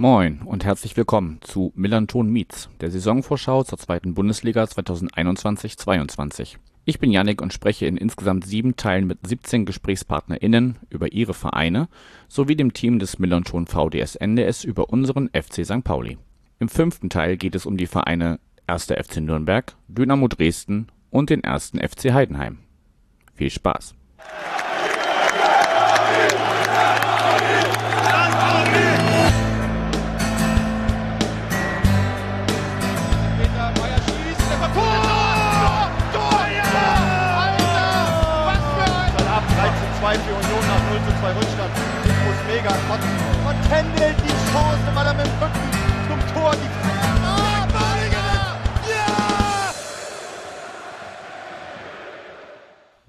Moin 0.00 0.42
und 0.44 0.64
herzlich 0.64 0.96
willkommen 0.96 1.40
zu 1.40 1.72
Millanton 1.74 2.30
Meets, 2.30 2.70
der 2.80 2.88
Saisonvorschau 2.88 3.64
zur 3.64 3.78
zweiten 3.78 4.14
Bundesliga 4.14 4.62
2021-22. 4.62 6.58
Ich 6.84 7.00
bin 7.00 7.10
Yannick 7.10 7.42
und 7.42 7.52
spreche 7.52 7.86
in 7.86 7.96
insgesamt 7.96 8.46
sieben 8.46 8.76
Teilen 8.76 9.08
mit 9.08 9.26
17 9.26 9.66
GesprächspartnerInnen 9.66 10.76
über 10.88 11.10
ihre 11.10 11.34
Vereine 11.34 11.88
sowie 12.28 12.54
dem 12.54 12.74
Team 12.74 13.00
des 13.00 13.18
Millanton 13.18 13.66
VDS 13.66 14.14
NDS 14.14 14.62
über 14.62 14.90
unseren 14.90 15.30
FC 15.30 15.66
St. 15.66 15.82
Pauli. 15.82 16.16
Im 16.60 16.68
fünften 16.68 17.10
Teil 17.10 17.36
geht 17.36 17.56
es 17.56 17.66
um 17.66 17.76
die 17.76 17.88
Vereine 17.88 18.38
1. 18.68 18.92
FC 18.92 19.16
Nürnberg, 19.16 19.74
Dynamo 19.88 20.28
Dresden 20.28 20.86
und 21.10 21.28
den 21.28 21.42
1. 21.42 21.72
FC 21.72 22.12
Heidenheim. 22.12 22.58
Viel 23.34 23.50
Spaß! 23.50 23.96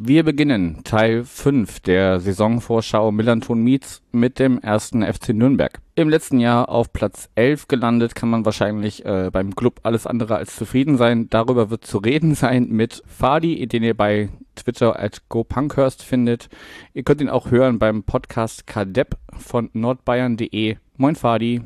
Wir 0.02 0.24
beginnen 0.24 0.86
Teil 0.86 1.26
5 1.26 1.82
der 1.82 2.22
Saisonvorschau 2.22 3.12
Millanton 3.12 3.62
Meets 3.62 4.02
mit 4.14 4.40
dem 4.40 4.58
ersten 4.58 5.04
FC 5.04 5.34
Nürnberg. 5.34 5.82
Im 5.96 6.08
letzten 6.08 6.40
Jahr 6.40 6.70
auf 6.70 6.94
Platz 6.94 7.28
11 7.36 7.68
gelandet, 7.68 8.16
kann 8.16 8.30
man 8.30 8.46
wahrscheinlich 8.46 9.04
äh, 9.04 9.30
beim 9.30 9.56
Club 9.56 9.82
alles 9.84 10.08
andere 10.08 10.38
als 10.38 10.56
zufrieden 10.56 10.96
sein. 10.96 11.30
Darüber 11.30 11.70
wird 11.70 11.86
zu 11.86 11.98
reden 11.98 12.34
sein 12.34 12.70
mit 12.70 13.04
Fadi, 13.08 13.68
den 13.68 13.84
ihr 13.84 13.94
bei 13.94 14.30
Twitter 14.56 14.98
at 14.98 15.28
GoPunkhurst 15.28 16.02
findet. 16.02 16.48
Ihr 16.94 17.04
könnt 17.04 17.20
ihn 17.20 17.28
auch 17.28 17.52
hören 17.52 17.78
beim 17.78 18.04
Podcast 18.04 18.68
Kadepp 18.68 19.18
von 19.38 19.70
nordbayern.de. 19.74 20.78
Moin 20.96 21.16
Fadi. 21.16 21.62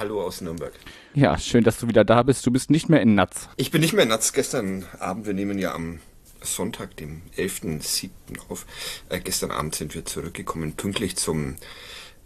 Hallo 0.00 0.20
aus 0.20 0.40
Nürnberg. 0.40 0.72
Ja, 1.14 1.38
schön, 1.38 1.62
dass 1.62 1.78
du 1.78 1.86
wieder 1.86 2.04
da 2.04 2.24
bist. 2.24 2.44
Du 2.44 2.50
bist 2.50 2.70
nicht 2.70 2.88
mehr 2.88 3.02
in 3.02 3.14
Natz. 3.14 3.48
Ich 3.56 3.70
bin 3.70 3.82
nicht 3.82 3.92
mehr 3.92 4.04
Natz. 4.04 4.32
Gestern 4.32 4.84
Abend, 4.98 5.26
wir 5.26 5.32
nehmen 5.32 5.58
ja 5.58 5.72
am 5.76 6.00
Sonntag, 6.46 6.96
dem 6.96 7.22
11.07. 7.36 8.10
auf. 8.48 8.66
Äh, 9.08 9.20
gestern 9.20 9.50
Abend 9.50 9.74
sind 9.74 9.94
wir 9.94 10.04
zurückgekommen, 10.04 10.74
pünktlich 10.74 11.16
zum 11.16 11.56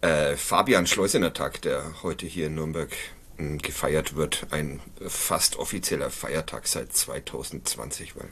äh, 0.00 0.36
Fabian 0.36 0.86
Schleusener 0.86 1.32
Tag, 1.32 1.62
der 1.62 2.02
heute 2.02 2.26
hier 2.26 2.46
in 2.46 2.54
Nürnberg 2.54 2.90
mh, 3.38 3.58
gefeiert 3.62 4.16
wird. 4.16 4.46
Ein 4.50 4.80
fast 5.06 5.56
offizieller 5.56 6.10
Feiertag 6.10 6.66
seit 6.66 6.92
2020, 6.92 8.16
weil 8.16 8.28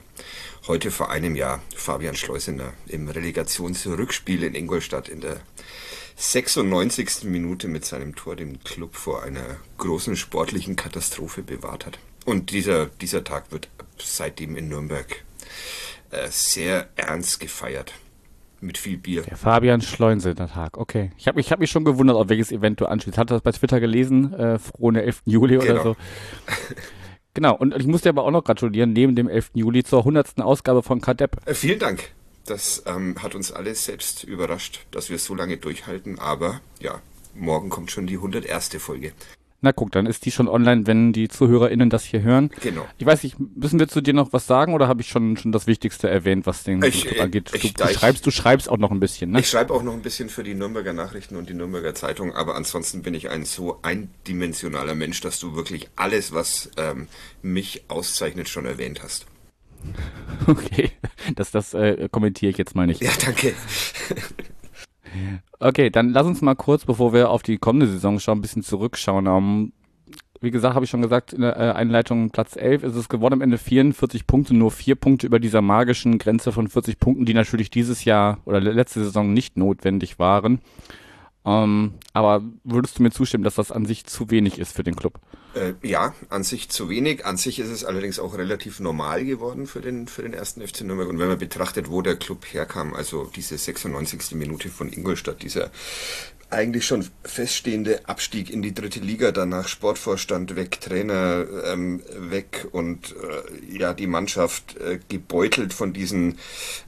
heute 0.66 0.90
vor 0.90 1.10
einem 1.10 1.34
Jahr 1.36 1.60
Fabian 1.74 2.16
Schleusener 2.16 2.72
im 2.86 3.08
Relegationsrückspiel 3.08 4.44
in 4.44 4.54
Ingolstadt 4.54 5.08
in 5.08 5.20
der 5.20 5.40
96. 6.16 7.24
Minute 7.24 7.68
mit 7.68 7.84
seinem 7.84 8.16
Tor 8.16 8.34
den 8.34 8.62
Club 8.64 8.96
vor 8.96 9.22
einer 9.22 9.56
großen 9.76 10.16
sportlichen 10.16 10.74
Katastrophe 10.74 11.42
bewahrt 11.42 11.86
hat. 11.86 11.98
Und 12.24 12.50
dieser, 12.50 12.86
dieser 12.86 13.22
Tag 13.22 13.52
wird 13.52 13.68
seitdem 13.98 14.56
in 14.56 14.68
Nürnberg 14.68 15.24
äh, 16.10 16.28
sehr 16.28 16.88
ernst 16.96 17.40
gefeiert. 17.40 17.92
Mit 18.60 18.76
viel 18.76 18.96
Bier. 18.98 19.22
Der 19.22 19.36
Fabian 19.36 19.80
Schleusener 19.80 20.48
Tag, 20.48 20.78
okay. 20.78 21.12
Ich 21.16 21.28
habe 21.28 21.40
ich 21.40 21.52
hab 21.52 21.60
mich 21.60 21.70
schon 21.70 21.84
gewundert, 21.84 22.16
auf 22.16 22.28
welches 22.28 22.50
Event 22.50 22.80
du 22.80 22.86
anschließt. 22.86 23.16
Hat 23.16 23.30
das 23.30 23.40
bei 23.42 23.52
Twitter 23.52 23.78
gelesen, 23.78 24.34
äh, 24.34 24.58
frohen 24.58 24.96
11. 24.96 25.22
Juli 25.26 25.58
oder 25.58 25.66
Genau. 25.66 25.82
so. 25.82 25.96
Genau, 27.34 27.54
und 27.54 27.76
ich 27.76 27.86
muss 27.86 28.02
dir 28.02 28.08
aber 28.08 28.24
auch 28.24 28.32
noch 28.32 28.42
gratulieren, 28.42 28.92
neben 28.92 29.14
dem 29.14 29.28
11. 29.28 29.50
Juli 29.54 29.84
zur 29.84 30.00
100. 30.00 30.40
Ausgabe 30.40 30.82
von 30.82 31.00
Kadepp. 31.00 31.36
Äh, 31.46 31.54
vielen 31.54 31.78
Dank. 31.78 32.10
Das 32.46 32.82
ähm, 32.86 33.14
hat 33.22 33.36
uns 33.36 33.52
alle 33.52 33.76
selbst 33.76 34.24
überrascht, 34.24 34.86
dass 34.90 35.08
wir 35.08 35.20
so 35.20 35.36
lange 35.36 35.56
durchhalten. 35.56 36.18
Aber 36.18 36.60
ja, 36.80 37.00
morgen 37.36 37.68
kommt 37.68 37.92
schon 37.92 38.08
die 38.08 38.16
101. 38.16 38.70
Folge. 38.80 39.12
Na 39.60 39.72
guck, 39.72 39.90
dann 39.90 40.06
ist 40.06 40.24
die 40.24 40.30
schon 40.30 40.46
online, 40.46 40.86
wenn 40.86 41.12
die 41.12 41.26
ZuhörerInnen 41.28 41.90
das 41.90 42.04
hier 42.04 42.22
hören. 42.22 42.50
Genau. 42.62 42.86
Ich 42.96 43.04
weiß 43.04 43.24
nicht, 43.24 43.36
müssen 43.56 43.80
wir 43.80 43.88
zu 43.88 44.00
dir 44.00 44.14
noch 44.14 44.32
was 44.32 44.46
sagen 44.46 44.72
oder 44.72 44.86
habe 44.86 45.00
ich 45.00 45.08
schon, 45.08 45.36
schon 45.36 45.50
das 45.50 45.66
Wichtigste 45.66 46.08
erwähnt, 46.08 46.46
was 46.46 46.62
den 46.62 46.80
Ich, 46.84 47.10
äh, 47.16 47.20
angeht? 47.20 47.50
ich- 47.52 47.62
du, 47.62 47.68
da 47.76 47.86
du, 47.86 47.90
ich- 47.90 47.98
schreibst, 47.98 48.24
du 48.24 48.30
schreibst 48.30 48.68
auch 48.68 48.78
noch 48.78 48.92
ein 48.92 49.00
bisschen, 49.00 49.32
ne? 49.32 49.40
Ich 49.40 49.48
schreibe 49.50 49.74
auch 49.74 49.82
noch 49.82 49.94
ein 49.94 50.02
bisschen 50.02 50.28
für 50.28 50.44
die 50.44 50.54
Nürnberger 50.54 50.92
Nachrichten 50.92 51.34
und 51.34 51.48
die 51.48 51.54
Nürnberger 51.54 51.92
Zeitung, 51.96 52.32
aber 52.34 52.54
ansonsten 52.54 53.02
bin 53.02 53.14
ich 53.14 53.30
ein 53.30 53.44
so 53.44 53.80
eindimensionaler 53.82 54.94
Mensch, 54.94 55.20
dass 55.22 55.40
du 55.40 55.56
wirklich 55.56 55.88
alles, 55.96 56.32
was 56.32 56.70
ähm, 56.76 57.08
mich 57.42 57.82
auszeichnet, 57.88 58.48
schon 58.48 58.64
erwähnt 58.64 59.02
hast. 59.02 59.26
Okay, 60.46 60.92
das, 61.36 61.50
das 61.50 61.74
äh, 61.74 62.08
kommentiere 62.10 62.50
ich 62.50 62.58
jetzt 62.58 62.74
mal 62.74 62.86
nicht. 62.86 63.02
Ja, 63.02 63.10
danke. 63.24 63.54
Okay, 65.60 65.90
dann 65.90 66.10
lass 66.10 66.26
uns 66.26 66.40
mal 66.42 66.54
kurz, 66.54 66.84
bevor 66.84 67.12
wir 67.12 67.30
auf 67.30 67.42
die 67.42 67.58
kommende 67.58 67.86
Saison 67.88 68.20
schauen, 68.20 68.38
ein 68.38 68.42
bisschen 68.42 68.62
zurückschauen. 68.62 69.26
Ähm, 69.26 69.72
wie 70.40 70.50
gesagt, 70.52 70.74
habe 70.76 70.84
ich 70.84 70.90
schon 70.90 71.02
gesagt, 71.02 71.32
in 71.32 71.40
der 71.40 71.56
äh, 71.56 71.72
Einleitung 71.72 72.30
Platz 72.30 72.54
11 72.54 72.84
ist 72.84 72.94
es 72.94 73.08
geworden 73.08 73.34
am 73.34 73.40
Ende 73.40 73.58
44 73.58 74.26
Punkte, 74.26 74.54
nur 74.54 74.70
vier 74.70 74.94
Punkte 74.94 75.26
über 75.26 75.40
dieser 75.40 75.62
magischen 75.62 76.18
Grenze 76.18 76.52
von 76.52 76.68
40 76.68 77.00
Punkten, 77.00 77.24
die 77.24 77.34
natürlich 77.34 77.70
dieses 77.70 78.04
Jahr 78.04 78.38
oder 78.44 78.60
le- 78.60 78.72
letzte 78.72 79.02
Saison 79.02 79.32
nicht 79.32 79.56
notwendig 79.56 80.18
waren. 80.20 80.60
Ähm, 81.48 81.94
aber 82.12 82.42
würdest 82.62 82.98
du 82.98 83.02
mir 83.02 83.10
zustimmen, 83.10 83.42
dass 83.42 83.54
das 83.54 83.72
an 83.72 83.86
sich 83.86 84.04
zu 84.04 84.30
wenig 84.30 84.58
ist 84.58 84.74
für 84.74 84.82
den 84.82 84.94
Club? 84.94 85.18
Äh, 85.54 85.72
ja, 85.82 86.14
an 86.28 86.44
sich 86.44 86.68
zu 86.68 86.90
wenig. 86.90 87.24
An 87.24 87.38
sich 87.38 87.58
ist 87.58 87.70
es 87.70 87.86
allerdings 87.86 88.18
auch 88.18 88.36
relativ 88.36 88.80
normal 88.80 89.24
geworden 89.24 89.66
für 89.66 89.80
den, 89.80 90.08
für 90.08 90.20
den 90.20 90.34
ersten 90.34 90.60
FC 90.60 90.82
Nürnberg. 90.82 91.08
Und 91.08 91.18
wenn 91.18 91.28
man 91.28 91.38
betrachtet, 91.38 91.90
wo 91.90 92.02
der 92.02 92.16
Club 92.16 92.44
herkam, 92.52 92.92
also 92.92 93.30
diese 93.34 93.56
96. 93.56 94.32
Minute 94.32 94.68
von 94.68 94.92
Ingolstadt, 94.92 95.42
dieser 95.42 95.70
eigentlich 96.50 96.86
schon 96.86 97.06
feststehende 97.24 98.08
Abstieg 98.08 98.50
in 98.50 98.62
die 98.62 98.74
dritte 98.74 99.00
Liga, 99.00 99.32
danach 99.32 99.68
Sportvorstand 99.68 100.56
weg, 100.56 100.80
Trainer 100.80 101.46
ähm, 101.66 102.02
weg 102.16 102.66
und 102.72 103.14
äh, 103.16 103.78
ja, 103.78 103.92
die 103.92 104.06
Mannschaft 104.06 104.76
äh, 104.78 104.98
gebeutelt 105.08 105.74
von 105.74 105.92
diesen 105.92 106.38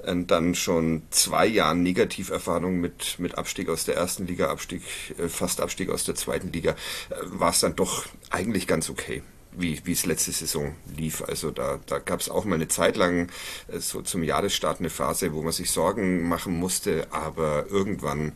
äh, 0.05 0.17
dann 0.27 0.55
schon 0.55 1.03
zwei 1.11 1.47
Jahren 1.47 1.83
Negativerfahrung 1.83 2.81
mit, 2.81 3.19
mit 3.19 3.37
Abstieg 3.37 3.69
aus 3.69 3.85
der 3.85 3.97
ersten 3.97 4.27
Liga, 4.27 4.51
Abstieg, 4.51 4.83
äh, 5.19 5.29
fast 5.29 5.61
Abstieg 5.61 5.91
aus 5.91 6.05
der 6.05 6.15
zweiten 6.15 6.53
Liga, 6.53 6.73
äh, 7.11 7.15
war 7.25 7.51
es 7.51 7.61
dann 7.61 7.77
doch 7.77 8.07
eigentlich 8.31 8.67
ganz 8.67 8.89
okay 8.89 9.23
wie 9.53 9.93
es 9.93 10.07
letzte 10.07 10.33
Saison 10.33 10.75
lief. 10.97 11.23
Also 11.23 11.51
da, 11.51 11.81
da 11.87 11.99
gab 11.99 12.21
es 12.21 12.29
auch 12.29 12.45
mal 12.45 12.55
eine 12.55 12.69
Zeit 12.69 12.97
lang 12.97 13.29
äh, 13.69 13.79
so 13.79 14.03
zum 14.03 14.23
Jahresstart 14.23 14.81
eine 14.81 14.91
Phase, 14.91 15.33
wo 15.33 15.43
man 15.43 15.53
sich 15.53 15.71
Sorgen 15.71 16.29
machen 16.29 16.55
musste, 16.55 17.09
aber 17.11 17.67
irgendwann 17.69 18.33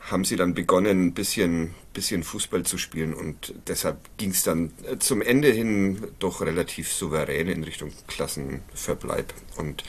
haben 0.00 0.24
sie 0.24 0.36
dann 0.36 0.54
begonnen, 0.54 1.06
ein 1.06 1.14
bisschen, 1.14 1.74
bisschen 1.92 2.22
Fußball 2.22 2.64
zu 2.64 2.78
spielen 2.78 3.14
und 3.14 3.54
deshalb 3.66 3.98
ging 4.16 4.30
es 4.30 4.42
dann 4.42 4.72
äh, 4.84 4.98
zum 4.98 5.22
Ende 5.22 5.50
hin 5.50 6.02
doch 6.18 6.40
relativ 6.40 6.92
souverän 6.92 7.48
in 7.48 7.64
Richtung 7.64 7.92
Klassenverbleib. 8.06 9.32
Und 9.56 9.84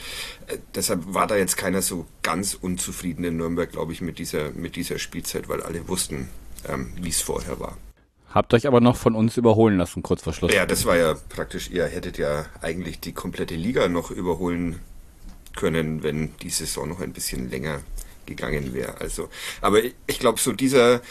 äh, 0.46 0.58
deshalb 0.74 1.14
war 1.14 1.26
da 1.26 1.36
jetzt 1.36 1.56
keiner 1.56 1.82
so 1.82 2.06
ganz 2.22 2.54
unzufrieden 2.54 3.24
in 3.24 3.36
Nürnberg, 3.36 3.70
glaube 3.70 3.92
ich, 3.92 4.00
mit 4.00 4.18
dieser, 4.18 4.50
mit 4.50 4.76
dieser 4.76 4.98
Spielzeit, 4.98 5.48
weil 5.48 5.62
alle 5.62 5.88
wussten, 5.88 6.28
ähm, 6.68 6.92
wie 7.00 7.08
es 7.08 7.20
vorher 7.20 7.58
war. 7.58 7.76
Habt 8.30 8.54
euch 8.54 8.66
aber 8.66 8.80
noch 8.80 8.96
von 8.96 9.16
uns 9.16 9.36
überholen 9.36 9.76
lassen, 9.76 10.02
kurz 10.02 10.22
vor 10.22 10.32
Schluss. 10.32 10.52
Ja, 10.52 10.64
das 10.64 10.84
war 10.84 10.96
ja 10.96 11.14
praktisch, 11.28 11.68
ihr 11.70 11.86
hättet 11.86 12.16
ja 12.16 12.46
eigentlich 12.62 13.00
die 13.00 13.12
komplette 13.12 13.56
Liga 13.56 13.88
noch 13.88 14.10
überholen 14.10 14.80
können, 15.56 16.02
wenn 16.04 16.36
die 16.38 16.50
Saison 16.50 16.88
noch 16.88 17.00
ein 17.00 17.12
bisschen 17.12 17.50
länger 17.50 17.80
gegangen 18.26 18.72
wäre. 18.72 19.00
Also, 19.00 19.28
aber 19.60 19.80
ich 20.06 20.18
glaube, 20.20 20.38
so 20.38 20.52
dieser, 20.52 21.02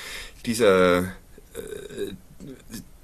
dieser, 0.46 1.00
äh, 1.00 2.14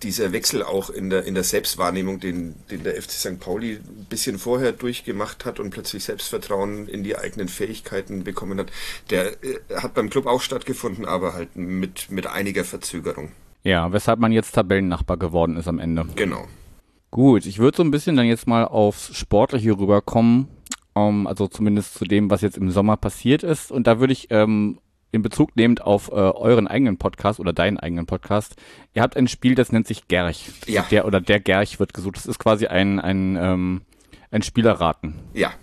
dieser 0.02 0.32
Wechsel 0.32 0.64
auch 0.64 0.90
in 0.90 1.10
der, 1.10 1.26
in 1.26 1.34
der 1.34 1.44
Selbstwahrnehmung, 1.44 2.22
den, 2.22 2.56
den 2.70 2.84
der 2.84 3.02
FC 3.02 3.12
St. 3.12 3.40
Pauli 3.42 3.74
ein 3.74 4.06
bisschen 4.10 4.40
vorher 4.40 4.72
durchgemacht 4.72 5.44
hat 5.44 5.60
und 5.60 5.72
plötzlich 5.72 6.06
Selbstvertrauen 6.06 6.88
in 6.88 7.04
die 7.04 7.18
eigenen 7.18 7.50
Fähigkeiten 7.50 8.24
bekommen 8.24 8.60
hat, 8.60 8.72
der 9.10 9.44
äh, 9.44 9.60
hat 9.76 9.94
beim 9.94 10.10
Club 10.10 10.26
auch 10.26 10.42
stattgefunden, 10.42 11.06
aber 11.06 11.34
halt 11.34 11.58
mit, 11.58 12.10
mit 12.12 12.28
einiger 12.28 12.64
Verzögerung. 12.64 13.34
Ja, 13.66 13.92
weshalb 13.92 14.20
man 14.20 14.32
jetzt 14.32 14.52
Tabellennachbar 14.52 15.18
geworden 15.18 15.58
ist 15.58 15.68
am 15.68 15.80
Ende. 15.80 16.06
Genau. 16.16 16.46
Gut, 17.10 17.48
ich 17.48 17.58
würde 17.58 17.78
so 17.78 17.84
ein 17.84 17.92
bisschen 17.92 18.16
dann 18.16 18.28
jetzt 18.28 18.48
mal 18.48 18.64
aufs 18.66 19.18
Sportliche 19.18 19.72
rüberkommen, 19.72 20.48
ähm, 20.96 21.26
also 21.26 21.48
zumindest 21.48 21.96
zu 21.96 22.06
dem, 22.06 22.30
was 22.30 22.42
jetzt 22.42 22.58
im 22.58 22.70
Sommer 22.70 22.96
passiert 22.96 23.42
ist. 23.42 23.72
Und 23.72 23.88
da 23.88 24.00
würde 24.00 24.14
ich 24.14 24.28
ähm, 24.30 24.80
in 25.12 25.24
Bezug 25.24 25.56
nehmend 25.56 25.82
auf 25.82 26.10
äh, 26.10 26.14
euren 26.14 26.68
eigenen 26.68 26.98
Podcast 26.98 27.40
oder 27.40 27.54
deinen 27.54 27.80
eigenen 27.80 28.06
Podcast, 28.06 28.56
ihr 28.94 29.02
habt 29.02 29.18
ein 29.18 29.28
Spiel, 29.28 29.56
das 29.56 29.72
nennt 29.72 29.88
sich 29.88 30.08
Gerch. 30.08 30.52
Ja. 30.68 30.86
Der 30.92 31.08
oder 31.08 31.20
der 31.20 31.40
Gerch 31.40 31.80
wird 31.80 31.94
gesucht. 31.94 32.18
Das 32.18 32.28
ist 32.28 32.38
quasi 32.38 32.68
ein, 32.68 33.00
ein, 33.00 33.36
ähm, 33.36 33.82
ein 34.30 34.44
Spielerraten. 34.44 35.16
Ja, 35.34 35.54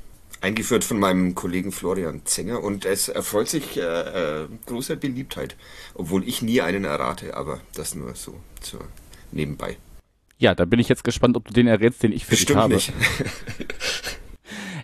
eingeführt 0.42 0.84
von 0.84 0.98
meinem 0.98 1.34
Kollegen 1.34 1.72
Florian 1.72 2.22
Zenger 2.24 2.62
und 2.62 2.84
es 2.84 3.08
erfreut 3.08 3.48
sich 3.48 3.76
äh, 3.78 3.80
äh, 4.42 4.48
großer 4.66 4.96
Beliebtheit, 4.96 5.56
obwohl 5.94 6.26
ich 6.28 6.42
nie 6.42 6.60
einen 6.60 6.84
errate, 6.84 7.36
aber 7.36 7.60
das 7.74 7.94
nur 7.94 8.14
so 8.14 8.34
zur 8.60 8.80
nebenbei. 9.30 9.76
Ja, 10.38 10.54
da 10.54 10.64
bin 10.64 10.80
ich 10.80 10.88
jetzt 10.88 11.04
gespannt, 11.04 11.36
ob 11.36 11.46
du 11.46 11.52
den 11.54 11.68
errätst, 11.68 12.02
den 12.02 12.12
ich 12.12 12.24
für 12.24 12.32
dich 12.32 12.40
Bestimmt 12.40 12.60
habe. 12.60 12.74
nicht. 12.74 12.92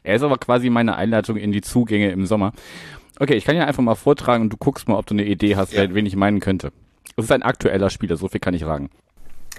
Er 0.05 0.15
ist 0.17 0.23
aber 0.23 0.39
quasi 0.39 0.71
meine 0.71 0.97
Einleitung 0.97 1.37
in 1.37 1.53
die 1.53 1.61
Zugänge 1.61 2.11
im 2.13 2.25
Sommer. 2.25 2.53
Okay, 3.19 3.35
ich 3.35 3.45
kann 3.45 3.57
ja 3.57 3.65
einfach 3.67 3.83
mal 3.83 3.97
vortragen 3.97 4.45
und 4.45 4.51
du 4.53 4.57
guckst 4.57 4.89
mal, 4.89 4.97
ob 4.97 5.05
du 5.07 5.13
eine 5.15 5.25
Idee 5.25 5.57
hast, 5.57 5.73
Ja. 5.73 5.93
wen 5.93 6.07
ich 6.07 6.17
meinen 6.17 6.41
könnte. 6.41 6.73
Es 7.17 7.25
ist 7.25 7.33
ein 7.33 7.43
aktueller 7.43 7.91
Spieler, 7.91 8.17
so 8.17 8.29
viel 8.29 8.41
kann 8.41 8.55
ich 8.55 8.63
sagen. 8.63 8.91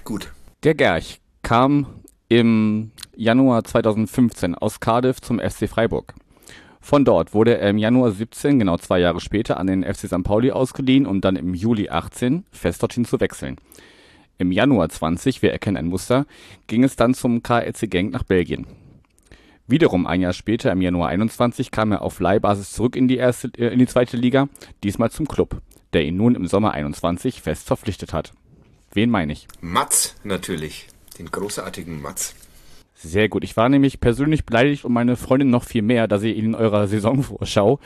Gut. 0.02 0.32
Der 0.64 0.74
Gerch 0.74 1.20
kam 1.42 1.86
im 2.30 2.92
Januar 3.16 3.64
2015 3.64 4.54
aus 4.54 4.78
Cardiff 4.78 5.20
zum 5.20 5.40
FC 5.40 5.68
Freiburg. 5.68 6.14
Von 6.80 7.04
dort 7.04 7.34
wurde 7.34 7.58
er 7.58 7.70
im 7.70 7.76
Januar 7.76 8.12
17, 8.12 8.60
genau 8.60 8.78
zwei 8.78 9.00
Jahre 9.00 9.20
später, 9.20 9.58
an 9.58 9.66
den 9.66 9.82
FC 9.82 10.06
St. 10.06 10.22
Pauli 10.22 10.52
ausgeliehen, 10.52 11.06
um 11.06 11.20
dann 11.20 11.34
im 11.34 11.54
Juli 11.54 11.90
18 11.90 12.44
fest 12.52 12.82
dorthin 12.82 13.04
zu 13.04 13.18
wechseln. 13.18 13.56
Im 14.38 14.52
Januar 14.52 14.88
20, 14.88 15.42
wir 15.42 15.50
erkennen 15.50 15.76
ein 15.76 15.88
Muster, 15.88 16.24
ging 16.68 16.84
es 16.84 16.94
dann 16.94 17.14
zum 17.14 17.42
KRC 17.42 17.90
Genk 17.90 18.12
nach 18.12 18.22
Belgien. 18.22 18.66
Wiederum 19.66 20.06
ein 20.06 20.20
Jahr 20.20 20.32
später, 20.32 20.70
im 20.70 20.82
Januar 20.82 21.08
21, 21.08 21.72
kam 21.72 21.90
er 21.90 22.02
auf 22.02 22.20
Leihbasis 22.20 22.72
zurück 22.72 22.94
in 22.94 23.08
die 23.08 23.16
erste, 23.16 23.48
äh, 23.58 23.72
in 23.72 23.80
die 23.80 23.86
zweite 23.88 24.16
Liga, 24.16 24.48
diesmal 24.84 25.10
zum 25.10 25.26
Club, 25.26 25.60
der 25.92 26.04
ihn 26.04 26.16
nun 26.16 26.36
im 26.36 26.46
Sommer 26.46 26.72
21 26.72 27.42
fest 27.42 27.66
verpflichtet 27.66 28.12
hat. 28.12 28.32
Wen 28.92 29.10
meine 29.10 29.32
ich? 29.32 29.48
Mats 29.60 30.14
natürlich. 30.22 30.86
Den 31.20 31.30
großartigen 31.30 32.00
Mats. 32.00 32.34
Sehr 32.94 33.28
gut. 33.28 33.44
Ich 33.44 33.54
war 33.54 33.68
nämlich 33.68 34.00
persönlich 34.00 34.46
beleidigt 34.46 34.86
und 34.86 34.94
meine 34.94 35.18
Freundin 35.18 35.50
noch 35.50 35.64
viel 35.64 35.82
mehr, 35.82 36.08
dass 36.08 36.22
ihr 36.22 36.34
ihn 36.34 36.46
in 36.46 36.54
eurer 36.54 36.88
Saisonvorschau, 36.88 37.78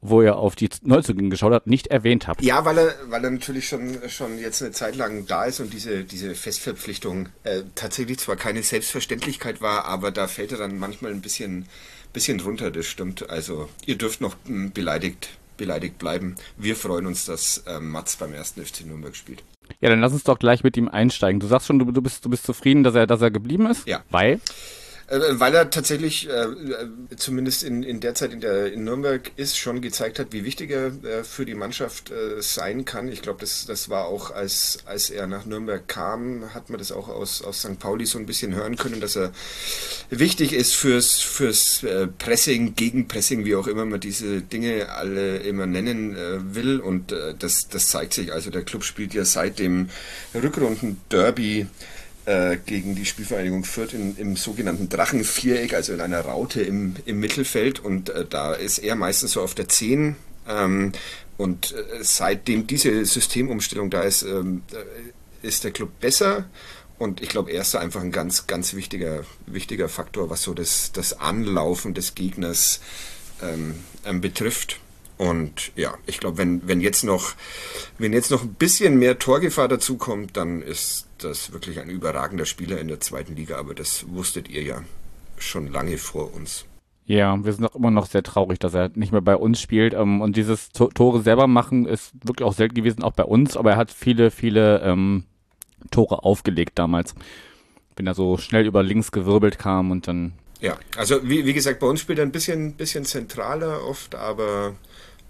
wo 0.00 0.22
ihr 0.22 0.38
auf 0.38 0.56
die 0.56 0.70
Neuzugänge 0.80 1.28
geschaut 1.28 1.52
habt, 1.52 1.66
nicht 1.66 1.88
erwähnt 1.88 2.26
habt. 2.26 2.40
Ja, 2.40 2.64
weil 2.64 2.78
er, 2.78 2.94
weil 3.08 3.22
er 3.22 3.30
natürlich 3.30 3.68
schon, 3.68 3.98
schon 4.08 4.38
jetzt 4.38 4.62
eine 4.62 4.72
Zeit 4.72 4.96
lang 4.96 5.26
da 5.26 5.44
ist 5.44 5.60
und 5.60 5.74
diese, 5.74 6.04
diese 6.04 6.34
Festverpflichtung 6.34 7.28
äh, 7.44 7.60
tatsächlich 7.74 8.20
zwar 8.20 8.36
keine 8.36 8.62
Selbstverständlichkeit 8.62 9.60
war, 9.60 9.84
aber 9.84 10.10
da 10.10 10.26
fällt 10.26 10.52
er 10.52 10.58
dann 10.58 10.78
manchmal 10.78 11.12
ein 11.12 11.20
bisschen, 11.20 11.66
bisschen 12.14 12.40
runter, 12.40 12.70
das 12.70 12.86
stimmt. 12.86 13.28
Also 13.28 13.68
ihr 13.84 13.98
dürft 13.98 14.22
noch 14.22 14.34
mh, 14.46 14.70
beleidigt, 14.72 15.28
beleidigt 15.58 15.98
bleiben. 15.98 16.36
Wir 16.56 16.74
freuen 16.74 17.04
uns, 17.04 17.26
dass 17.26 17.64
äh, 17.66 17.80
Mats 17.80 18.16
beim 18.16 18.32
ersten 18.32 18.64
FC 18.64 18.86
Nürnberg 18.86 19.14
spielt. 19.14 19.42
Ja, 19.80 19.88
dann 19.90 20.00
lass 20.00 20.12
uns 20.12 20.24
doch 20.24 20.38
gleich 20.38 20.64
mit 20.64 20.76
ihm 20.76 20.88
einsteigen. 20.88 21.40
Du 21.40 21.46
sagst 21.46 21.66
schon, 21.66 21.78
du, 21.78 21.90
du 21.90 22.02
bist, 22.02 22.24
du 22.24 22.30
bist 22.30 22.44
zufrieden, 22.44 22.84
dass 22.84 22.94
er, 22.94 23.06
dass 23.06 23.22
er 23.22 23.30
geblieben 23.30 23.66
ist? 23.66 23.86
Ja. 23.86 24.02
Weil? 24.10 24.40
Äh, 25.08 25.40
weil 25.40 25.54
er 25.54 25.70
tatsächlich, 25.70 26.28
äh, 26.28 26.32
äh, 26.32 26.88
zumindest 27.16 27.62
in, 27.62 27.82
in 27.82 28.00
der 28.00 28.14
Zeit, 28.14 28.32
in 28.32 28.40
der 28.40 28.70
in 28.72 28.84
Nürnberg 28.84 29.30
ist, 29.36 29.56
schon 29.58 29.80
gezeigt 29.80 30.18
hat, 30.18 30.28
wie 30.32 30.44
wichtig 30.44 30.70
er 30.70 30.88
äh, 31.02 31.24
für 31.24 31.46
die 31.46 31.54
Mannschaft 31.54 32.10
äh, 32.10 32.42
sein 32.42 32.84
kann. 32.84 33.08
Ich 33.08 33.22
glaube, 33.22 33.40
das, 33.40 33.64
das 33.64 33.88
war 33.88 34.04
auch, 34.04 34.30
als, 34.30 34.80
als 34.84 35.08
er 35.08 35.26
nach 35.26 35.46
Nürnberg 35.46 35.88
kam, 35.88 36.52
hat 36.52 36.68
man 36.68 36.78
das 36.78 36.92
auch 36.92 37.08
aus, 37.08 37.40
aus 37.40 37.60
St. 37.60 37.78
Pauli 37.78 38.04
so 38.04 38.18
ein 38.18 38.26
bisschen 38.26 38.54
hören 38.54 38.76
können, 38.76 39.00
dass 39.00 39.16
er 39.16 39.32
wichtig 40.10 40.52
ist 40.52 40.74
fürs, 40.74 41.18
fürs 41.20 41.82
äh, 41.84 42.06
Pressing, 42.06 42.74
Gegenpressing, 42.74 43.46
wie 43.46 43.56
auch 43.56 43.66
immer 43.66 43.86
man 43.86 44.00
diese 44.00 44.42
Dinge 44.42 44.90
alle 44.90 45.38
immer 45.38 45.66
nennen 45.66 46.16
äh, 46.16 46.54
will. 46.54 46.80
Und 46.80 47.12
äh, 47.12 47.34
das, 47.38 47.68
das 47.68 47.88
zeigt 47.88 48.12
sich. 48.12 48.34
Also 48.34 48.50
der 48.50 48.62
Club 48.62 48.84
spielt 48.84 49.14
ja 49.14 49.24
seit 49.24 49.58
dem 49.58 49.88
Rückrunden-Derby 50.34 51.66
äh, 52.28 52.58
gegen 52.58 52.94
die 52.94 53.06
Spielvereinigung 53.06 53.64
Fürth 53.64 53.94
in, 53.94 54.14
im 54.18 54.36
sogenannten 54.36 54.90
Drachenviereck, 54.90 55.72
also 55.72 55.94
in 55.94 56.02
einer 56.02 56.20
Raute 56.20 56.60
im, 56.60 56.96
im 57.06 57.20
Mittelfeld. 57.20 57.80
Und 57.80 58.10
äh, 58.10 58.26
da 58.28 58.52
ist 58.52 58.78
er 58.78 58.96
meistens 58.96 59.32
so 59.32 59.40
auf 59.40 59.54
der 59.54 59.68
10. 59.68 60.14
Ähm, 60.46 60.92
und 61.38 61.72
äh, 61.72 62.02
seitdem 62.02 62.66
diese 62.66 63.06
Systemumstellung 63.06 63.88
da 63.88 64.02
ist, 64.02 64.24
ähm, 64.24 64.62
äh, 64.72 65.46
ist 65.46 65.64
der 65.64 65.70
Club 65.70 66.00
besser. 66.00 66.44
Und 66.98 67.22
ich 67.22 67.30
glaube, 67.30 67.50
er 67.50 67.62
ist 67.62 67.72
da 67.72 67.78
einfach 67.78 68.02
ein 68.02 68.12
ganz, 68.12 68.46
ganz 68.46 68.74
wichtiger, 68.74 69.24
wichtiger 69.46 69.88
Faktor, 69.88 70.28
was 70.28 70.42
so 70.42 70.52
das, 70.52 70.92
das 70.92 71.18
Anlaufen 71.18 71.94
des 71.94 72.14
Gegners 72.14 72.80
ähm, 73.40 73.76
ähm, 74.04 74.20
betrifft. 74.20 74.80
Und 75.16 75.72
ja, 75.76 75.94
ich 76.04 76.20
glaube, 76.20 76.36
wenn, 76.36 76.60
wenn 76.68 76.82
wenn 77.98 78.12
jetzt 78.12 78.30
noch 78.30 78.42
ein 78.42 78.54
bisschen 78.54 78.98
mehr 78.98 79.18
Torgefahr 79.18 79.68
dazukommt, 79.68 80.36
dann 80.36 80.60
ist 80.60 81.07
das 81.24 81.52
wirklich 81.52 81.80
ein 81.80 81.88
überragender 81.88 82.44
Spieler 82.46 82.78
in 82.80 82.88
der 82.88 83.00
zweiten 83.00 83.36
Liga. 83.36 83.56
Aber 83.58 83.74
das 83.74 84.06
wusstet 84.08 84.48
ihr 84.48 84.62
ja 84.62 84.82
schon 85.38 85.70
lange 85.70 85.98
vor 85.98 86.32
uns. 86.34 86.64
Ja, 87.06 87.42
wir 87.42 87.52
sind 87.52 87.64
auch 87.64 87.74
immer 87.74 87.90
noch 87.90 88.06
sehr 88.06 88.22
traurig, 88.22 88.58
dass 88.58 88.74
er 88.74 88.90
nicht 88.94 89.12
mehr 89.12 89.22
bei 89.22 89.36
uns 89.36 89.60
spielt. 89.60 89.94
Ähm, 89.94 90.20
und 90.20 90.36
dieses 90.36 90.70
To- 90.70 90.88
Tore 90.88 91.22
selber 91.22 91.46
machen 91.46 91.86
ist 91.86 92.12
wirklich 92.22 92.46
auch 92.46 92.52
selten 92.52 92.74
gewesen, 92.74 93.02
auch 93.02 93.12
bei 93.12 93.24
uns. 93.24 93.56
Aber 93.56 93.72
er 93.72 93.76
hat 93.76 93.90
viele, 93.90 94.30
viele 94.30 94.80
ähm, 94.82 95.24
Tore 95.90 96.24
aufgelegt 96.24 96.78
damals. 96.78 97.14
Wenn 97.96 98.06
er 98.06 98.14
so 98.14 98.36
schnell 98.36 98.66
über 98.66 98.82
links 98.82 99.10
gewirbelt 99.10 99.58
kam 99.58 99.90
und 99.90 100.06
dann 100.06 100.32
Ja, 100.60 100.76
also 100.96 101.20
wie, 101.28 101.46
wie 101.46 101.54
gesagt, 101.54 101.80
bei 101.80 101.86
uns 101.86 102.00
spielt 102.00 102.18
er 102.18 102.26
ein 102.26 102.32
bisschen, 102.32 102.74
bisschen 102.74 103.04
zentraler 103.04 103.84
oft, 103.84 104.14
aber 104.14 104.74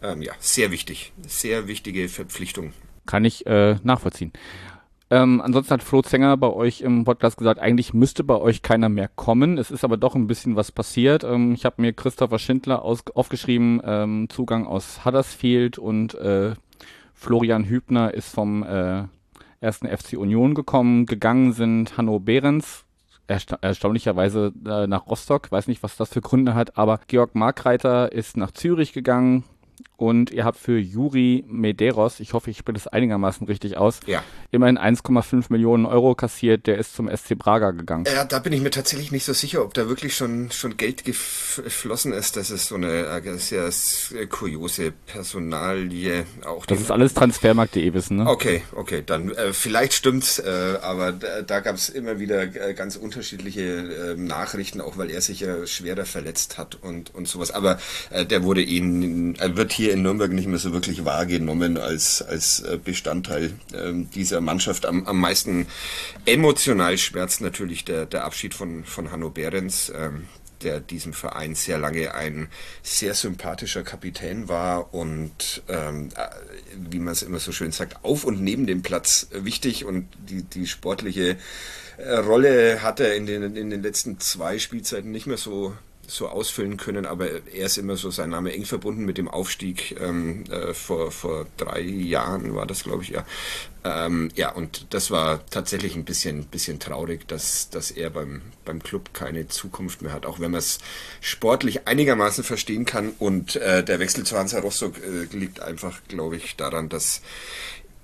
ähm, 0.03 0.21
ja, 0.23 0.33
sehr 0.41 0.71
wichtig. 0.71 1.13
Sehr 1.27 1.69
wichtige 1.69 2.09
Verpflichtung. 2.09 2.73
Kann 3.07 3.25
ich 3.25 3.47
äh, 3.47 3.77
nachvollziehen. 3.85 4.33
Ähm, 5.11 5.41
ansonsten 5.41 5.73
hat 5.73 5.83
Flo 5.83 6.03
Zenger 6.03 6.37
bei 6.37 6.53
euch 6.53 6.83
im 6.83 7.05
Podcast 7.05 7.39
gesagt, 7.39 7.59
eigentlich 7.61 7.95
müsste 7.95 8.25
bei 8.25 8.37
euch 8.37 8.61
keiner 8.61 8.91
mehr 8.91 9.09
kommen. 9.09 9.57
Es 9.57 9.71
ist 9.71 9.83
aber 9.83 9.97
doch 9.97 10.15
ein 10.15 10.27
bisschen 10.27 10.55
was 10.55 10.71
passiert. 10.71 11.25
Ähm, 11.25 11.53
ich 11.53 11.65
habe 11.65 11.81
mir 11.81 11.95
Christopher 11.95 12.39
Schindler 12.39 12.83
aus, 12.83 13.03
aufgeschrieben, 13.15 13.81
ähm, 13.85 14.29
Zugang 14.29 14.67
aus 14.67 15.07
Huddersfield 15.07 15.79
und 15.79 16.15
äh, 16.15 16.55
Florian 17.15 17.65
Hübner 17.65 18.13
ist 18.13 18.35
vom 18.35 18.63
äh, 18.63 19.05
ersten 19.61 19.89
FC 19.89 20.19
Union 20.19 20.55
gekommen. 20.55 21.07
Gegangen 21.07 21.53
sind 21.53 21.97
Hanno 21.97 22.21
Behrens, 22.21 22.85
ersta 23.27 23.59
erstaunlicherweise 23.63 24.53
äh, 24.67 24.87
nach 24.87 25.07
Rostock. 25.07 25.51
Weiß 25.51 25.69
nicht, 25.69 25.83
was 25.83 25.97
das 25.97 26.11
für 26.11 26.21
Gründe 26.21 26.55
hat, 26.55 26.77
aber 26.77 27.01
Georg 27.07 27.35
Markreiter 27.35 28.13
ist 28.13 28.37
nach 28.37 28.51
Zürich 28.51 28.93
gegangen. 28.93 29.45
Und 29.97 30.31
ihr 30.31 30.45
habt 30.45 30.59
für 30.59 30.79
Juri 30.79 31.45
Medeiros, 31.49 32.21
ich 32.21 32.33
hoffe, 32.33 32.51
ich 32.51 32.59
spreche 32.59 32.75
das 32.75 32.87
einigermaßen 32.89 33.47
richtig 33.47 33.77
aus, 33.77 34.01
Ja. 34.07 34.23
immerhin 34.51 34.79
1,5 34.79 35.47
Millionen 35.51 35.87
Euro 35.87 36.15
kassiert. 36.15 36.67
Der 36.67 36.79
ist 36.79 36.95
zum 36.95 37.09
SC 37.09 37.35
Braga 37.37 37.71
gegangen. 37.73 38.05
Ja, 38.13 38.25
da 38.25 38.39
bin 38.39 38.53
ich 38.53 38.61
mir 38.61 38.71
tatsächlich 38.71 39.11
nicht 39.13 39.25
so 39.25 39.33
sicher, 39.33 39.63
ob 39.65 39.75
da 39.75 39.89
wirklich 39.89 40.17
schon, 40.17 40.51
schon 40.51 40.77
Geld 40.77 41.05
geflossen 41.05 42.13
ist. 42.13 42.37
Das 42.37 42.51
ist 42.51 42.67
so 42.69 42.75
eine 42.77 43.07
sehr 43.39 43.71
kuriose 44.29 44.93
Personalie. 45.07 46.25
Auch 46.45 46.67
Das 46.67 46.81
ist 46.81 46.91
alles 46.91 47.15
Transfermarkt.de 47.15 47.93
wissen, 47.95 48.19
ne? 48.19 48.27
Okay, 48.29 48.63
okay, 48.75 49.03
dann 49.05 49.31
äh, 49.31 49.53
vielleicht 49.53 49.93
stimmt's, 49.95 50.39
äh, 50.39 50.79
aber 50.83 51.13
da, 51.13 51.43
da 51.43 51.61
gab 51.61 51.77
es 51.77 51.89
immer 51.89 52.19
wieder 52.19 52.43
äh, 52.43 52.75
ganz 52.75 52.97
unterschiedliche 52.97 53.63
äh, 53.63 54.17
Nachrichten, 54.17 54.81
auch 54.81 54.97
weil 54.99 55.11
er 55.11 55.21
sich 55.21 55.41
ja 55.41 55.67
schwerer 55.67 56.05
verletzt 56.05 56.59
hat 56.59 56.77
und, 56.81 57.15
und 57.15 57.29
sowas. 57.29 57.51
Aber 57.51 57.79
äh, 58.11 58.25
der 58.25 58.43
wurde 58.43 58.63
ihn, 58.63 59.37
er 59.39 59.57
wird 59.69 59.77
hier 59.77 59.93
in 59.93 60.01
Nürnberg 60.01 60.33
nicht 60.33 60.49
mehr 60.49 60.59
so 60.59 60.73
wirklich 60.73 61.05
wahrgenommen 61.05 61.77
als, 61.77 62.23
als 62.23 62.61
äh, 62.61 62.79
Bestandteil 62.83 63.53
ähm, 63.75 64.09
dieser 64.11 64.41
Mannschaft. 64.41 64.87
Am, 64.87 65.07
am 65.07 65.21
meisten 65.21 65.67
emotional 66.25 66.97
schmerzt 66.97 67.43
natürlich 67.43 67.85
der, 67.85 68.07
der 68.07 68.25
Abschied 68.25 68.55
von, 68.55 68.85
von 68.85 69.11
Hanno 69.13 69.29
Behrens. 69.29 69.93
Ähm, 69.95 70.27
der 70.63 70.81
diesem 70.81 71.13
Verein 71.13 71.55
sehr 71.55 71.79
lange 71.79 72.15
ein 72.17 72.49
sehr 72.83 73.15
sympathischer 73.15 73.85
Kapitän 73.85 74.49
war 74.49 74.93
und 74.93 75.63
ähm, 75.69 76.09
äh, 76.17 76.27
wie 76.91 76.99
man 76.99 77.13
es 77.13 77.23
immer 77.23 77.39
so 77.39 77.53
schön 77.53 77.71
sagt, 77.71 78.05
auf 78.05 78.25
und 78.25 78.43
neben 78.43 78.67
dem 78.67 78.83
Platz 78.83 79.29
wichtig 79.31 79.85
und 79.85 80.09
die, 80.19 80.43
die 80.43 80.67
sportliche 80.67 81.37
äh, 81.99 82.13
Rolle 82.15 82.83
hat 82.83 82.99
er 82.99 83.15
in 83.15 83.27
den, 83.27 83.55
in 83.55 83.71
den 83.71 83.83
letzten 83.83 84.19
zwei 84.19 84.59
Spielzeiten 84.59 85.13
nicht 85.13 85.29
mehr 85.29 85.37
so 85.37 85.77
so 86.09 86.29
ausfüllen 86.29 86.79
können, 86.79 87.05
aber 87.07 87.29
er 87.29 87.67
ist 87.67 87.77
immer 87.77 87.97
so 87.97 88.11
sein 88.11 88.31
Name 88.31 88.53
eng 88.55 88.65
verbunden 88.65 89.05
mit 89.05 89.19
dem 89.19 89.29
Aufstieg 89.29 89.95
ähm, 90.01 90.45
äh, 90.51 90.73
vor, 90.73 91.11
vor 91.11 91.47
drei 91.59 91.83
Jahren 91.83 92.55
war 92.55 92.67
das, 92.67 92.85
glaube 92.85 93.03
ich, 93.03 93.11
ja. 93.11 93.27
Ähm, 93.85 94.31
ja, 94.35 94.51
und 94.51 94.87
das 94.91 95.11
war 95.11 95.45
tatsächlich 95.47 95.95
ein 95.97 96.05
bisschen, 96.05 96.47
bisschen 96.47 96.81
traurig, 96.81 97.29
dass, 97.29 97.69
dass 97.71 97.91
er 97.91 98.11
beim, 98.11 98.43
beim 98.65 98.83
Club 98.83 99.13
keine 99.13 99.49
Zukunft 99.49 100.03
mehr 100.03 100.13
hat, 100.13 100.27
auch 100.27 100.41
wenn 100.41 100.51
man 100.51 100.59
es 100.59 100.79
sportlich 101.21 101.87
einigermaßen 101.87 102.43
verstehen 102.43 102.87
kann. 102.87 103.13
Und 103.19 103.57
äh, 103.57 103.85
der 103.85 104.01
Wechsel 104.01 104.25
zu 104.25 104.37
Hansa 104.37 104.61
Rostock 104.61 104.95
äh, 104.99 105.37
liegt 105.37 105.61
einfach, 105.61 106.01
glaube 106.09 106.37
ich, 106.37 106.57
daran, 106.57 106.89
dass 106.89 107.21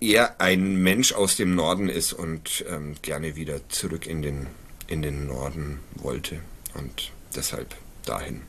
er 0.01 0.41
ein 0.41 0.77
Mensch 0.77 1.13
aus 1.13 1.37
dem 1.37 1.55
Norden 1.55 1.89
ist 1.89 2.13
und 2.13 2.65
ähm, 2.69 2.97
gerne 3.01 3.35
wieder 3.35 3.67
zurück 3.71 4.07
in 4.07 4.23
den, 4.23 4.47
in 4.87 5.03
den 5.03 5.27
Norden 5.27 5.81
wollte. 5.97 6.41
Und 6.75 7.11
deshalb 7.35 7.75
dahin. 8.05 8.43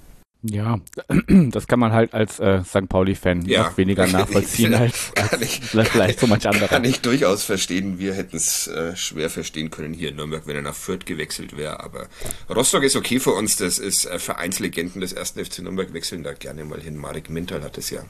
Ja, 0.47 0.79
das 1.27 1.65
kann 1.65 1.79
man 1.79 1.91
halt 1.91 2.13
als 2.13 2.39
äh, 2.39 2.63
St. 2.63 2.87
Pauli-Fan 2.87 3.45
Ja. 3.47 3.63
noch 3.63 3.77
weniger 3.79 4.05
nachvollziehen 4.11 4.73
Ja, 4.73 4.77
als, 4.81 5.11
kann 5.15 5.29
als 5.31 5.41
ich- 5.41 5.59
vielleicht 5.63 6.19
so 6.19 6.27
manch 6.27 6.47
anderer. 6.47 6.67
Kann 6.67 6.83
ich 6.83 7.01
durchaus 7.01 7.43
verstehen. 7.43 7.97
Wir 7.97 8.13
hätten 8.13 8.37
es 8.37 8.67
äh, 8.67 8.95
schwer 8.95 9.31
verstehen 9.31 9.71
können 9.71 9.95
hier 9.95 10.09
in 10.09 10.17
Nürnberg, 10.17 10.45
wenn 10.45 10.55
er 10.55 10.61
nach 10.61 10.75
Fürth 10.75 11.07
gewechselt 11.07 11.57
wäre. 11.57 11.79
Aber 11.79 12.05
Rostock 12.53 12.83
ist 12.83 12.95
okay 12.95 13.19
für 13.19 13.31
uns. 13.31 13.57
Das 13.57 13.79
ist 13.79 14.05
äh, 14.05 14.19
Vereinslegenden 14.19 15.01
des 15.01 15.13
ersten 15.13 15.43
FC 15.43 15.59
Nürnberg 15.63 15.91
wechseln 15.93 16.21
da 16.23 16.33
gerne 16.33 16.63
mal 16.63 16.79
hin. 16.79 16.95
Marek 16.95 17.31
Mintal 17.31 17.63
hat 17.63 17.79
es 17.79 17.89
ja 17.89 18.01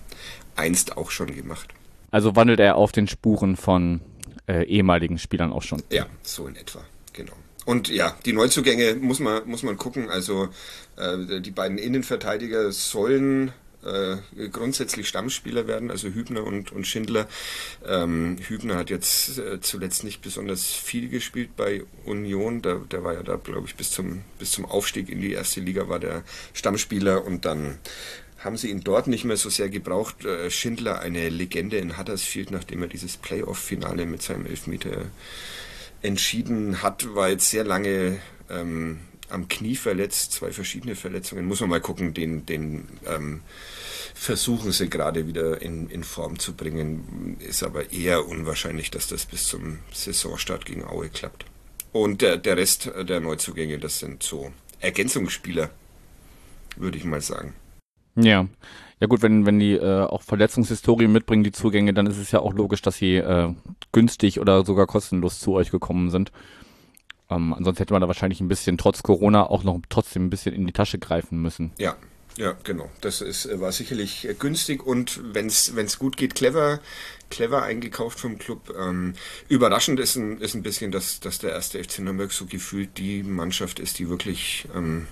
einst 0.57 0.97
auch 0.97 1.11
schon 1.11 1.33
gemacht. 1.33 1.69
Also 2.11 2.35
wandelt 2.35 2.59
er 2.59 2.75
auf 2.75 2.91
den 2.91 3.07
Spuren 3.07 3.55
von 3.55 4.01
äh, 4.47 4.63
ehemaligen 4.65 5.19
Spielern 5.19 5.53
auch 5.53 5.63
schon. 5.63 5.81
Ja, 5.89 6.05
so 6.21 6.47
in 6.47 6.57
etwa. 6.57 6.81
Und 7.65 7.89
ja, 7.89 8.15
die 8.25 8.33
Neuzugänge 8.33 8.95
muss 8.95 9.19
man, 9.19 9.47
muss 9.47 9.63
man 9.63 9.77
gucken. 9.77 10.09
Also 10.09 10.49
äh, 10.97 11.41
die 11.41 11.51
beiden 11.51 11.77
Innenverteidiger 11.77 12.71
sollen 12.71 13.51
äh, 13.85 14.17
grundsätzlich 14.49 15.07
Stammspieler 15.07 15.67
werden, 15.67 15.91
also 15.91 16.09
Hübner 16.09 16.43
und, 16.43 16.71
und 16.71 16.87
Schindler. 16.87 17.27
Ähm, 17.85 18.37
Hübner 18.39 18.77
hat 18.77 18.89
jetzt 18.89 19.37
äh, 19.37 19.61
zuletzt 19.61 20.03
nicht 20.03 20.21
besonders 20.21 20.65
viel 20.65 21.09
gespielt 21.09 21.55
bei 21.55 21.83
Union. 22.05 22.61
Der, 22.61 22.75
der 22.75 23.03
war 23.03 23.13
ja 23.13 23.23
da, 23.23 23.35
glaube 23.35 23.67
ich, 23.67 23.75
bis 23.75 23.91
zum, 23.91 24.23
bis 24.39 24.51
zum 24.51 24.65
Aufstieg 24.65 25.09
in 25.09 25.21
die 25.21 25.33
erste 25.33 25.59
Liga 25.59 25.87
war 25.87 25.99
der 25.99 26.23
Stammspieler 26.53 27.25
und 27.25 27.45
dann 27.45 27.77
haben 28.39 28.57
sie 28.57 28.69
ihn 28.69 28.81
dort 28.83 29.07
nicht 29.07 29.23
mehr 29.23 29.37
so 29.37 29.49
sehr 29.49 29.69
gebraucht. 29.69 30.25
Äh, 30.25 30.49
Schindler, 30.51 30.99
eine 30.99 31.29
Legende 31.29 31.77
in 31.77 31.97
Huddersfield, 31.97 32.51
nachdem 32.51 32.81
er 32.81 32.87
dieses 32.87 33.17
Playoff-Finale 33.17 34.05
mit 34.05 34.21
seinem 34.21 34.45
Elfmeter 34.45 35.05
entschieden 36.05 36.81
hat, 36.81 37.15
war 37.15 37.29
jetzt 37.29 37.49
sehr 37.49 37.63
lange 37.63 38.19
ähm, 38.49 38.99
am 39.29 39.47
Knie 39.47 39.75
verletzt, 39.75 40.33
zwei 40.33 40.51
verschiedene 40.51 40.95
Verletzungen. 40.95 41.45
Muss 41.45 41.61
man 41.61 41.69
mal 41.69 41.81
gucken, 41.81 42.13
den, 42.13 42.45
den 42.45 42.87
ähm, 43.07 43.41
versuchen 44.13 44.71
sie 44.71 44.89
gerade 44.89 45.27
wieder 45.27 45.61
in, 45.61 45.89
in 45.89 46.03
Form 46.03 46.39
zu 46.39 46.53
bringen. 46.53 47.37
Ist 47.39 47.63
aber 47.63 47.91
eher 47.91 48.27
unwahrscheinlich, 48.27 48.91
dass 48.91 49.07
das 49.07 49.25
bis 49.25 49.45
zum 49.47 49.79
Saisonstart 49.93 50.65
gegen 50.65 50.85
Aue 50.85 51.09
klappt. 51.09 51.45
Und 51.91 52.21
der, 52.21 52.37
der 52.37 52.57
Rest 52.57 52.91
der 53.07 53.19
Neuzugänge, 53.19 53.79
das 53.79 53.99
sind 53.99 54.21
so 54.21 54.51
Ergänzungsspieler, 54.79 55.69
würde 56.75 56.97
ich 56.97 57.05
mal 57.05 57.21
sagen. 57.21 57.53
Ja. 58.15 58.47
Ja 58.99 59.07
gut, 59.07 59.21
wenn, 59.21 59.45
wenn 59.45 59.59
die 59.59 59.73
äh, 59.73 60.03
auch 60.03 60.21
Verletzungshistorien 60.21 61.11
mitbringen, 61.11 61.43
die 61.43 61.51
Zugänge, 61.51 61.93
dann 61.93 62.07
ist 62.07 62.17
es 62.17 62.31
ja 62.31 62.39
auch 62.39 62.53
logisch, 62.53 62.81
dass 62.81 62.97
sie 62.97 63.17
äh, 63.17 63.53
günstig 63.91 64.39
oder 64.39 64.65
sogar 64.65 64.87
kostenlos 64.87 65.39
zu 65.39 65.53
euch 65.53 65.69
gekommen 65.69 66.09
sind. 66.11 66.31
Ähm, 67.29 67.53
ansonsten 67.53 67.79
hätte 67.81 67.93
man 67.93 68.01
da 68.01 68.07
wahrscheinlich 68.07 68.39
ein 68.39 68.47
bisschen 68.47 68.77
trotz 68.77 69.03
Corona 69.03 69.49
auch 69.49 69.63
noch 69.63 69.79
trotzdem 69.89 70.25
ein 70.25 70.29
bisschen 70.29 70.55
in 70.55 70.65
die 70.65 70.73
Tasche 70.73 70.99
greifen 70.99 71.41
müssen. 71.41 71.71
Ja, 71.77 71.95
ja, 72.37 72.55
genau. 72.63 72.89
Das 73.01 73.21
ist, 73.21 73.45
äh, 73.45 73.59
war 73.59 73.71
sicherlich 73.71 74.27
äh, 74.27 74.33
günstig 74.33 74.85
und 74.85 75.21
wenn 75.33 75.47
es 75.47 75.99
gut 75.99 76.17
geht, 76.17 76.35
clever, 76.35 76.81
clever 77.29 77.63
eingekauft 77.63 78.19
vom 78.19 78.37
Club. 78.37 78.73
Ähm, 78.77 79.13
überraschend 79.47 79.99
ist 79.99 80.15
ein, 80.15 80.39
ist 80.39 80.53
ein 80.53 80.63
bisschen, 80.63 80.91
dass, 80.91 81.19
dass 81.19 81.39
der 81.39 81.51
erste 81.51 81.83
FC 81.83 81.99
Nürnberg 81.99 82.31
so 82.31 82.45
gefühlt 82.45 82.97
die 82.97 83.23
Mannschaft 83.23 83.79
ist, 83.79 83.99
die 83.99 84.09
wirklich 84.09 84.67
ähm, 84.75 85.07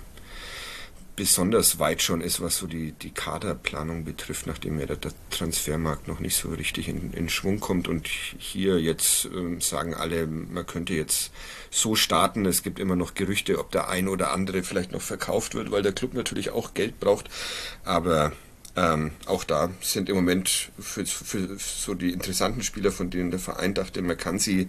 besonders 1.16 1.78
weit 1.78 2.02
schon 2.02 2.20
ist, 2.20 2.40
was 2.40 2.56
so 2.56 2.66
die, 2.66 2.92
die 2.92 3.10
Kaderplanung 3.10 4.04
betrifft, 4.04 4.46
nachdem 4.46 4.80
ja 4.80 4.86
der, 4.86 4.96
der 4.96 5.12
Transfermarkt 5.30 6.08
noch 6.08 6.20
nicht 6.20 6.36
so 6.36 6.48
richtig 6.50 6.88
in, 6.88 7.12
in 7.12 7.28
Schwung 7.28 7.60
kommt. 7.60 7.88
Und 7.88 8.08
hier 8.08 8.80
jetzt 8.80 9.26
ähm, 9.26 9.60
sagen 9.60 9.94
alle, 9.94 10.26
man 10.26 10.66
könnte 10.66 10.94
jetzt 10.94 11.32
so 11.70 11.94
starten. 11.94 12.46
Es 12.46 12.62
gibt 12.62 12.78
immer 12.78 12.96
noch 12.96 13.14
Gerüchte, 13.14 13.58
ob 13.58 13.70
der 13.70 13.88
ein 13.88 14.08
oder 14.08 14.32
andere 14.32 14.62
vielleicht 14.62 14.92
noch 14.92 15.02
verkauft 15.02 15.54
wird, 15.54 15.70
weil 15.70 15.82
der 15.82 15.92
Club 15.92 16.14
natürlich 16.14 16.50
auch 16.50 16.74
Geld 16.74 16.98
braucht. 16.98 17.28
Aber 17.84 18.32
ähm, 18.76 19.12
auch 19.26 19.44
da 19.44 19.70
sind 19.80 20.08
im 20.08 20.16
Moment 20.16 20.70
für, 20.78 21.06
für 21.06 21.56
so 21.58 21.94
die 21.94 22.12
interessanten 22.12 22.62
Spieler, 22.62 22.90
von 22.90 23.10
denen 23.10 23.30
der 23.30 23.40
Verein 23.40 23.74
dachte, 23.74 24.02
man 24.02 24.16
kann 24.16 24.38
sie 24.38 24.68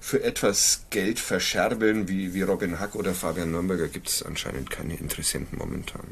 für 0.00 0.22
etwas 0.22 0.86
Geld 0.90 1.18
verscherbeln, 1.18 2.08
wie, 2.08 2.32
wie 2.32 2.42
Robin 2.42 2.78
Hack 2.78 2.94
oder 2.94 3.12
Fabian 3.12 3.50
Nürnberger, 3.50 3.88
gibt 3.88 4.08
es 4.08 4.22
anscheinend 4.22 4.70
keine 4.70 4.96
Interessenten 4.96 5.58
momentan. 5.58 6.02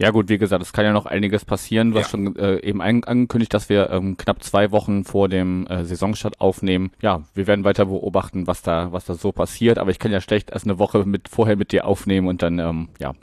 Ja 0.00 0.10
gut, 0.10 0.28
wie 0.28 0.38
gesagt, 0.38 0.62
es 0.62 0.72
kann 0.72 0.84
ja 0.84 0.92
noch 0.92 1.06
einiges 1.06 1.44
passieren. 1.44 1.90
Du 1.90 1.98
hast 1.98 2.06
Ja. 2.06 2.10
schon 2.10 2.36
äh, 2.36 2.58
eben 2.60 2.80
angekündigt, 2.80 3.52
dass 3.52 3.68
wir 3.68 3.90
ähm, 3.90 4.16
knapp 4.16 4.44
zwei 4.44 4.70
Wochen 4.70 5.02
vor 5.04 5.28
dem 5.28 5.66
äh, 5.66 5.84
Saisonstart 5.84 6.40
aufnehmen. 6.40 6.92
Ja, 7.02 7.22
wir 7.34 7.48
werden 7.48 7.64
weiter 7.64 7.86
beobachten, 7.86 8.46
was 8.46 8.62
da, 8.62 8.92
was 8.92 9.06
da 9.06 9.14
so 9.14 9.32
passiert. 9.32 9.76
Aber 9.76 9.90
ich 9.90 9.98
kann 9.98 10.12
ja 10.12 10.20
schlecht 10.20 10.50
erst 10.50 10.66
eine 10.66 10.78
Woche 10.78 11.04
mit 11.04 11.28
vorher 11.28 11.56
mit 11.56 11.72
dir 11.72 11.84
aufnehmen 11.84 12.28
und 12.28 12.42
dann, 12.42 12.60
ähm, 12.60 12.88
ja, 13.00 13.14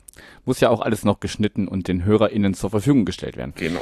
muss 0.44 0.60
ja 0.60 0.68
auch 0.68 0.82
alles 0.82 1.02
noch 1.04 1.18
geschnitten 1.20 1.66
und 1.66 1.88
den 1.88 2.04
HörerInnen 2.04 2.52
zur 2.52 2.68
Verfügung 2.70 3.06
gestellt 3.06 3.38
werden. 3.38 3.54
Genau. 3.56 3.80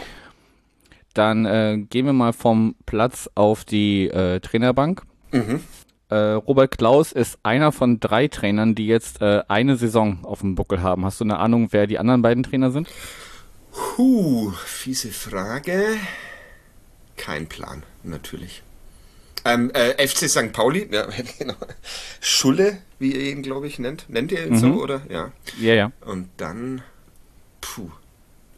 Dann 1.14 1.46
äh, 1.46 1.78
gehen 1.90 2.06
wir 2.06 2.12
mal 2.12 2.32
vom 2.32 2.74
Platz 2.86 3.28
auf 3.34 3.64
die 3.64 4.08
äh, 4.08 4.38
Trainerbank. 4.40 5.02
Mhm. 5.32 5.60
Äh, 6.10 6.16
Robert 6.16 6.76
Klaus 6.78 7.12
ist 7.12 7.38
einer 7.42 7.72
von 7.72 7.98
drei 8.00 8.28
Trainern, 8.28 8.74
die 8.74 8.86
jetzt 8.86 9.20
äh, 9.22 9.42
eine 9.48 9.76
Saison 9.76 10.18
auf 10.24 10.40
dem 10.40 10.54
Buckel 10.54 10.82
haben. 10.82 11.04
Hast 11.04 11.20
du 11.20 11.24
eine 11.24 11.38
Ahnung, 11.38 11.68
wer 11.70 11.86
die 11.86 11.98
anderen 11.98 12.22
beiden 12.22 12.42
Trainer 12.42 12.70
sind? 12.70 12.88
Puh, 13.72 14.50
fiese 14.52 15.10
Frage. 15.10 15.82
Kein 17.16 17.48
Plan, 17.48 17.82
natürlich. 18.02 18.62
Ähm, 19.46 19.70
äh, 19.74 20.06
FC 20.06 20.28
St. 20.28 20.52
Pauli, 20.52 20.88
ja, 20.90 21.06
genau. 21.38 21.54
Schulle, 22.20 22.78
wie 22.98 23.12
ihr 23.14 23.32
ihn, 23.32 23.42
glaube 23.42 23.66
ich, 23.66 23.78
nennt. 23.78 24.08
Nennt 24.08 24.32
ihr 24.32 24.46
ihn 24.46 24.56
so, 24.58 24.66
Mhm. 24.68 24.78
oder? 24.78 25.02
Ja. 25.10 25.32
Ja, 25.60 25.74
ja. 25.74 25.92
Und 26.04 26.28
dann, 26.38 26.82
puh, 27.60 27.90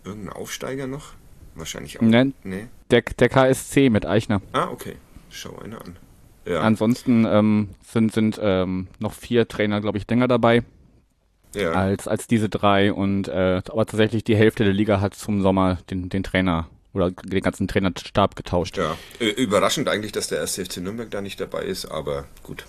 irgendein 0.04 0.32
Aufsteiger 0.34 0.86
noch? 0.86 1.14
Wahrscheinlich 1.54 1.98
auch. 1.98 2.02
Nein. 2.02 2.34
Nee. 2.44 2.66
Der, 2.90 3.02
der 3.02 3.28
KSC 3.28 3.88
mit 3.90 4.04
Eichner. 4.06 4.42
Ah, 4.52 4.68
okay. 4.68 4.96
Schau 5.30 5.58
einer 5.58 5.80
an. 5.80 5.96
Ja. 6.46 6.60
Ansonsten 6.60 7.26
ähm, 7.28 7.70
sind, 7.82 8.12
sind 8.12 8.38
ähm, 8.40 8.86
noch 8.98 9.12
vier 9.12 9.48
Trainer, 9.48 9.80
glaube 9.80 9.98
ich, 9.98 10.08
länger 10.08 10.28
dabei 10.28 10.62
ja. 11.54 11.72
als, 11.72 12.06
als 12.06 12.26
diese 12.26 12.48
drei. 12.48 12.92
Und 12.92 13.28
äh, 13.28 13.62
aber 13.68 13.86
tatsächlich 13.86 14.24
die 14.24 14.36
Hälfte 14.36 14.64
der 14.64 14.72
Liga 14.72 15.00
hat 15.00 15.14
zum 15.14 15.42
Sommer 15.42 15.78
den, 15.90 16.08
den 16.08 16.22
Trainer 16.22 16.68
oder 16.92 17.10
den 17.10 17.42
ganzen 17.42 17.68
Trainerstab 17.68 18.36
getauscht. 18.36 18.78
Ja, 18.78 18.96
überraschend 19.20 19.88
eigentlich, 19.88 20.12
dass 20.12 20.28
der 20.28 20.38
erste 20.38 20.64
FC 20.64 20.78
Nürnberg 20.78 21.10
da 21.10 21.20
nicht 21.20 21.40
dabei 21.40 21.62
ist, 21.64 21.86
aber 21.86 22.24
gut, 22.42 22.64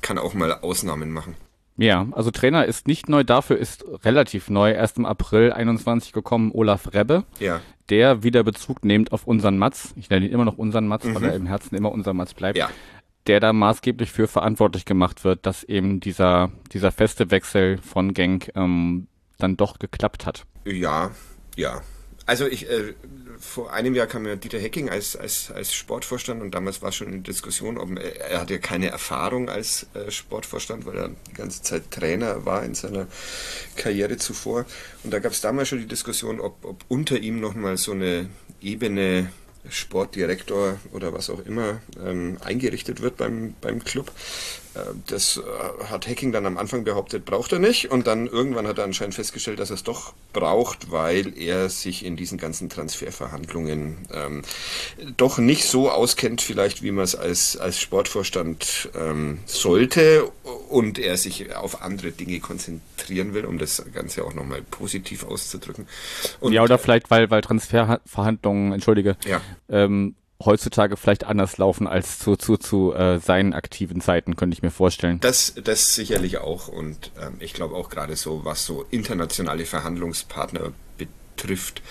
kann 0.00 0.18
auch 0.18 0.34
mal 0.34 0.52
Ausnahmen 0.52 1.10
machen. 1.10 1.34
Ja, 1.76 2.06
also 2.12 2.30
Trainer 2.30 2.66
ist 2.66 2.86
nicht 2.86 3.08
neu, 3.08 3.24
dafür 3.24 3.58
ist 3.58 3.84
relativ 4.04 4.48
neu, 4.48 4.70
erst 4.70 4.96
im 4.96 5.06
April 5.06 5.52
21 5.52 6.12
gekommen, 6.12 6.52
Olaf 6.54 6.94
Rebbe, 6.94 7.24
Ja, 7.40 7.62
der 7.90 8.22
wieder 8.22 8.44
Bezug 8.44 8.84
nimmt 8.84 9.10
auf 9.10 9.26
unseren 9.26 9.58
Matz. 9.58 9.92
Ich 9.96 10.08
nenne 10.08 10.26
ihn 10.26 10.32
immer 10.32 10.44
noch 10.44 10.56
unseren 10.56 10.86
Matz, 10.86 11.04
weil 11.04 11.24
er 11.24 11.34
im 11.34 11.46
Herzen 11.46 11.74
immer 11.74 11.90
unser 11.90 12.14
Matz 12.14 12.32
bleibt. 12.32 12.56
ja, 12.56 12.70
der 13.26 13.40
da 13.40 13.52
maßgeblich 13.52 14.10
für 14.10 14.28
verantwortlich 14.28 14.84
gemacht 14.84 15.24
wird, 15.24 15.46
dass 15.46 15.64
eben 15.64 16.00
dieser, 16.00 16.50
dieser 16.72 16.92
feste 16.92 17.30
Wechsel 17.30 17.78
von 17.78 18.14
Genk 18.14 18.50
ähm, 18.54 19.06
dann 19.38 19.56
doch 19.56 19.78
geklappt 19.78 20.26
hat. 20.26 20.44
ja, 20.64 21.10
ja. 21.56 21.82
Also 22.26 22.46
ich, 22.46 22.70
äh, 22.70 22.94
vor 23.38 23.72
einem 23.72 23.94
Jahr 23.94 24.06
kam 24.06 24.26
ja 24.26 24.36
Dieter 24.36 24.58
Hecking 24.58 24.88
als, 24.88 25.14
als, 25.14 25.50
als 25.50 25.74
Sportvorstand 25.74 26.40
und 26.40 26.54
damals 26.54 26.80
war 26.80 26.90
schon 26.90 27.08
eine 27.08 27.20
Diskussion, 27.20 27.76
ob 27.76 27.98
er, 27.98 28.30
er 28.30 28.40
hat 28.40 28.50
ja 28.50 28.58
keine 28.58 28.88
Erfahrung 28.88 29.50
als 29.50 29.86
äh, 29.92 30.10
Sportvorstand, 30.10 30.86
weil 30.86 30.96
er 30.96 31.10
die 31.28 31.34
ganze 31.34 31.62
Zeit 31.62 31.90
Trainer 31.90 32.46
war 32.46 32.64
in 32.64 32.74
seiner 32.74 33.06
Karriere 33.76 34.16
zuvor. 34.16 34.64
Und 35.02 35.12
da 35.12 35.18
gab 35.18 35.32
es 35.32 35.42
damals 35.42 35.68
schon 35.68 35.80
die 35.80 35.86
Diskussion, 35.86 36.40
ob, 36.40 36.64
ob 36.64 36.84
unter 36.88 37.18
ihm 37.18 37.40
nochmal 37.40 37.76
so 37.76 37.92
eine 37.92 38.30
Ebene 38.62 39.30
Sportdirektor 39.68 40.78
oder 40.92 41.12
was 41.12 41.30
auch 41.30 41.44
immer 41.44 41.80
ähm, 42.04 42.38
eingerichtet 42.42 43.00
wird 43.00 43.16
beim, 43.16 43.54
beim 43.60 43.82
Club. 43.82 44.10
Äh, 44.74 44.80
das 45.06 45.38
äh, 45.38 45.84
hat 45.84 46.06
Hacking 46.06 46.32
dann 46.32 46.46
am 46.46 46.58
Anfang 46.58 46.84
behauptet, 46.84 47.24
braucht 47.24 47.52
er 47.52 47.58
nicht. 47.58 47.90
Und 47.90 48.06
dann 48.06 48.26
irgendwann 48.26 48.66
hat 48.66 48.78
er 48.78 48.84
anscheinend 48.84 49.14
festgestellt, 49.14 49.58
dass 49.58 49.70
er 49.70 49.74
es 49.74 49.82
doch 49.82 50.14
braucht, 50.32 50.90
weil 50.90 51.36
er 51.38 51.70
sich 51.70 52.04
in 52.04 52.16
diesen 52.16 52.38
ganzen 52.38 52.68
Transferverhandlungen 52.68 53.98
ähm, 54.12 54.42
doch 55.16 55.38
nicht 55.38 55.64
so 55.64 55.90
auskennt, 55.90 56.42
vielleicht 56.42 56.82
wie 56.82 56.90
man 56.90 57.04
es 57.04 57.14
als, 57.14 57.56
als 57.56 57.80
Sportvorstand 57.80 58.90
ähm, 58.94 59.38
sollte 59.46 60.30
und 60.68 60.98
er 60.98 61.16
sich 61.16 61.54
auf 61.54 61.82
andere 61.82 62.10
Dinge 62.10 62.40
konzentrieren 62.40 63.34
will, 63.34 63.44
um 63.44 63.58
das 63.58 63.82
Ganze 63.92 64.24
auch 64.24 64.34
nochmal 64.34 64.62
positiv 64.62 65.24
auszudrücken. 65.24 65.86
Und, 66.40 66.52
ja, 66.52 66.62
oder 66.62 66.78
vielleicht, 66.78 67.10
weil, 67.10 67.30
weil 67.30 67.40
Transferverhandlungen, 67.40 68.72
entschuldige, 68.72 69.16
ja, 69.26 69.40
ähm, 69.68 70.14
heutzutage 70.42 70.96
vielleicht 70.96 71.24
anders 71.24 71.58
laufen 71.58 71.86
als 71.86 72.18
zu, 72.18 72.36
zu, 72.36 72.56
zu 72.56 72.92
äh, 72.92 73.18
seinen 73.18 73.54
aktiven 73.54 74.00
Zeiten, 74.00 74.36
könnte 74.36 74.54
ich 74.54 74.62
mir 74.62 74.70
vorstellen. 74.70 75.20
Das, 75.20 75.54
das 75.62 75.94
sicherlich 75.94 76.38
auch. 76.38 76.68
Und 76.68 77.12
ähm, 77.20 77.36
ich 77.40 77.52
glaube 77.52 77.74
auch 77.74 77.88
gerade 77.88 78.16
so, 78.16 78.44
was 78.44 78.66
so 78.66 78.84
internationale 78.90 79.64
Verhandlungspartner 79.64 80.72
betrifft, 80.96 81.82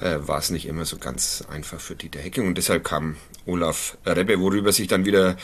äh, 0.00 0.16
war 0.18 0.38
es 0.38 0.50
nicht 0.50 0.66
immer 0.66 0.84
so 0.84 0.98
ganz 0.98 1.44
einfach 1.50 1.80
für 1.80 1.94
Dieter 1.94 2.20
Hecking. 2.20 2.46
Und 2.46 2.58
deshalb 2.58 2.84
kam 2.84 3.16
Olaf 3.46 3.98
Rebbe, 4.06 4.40
worüber 4.40 4.72
sich 4.72 4.88
dann 4.88 5.04
wieder 5.04 5.36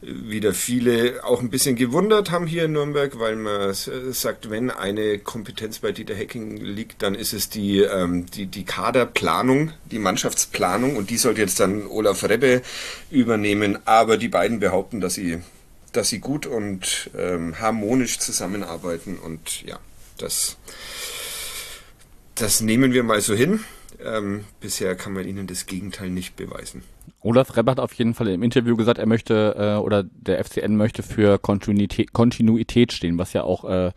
wieder 0.00 0.54
viele 0.54 1.24
auch 1.24 1.40
ein 1.40 1.50
bisschen 1.50 1.74
gewundert 1.74 2.30
haben 2.30 2.46
hier 2.46 2.66
in 2.66 2.72
Nürnberg, 2.72 3.18
weil 3.18 3.34
man 3.34 3.74
sagt, 3.74 4.48
wenn 4.48 4.70
eine 4.70 5.18
Kompetenz 5.18 5.80
bei 5.80 5.90
Dieter 5.90 6.14
Hecking 6.14 6.56
liegt, 6.56 7.02
dann 7.02 7.16
ist 7.16 7.32
es 7.32 7.48
die, 7.48 7.80
ähm, 7.80 8.26
die, 8.26 8.46
die 8.46 8.64
Kaderplanung, 8.64 9.72
die 9.90 9.98
Mannschaftsplanung 9.98 10.96
und 10.96 11.10
die 11.10 11.18
sollte 11.18 11.40
jetzt 11.40 11.58
dann 11.58 11.86
Olaf 11.86 12.22
Rebbe 12.22 12.62
übernehmen. 13.10 13.78
Aber 13.86 14.18
die 14.18 14.28
beiden 14.28 14.60
behaupten, 14.60 15.00
dass 15.00 15.14
sie, 15.14 15.40
dass 15.92 16.08
sie 16.10 16.20
gut 16.20 16.46
und 16.46 17.10
ähm, 17.18 17.58
harmonisch 17.58 18.18
zusammenarbeiten 18.20 19.18
und 19.18 19.62
ja, 19.64 19.80
das, 20.16 20.58
das 22.36 22.60
nehmen 22.60 22.92
wir 22.92 23.02
mal 23.02 23.20
so 23.20 23.34
hin. 23.34 23.64
Ähm, 24.04 24.44
bisher 24.60 24.94
kann 24.94 25.12
man 25.12 25.26
ihnen 25.26 25.46
das 25.46 25.66
Gegenteil 25.66 26.10
nicht 26.10 26.36
beweisen. 26.36 26.82
Olaf 27.20 27.56
Repp 27.56 27.68
hat 27.68 27.80
auf 27.80 27.92
jeden 27.94 28.14
Fall 28.14 28.28
im 28.28 28.42
Interview 28.42 28.76
gesagt, 28.76 28.98
er 28.98 29.06
möchte 29.06 29.56
äh, 29.58 29.82
oder 29.82 30.04
der 30.04 30.42
FCN 30.44 30.76
möchte 30.76 31.02
für 31.02 31.38
Kontinuität, 31.38 32.12
Kontinuität 32.12 32.92
stehen, 32.92 33.18
was 33.18 33.32
ja 33.32 33.42
auch 33.42 33.64
äh, 33.64 33.90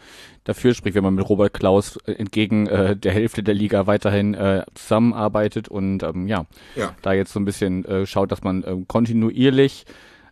dafür 0.44 0.74
spricht, 0.74 0.96
wenn 0.96 1.04
man 1.04 1.14
mit 1.14 1.30
Robert 1.30 1.54
Klaus 1.54 1.98
äh, 2.08 2.14
entgegen 2.14 2.66
äh, 2.66 2.96
der 2.96 3.12
Hälfte 3.12 3.44
der 3.44 3.54
Liga 3.54 3.86
weiterhin 3.86 4.34
äh, 4.34 4.64
zusammenarbeitet 4.74 5.68
und 5.68 6.02
ähm, 6.02 6.28
ja, 6.28 6.48
ja, 6.76 6.96
da 7.04 7.14
jetzt 7.14 7.32
so 7.32 7.40
ein 7.40 7.46
bisschen 7.46 7.86
äh, 7.86 8.08
schaut, 8.08 8.32
dass 8.32 8.44
man 8.44 8.64
äh, 8.64 8.76
kontinuierlich 8.88 9.86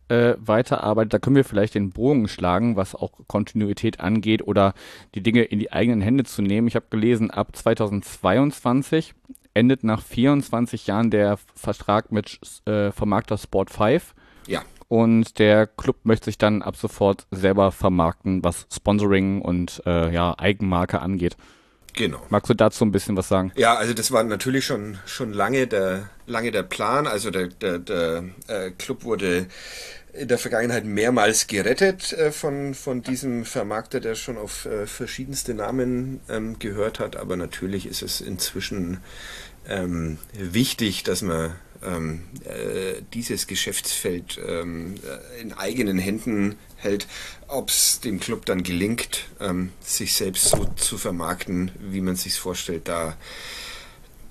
äh, 0.08 0.34
weiterarbeitet. 0.40 1.14
Da 1.14 1.20
können 1.20 1.36
wir 1.36 1.46
vielleicht 1.46 1.76
den 1.76 1.92
Bogen 1.92 2.28
schlagen, 2.28 2.76
was 2.76 2.96
auch 2.96 3.12
Kontinuität 3.28 4.00
angeht 4.00 4.42
oder 4.42 4.74
die 5.14 5.22
Dinge 5.22 5.44
in 5.44 5.60
die 5.60 5.72
eigenen 5.72 6.02
Hände 6.02 6.24
zu 6.24 6.42
nehmen. 6.42 6.68
Ich 6.68 6.76
habe 6.76 6.88
gelesen, 6.90 7.30
ab 7.30 7.56
2022 7.56 9.14
endet 9.54 9.84
nach 9.84 10.02
24 10.02 10.88
Jahren 10.88 11.12
der 11.12 11.38
Vertrag 11.56 12.12
mit 12.12 12.40
äh, 12.66 12.92
Vermarkter 12.92 13.38
Sport 13.38 13.70
5. 13.70 14.14
Ja. 14.48 14.62
Und 14.88 15.38
der 15.38 15.68
Club 15.68 15.98
möchte 16.04 16.26
sich 16.26 16.38
dann 16.38 16.62
ab 16.62 16.76
sofort 16.76 17.28
selber 17.30 17.72
vermarkten, 17.72 18.44
was 18.44 18.66
Sponsoring 18.74 19.42
und 19.42 19.84
äh, 19.86 20.12
ja, 20.12 20.34
Eigenmarke 20.38 21.00
angeht. 21.00 21.38
Genau. 21.94 22.22
Magst 22.30 22.50
du 22.50 22.54
dazu 22.54 22.86
ein 22.86 22.92
bisschen 22.92 23.18
was 23.18 23.28
sagen? 23.28 23.52
Ja, 23.56 23.76
also 23.76 23.94
das 23.94 24.12
war 24.12 24.24
natürlich 24.24 24.66
schon, 24.66 24.98
schon 25.06 25.34
lange, 25.34 25.68
der, 25.68 26.10
lange 26.28 26.52
der 26.52 26.64
Plan. 26.64 27.08
Also 27.08 27.30
der, 27.30 27.48
der, 27.48 27.80
der 27.80 28.24
äh, 28.48 28.72
Club 28.72 29.04
wurde 29.04 29.48
in 30.14 30.28
der 30.28 30.38
Vergangenheit 30.38 30.86
mehrmals 30.86 31.48
gerettet 31.48 32.14
äh, 32.14 32.32
von, 32.32 32.74
von 32.74 33.02
diesem 33.02 33.46
Vermarkter, 33.46 34.00
der 34.00 34.16
schon 34.16 34.38
auf 34.38 34.66
äh, 34.66 34.88
verschiedenste 34.88 35.54
Namen 35.54 36.20
ähm, 36.30 36.58
gehört 36.60 37.00
hat. 37.00 37.16
Aber 37.16 37.36
natürlich 37.36 37.86
ist 37.86 38.02
es 38.02 38.22
inzwischen 38.22 39.00
ähm, 39.68 40.18
wichtig, 40.34 41.04
dass 41.04 41.22
man 41.22 41.56
ähm, 41.84 42.24
äh, 42.44 43.02
dieses 43.14 43.48
Geschäftsfeld 43.48 44.38
in 44.38 45.54
eigenen 45.54 45.98
Händen 45.98 46.58
hält. 46.76 47.08
Ob 47.48 47.70
es 47.70 48.00
dem 48.00 48.20
Club 48.20 48.46
dann 48.46 48.64
gelingt, 48.64 49.30
sich 49.80 50.14
selbst 50.14 50.50
so 50.50 50.66
zu 50.76 50.98
vermarkten, 50.98 51.72
wie 51.80 52.02
man 52.02 52.16
sich 52.16 52.38
vorstellt, 52.40 52.88
da 52.88 53.16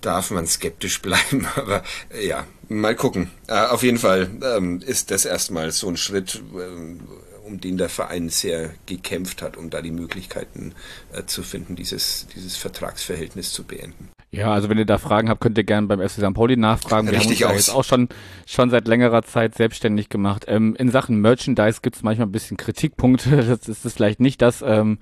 darf 0.01 0.31
man 0.31 0.47
skeptisch 0.47 1.01
bleiben. 1.03 1.47
Aber 1.57 1.83
äh, 2.11 2.27
ja, 2.27 2.47
mal 2.69 2.95
gucken. 2.95 3.31
Äh, 3.47 3.67
auf 3.67 3.83
jeden 3.83 3.99
Fall 3.99 4.31
ähm, 4.43 4.81
ist 4.85 5.11
das 5.11 5.25
erstmal 5.25 5.71
so 5.73 5.89
ein 5.89 5.97
Schritt, 5.97 6.43
ähm, 6.55 7.01
um 7.45 7.61
den 7.61 7.79
der 7.79 7.89
Verein 7.89 8.29
sehr 8.29 8.75
gekämpft 8.87 9.43
hat, 9.43 9.57
um 9.57 9.71
da 9.71 9.81
die 9.81 9.91
Möglichkeiten 9.91 10.75
äh, 11.13 11.25
zu 11.25 11.43
finden, 11.43 11.77
dieses, 11.77 12.27
dieses 12.35 12.57
Vertragsverhältnis 12.57 13.53
zu 13.53 13.65
beenden. 13.65 14.11
Ja, 14.31 14.53
also 14.53 14.69
wenn 14.69 14.77
ihr 14.77 14.85
da 14.85 14.99
Fragen 14.99 15.31
habt, 15.31 15.41
könnt 15.41 15.57
ihr 15.57 15.65
gerne 15.65 15.87
beim 15.87 16.01
FC 16.01 16.21
St. 16.21 16.35
Pauli 16.35 16.57
nachfragen. 16.57 17.09
Wir 17.09 17.15
Richtig 17.19 17.45
haben 17.45 17.53
uns 17.55 17.67
ja 17.67 17.73
jetzt 17.73 17.75
auch 17.75 17.85
schon, 17.85 18.11
schon 18.47 18.69
seit 18.69 18.87
längerer 18.87 19.23
Zeit 19.23 19.55
selbstständig 19.55 20.11
gemacht. 20.11 20.45
Ähm, 20.49 20.77
in 20.79 20.91
Sachen 20.91 21.21
Merchandise 21.23 21.81
gibt 21.81 21.97
es 21.97 22.03
manchmal 22.03 22.27
ein 22.27 22.33
bisschen 22.33 22.57
Kritikpunkte. 22.57 23.37
Das 23.49 23.69
ist 23.69 23.87
es 23.87 23.95
vielleicht 23.95 24.21
nicht 24.21 24.43
das, 24.43 24.63
ähm, 24.63 24.99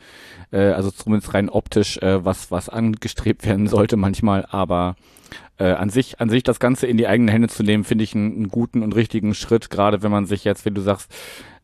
äh, 0.52 0.68
also 0.68 0.90
zumindest 0.90 1.34
rein 1.34 1.48
optisch, 1.48 1.98
äh, 1.98 2.24
was, 2.24 2.50
was 2.52 2.68
angestrebt 2.68 3.44
werden 3.44 3.66
sollte 3.66 3.96
manchmal, 3.96 4.46
aber 4.48 4.94
äh, 5.58 5.72
an 5.72 5.90
sich, 5.90 6.20
an 6.20 6.28
sich 6.28 6.42
das 6.42 6.60
Ganze 6.60 6.86
in 6.86 6.96
die 6.96 7.08
eigenen 7.08 7.28
Hände 7.28 7.48
zu 7.48 7.62
nehmen, 7.62 7.84
finde 7.84 8.04
ich 8.04 8.14
einen, 8.14 8.36
einen 8.36 8.48
guten 8.48 8.82
und 8.82 8.94
richtigen 8.94 9.34
Schritt, 9.34 9.70
gerade 9.70 10.02
wenn 10.02 10.10
man 10.10 10.26
sich 10.26 10.44
jetzt, 10.44 10.64
wenn 10.64 10.74
du 10.74 10.82
sagst, 10.82 11.10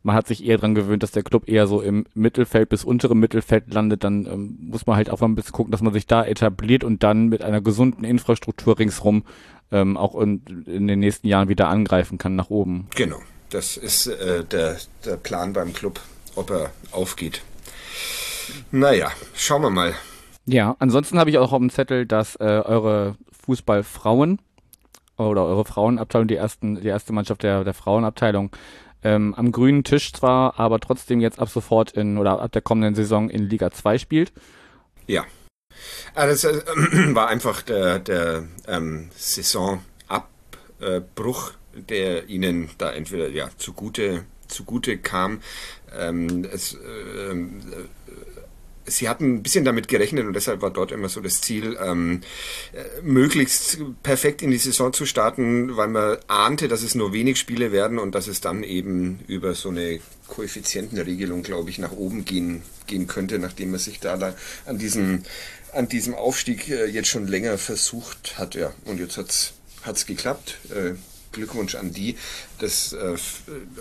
man 0.02 0.16
hat 0.16 0.26
sich 0.26 0.44
eher 0.44 0.58
dran 0.58 0.74
gewöhnt, 0.74 1.02
dass 1.02 1.12
der 1.12 1.22
Club 1.22 1.48
eher 1.48 1.66
so 1.66 1.80
im 1.80 2.06
Mittelfeld 2.14 2.68
bis 2.68 2.84
unterem 2.84 3.20
Mittelfeld 3.20 3.72
landet, 3.72 4.04
dann 4.04 4.26
ähm, 4.26 4.58
muss 4.60 4.86
man 4.86 4.96
halt 4.96 5.10
auch 5.10 5.20
mal 5.20 5.28
ein 5.28 5.34
bisschen 5.34 5.52
gucken, 5.52 5.70
dass 5.72 5.82
man 5.82 5.92
sich 5.92 6.06
da 6.06 6.24
etabliert 6.24 6.84
und 6.84 7.02
dann 7.02 7.28
mit 7.28 7.42
einer 7.42 7.60
gesunden 7.60 8.04
Infrastruktur 8.04 8.78
ringsrum 8.78 9.24
ähm, 9.70 9.96
auch 9.96 10.14
in, 10.20 10.42
in 10.66 10.86
den 10.86 11.00
nächsten 11.00 11.26
Jahren 11.26 11.48
wieder 11.48 11.68
angreifen 11.68 12.18
kann 12.18 12.36
nach 12.36 12.50
oben. 12.50 12.88
Genau, 12.94 13.20
das 13.50 13.76
ist 13.76 14.06
äh, 14.06 14.44
der, 14.44 14.76
der 15.04 15.16
Plan 15.16 15.52
beim 15.52 15.72
Club, 15.72 16.00
ob 16.34 16.50
er 16.50 16.70
aufgeht. 16.90 17.42
Naja, 18.70 19.10
schauen 19.34 19.62
wir 19.62 19.70
mal. 19.70 19.94
Ja, 20.46 20.76
ansonsten 20.80 21.18
habe 21.18 21.30
ich 21.30 21.38
auch 21.38 21.52
auf 21.52 21.58
dem 21.58 21.70
Zettel, 21.70 22.06
dass 22.06 22.36
äh, 22.36 22.42
eure 22.42 23.16
Fußballfrauen 23.44 24.40
oder 25.16 25.44
eure 25.44 25.64
Frauenabteilung, 25.64 26.26
die 26.26 26.36
ersten, 26.36 26.80
die 26.80 26.88
erste 26.88 27.12
Mannschaft 27.12 27.42
der, 27.42 27.64
der 27.64 27.74
Frauenabteilung, 27.74 28.50
ähm, 29.02 29.34
am 29.34 29.52
grünen 29.52 29.84
Tisch 29.84 30.12
zwar, 30.12 30.58
aber 30.58 30.80
trotzdem 30.80 31.20
jetzt 31.20 31.38
ab 31.38 31.48
sofort 31.48 31.92
in 31.92 32.18
oder 32.18 32.40
ab 32.40 32.52
der 32.52 32.62
kommenden 32.62 32.94
Saison 32.94 33.30
in 33.30 33.48
Liga 33.48 33.70
2 33.70 33.98
spielt. 33.98 34.32
Ja. 35.06 35.24
Also 36.14 36.48
das 36.48 36.56
äh, 36.56 36.62
war 37.14 37.28
einfach 37.28 37.62
der, 37.62 37.98
der 37.98 38.44
ähm, 38.66 39.10
Saisonabbruch, 39.16 39.82
der 41.74 42.28
ihnen 42.28 42.70
da 42.78 42.92
entweder 42.92 43.28
ja 43.28 43.48
zugute, 43.56 44.24
zugute 44.48 44.98
kam. 44.98 45.40
Ähm, 45.94 46.46
es, 46.50 46.74
äh, 46.74 47.34
sie 48.86 49.08
hatten 49.08 49.34
ein 49.36 49.42
bisschen 49.42 49.64
damit 49.64 49.88
gerechnet 49.88 50.26
und 50.26 50.34
deshalb 50.34 50.62
war 50.62 50.70
dort 50.70 50.92
immer 50.92 51.08
so 51.08 51.20
das 51.20 51.40
Ziel, 51.40 51.78
ähm, 51.82 52.20
äh, 52.72 53.00
möglichst 53.02 53.78
perfekt 54.02 54.42
in 54.42 54.50
die 54.50 54.58
Saison 54.58 54.92
zu 54.92 55.06
starten, 55.06 55.76
weil 55.76 55.88
man 55.88 56.18
ahnte, 56.28 56.68
dass 56.68 56.82
es 56.82 56.94
nur 56.94 57.12
wenig 57.12 57.38
Spiele 57.38 57.72
werden 57.72 57.98
und 57.98 58.14
dass 58.14 58.26
es 58.26 58.40
dann 58.40 58.62
eben 58.62 59.20
über 59.28 59.54
so 59.54 59.68
eine 59.68 60.00
Koeffizientenregelung, 60.28 61.42
glaube 61.42 61.70
ich, 61.70 61.78
nach 61.78 61.92
oben 61.92 62.24
gehen, 62.24 62.62
gehen 62.86 63.06
könnte, 63.06 63.38
nachdem 63.38 63.70
man 63.70 63.80
sich 63.80 64.00
da, 64.00 64.16
da 64.16 64.34
an 64.66 64.78
diesem 64.78 65.22
an 65.72 65.88
diesem 65.88 66.14
Aufstieg 66.14 66.68
äh, 66.68 66.84
jetzt 66.86 67.08
schon 67.08 67.26
länger 67.26 67.56
versucht 67.58 68.38
hat. 68.38 68.54
Ja, 68.54 68.74
und 68.84 69.00
jetzt 69.00 69.16
hat's 69.16 69.54
hat's 69.82 70.06
geklappt. 70.06 70.58
Äh, 70.70 70.94
Glückwunsch 71.32 71.74
an 71.74 71.92
die. 71.92 72.16
Das 72.58 72.92
äh, 72.92 73.16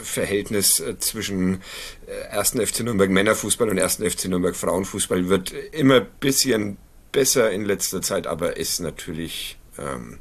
Verhältnis 0.02 0.80
äh, 0.80 0.98
zwischen 0.98 1.62
äh, 2.08 2.36
1. 2.36 2.52
FC 2.52 2.82
Nürnberg 2.82 3.10
Männerfußball 3.10 3.70
und 3.70 3.80
1. 3.80 3.98
FC 3.98 4.26
Nürnberg 4.26 4.56
Frauenfußball 4.56 5.30
wird 5.30 5.52
immer 5.72 5.98
ein 5.98 6.08
bisschen 6.20 6.78
besser 7.12 7.52
in 7.52 7.66
letzter 7.66 8.02
Zeit, 8.02 8.28
aber 8.28 8.58
ist 8.58 8.80
natürlich 8.80 9.58
ähm, 9.78 10.18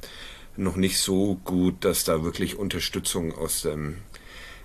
noch 0.57 0.77
nicht 0.77 0.99
so 0.99 1.37
gut, 1.45 1.85
dass 1.85 2.05
da 2.05 2.23
wirklich 2.23 2.57
Unterstützung 2.57 3.33
aus 3.35 3.63
dem, 3.63 3.99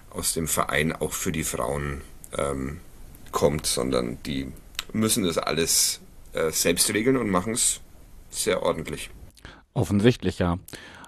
aus 0.10 0.34
dem 0.34 0.47
Verein 0.47 0.91
auch 0.93 1.13
für 1.13 1.32
die 1.32 1.43
Frauen 1.43 2.01
ähm, 2.38 2.80
kommt, 3.32 3.65
sondern 3.65 4.17
die 4.25 4.51
müssen 4.93 5.23
das 5.23 5.38
alles 5.38 6.01
äh, 6.34 6.51
selbst 6.51 6.93
regeln 6.93 7.17
und 7.17 7.30
machen 7.30 7.54
es 7.54 7.82
sehr 8.30 8.63
ordentlich. 8.63 9.10
Offensichtlich, 9.73 10.39
ja. 10.39 10.58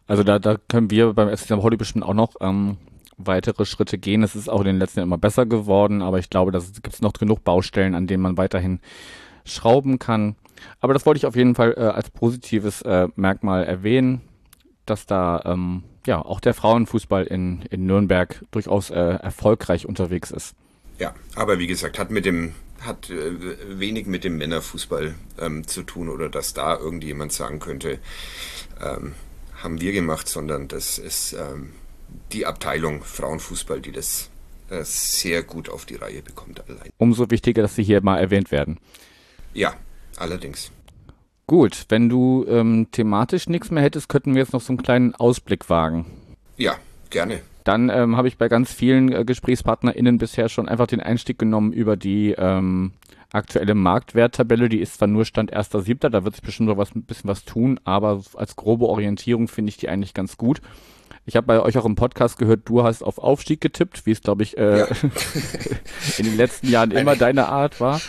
Also 0.08 0.24
da, 0.24 0.40
da 0.40 0.58
können 0.68 0.90
wir 0.90 1.14
beim 1.14 1.30
FC 1.30 1.46
St. 1.46 1.50
Pauli 1.50 1.78
bestimmt 1.78 2.06
auch 2.06 2.14
noch 2.14 2.36
ähm, 2.40 2.78
weitere 3.18 3.66
Schritte 3.66 3.98
gehen. 3.98 4.24
Es 4.24 4.36
ist 4.36 4.50
auch 4.50 4.62
in 4.62 4.68
den 4.68 4.80
letzten 4.80 5.00
Jahren 5.00 5.10
immer 5.10 5.18
besser 5.18 5.46
geworden, 5.46 6.02
aber 6.02 6.20
ich 6.20 6.30
glaube, 6.30 6.52
da 6.52 6.60
gibt 6.60 6.94
es 6.94 7.02
noch 7.02 7.14
genug 7.14 7.44
Baustellen, 7.44 7.96
an 7.96 8.08
denen 8.08 8.24
man 8.24 8.38
weiterhin 8.38 8.80
schrauben 9.44 10.00
kann. 10.00 10.36
Aber 10.80 10.94
das 10.94 11.06
wollte 11.06 11.18
ich 11.18 11.26
auf 11.26 11.36
jeden 11.36 11.56
Fall 11.56 11.76
äh, 11.78 11.82
als 11.82 12.10
positives 12.10 12.82
äh, 12.82 13.08
Merkmal 13.16 13.66
erwähnen, 13.66 14.22
dass 14.86 15.06
da 15.06 15.42
ähm, 15.46 15.84
ja 16.06 16.24
auch 16.24 16.40
der 16.40 16.54
Frauenfußball 16.54 17.26
in, 17.26 17.64
in 17.70 17.86
Nürnberg 17.86 18.44
durchaus 18.52 18.90
äh, 18.90 18.96
erfolgreich 18.96 19.86
unterwegs 19.86 20.32
ist. 20.32 20.56
Ja, 21.00 21.14
aber 21.36 21.60
wie 21.60 21.68
gesagt, 21.68 22.00
hat 22.00 22.10
mit 22.10 22.26
dem 22.26 22.54
hat 22.82 23.10
äh, 23.10 23.80
wenig 23.80 24.06
mit 24.06 24.24
dem 24.24 24.38
Männerfußball 24.38 25.16
ähm, 25.40 25.68
zu 25.68 25.84
tun 25.84 26.10
oder 26.10 26.30
dass 26.30 26.54
da 26.54 26.78
irgendjemand 26.78 27.34
sagen 27.34 27.60
könnte, 27.60 28.00
ähm, 28.84 29.14
haben 29.68 29.82
wir 29.82 29.92
gemacht, 29.92 30.30
sondern 30.30 30.70
das 30.70 30.98
ist 30.98 31.34
ähm, 31.34 31.74
die 32.32 32.46
Abteilung 32.46 33.04
Frauenfußball, 33.04 33.82
die 33.82 33.92
das 33.92 34.30
äh, 34.70 34.82
sehr 34.84 35.44
gut 35.44 35.68
auf 35.68 35.86
die 35.86 35.96
Reihe 35.96 36.22
bekommt 36.22 36.64
allein. 36.70 36.90
Umso 36.98 37.30
wichtiger, 37.30 37.64
dass 37.64 37.76
sie 37.76 37.84
hier 37.84 38.02
mal 38.02 38.18
erwähnt 38.18 38.50
werden. 38.50 38.80
Ja, 39.54 39.74
allerdings. 40.16 40.72
Gut, 41.48 41.86
wenn 41.90 42.08
du 42.08 42.46
ähm, 42.48 42.88
thematisch 42.94 43.50
nichts 43.50 43.70
mehr 43.70 43.84
hättest, 43.84 44.08
könnten 44.08 44.36
wir 44.36 44.42
jetzt 44.42 44.54
noch 44.54 44.62
so 44.62 44.72
einen 44.72 44.82
kleinen 44.82 45.14
Ausblick 45.16 45.70
wagen. 45.70 46.06
Ja, 46.56 46.78
gerne. 47.10 47.42
Dann 47.66 47.90
ähm, 47.90 48.16
habe 48.16 48.30
ich 48.30 48.38
bei 48.38 48.48
ganz 48.48 48.72
vielen 48.72 49.12
äh, 49.12 49.26
GesprächspartnerInnen 49.26 50.18
bisher 50.18 50.48
schon 50.48 50.70
einfach 50.70 50.88
den 50.88 51.02
Einstieg 51.02 51.38
genommen 51.40 51.74
über 51.74 51.98
die 51.98 52.34
ähm, 52.38 52.94
aktuelle 53.32 53.76
Marktwerttabelle, 53.76 54.70
die 54.70 54.80
ist 54.80 54.96
zwar 54.96 55.08
nur 55.08 55.26
Stand 55.26 55.54
1.7., 55.56 56.10
da 56.10 56.24
wird 56.24 56.36
sich 56.36 56.44
bestimmt 56.44 56.70
noch 56.70 56.78
was, 56.78 56.96
ein 56.96 57.04
bisschen 57.04 57.30
was 57.30 57.44
tun, 57.46 57.80
aber 57.84 58.22
als 58.36 58.56
grobe 58.56 58.86
Orientierung 58.88 59.48
finde 59.48 59.70
ich 59.70 59.78
die 59.78 59.90
eigentlich 59.90 60.14
ganz 60.14 60.38
gut. 60.38 60.62
Ich 61.26 61.36
habe 61.36 61.46
bei 61.48 61.60
euch 61.60 61.78
auch 61.78 61.86
im 61.86 61.96
Podcast 61.96 62.38
gehört, 62.38 62.62
du 62.66 62.84
hast 62.84 63.04
auf 63.04 63.18
Aufstieg 63.18 63.60
getippt, 63.60 64.06
wie 64.06 64.12
es, 64.12 64.22
glaube 64.22 64.44
ich, 64.44 64.58
äh, 64.58 64.80
Ja. 64.80 64.88
in 66.18 66.26
den 66.26 66.38
letzten 66.38 66.70
Jahren 66.70 66.92
immer 66.92 67.12
Eine- 67.12 67.20
deine 67.20 67.48
Art 67.48 67.80
war. 67.82 68.00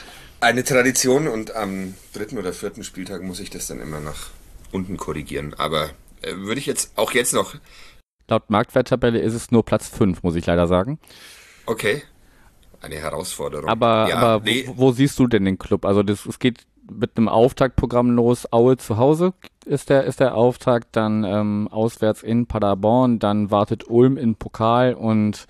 Eine 0.41 0.63
Tradition 0.63 1.27
und 1.27 1.57
am 1.57 1.95
dritten 2.13 2.39
oder 2.39 2.53
vierten 2.53 2.85
Spieltag 2.85 3.23
muss 3.23 3.41
ich 3.41 3.51
das 3.51 3.67
dann 3.67 3.81
immer 3.81 3.99
nach 3.99 4.29
unten 4.71 4.97
korrigieren. 4.97 5.53
Aber 5.59 5.91
äh, 6.23 6.33
würde 6.37 6.61
ich 6.61 6.67
jetzt 6.67 6.93
auch 6.97 7.11
jetzt 7.13 7.35
noch. 7.35 7.57
Laut 8.29 8.49
Marktwerttabelle 8.51 9.19
ist 9.19 9.35
es 9.35 9.51
nur 9.51 9.65
Platz 9.65 9.89
5, 9.89 10.23
muss 10.23 10.37
ich 10.37 10.47
leider 10.47 10.69
sagen. 10.69 11.01
Okay. 11.67 12.03
Eine 12.81 12.97
Herausforderung. 12.97 13.69
Aber, 13.69 14.09
ja, 14.09 14.17
aber 14.17 14.45
nee, 14.45 14.65
wo, 14.67 14.77
wo 14.77 14.93
siehst 14.93 15.19
du 15.19 15.27
denn 15.27 15.45
den 15.45 15.59
Club? 15.59 15.85
Also 15.85 16.03
das, 16.03 16.27
es 16.27 16.39
geht 16.39 16.67
mit 16.91 17.17
einem 17.17 17.29
Auftaktprogramm 17.29 18.11
los. 18.11 18.53
Aue 18.53 18.77
zu 18.77 18.97
Hause 18.97 19.33
ist 19.65 19.91
der, 19.91 20.05
ist 20.05 20.21
der 20.21 20.35
Auftakt, 20.35 20.89
dann 20.93 21.25
ähm, 21.25 21.69
auswärts 21.71 22.23
in 22.23 22.47
Paderborn, 22.47 23.19
dann 23.19 23.51
wartet 23.51 23.89
Ulm 23.89 24.17
in 24.17 24.37
Pokal 24.37 24.95
und 24.95 25.47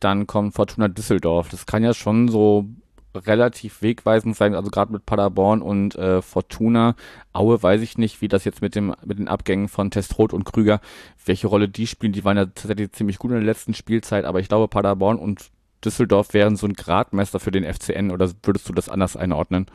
dann 0.00 0.26
kommt 0.26 0.54
Fortuna 0.54 0.88
Düsseldorf. 0.88 1.48
Das 1.48 1.66
kann 1.66 1.82
ja 1.82 1.94
schon 1.94 2.28
so 2.28 2.66
relativ 3.14 3.82
wegweisend 3.82 4.36
sein, 4.36 4.54
also 4.54 4.70
gerade 4.70 4.92
mit 4.92 5.06
Paderborn 5.06 5.62
und 5.62 5.96
äh, 5.96 6.22
Fortuna. 6.22 6.94
Aue 7.32 7.60
weiß 7.60 7.80
ich 7.80 7.98
nicht, 7.98 8.20
wie 8.20 8.28
das 8.28 8.44
jetzt 8.44 8.62
mit 8.62 8.74
dem 8.74 8.94
mit 9.04 9.18
den 9.18 9.28
Abgängen 9.28 9.68
von 9.68 9.90
Testroth 9.90 10.32
und 10.32 10.44
Krüger, 10.44 10.80
welche 11.24 11.48
Rolle 11.48 11.68
die 11.68 11.86
spielen. 11.86 12.12
Die 12.12 12.24
waren 12.24 12.36
ja 12.36 12.44
tatsächlich 12.44 12.92
ziemlich 12.92 13.18
gut 13.18 13.30
in 13.30 13.38
der 13.38 13.46
letzten 13.46 13.74
Spielzeit, 13.74 14.24
aber 14.24 14.40
ich 14.40 14.48
glaube 14.48 14.68
Paderborn 14.68 15.18
und 15.18 15.50
Düsseldorf 15.84 16.34
wären 16.34 16.56
so 16.56 16.66
ein 16.66 16.74
Gradmesser 16.74 17.40
für 17.40 17.50
den 17.50 17.64
FCN 17.64 18.10
oder 18.10 18.30
würdest 18.42 18.68
du 18.68 18.72
das 18.72 18.88
anders 18.88 19.16
einordnen? 19.16 19.66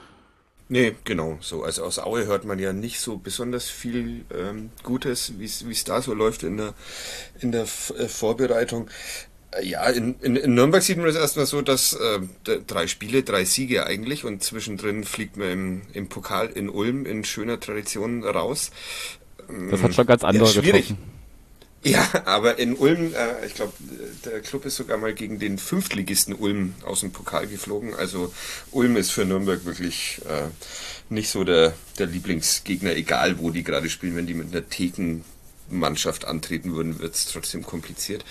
Nee, 0.69 0.95
genau 1.03 1.37
so. 1.41 1.63
Also 1.63 1.83
aus 1.83 1.99
Aue 1.99 2.25
hört 2.25 2.45
man 2.45 2.57
ja 2.57 2.73
nicht 2.73 2.99
so 2.99 3.17
besonders 3.17 3.69
viel 3.69 4.25
ähm, 4.33 4.71
Gutes, 4.81 5.33
wie 5.37 5.45
es 5.45 5.83
da 5.83 6.01
so 6.01 6.13
läuft 6.13 6.43
in 6.43 6.57
der, 6.57 6.73
in 7.39 7.51
der 7.51 7.63
F 7.63 7.93
äh, 7.97 8.07
Vorbereitung. 8.07 8.89
Äh, 9.51 9.67
Ja, 9.67 9.87
in, 9.89 10.15
in, 10.21 10.35
in 10.35 10.55
Nürnberg 10.55 10.81
sieht 10.81 10.97
man 10.97 11.05
das 11.05 11.15
erstmal 11.15 11.45
so, 11.45 11.61
dass 11.61 11.93
äh, 11.93 12.19
drei 12.65 12.87
Spiele, 12.87 13.23
drei 13.23 13.45
Siege 13.45 13.85
eigentlich 13.85 14.25
und 14.25 14.41
zwischendrin 14.41 15.03
fliegt 15.03 15.37
man 15.37 15.49
im, 15.49 15.81
im 15.93 16.07
Pokal 16.09 16.47
in 16.47 16.69
Ulm 16.69 17.05
in 17.05 17.23
schöner 17.23 17.59
Tradition 17.59 18.23
raus. 18.23 18.71
Das 19.69 19.83
hat 19.83 19.93
schon 19.93 20.07
ganz 20.07 20.23
andere 20.23 20.45
ja, 20.45 20.51
schwierig. 20.51 20.87
getroffen. 20.87 21.13
Ja, 21.83 22.07
aber 22.25 22.59
in 22.59 22.75
Ulm, 22.75 23.13
äh, 23.13 23.45
ich 23.45 23.55
glaube, 23.55 23.73
der 24.23 24.39
Club 24.39 24.65
ist 24.65 24.77
sogar 24.77 24.97
mal 24.97 25.13
gegen 25.13 25.37
den 25.37 25.57
Fünftligisten 25.57 26.33
Ulm 26.33 26.75
aus 26.85 27.01
dem 27.01 27.11
Pokal 27.11 27.45
geflogen. 27.47 27.93
Also 27.93 28.33
Ulm 28.71 28.95
ist 28.95 29.11
für 29.11 29.25
Nürnberg 29.25 29.65
wirklich 29.65 30.21
äh, 30.29 30.47
nicht 31.09 31.29
so 31.29 31.43
der, 31.43 31.73
der 31.99 32.07
Lieblingsgegner, 32.07 32.95
egal 32.95 33.37
wo 33.39 33.49
die 33.49 33.63
gerade 33.63 33.89
spielen. 33.89 34.15
Wenn 34.15 34.27
die 34.27 34.33
mit 34.33 34.55
einer 34.55 34.67
Thekenmannschaft 34.69 36.23
antreten 36.23 36.73
würden, 36.73 36.99
wird 36.99 37.15
es 37.15 37.25
trotzdem 37.25 37.63
kompliziert. 37.63 38.23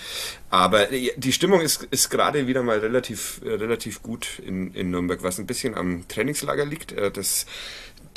Aber 0.49 0.91
äh, 0.91 1.11
die 1.15 1.31
Stimmung 1.31 1.61
ist, 1.61 1.83
ist 1.91 2.09
gerade 2.09 2.47
wieder 2.47 2.63
mal 2.63 2.79
relativ, 2.79 3.39
äh, 3.45 3.49
relativ 3.49 4.01
gut 4.01 4.41
in, 4.43 4.73
in 4.73 4.89
Nürnberg, 4.89 5.21
was 5.21 5.37
ein 5.37 5.45
bisschen 5.45 5.75
am 5.75 6.07
Trainingslager 6.07 6.65
liegt. 6.65 6.91
Äh, 6.91 7.11
das 7.11 7.45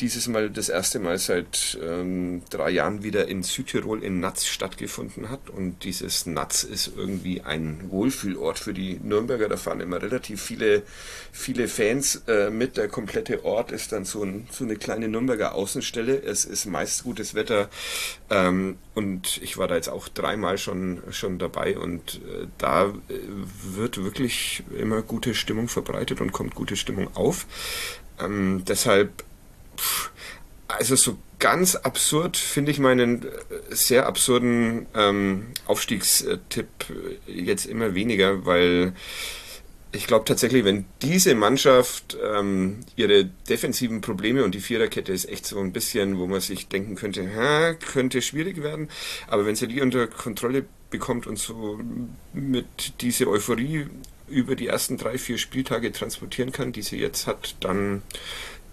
dieses 0.00 0.28
Mal 0.28 0.50
das 0.50 0.68
erste 0.68 0.98
Mal 0.98 1.18
seit 1.18 1.78
ähm, 1.82 2.42
drei 2.50 2.70
Jahren 2.70 3.02
wieder 3.02 3.28
in 3.28 3.42
Südtirol 3.42 4.02
in 4.02 4.20
Natz 4.20 4.46
stattgefunden 4.46 5.28
hat. 5.30 5.50
Und 5.50 5.84
dieses 5.84 6.26
Natz 6.26 6.62
ist 6.62 6.92
irgendwie 6.96 7.42
ein 7.42 7.84
Wohlfühlort 7.88 8.58
für 8.58 8.74
die 8.74 9.00
Nürnberger. 9.02 9.48
Da 9.48 9.56
fahren 9.56 9.80
immer 9.80 10.00
relativ 10.00 10.42
viele, 10.42 10.82
viele 11.32 11.68
Fans 11.68 12.22
äh, 12.28 12.50
mit. 12.50 12.76
Der 12.76 12.88
komplette 12.88 13.44
Ort 13.44 13.72
ist 13.72 13.92
dann 13.92 14.04
so, 14.04 14.22
ein, 14.22 14.46
so 14.50 14.64
eine 14.64 14.76
kleine 14.76 15.08
Nürnberger 15.08 15.54
Außenstelle. 15.54 16.22
Es 16.22 16.44
ist 16.44 16.66
meist 16.66 17.04
gutes 17.04 17.34
Wetter. 17.34 17.68
Ähm, 18.30 18.78
und 18.94 19.40
ich 19.42 19.58
war 19.58 19.68
da 19.68 19.76
jetzt 19.76 19.88
auch 19.88 20.08
dreimal 20.08 20.58
schon, 20.58 21.02
schon 21.10 21.38
dabei. 21.38 21.78
Und 21.78 22.16
äh, 22.16 22.46
da 22.58 22.86
äh, 22.86 23.18
wird 23.74 24.02
wirklich 24.02 24.62
immer 24.78 25.02
gute 25.02 25.34
Stimmung 25.34 25.68
verbreitet 25.68 26.20
und 26.20 26.32
kommt 26.32 26.54
gute 26.54 26.76
Stimmung 26.76 27.14
auf. 27.14 27.46
Ähm, 28.18 28.62
deshalb 28.66 29.25
Also 30.68 30.96
so 30.96 31.18
ganz 31.38 31.76
absurd 31.76 32.36
finde 32.36 32.70
ich 32.70 32.78
meinen 32.78 33.22
äh, 33.22 33.28
sehr 33.70 34.06
absurden 34.06 34.86
ähm, 34.94 35.48
Aufstiegstipp 35.66 36.66
äh, 37.28 37.32
jetzt 37.32 37.66
immer 37.66 37.94
weniger, 37.94 38.46
weil 38.46 38.94
ich 39.92 40.06
glaube 40.06 40.24
tatsächlich, 40.24 40.64
wenn 40.64 40.84
diese 41.02 41.34
Mannschaft 41.34 42.16
ähm, 42.22 42.80
ihre 42.96 43.24
defensiven 43.48 44.00
Probleme 44.00 44.44
und 44.44 44.54
die 44.54 44.60
Viererkette 44.60 45.12
ist 45.12 45.28
echt 45.28 45.46
so 45.46 45.58
ein 45.60 45.72
bisschen, 45.72 46.18
wo 46.18 46.26
man 46.26 46.40
sich 46.40 46.68
denken 46.68 46.96
könnte, 46.96 47.34
ha, 47.34 47.74
könnte 47.74 48.20
schwierig 48.20 48.62
werden, 48.62 48.88
aber 49.28 49.46
wenn 49.46 49.56
sie 49.56 49.68
die 49.68 49.80
unter 49.80 50.06
Kontrolle 50.06 50.66
bekommt 50.90 51.26
und 51.26 51.38
so 51.38 51.80
mit 52.32 53.00
diese 53.00 53.28
Euphorie 53.28 53.86
über 54.28 54.56
die 54.56 54.66
ersten 54.66 54.96
drei, 54.96 55.18
vier 55.18 55.38
Spieltage 55.38 55.92
transportieren 55.92 56.52
kann, 56.52 56.72
die 56.72 56.82
sie 56.82 56.98
jetzt 56.98 57.26
hat, 57.26 57.56
dann 57.60 58.02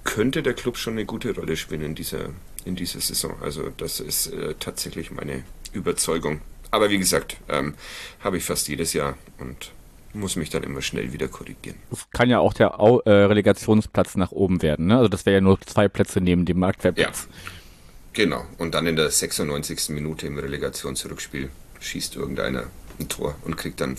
könnte 0.03 0.43
der 0.43 0.53
Club 0.53 0.77
schon 0.77 0.93
eine 0.93 1.05
gute 1.05 1.33
Rolle 1.35 1.55
spielen 1.55 1.81
in 1.81 1.95
dieser, 1.95 2.29
in 2.65 2.75
dieser 2.75 2.99
Saison. 2.99 3.35
Also 3.41 3.71
das 3.77 3.99
ist 3.99 4.27
äh, 4.27 4.55
tatsächlich 4.59 5.11
meine 5.11 5.43
Überzeugung. 5.71 6.41
Aber 6.71 6.89
wie 6.89 6.97
gesagt, 6.97 7.37
ähm, 7.49 7.75
habe 8.19 8.37
ich 8.37 8.43
fast 8.43 8.67
jedes 8.67 8.93
Jahr 8.93 9.17
und 9.39 9.71
muss 10.13 10.35
mich 10.35 10.49
dann 10.49 10.63
immer 10.63 10.81
schnell 10.81 11.11
wieder 11.13 11.27
korrigieren. 11.27 11.77
Das 11.89 12.07
kann 12.11 12.29
ja 12.29 12.39
auch 12.39 12.53
der 12.53 12.79
Au 12.79 12.99
äh, 12.99 13.11
Relegationsplatz 13.11 14.15
nach 14.15 14.31
oben 14.31 14.61
werden. 14.61 14.87
Ne? 14.87 14.97
Also 14.97 15.07
das 15.07 15.25
wäre 15.25 15.35
ja 15.35 15.41
nur 15.41 15.59
zwei 15.61 15.87
Plätze 15.87 16.21
neben 16.21 16.45
dem 16.45 16.59
Marktwertplatz. 16.59 17.27
Genau. 18.13 18.45
Und 18.59 18.75
dann 18.75 18.85
in 18.85 18.95
der 18.95 19.09
96. 19.09 19.89
Minute 19.89 20.27
im 20.27 20.37
Relegationsrückspiel 20.37 21.49
schießt 21.79 22.15
irgendeiner 22.15 22.67
ein 22.99 23.10
Tor 23.10 23.36
und 23.43 23.58
kriegt 23.58 23.82
dann, 23.82 23.95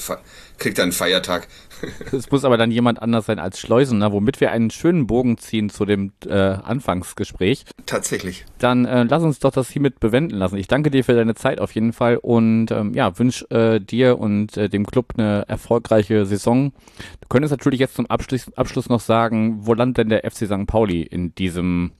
kriegt 0.59 0.78
dann 0.78 0.85
einen 0.85 0.92
Feiertag. 0.92 1.48
Es 2.12 2.30
muss 2.30 2.44
aber 2.44 2.57
dann 2.57 2.70
jemand 2.70 3.02
anders 3.02 3.26
sein 3.26 3.38
als 3.38 3.59
Schleusener, 3.59 4.12
womit 4.12 4.40
wir 4.40 4.52
einen 4.52 4.70
schönen 4.70 5.07
Bogen 5.07 5.37
ziehen 5.37 5.68
zu 5.68 5.85
dem 5.85 6.12
äh, 6.26 6.33
Anfangsgespräch. 6.33 7.64
Tatsächlich. 7.85 8.46
Dann 8.59 8.85
äh, 8.85 9.02
lass 9.02 9.22
uns 9.22 9.38
doch 9.38 9.50
das 9.50 9.68
hiermit 9.68 10.00
bewenden 10.00 10.38
lassen. 10.38 10.57
Ich 10.57 10.68
danke 10.68 10.90
dir 10.90 11.04
für 11.04 11.14
deine 11.14 11.35
Zeit 11.35 11.61
auf 11.61 11.72
jeden 11.72 11.92
Fall 11.92 12.16
und 12.16 12.70
ähm, 12.70 12.94
ja, 12.94 13.18
wünsche 13.18 13.50
äh, 13.50 13.80
dir 13.80 14.18
und 14.18 14.57
äh, 14.57 14.68
dem 14.68 14.87
Club 14.87 15.12
eine 15.16 15.44
erfolgreiche 15.46 16.24
Saison. 16.24 16.72
Du 17.20 17.28
könntest 17.28 17.52
natürlich 17.52 17.80
jetzt 17.80 17.96
zum 17.96 18.07
Abschluss, 18.07 18.50
Abschluss 18.57 18.88
noch 18.88 19.00
sagen, 19.00 19.59
wo 19.66 19.74
landet 19.74 19.98
denn 19.98 20.09
der 20.09 20.30
FC 20.30 20.46
St. 20.46 20.66
Pauli 20.66 21.02
in 21.02 21.35
diesem 21.35 21.92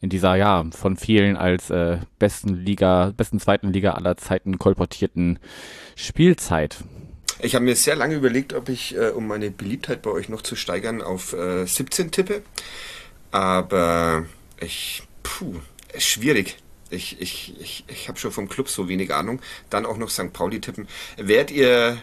in 0.00 0.10
dieser 0.10 0.34
ja 0.36 0.64
von 0.72 0.96
vielen 0.96 1.36
als 1.36 1.70
äh, 1.70 1.98
besten 2.18 2.54
Liga, 2.54 3.12
besten 3.16 3.40
zweiten 3.40 3.72
Liga 3.72 3.92
aller 3.92 4.16
Zeiten 4.16 4.58
kolportierten 4.58 5.38
Spielzeit. 5.96 6.78
Ich 7.42 7.54
habe 7.54 7.64
mir 7.64 7.76
sehr 7.76 7.96
lange 7.96 8.14
überlegt, 8.14 8.52
ob 8.52 8.68
ich, 8.68 8.96
äh, 8.96 9.10
um 9.10 9.26
meine 9.26 9.50
Beliebtheit 9.50 10.02
bei 10.02 10.10
euch 10.10 10.28
noch 10.28 10.42
zu 10.42 10.56
steigern, 10.56 11.00
auf 11.00 11.32
äh, 11.32 11.64
17 11.64 12.10
tippe. 12.10 12.42
Aber 13.30 14.26
ich, 14.60 15.02
puh, 15.22 15.56
schwierig. 15.96 16.58
Ich, 16.90 17.20
ich, 17.20 17.54
ich, 17.60 17.84
ich 17.86 18.08
habe 18.08 18.18
schon 18.18 18.32
vom 18.32 18.48
Club 18.48 18.68
so 18.68 18.88
wenig 18.88 19.14
Ahnung. 19.14 19.40
Dann 19.70 19.86
auch 19.86 19.96
noch 19.96 20.10
St. 20.10 20.32
Pauli 20.32 20.60
tippen. 20.60 20.88
Wärt 21.16 21.50
ihr, 21.50 21.98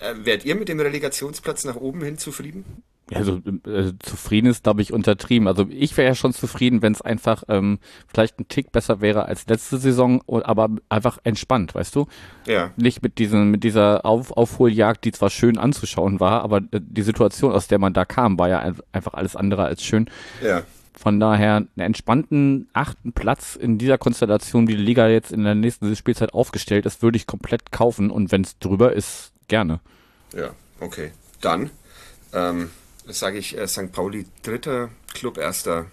äh, 0.00 0.14
wärt 0.24 0.44
ihr 0.44 0.54
mit 0.54 0.68
dem 0.68 0.80
Relegationsplatz 0.80 1.64
nach 1.64 1.76
oben 1.76 2.02
hin 2.02 2.18
zufrieden? 2.18 2.82
Also 3.16 3.40
äh, 3.66 3.92
zufrieden 3.98 4.48
ist, 4.48 4.64
glaube 4.64 4.82
ich, 4.82 4.92
untertrieben. 4.92 5.48
Also 5.48 5.66
ich 5.70 5.96
wäre 5.96 6.08
ja 6.08 6.14
schon 6.14 6.32
zufrieden, 6.32 6.82
wenn 6.82 6.92
es 6.92 7.02
einfach 7.02 7.44
ähm, 7.48 7.78
vielleicht 8.08 8.38
ein 8.40 8.48
Tick 8.48 8.72
besser 8.72 9.00
wäre 9.00 9.26
als 9.26 9.46
letzte 9.46 9.78
Saison, 9.78 10.22
aber 10.28 10.68
einfach 10.88 11.18
entspannt, 11.24 11.74
weißt 11.74 11.94
du? 11.96 12.06
Ja. 12.46 12.70
Nicht 12.76 13.02
mit 13.02 13.18
diesen, 13.18 13.50
mit 13.50 13.64
dieser 13.64 14.04
Auf 14.06 14.32
Aufholjagd, 14.32 15.04
die 15.04 15.12
zwar 15.12 15.30
schön 15.30 15.58
anzuschauen 15.58 16.20
war, 16.20 16.42
aber 16.42 16.58
äh, 16.70 16.80
die 16.80 17.02
Situation, 17.02 17.52
aus 17.52 17.68
der 17.68 17.78
man 17.78 17.92
da 17.92 18.04
kam, 18.04 18.38
war 18.38 18.48
ja 18.48 18.60
ein- 18.60 18.76
einfach 18.92 19.14
alles 19.14 19.36
andere 19.36 19.64
als 19.64 19.82
schön. 19.84 20.08
Ja. 20.42 20.62
Von 20.94 21.18
daher 21.18 21.56
einen 21.56 21.68
entspannten 21.76 22.68
achten 22.74 23.12
Platz 23.12 23.56
in 23.56 23.78
dieser 23.78 23.98
Konstellation, 23.98 24.68
wie 24.68 24.76
die 24.76 24.82
Liga 24.82 25.08
jetzt 25.08 25.32
in 25.32 25.42
der 25.42 25.54
nächsten 25.54 25.96
Spielzeit 25.96 26.32
aufgestellt 26.34 26.86
ist, 26.86 27.02
würde 27.02 27.16
ich 27.16 27.26
komplett 27.26 27.72
kaufen 27.72 28.10
und 28.10 28.30
wenn 28.30 28.42
es 28.42 28.58
drüber 28.58 28.92
ist, 28.92 29.32
gerne. 29.48 29.80
Ja, 30.36 30.50
okay. 30.80 31.10
Dann 31.40 31.70
ähm, 32.34 32.70
sage 33.06 33.38
ich 33.38 33.56
äh, 33.56 33.66
St. 33.66 33.92
Pauli 33.92 34.26
dritter, 34.42 34.90
Club 35.14 35.38
erster 35.38 35.86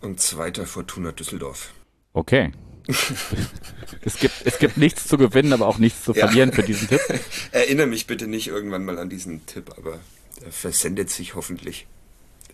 und 0.00 0.20
zweiter 0.20 0.66
Fortuna 0.66 1.12
Düsseldorf. 1.12 1.72
Okay. 2.12 2.52
es, 4.02 4.18
gibt, 4.18 4.34
es 4.44 4.58
gibt 4.58 4.76
nichts 4.76 5.06
zu 5.06 5.16
gewinnen, 5.16 5.52
aber 5.52 5.68
auch 5.68 5.78
nichts 5.78 6.02
zu 6.04 6.12
Ja. 6.12 6.26
verlieren 6.26 6.52
für 6.52 6.62
diesen 6.64 6.88
Tipp. 6.88 7.00
Erinnere 7.52 7.86
mich 7.86 8.06
bitte 8.06 8.26
nicht 8.26 8.48
irgendwann 8.48 8.84
mal 8.84 8.98
an 8.98 9.08
diesen 9.08 9.46
Tipp, 9.46 9.72
aber 9.78 10.00
er 10.44 10.50
versendet 10.52 11.08
sich 11.10 11.34
hoffentlich. 11.34 11.86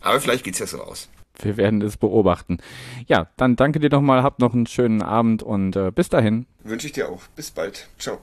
Aber 0.01 0.21
vielleicht 0.21 0.45
geht's 0.45 0.59
ja 0.59 0.67
so 0.67 0.83
aus. 0.83 1.09
Wir 1.41 1.57
werden 1.57 1.81
es 1.83 1.97
beobachten. 1.97 2.59
Ja, 3.07 3.31
dann 3.37 3.57
danke 3.57 3.79
dir 3.81 3.91
nochmal, 3.91 4.23
habt 4.23 4.41
noch 4.41 4.53
einen 4.55 4.67
schönen 4.67 5.03
Abend 5.03 5.43
und 5.43 5.77
äh, 5.77 5.91
bis 5.93 6.09
dahin. 6.09 6.47
Wünsche 6.65 6.87
ich 6.89 6.93
dir 6.93 7.09
auch. 7.09 7.23
Bis 7.37 7.51
bald. 7.51 7.89
Ciao. 7.99 8.21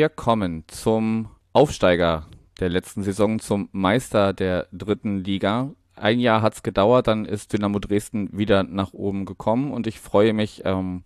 Wir 0.00 0.08
kommen 0.08 0.64
zum 0.66 1.28
Aufsteiger 1.52 2.26
der 2.58 2.70
letzten 2.70 3.02
Saison, 3.02 3.38
zum 3.38 3.68
Meister 3.72 4.32
der 4.32 4.66
dritten 4.72 5.22
Liga. 5.22 5.74
Ein 5.94 6.20
Jahr 6.20 6.40
hat 6.40 6.54
es 6.54 6.62
gedauert, 6.62 7.06
dann 7.06 7.26
ist 7.26 7.52
Dynamo 7.52 7.80
Dresden 7.80 8.30
wieder 8.32 8.62
nach 8.62 8.94
oben 8.94 9.26
gekommen 9.26 9.70
und 9.70 9.86
ich 9.86 10.00
freue 10.00 10.32
mich, 10.32 10.62
ähm, 10.64 11.02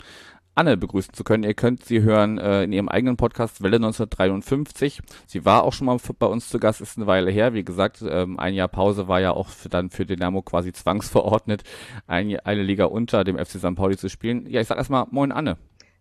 Anne 0.55 0.77
begrüßen 0.77 1.13
zu 1.13 1.25
können. 1.25 1.43
Ihr 1.43 1.55
könnt 1.55 1.85
sie 1.85 2.03
hören 2.03 2.39
äh, 2.39 2.63
in 2.63 2.73
ihrem 2.73 2.89
eigenen 2.89 3.17
Podcast 3.17 3.65
Welle 3.65 3.79
1953. 3.79 5.01
Sie 5.27 5.45
war 5.45 5.65
auch 5.65 5.73
schon 5.73 5.87
mal 5.87 5.99
bei 6.21 6.27
uns 6.27 6.49
zu 6.49 6.61
Gast, 6.61 6.81
ist 6.81 6.97
eine 6.97 7.09
Weile 7.09 7.33
her. 7.33 7.53
Wie 7.53 7.65
gesagt, 7.65 8.01
ähm, 8.09 8.39
ein 8.39 8.55
Jahr 8.55 8.69
Pause 8.69 9.09
war 9.09 9.21
ja 9.21 9.33
auch 9.33 9.49
für, 9.49 9.69
dann 9.69 9.91
für 9.91 10.07
Dynamo 10.07 10.43
quasi 10.43 10.73
zwangsverordnet, 10.73 11.65
ein, 12.07 12.39
eine 12.45 12.63
Liga 12.63 12.85
unter 12.85 13.25
dem 13.25 13.39
FC 13.39 13.59
St. 13.59 13.75
Pauli 13.75 13.97
zu 13.97 14.09
spielen. 14.09 14.47
Ja, 14.49 14.61
ich 14.61 14.69
sag 14.69 14.79
erstmal 14.79 15.07
Moin 15.11 15.33
Anne. 15.33 15.57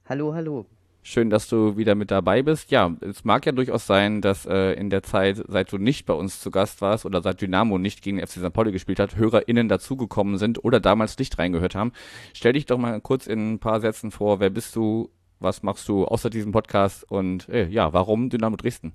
Hallo, 0.07 0.35
hallo. 0.35 0.67
Schön, 1.05 1.29
dass 1.29 1.49
du 1.49 1.75
wieder 1.75 1.95
mit 1.95 2.11
dabei 2.11 2.41
bist. 2.41 2.71
Ja, 2.71 2.95
es 3.01 3.25
mag 3.25 3.45
ja 3.45 3.51
durchaus 3.51 3.85
sein, 3.85 4.21
dass 4.21 4.45
äh, 4.45 4.71
in 4.71 4.89
der 4.89 5.03
Zeit, 5.03 5.43
seit 5.49 5.69
du 5.73 5.77
nicht 5.77 6.05
bei 6.05 6.13
uns 6.13 6.39
zu 6.39 6.49
Gast 6.49 6.79
warst 6.79 7.05
oder 7.05 7.21
seit 7.21 7.41
Dynamo 7.41 7.77
nicht 7.77 8.01
gegen 8.01 8.17
den 8.17 8.25
FC 8.25 8.39
St. 8.39 8.53
Pauli 8.53 8.71
gespielt 8.71 8.99
hat, 8.99 9.17
HörerInnen 9.17 9.67
dazugekommen 9.67 10.37
sind 10.37 10.63
oder 10.63 10.79
damals 10.79 11.19
nicht 11.19 11.37
reingehört 11.37 11.75
haben. 11.75 11.91
Stell 12.33 12.53
dich 12.53 12.67
doch 12.67 12.77
mal 12.77 13.01
kurz 13.01 13.27
in 13.27 13.55
ein 13.55 13.59
paar 13.59 13.81
Sätzen 13.81 14.11
vor. 14.11 14.39
Wer 14.39 14.49
bist 14.49 14.77
du? 14.77 15.09
Was 15.41 15.61
machst 15.61 15.89
du 15.89 16.05
außer 16.05 16.29
diesem 16.29 16.53
Podcast? 16.53 17.03
Und 17.11 17.49
äh, 17.49 17.67
ja, 17.67 17.91
warum 17.91 18.29
Dynamo 18.29 18.55
Dresden? 18.55 18.93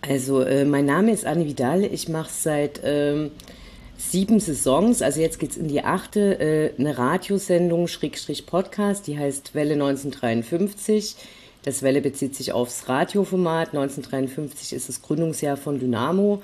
Also, 0.00 0.42
äh, 0.42 0.64
mein 0.64 0.86
Name 0.86 1.12
ist 1.12 1.24
Anne 1.24 1.46
Vidal. 1.46 1.84
Ich 1.84 2.08
mache 2.08 2.30
seit 2.32 2.80
ähm, 2.82 3.30
sieben 4.10 4.40
Saisons, 4.40 5.02
also 5.02 5.20
jetzt 5.20 5.38
geht's 5.38 5.56
in 5.56 5.68
die 5.68 5.82
achte, 5.82 6.38
äh, 6.40 6.72
eine 6.78 6.96
Radiosendung, 6.98 7.88
Schrägstrich 7.88 8.46
Podcast, 8.46 9.06
die 9.06 9.18
heißt 9.18 9.54
Welle 9.54 9.74
1953. 9.74 11.16
Das 11.62 11.82
Welle 11.82 12.00
bezieht 12.00 12.34
sich 12.34 12.52
aufs 12.52 12.88
Radioformat. 12.88 13.68
1953 13.68 14.72
ist 14.72 14.88
das 14.88 15.02
Gründungsjahr 15.02 15.56
von 15.56 15.78
Dynamo. 15.78 16.42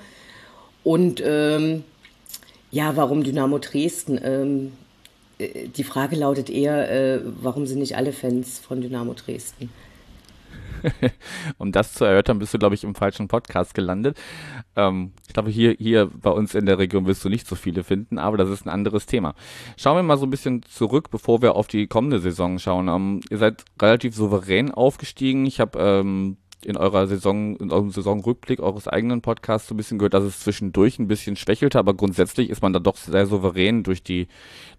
Und 0.83 1.21
ähm, 1.25 1.83
ja, 2.71 2.95
warum 2.95 3.23
Dynamo 3.23 3.59
Dresden? 3.59 4.19
Ähm, 4.23 4.71
äh, 5.37 5.67
die 5.67 5.83
Frage 5.83 6.15
lautet 6.15 6.49
eher, 6.49 6.89
äh, 6.89 7.19
warum 7.41 7.65
sind 7.67 7.79
nicht 7.79 7.97
alle 7.97 8.13
Fans 8.13 8.59
von 8.59 8.81
Dynamo 8.81 9.13
Dresden? 9.13 9.69
um 11.57 11.71
das 11.71 11.93
zu 11.93 12.05
erörtern, 12.05 12.39
bist 12.39 12.53
du, 12.53 12.59
glaube 12.59 12.75
ich, 12.75 12.83
im 12.83 12.95
falschen 12.95 13.27
Podcast 13.27 13.73
gelandet. 13.73 14.17
Ähm, 14.75 15.13
ich 15.27 15.33
glaube, 15.33 15.49
hier, 15.49 15.75
hier 15.77 16.07
bei 16.07 16.31
uns 16.31 16.55
in 16.55 16.65
der 16.65 16.79
Region 16.79 17.05
wirst 17.05 17.23
du 17.23 17.29
nicht 17.29 17.47
so 17.47 17.55
viele 17.55 17.83
finden, 17.83 18.17
aber 18.17 18.37
das 18.37 18.49
ist 18.49 18.65
ein 18.65 18.69
anderes 18.69 19.05
Thema. 19.05 19.35
Schauen 19.77 19.97
wir 19.97 20.03
mal 20.03 20.17
so 20.17 20.25
ein 20.25 20.29
bisschen 20.31 20.63
zurück, 20.63 21.09
bevor 21.11 21.41
wir 21.41 21.55
auf 21.55 21.67
die 21.67 21.87
kommende 21.87 22.19
Saison 22.19 22.59
schauen. 22.59 22.87
Ähm, 22.87 23.21
ihr 23.29 23.37
seid 23.37 23.63
relativ 23.81 24.15
souverän 24.15 24.71
aufgestiegen. 24.71 25.45
Ich 25.45 25.59
habe 25.59 25.79
ähm, 25.79 26.37
in 26.65 26.75
eurer 26.75 27.07
Saison, 27.07 27.55
in 27.55 27.71
eurem 27.71 27.91
Saisonrückblick 27.91 28.59
eures 28.59 28.87
eigenen 28.87 29.21
Podcasts 29.21 29.67
so 29.67 29.73
ein 29.73 29.77
bisschen 29.77 29.97
gehört, 29.97 30.13
dass 30.13 30.23
es 30.23 30.41
zwischendurch 30.41 30.99
ein 30.99 31.07
bisschen 31.07 31.35
schwächelte, 31.35 31.79
aber 31.79 31.93
grundsätzlich 31.93 32.49
ist 32.49 32.61
man 32.61 32.73
da 32.73 32.79
doch 32.79 32.97
sehr 32.97 33.25
souverän 33.25 33.83
durch 33.83 34.03
die 34.03 34.27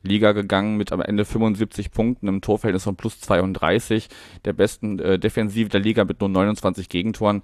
Liga 0.02 0.32
gegangen 0.32 0.76
mit 0.76 0.92
am 0.92 1.00
Ende 1.00 1.24
75 1.24 1.90
Punkten 1.90 2.28
im 2.28 2.42
Torverhältnis 2.42 2.84
von 2.84 2.96
plus 2.96 3.20
32, 3.20 4.08
der 4.44 4.52
besten 4.52 4.98
äh, 4.98 5.18
Defensive 5.18 5.70
der 5.70 5.80
Liga 5.80 6.04
mit 6.04 6.20
nur 6.20 6.28
29 6.28 6.88
Gegentoren. 6.88 7.42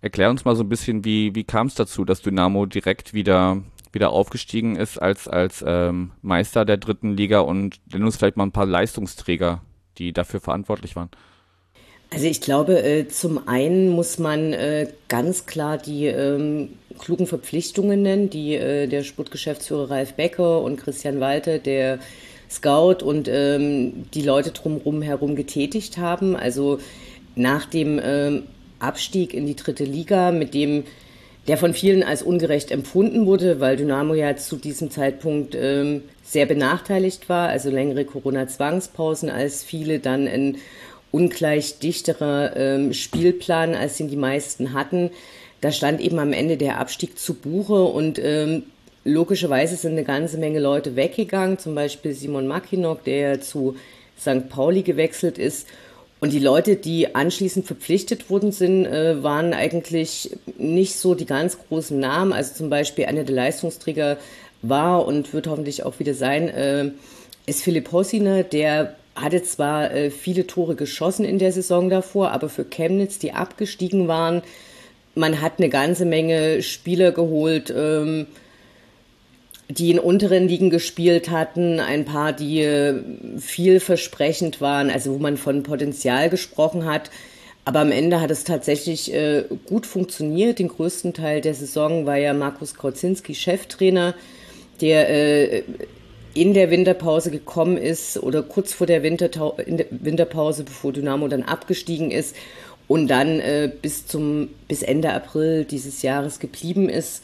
Erklär 0.00 0.30
uns 0.30 0.44
mal 0.44 0.56
so 0.56 0.62
ein 0.62 0.68
bisschen, 0.68 1.04
wie, 1.04 1.34
wie 1.34 1.44
kam 1.44 1.66
es 1.66 1.74
dazu, 1.74 2.04
dass 2.04 2.22
Dynamo 2.22 2.66
direkt 2.66 3.14
wieder 3.14 3.62
wieder 3.92 4.10
aufgestiegen 4.10 4.76
ist 4.76 4.98
als, 4.98 5.26
als 5.26 5.64
ähm, 5.66 6.12
Meister 6.20 6.66
der 6.66 6.76
dritten 6.76 7.16
Liga 7.16 7.40
und 7.40 7.80
nenn 7.92 8.04
uns 8.04 8.16
vielleicht 8.16 8.36
mal 8.36 8.44
ein 8.44 8.52
paar 8.52 8.66
Leistungsträger, 8.66 9.62
die 9.96 10.12
dafür 10.12 10.40
verantwortlich 10.40 10.96
waren. 10.96 11.08
Also 12.10 12.26
ich 12.26 12.40
glaube, 12.40 12.82
äh, 12.82 13.08
zum 13.08 13.48
einen 13.48 13.88
muss 13.88 14.18
man 14.18 14.52
äh, 14.52 14.86
ganz 15.08 15.46
klar 15.46 15.76
die 15.76 16.06
ähm, 16.06 16.70
klugen 16.98 17.26
Verpflichtungen 17.26 18.02
nennen, 18.02 18.30
die 18.30 18.54
äh, 18.54 18.86
der 18.86 19.02
Sportgeschäftsführer 19.02 19.90
Ralf 19.90 20.14
Becker 20.14 20.62
und 20.62 20.76
Christian 20.76 21.18
Walter, 21.18 21.58
der 21.58 21.98
Scout 22.48 23.04
und 23.04 23.28
ähm, 23.28 24.04
die 24.14 24.22
Leute 24.22 24.52
drumherum 24.52 25.02
herum 25.02 25.34
getätigt 25.34 25.98
haben. 25.98 26.36
Also 26.36 26.78
nach 27.34 27.66
dem 27.66 28.00
ähm, 28.02 28.44
Abstieg 28.78 29.34
in 29.34 29.46
die 29.46 29.56
dritte 29.56 29.84
Liga, 29.84 30.30
mit 30.30 30.54
dem 30.54 30.84
der 31.48 31.56
von 31.56 31.74
vielen 31.74 32.02
als 32.02 32.22
ungerecht 32.22 32.72
empfunden 32.72 33.24
wurde, 33.24 33.60
weil 33.60 33.76
Dynamo 33.76 34.14
ja 34.14 34.34
zu 34.34 34.56
diesem 34.56 34.90
Zeitpunkt 34.90 35.56
sehr 36.24 36.46
benachteiligt 36.46 37.28
war, 37.28 37.48
also 37.48 37.70
längere 37.70 38.04
Corona-Zwangspausen 38.04 39.30
als 39.30 39.62
viele, 39.62 40.00
dann 40.00 40.26
ein 40.26 40.56
ungleich 41.10 41.78
dichterer 41.78 42.56
ähm, 42.56 42.92
Spielplan, 42.92 43.74
als 43.74 43.96
den 43.96 44.08
die 44.08 44.16
meisten 44.16 44.72
hatten. 44.72 45.10
Da 45.60 45.72
stand 45.72 46.00
eben 46.00 46.18
am 46.18 46.32
Ende 46.32 46.56
der 46.56 46.78
Abstieg 46.78 47.18
zu 47.18 47.34
Buche 47.34 47.82
und 47.84 48.18
ähm, 48.18 48.64
logischerweise 49.04 49.76
sind 49.76 49.92
eine 49.92 50.04
ganze 50.04 50.38
Menge 50.38 50.60
Leute 50.60 50.96
weggegangen, 50.96 51.58
zum 51.58 51.74
Beispiel 51.74 52.12
Simon 52.12 52.46
Mackinock, 52.46 53.04
der 53.04 53.40
zu 53.40 53.76
St. 54.18 54.48
Pauli 54.48 54.82
gewechselt 54.82 55.38
ist. 55.38 55.66
Und 56.18 56.32
die 56.32 56.38
Leute, 56.38 56.76
die 56.76 57.14
anschließend 57.14 57.66
verpflichtet 57.66 58.30
worden 58.30 58.50
sind, 58.50 58.86
äh, 58.86 59.22
waren 59.22 59.52
eigentlich 59.52 60.30
nicht 60.56 60.96
so 60.96 61.14
die 61.14 61.26
ganz 61.26 61.58
großen 61.68 61.98
Namen. 61.98 62.32
Also 62.32 62.54
zum 62.54 62.70
Beispiel 62.70 63.04
einer 63.04 63.24
der 63.24 63.34
Leistungsträger 63.34 64.16
war 64.62 65.06
und 65.06 65.32
wird 65.34 65.46
hoffentlich 65.46 65.84
auch 65.84 65.98
wieder 65.98 66.14
sein, 66.14 66.48
äh, 66.48 66.90
ist 67.44 67.62
Philipp 67.62 67.92
Hossiner, 67.92 68.42
der 68.42 68.96
hatte 69.16 69.42
zwar 69.42 69.90
äh, 69.90 70.10
viele 70.10 70.46
Tore 70.46 70.76
geschossen 70.76 71.24
in 71.24 71.38
der 71.38 71.50
Saison 71.50 71.90
davor, 71.90 72.30
aber 72.30 72.48
für 72.48 72.64
Chemnitz, 72.64 73.18
die 73.18 73.32
abgestiegen 73.32 74.06
waren, 74.06 74.42
man 75.14 75.40
hat 75.40 75.54
eine 75.58 75.70
ganze 75.70 76.04
Menge 76.04 76.62
Spieler 76.62 77.10
geholt, 77.10 77.72
ähm, 77.74 78.26
die 79.68 79.90
in 79.90 79.98
unteren 79.98 80.46
Ligen 80.46 80.70
gespielt 80.70 81.30
hatten, 81.30 81.80
ein 81.80 82.04
paar, 82.04 82.32
die 82.32 82.60
äh, 82.60 83.02
vielversprechend 83.38 84.60
waren, 84.60 84.90
also 84.90 85.14
wo 85.14 85.18
man 85.18 85.36
von 85.36 85.62
Potenzial 85.62 86.30
gesprochen 86.30 86.84
hat. 86.84 87.10
Aber 87.64 87.80
am 87.80 87.90
Ende 87.90 88.20
hat 88.20 88.30
es 88.30 88.44
tatsächlich 88.44 89.12
äh, 89.12 89.44
gut 89.66 89.86
funktioniert. 89.86 90.60
Den 90.60 90.68
größten 90.68 91.14
Teil 91.14 91.40
der 91.40 91.54
Saison 91.54 92.06
war 92.06 92.16
ja 92.16 92.32
Markus 92.32 92.76
Kauzinski 92.76 93.34
Cheftrainer, 93.34 94.14
der 94.80 95.08
äh, 95.08 95.62
in 96.36 96.52
der 96.52 96.70
Winterpause 96.70 97.30
gekommen 97.30 97.78
ist 97.78 98.22
oder 98.22 98.42
kurz 98.42 98.74
vor 98.74 98.86
der, 98.86 99.02
Wintertau 99.02 99.56
in 99.64 99.78
der 99.78 99.86
Winterpause, 99.90 100.64
bevor 100.64 100.92
Dynamo 100.92 101.28
dann 101.28 101.42
abgestiegen 101.42 102.10
ist 102.10 102.36
und 102.88 103.08
dann 103.08 103.40
äh, 103.40 103.70
bis 103.80 104.06
zum 104.06 104.50
bis 104.68 104.82
Ende 104.82 105.12
April 105.12 105.64
dieses 105.64 106.02
Jahres 106.02 106.38
geblieben 106.38 106.88
ist. 106.88 107.22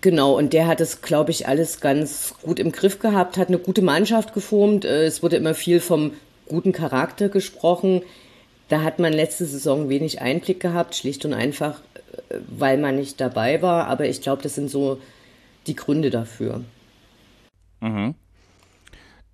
Genau, 0.00 0.36
und 0.36 0.52
der 0.52 0.66
hat 0.66 0.80
es, 0.80 1.02
glaube 1.02 1.30
ich, 1.30 1.46
alles 1.46 1.80
ganz 1.80 2.34
gut 2.42 2.58
im 2.58 2.72
Griff 2.72 2.98
gehabt, 2.98 3.36
hat 3.36 3.48
eine 3.48 3.58
gute 3.58 3.82
Mannschaft 3.82 4.32
geformt. 4.34 4.84
Äh, 4.84 5.04
es 5.04 5.22
wurde 5.22 5.36
immer 5.36 5.54
viel 5.54 5.80
vom 5.80 6.12
guten 6.48 6.72
Charakter 6.72 7.28
gesprochen. 7.28 8.02
Da 8.68 8.82
hat 8.82 8.98
man 8.98 9.12
letzte 9.12 9.44
Saison 9.44 9.90
wenig 9.90 10.22
Einblick 10.22 10.58
gehabt, 10.58 10.94
schlicht 10.94 11.24
und 11.26 11.34
einfach, 11.34 11.80
äh, 12.30 12.36
weil 12.48 12.78
man 12.78 12.96
nicht 12.96 13.20
dabei 13.20 13.60
war. 13.60 13.88
Aber 13.88 14.06
ich 14.06 14.22
glaube, 14.22 14.42
das 14.42 14.54
sind 14.54 14.70
so 14.70 14.98
die 15.66 15.76
Gründe 15.76 16.10
dafür. 16.10 16.62
Mhm. 17.82 18.14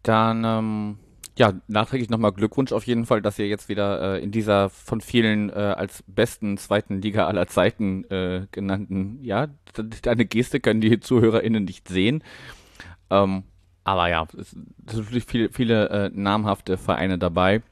Dann, 0.02 0.42
ähm, 0.44 0.98
ja, 1.36 1.52
nachträglich 1.68 2.08
nochmal 2.08 2.32
Glückwunsch 2.32 2.72
auf 2.72 2.86
jeden 2.86 3.04
Fall, 3.06 3.22
dass 3.22 3.38
ihr 3.38 3.46
jetzt 3.46 3.68
wieder 3.68 4.16
äh, 4.16 4.22
in 4.22 4.32
dieser 4.32 4.70
von 4.70 5.00
vielen 5.00 5.50
äh, 5.50 5.74
als 5.76 6.02
besten 6.06 6.56
zweiten 6.56 7.00
Liga 7.00 7.26
aller 7.26 7.46
Zeiten 7.46 8.04
äh, 8.10 8.46
genannten, 8.50 9.22
ja, 9.22 9.48
deine 10.02 10.24
Geste 10.24 10.60
können 10.60 10.80
die 10.80 10.98
ZuhörerInnen 10.98 11.64
nicht 11.64 11.88
sehen. 11.88 12.24
Ähm, 13.10 13.44
aber 13.84 14.08
ja, 14.08 14.26
es 14.38 14.50
sind 14.50 14.74
natürlich 14.86 15.24
viele, 15.24 15.50
viele 15.50 15.88
äh, 15.90 16.10
namhafte 16.12 16.76
Vereine 16.76 17.18
dabei. 17.18 17.62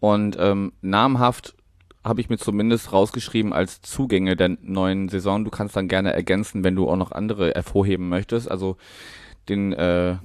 Und 0.00 0.36
ähm, 0.38 0.72
namhaft 0.80 1.54
habe 2.04 2.20
ich 2.20 2.28
mir 2.28 2.38
zumindest 2.38 2.92
rausgeschrieben 2.92 3.52
als 3.52 3.80
Zugänge 3.80 4.36
der 4.36 4.56
neuen 4.60 5.08
Saison. 5.08 5.44
Du 5.44 5.50
kannst 5.50 5.76
dann 5.76 5.88
gerne 5.88 6.12
ergänzen, 6.12 6.64
wenn 6.64 6.76
du 6.76 6.88
auch 6.88 6.96
noch 6.96 7.12
andere 7.12 7.52
hervorheben 7.52 8.08
möchtest. 8.08 8.50
Also 8.50 8.76
den 9.48 9.72
äh, 9.72 10.16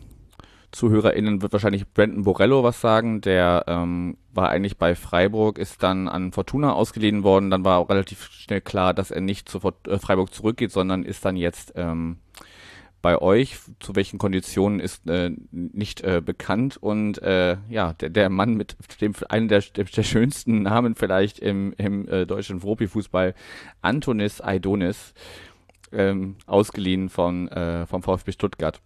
ZuhörerInnen 0.71 1.41
wird 1.41 1.51
wahrscheinlich 1.53 1.87
Brandon 1.87 2.23
Borello 2.23 2.63
was 2.63 2.79
sagen. 2.81 3.21
Der 3.21 3.65
ähm, 3.67 4.17
war 4.33 4.49
eigentlich 4.49 4.77
bei 4.77 4.95
Freiburg, 4.95 5.57
ist 5.57 5.83
dann 5.83 6.07
an 6.07 6.31
Fortuna 6.31 6.73
ausgeliehen 6.73 7.23
worden. 7.23 7.49
Dann 7.49 7.65
war 7.65 7.79
auch 7.79 7.89
relativ 7.89 8.29
schnell 8.31 8.61
klar, 8.61 8.93
dass 8.93 9.11
er 9.11 9.21
nicht 9.21 9.49
zu 9.49 9.59
äh, 9.59 9.99
Freiburg 9.99 10.33
zurückgeht, 10.33 10.71
sondern 10.71 11.03
ist 11.03 11.25
dann 11.25 11.35
jetzt 11.35 11.73
ähm, 11.75 12.17
bei 13.01 13.21
euch. 13.21 13.57
Zu 13.79 13.95
welchen 13.95 14.17
Konditionen 14.17 14.79
ist 14.79 15.07
äh, 15.09 15.31
nicht 15.51 16.01
äh, 16.01 16.21
bekannt. 16.23 16.77
Und 16.77 17.21
äh, 17.21 17.57
ja, 17.69 17.93
der, 17.93 18.09
der 18.09 18.29
Mann 18.29 18.55
mit 18.55 18.77
dem 19.01 19.13
einen 19.27 19.49
der, 19.49 19.61
der, 19.61 19.85
der 19.85 20.03
schönsten 20.03 20.63
Namen 20.63 20.95
vielleicht 20.95 21.39
im, 21.39 21.73
im 21.77 22.07
äh, 22.07 22.25
deutschen 22.25 22.59
Profifußball, 22.59 23.35
Antonis 23.81 24.39
Aidonis, 24.39 25.13
ähm, 25.91 26.37
ausgeliehen 26.45 27.09
von, 27.09 27.49
äh, 27.49 27.85
vom 27.85 28.03
VfB 28.03 28.31
Stuttgart. 28.31 28.81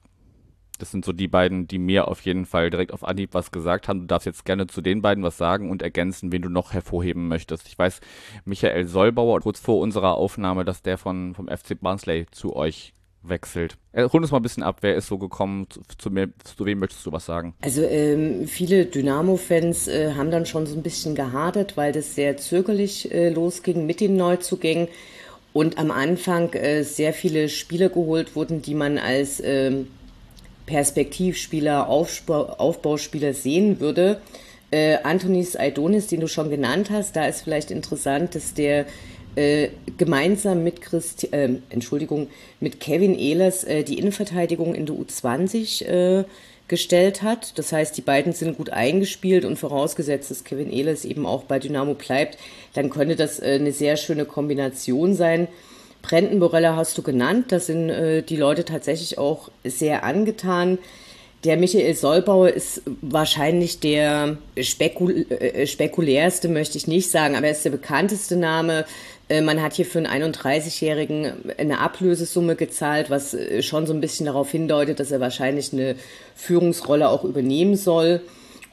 Das 0.77 0.91
sind 0.91 1.05
so 1.05 1.13
die 1.13 1.27
beiden, 1.27 1.67
die 1.67 1.79
mir 1.79 2.07
auf 2.07 2.21
jeden 2.21 2.45
Fall 2.45 2.69
direkt 2.69 2.93
auf 2.93 3.03
Anhieb 3.03 3.33
was 3.33 3.51
gesagt 3.51 3.87
haben. 3.87 4.01
Du 4.01 4.05
darfst 4.07 4.25
jetzt 4.25 4.45
gerne 4.45 4.67
zu 4.67 4.81
den 4.81 5.01
beiden 5.01 5.23
was 5.23 5.37
sagen 5.37 5.69
und 5.69 5.81
ergänzen, 5.81 6.31
wen 6.31 6.41
du 6.41 6.49
noch 6.49 6.73
hervorheben 6.73 7.27
möchtest. 7.27 7.67
Ich 7.67 7.77
weiß, 7.77 7.99
Michael 8.45 8.85
Solbauer, 8.87 9.41
kurz 9.41 9.59
vor 9.59 9.79
unserer 9.79 10.15
Aufnahme, 10.15 10.65
dass 10.65 10.81
der 10.81 10.97
von, 10.97 11.33
vom 11.35 11.47
FC 11.47 11.79
Barnsley 11.79 12.25
zu 12.31 12.55
euch 12.55 12.93
wechselt. 13.29 13.77
Hol 13.95 14.21
uns 14.21 14.31
mal 14.31 14.37
ein 14.37 14.43
bisschen 14.43 14.63
ab, 14.63 14.77
wer 14.81 14.95
ist 14.95 15.07
so 15.07 15.17
gekommen, 15.17 15.67
zu, 15.69 15.81
zu, 15.97 16.09
mir, 16.11 16.29
zu 16.43 16.65
wem 16.65 16.79
möchtest 16.79 17.05
du 17.05 17.11
was 17.11 17.25
sagen? 17.25 17.55
Also 17.61 17.81
ähm, 17.81 18.47
viele 18.47 18.85
Dynamo-Fans 18.85 19.87
äh, 19.87 20.13
haben 20.13 20.31
dann 20.31 20.45
schon 20.45 20.65
so 20.65 20.75
ein 20.75 20.83
bisschen 20.83 21.15
gehadert, 21.15 21.77
weil 21.77 21.91
das 21.91 22.15
sehr 22.15 22.37
zögerlich 22.37 23.11
äh, 23.11 23.29
losging 23.29 23.85
mit 23.85 23.99
den 23.99 24.15
Neuzugängen 24.15 24.87
und 25.53 25.77
am 25.77 25.91
Anfang 25.91 26.53
äh, 26.53 26.83
sehr 26.83 27.13
viele 27.13 27.47
Spieler 27.49 27.89
geholt 27.89 28.35
wurden, 28.35 28.61
die 28.61 28.75
man 28.75 28.97
als 28.97 29.41
ähm, 29.43 29.87
Perspektivspieler, 30.65 31.87
Aufbau, 31.87 32.45
Aufbauspieler 32.57 33.33
sehen 33.33 33.79
würde. 33.79 34.21
Äh, 34.71 34.97
Antonis 35.03 35.55
Aidonis, 35.55 36.07
den 36.07 36.21
du 36.21 36.27
schon 36.27 36.49
genannt 36.49 36.89
hast, 36.89 37.15
da 37.15 37.25
ist 37.27 37.41
vielleicht 37.41 37.71
interessant, 37.71 38.35
dass 38.35 38.53
der 38.53 38.85
äh, 39.35 39.69
gemeinsam 39.97 40.63
mit 40.63 40.81
Christi 40.81 41.27
äh, 41.27 41.59
Entschuldigung, 41.69 42.27
mit 42.59 42.79
Kevin 42.79 43.17
Ehlers 43.17 43.63
äh, 43.63 43.83
die 43.83 43.99
Innenverteidigung 43.99 44.73
in 44.73 44.85
der 44.85 44.95
U20 44.95 45.85
äh, 45.85 46.23
gestellt 46.67 47.21
hat. 47.21 47.57
Das 47.59 47.71
heißt, 47.71 47.95
die 47.95 48.01
beiden 48.01 48.33
sind 48.33 48.57
gut 48.57 48.71
eingespielt 48.71 49.45
und 49.45 49.57
vorausgesetzt, 49.57 50.31
dass 50.31 50.43
Kevin 50.43 50.71
Ehlers 50.71 51.05
eben 51.05 51.25
auch 51.25 51.43
bei 51.43 51.59
Dynamo 51.59 51.93
bleibt, 51.93 52.37
dann 52.73 52.89
könnte 52.89 53.15
das 53.15 53.39
äh, 53.39 53.57
eine 53.59 53.71
sehr 53.71 53.97
schöne 53.97 54.25
Kombination 54.25 55.13
sein. 55.13 55.47
Brendenborella 56.07 56.75
hast 56.75 56.97
du 56.97 57.01
genannt, 57.01 57.51
da 57.51 57.59
sind 57.59 57.89
äh, 57.89 58.21
die 58.21 58.37
Leute 58.37 58.63
tatsächlich 58.63 59.17
auch 59.17 59.49
sehr 59.63 60.03
angetan. 60.03 60.77
Der 61.43 61.57
Michael 61.57 61.95
Solbauer 61.95 62.49
ist 62.49 62.83
wahrscheinlich 63.01 63.79
der 63.79 64.37
spekul 64.59 65.25
äh, 65.31 65.65
spekulärste, 65.65 66.47
möchte 66.47 66.77
ich 66.77 66.87
nicht 66.87 67.09
sagen, 67.09 67.35
aber 67.35 67.47
er 67.47 67.53
ist 67.53 67.65
der 67.65 67.71
bekannteste 67.71 68.35
Name. 68.35 68.85
Äh, 69.29 69.41
man 69.41 69.61
hat 69.61 69.73
hier 69.73 69.85
für 69.85 69.99
einen 69.99 70.33
31-Jährigen 70.33 71.33
eine 71.57 71.79
Ablösesumme 71.79 72.55
gezahlt, 72.55 73.09
was 73.09 73.33
äh, 73.33 73.63
schon 73.63 73.87
so 73.87 73.93
ein 73.93 74.01
bisschen 74.01 74.27
darauf 74.27 74.51
hindeutet, 74.51 74.99
dass 74.99 75.11
er 75.11 75.19
wahrscheinlich 75.19 75.73
eine 75.73 75.95
Führungsrolle 76.35 77.09
auch 77.09 77.23
übernehmen 77.23 77.75
soll. 77.77 78.21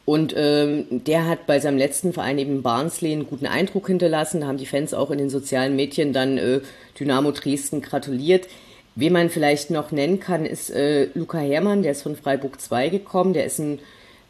Und 0.05 0.35
ähm, 0.37 0.87
der 0.91 1.29
hat 1.29 1.47
bei 1.47 1.61
seinem 1.61 1.79
letzten 1.79 2.12
Verein 2.12 2.38
eben 2.38 2.62
Barnsley 2.62 3.12
einen 3.12 3.27
guten 3.27 3.47
Eindruck 3.47 3.87
hinterlassen. 3.87 4.41
Da 4.41 4.49
haben 4.49 4.59
die 4.59 4.67
Fans 4.67 4.95
auch 4.95 5.11
in 5.11 5.19
den 5.19 5.31
sozialen 5.31 5.77
Medien 5.77 6.12
dann 6.12 6.38
äh, 6.38 6.61
Dynamo 6.99 7.31
Dresden 7.31 7.83
gratuliert. 7.83 8.49
Wen 8.95 9.12
man 9.12 9.31
vielleicht 9.31 9.71
noch 9.71 9.93
nennen 9.93 10.19
kann, 10.19 10.45
ist 10.45 10.71
äh, 10.71 11.09
Luca 11.15 11.38
Herrmann, 11.38 11.83
der 11.83 11.93
ist 11.93 12.03
von 12.03 12.17
Freiburg 12.17 12.61
2 12.61 12.88
gekommen. 12.88 13.33
Der 13.33 13.47
ist 13.47 13.61
ein 13.61 13.79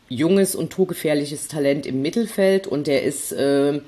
junges 0.08 0.54
und 0.54 0.70
torgefährliches 0.70 1.48
Talent 1.48 1.86
im 1.86 2.02
Mittelfeld 2.02 2.66
und 2.66 2.86
der 2.86 3.02
ist 3.02 3.32
äh, 3.32 3.80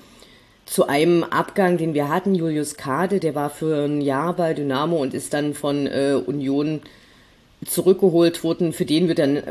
zu 0.66 0.88
einem 0.88 1.23
Abgang, 1.23 1.77
den 1.77 1.92
wir 1.92 2.09
hatten, 2.09 2.35
Julius 2.35 2.77
Kade, 2.77 3.20
der 3.20 3.35
war 3.35 3.51
für 3.51 3.85
ein 3.85 4.01
Jahr 4.01 4.35
bei 4.35 4.55
Dynamo 4.55 4.97
und 4.97 5.12
ist 5.12 5.35
dann 5.35 5.53
von 5.53 5.87
äh, 5.87 6.14
Union 6.27 6.81
zurückgeholt 7.66 8.42
wurden, 8.42 8.73
für 8.73 8.87
den 8.87 9.09
wir 9.09 9.14
dann 9.14 9.42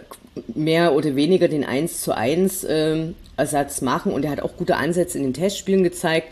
mehr 0.54 0.93
oder 0.93 1.15
weniger 1.15 1.48
den 1.48 1.63
1 1.63 2.02
zu 2.02 2.15
1 2.15 2.63
äh, 2.63 3.08
Ersatz 3.38 3.82
machen. 3.82 4.12
Und 4.12 4.26
er 4.26 4.32
hat 4.32 4.41
auch 4.41 4.58
gute 4.58 4.78
Ansätze 4.78 5.17
in 5.17 5.24
den 5.24 5.34
Testspielen 5.34 5.84
gezeigt. 5.84 6.30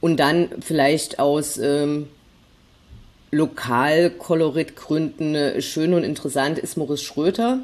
Und 0.00 0.18
dann 0.18 0.48
vielleicht 0.60 1.18
aus 1.18 1.58
ähm, 1.58 2.08
Lokalkoloritgründen 3.30 5.34
äh, 5.34 5.62
schön 5.62 5.94
und 5.94 6.04
interessant 6.04 6.58
ist 6.58 6.76
Moritz 6.76 7.02
Schröter. 7.02 7.60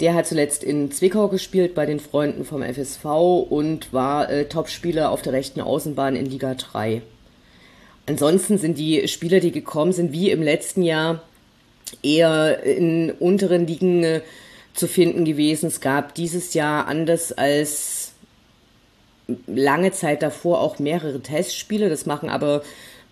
Der 0.00 0.14
hat 0.14 0.26
zuletzt 0.26 0.64
in 0.64 0.90
Zwickau 0.92 1.28
gespielt 1.28 1.74
bei 1.74 1.84
den 1.84 2.00
Freunden 2.00 2.44
vom 2.44 2.62
FSV 2.62 3.04
und 3.04 3.92
war 3.92 4.30
äh, 4.30 4.46
Topspieler 4.46 5.10
auf 5.10 5.22
der 5.22 5.34
rechten 5.34 5.60
Außenbahn 5.60 6.16
in 6.16 6.26
Liga 6.26 6.54
3. 6.54 7.02
Ansonsten 8.06 8.58
sind 8.58 8.78
die 8.78 9.06
Spieler, 9.08 9.40
die 9.40 9.52
gekommen 9.52 9.92
sind, 9.92 10.12
wie 10.12 10.30
im 10.30 10.42
letzten 10.42 10.82
Jahr 10.82 11.22
eher 12.02 12.62
in 12.62 13.10
unteren 13.10 13.66
Ligen 13.66 14.04
äh, 14.04 14.20
zu 14.80 14.88
finden 14.88 15.24
gewesen. 15.24 15.66
Es 15.66 15.80
gab 15.80 16.14
dieses 16.14 16.54
Jahr 16.54 16.88
anders 16.88 17.32
als 17.32 18.12
lange 19.46 19.92
Zeit 19.92 20.22
davor 20.22 20.60
auch 20.60 20.78
mehrere 20.78 21.20
Testspiele. 21.20 21.88
Das 21.88 22.06
machen 22.06 22.28
aber 22.28 22.62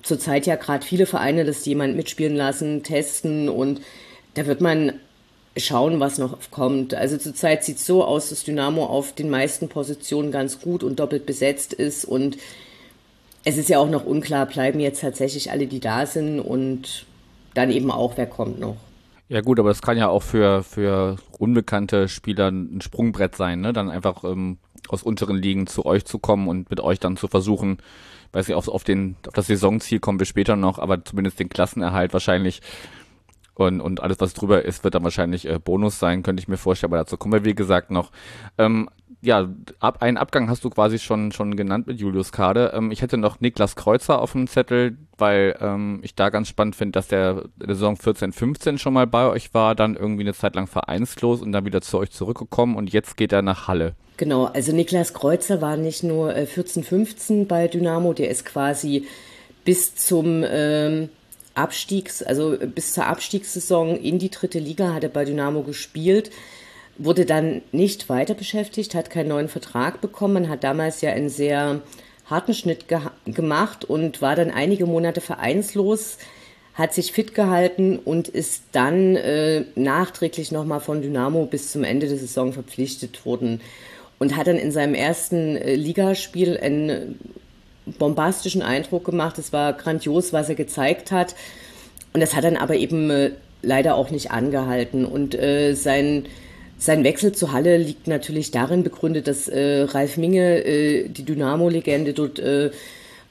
zurzeit 0.02 0.46
ja 0.46 0.56
gerade 0.56 0.84
viele 0.84 1.06
Vereine, 1.06 1.44
dass 1.44 1.64
jemand 1.66 1.94
mitspielen 1.94 2.34
lassen, 2.34 2.82
testen 2.82 3.48
und 3.48 3.80
da 4.34 4.46
wird 4.46 4.60
man 4.60 4.94
schauen, 5.56 6.00
was 6.00 6.18
noch 6.18 6.38
kommt. 6.50 6.94
Also 6.94 7.18
zurzeit 7.18 7.64
sieht 7.64 7.76
es 7.76 7.86
so 7.86 8.04
aus, 8.04 8.30
dass 8.30 8.44
Dynamo 8.44 8.86
auf 8.86 9.12
den 9.12 9.28
meisten 9.28 9.68
Positionen 9.68 10.32
ganz 10.32 10.60
gut 10.60 10.82
und 10.82 10.98
doppelt 10.98 11.26
besetzt 11.26 11.72
ist 11.74 12.04
und 12.04 12.38
es 13.44 13.58
ist 13.58 13.68
ja 13.68 13.78
auch 13.78 13.90
noch 13.90 14.04
unklar, 14.04 14.46
bleiben 14.46 14.80
jetzt 14.80 15.00
tatsächlich 15.00 15.50
alle, 15.50 15.66
die 15.66 15.80
da 15.80 16.06
sind 16.06 16.40
und 16.40 17.06
dann 17.54 17.70
eben 17.70 17.90
auch, 17.90 18.16
wer 18.16 18.26
kommt 18.26 18.58
noch. 18.58 18.76
Ja 19.28 19.42
gut, 19.42 19.60
aber 19.60 19.70
es 19.70 19.82
kann 19.82 19.98
ja 19.98 20.08
auch 20.08 20.22
für, 20.22 20.62
für 20.62 21.16
unbekannte 21.38 22.08
Spieler 22.08 22.48
ein 22.50 22.80
Sprungbrett 22.80 23.36
sein, 23.36 23.60
ne? 23.60 23.74
Dann 23.74 23.90
einfach 23.90 24.24
ähm, 24.24 24.56
aus 24.88 25.02
unteren 25.02 25.36
Ligen 25.36 25.66
zu 25.66 25.84
euch 25.84 26.06
zu 26.06 26.18
kommen 26.18 26.48
und 26.48 26.70
mit 26.70 26.80
euch 26.80 26.98
dann 26.98 27.18
zu 27.18 27.28
versuchen, 27.28 27.76
weiß 28.32 28.48
nicht, 28.48 28.56
auf, 28.56 28.68
auf, 28.68 28.84
den, 28.84 29.16
auf 29.26 29.34
das 29.34 29.46
Saisonziel 29.48 30.00
kommen 30.00 30.18
wir 30.18 30.26
später 30.26 30.56
noch, 30.56 30.78
aber 30.78 31.04
zumindest 31.04 31.40
den 31.40 31.50
Klassenerhalt 31.50 32.14
wahrscheinlich 32.14 32.62
und, 33.58 33.80
und 33.80 34.00
alles, 34.00 34.20
was 34.20 34.34
drüber 34.34 34.64
ist, 34.64 34.84
wird 34.84 34.94
dann 34.94 35.02
wahrscheinlich 35.02 35.46
äh, 35.48 35.58
Bonus 35.58 35.98
sein, 35.98 36.22
könnte 36.22 36.40
ich 36.40 36.46
mir 36.46 36.56
vorstellen, 36.56 36.92
aber 36.92 36.98
dazu 36.98 37.16
kommen 37.16 37.34
wir, 37.34 37.44
wie 37.44 37.56
gesagt, 37.56 37.90
noch. 37.90 38.12
Ähm, 38.56 38.88
ja, 39.20 39.48
ab, 39.80 40.00
einen 40.00 40.16
Abgang 40.16 40.48
hast 40.48 40.62
du 40.62 40.70
quasi 40.70 41.00
schon, 41.00 41.32
schon 41.32 41.56
genannt 41.56 41.88
mit 41.88 41.98
Julius 41.98 42.30
Kade. 42.30 42.70
Ähm, 42.72 42.92
ich 42.92 43.02
hätte 43.02 43.16
noch 43.16 43.40
Niklas 43.40 43.74
Kreuzer 43.74 44.20
auf 44.20 44.30
dem 44.30 44.46
Zettel, 44.46 44.96
weil 45.16 45.56
ähm, 45.60 45.98
ich 46.04 46.14
da 46.14 46.28
ganz 46.30 46.46
spannend 46.46 46.76
finde, 46.76 46.92
dass 46.92 47.08
der 47.08 47.46
in 47.60 47.66
der 47.66 47.74
Saison 47.74 47.96
14, 47.96 48.30
15 48.30 48.78
schon 48.78 48.92
mal 48.92 49.08
bei 49.08 49.26
euch 49.26 49.52
war, 49.54 49.74
dann 49.74 49.96
irgendwie 49.96 50.22
eine 50.22 50.34
Zeit 50.34 50.54
lang 50.54 50.68
vereinslos 50.68 51.42
und 51.42 51.50
dann 51.50 51.66
wieder 51.66 51.80
zu 51.80 51.98
euch 51.98 52.12
zurückgekommen 52.12 52.76
und 52.76 52.92
jetzt 52.92 53.16
geht 53.16 53.32
er 53.32 53.42
nach 53.42 53.66
Halle. 53.66 53.96
Genau, 54.18 54.44
also 54.44 54.72
Niklas 54.72 55.14
Kreuzer 55.14 55.60
war 55.60 55.76
nicht 55.76 56.04
nur 56.04 56.36
äh, 56.36 56.46
14, 56.46 56.84
15 56.84 57.48
bei 57.48 57.66
Dynamo, 57.66 58.12
der 58.12 58.30
ist 58.30 58.44
quasi 58.44 59.08
bis 59.64 59.96
zum 59.96 60.44
ähm, 60.48 61.08
Abstiegs, 61.58 62.22
also 62.22 62.56
bis 62.74 62.94
zur 62.94 63.06
Abstiegssaison 63.06 63.96
in 63.96 64.18
die 64.18 64.30
dritte 64.30 64.58
Liga 64.58 64.94
hat 64.94 65.02
er 65.02 65.10
bei 65.10 65.24
Dynamo 65.24 65.62
gespielt 65.62 66.30
wurde 66.98 67.24
dann 67.24 67.62
nicht 67.72 68.08
weiter 68.08 68.34
beschäftigt, 68.34 68.94
hat 68.94 69.08
keinen 69.08 69.28
neuen 69.28 69.48
Vertrag 69.48 70.00
bekommen. 70.00 70.48
Hat 70.48 70.64
damals 70.64 71.00
ja 71.00 71.10
einen 71.12 71.28
sehr 71.28 71.80
harten 72.26 72.54
Schnitt 72.54 72.88
ge 72.88 72.98
gemacht 73.24 73.84
und 73.84 74.20
war 74.20 74.36
dann 74.36 74.50
einige 74.50 74.84
Monate 74.84 75.20
vereinslos, 75.20 76.18
hat 76.74 76.92
sich 76.92 77.12
fit 77.12 77.34
gehalten 77.34 77.98
und 77.98 78.28
ist 78.28 78.64
dann 78.72 79.16
äh, 79.16 79.64
nachträglich 79.74 80.52
nochmal 80.52 80.80
von 80.80 81.00
Dynamo 81.00 81.46
bis 81.46 81.72
zum 81.72 81.84
Ende 81.84 82.08
der 82.08 82.18
Saison 82.18 82.52
verpflichtet 82.52 83.24
worden 83.24 83.60
und 84.18 84.36
hat 84.36 84.48
dann 84.48 84.56
in 84.56 84.72
seinem 84.72 84.94
ersten 84.94 85.56
äh, 85.56 85.74
Ligaspiel 85.74 86.58
einen 86.58 87.18
bombastischen 87.98 88.62
Eindruck 88.62 89.04
gemacht. 89.04 89.38
Es 89.38 89.52
war 89.52 89.72
grandios, 89.72 90.32
was 90.32 90.48
er 90.48 90.54
gezeigt 90.54 91.10
hat. 91.10 91.34
Und 92.12 92.20
das 92.20 92.34
hat 92.34 92.44
dann 92.44 92.56
aber 92.56 92.76
eben 92.76 93.10
äh, 93.10 93.30
leider 93.62 93.94
auch 93.94 94.10
nicht 94.10 94.30
angehalten. 94.30 95.04
Und 95.04 95.34
äh, 95.34 95.74
sein 95.74 96.26
sein 96.80 97.02
Wechsel 97.02 97.32
zu 97.32 97.52
Halle 97.52 97.76
liegt 97.76 98.06
natürlich 98.06 98.52
darin 98.52 98.84
begründet, 98.84 99.26
dass 99.26 99.48
äh, 99.48 99.82
Ralf 99.82 100.16
Minge, 100.16 100.64
äh, 100.64 101.08
die 101.08 101.24
Dynamo-Legende, 101.24 102.12
dort 102.12 102.38
äh, 102.38 102.70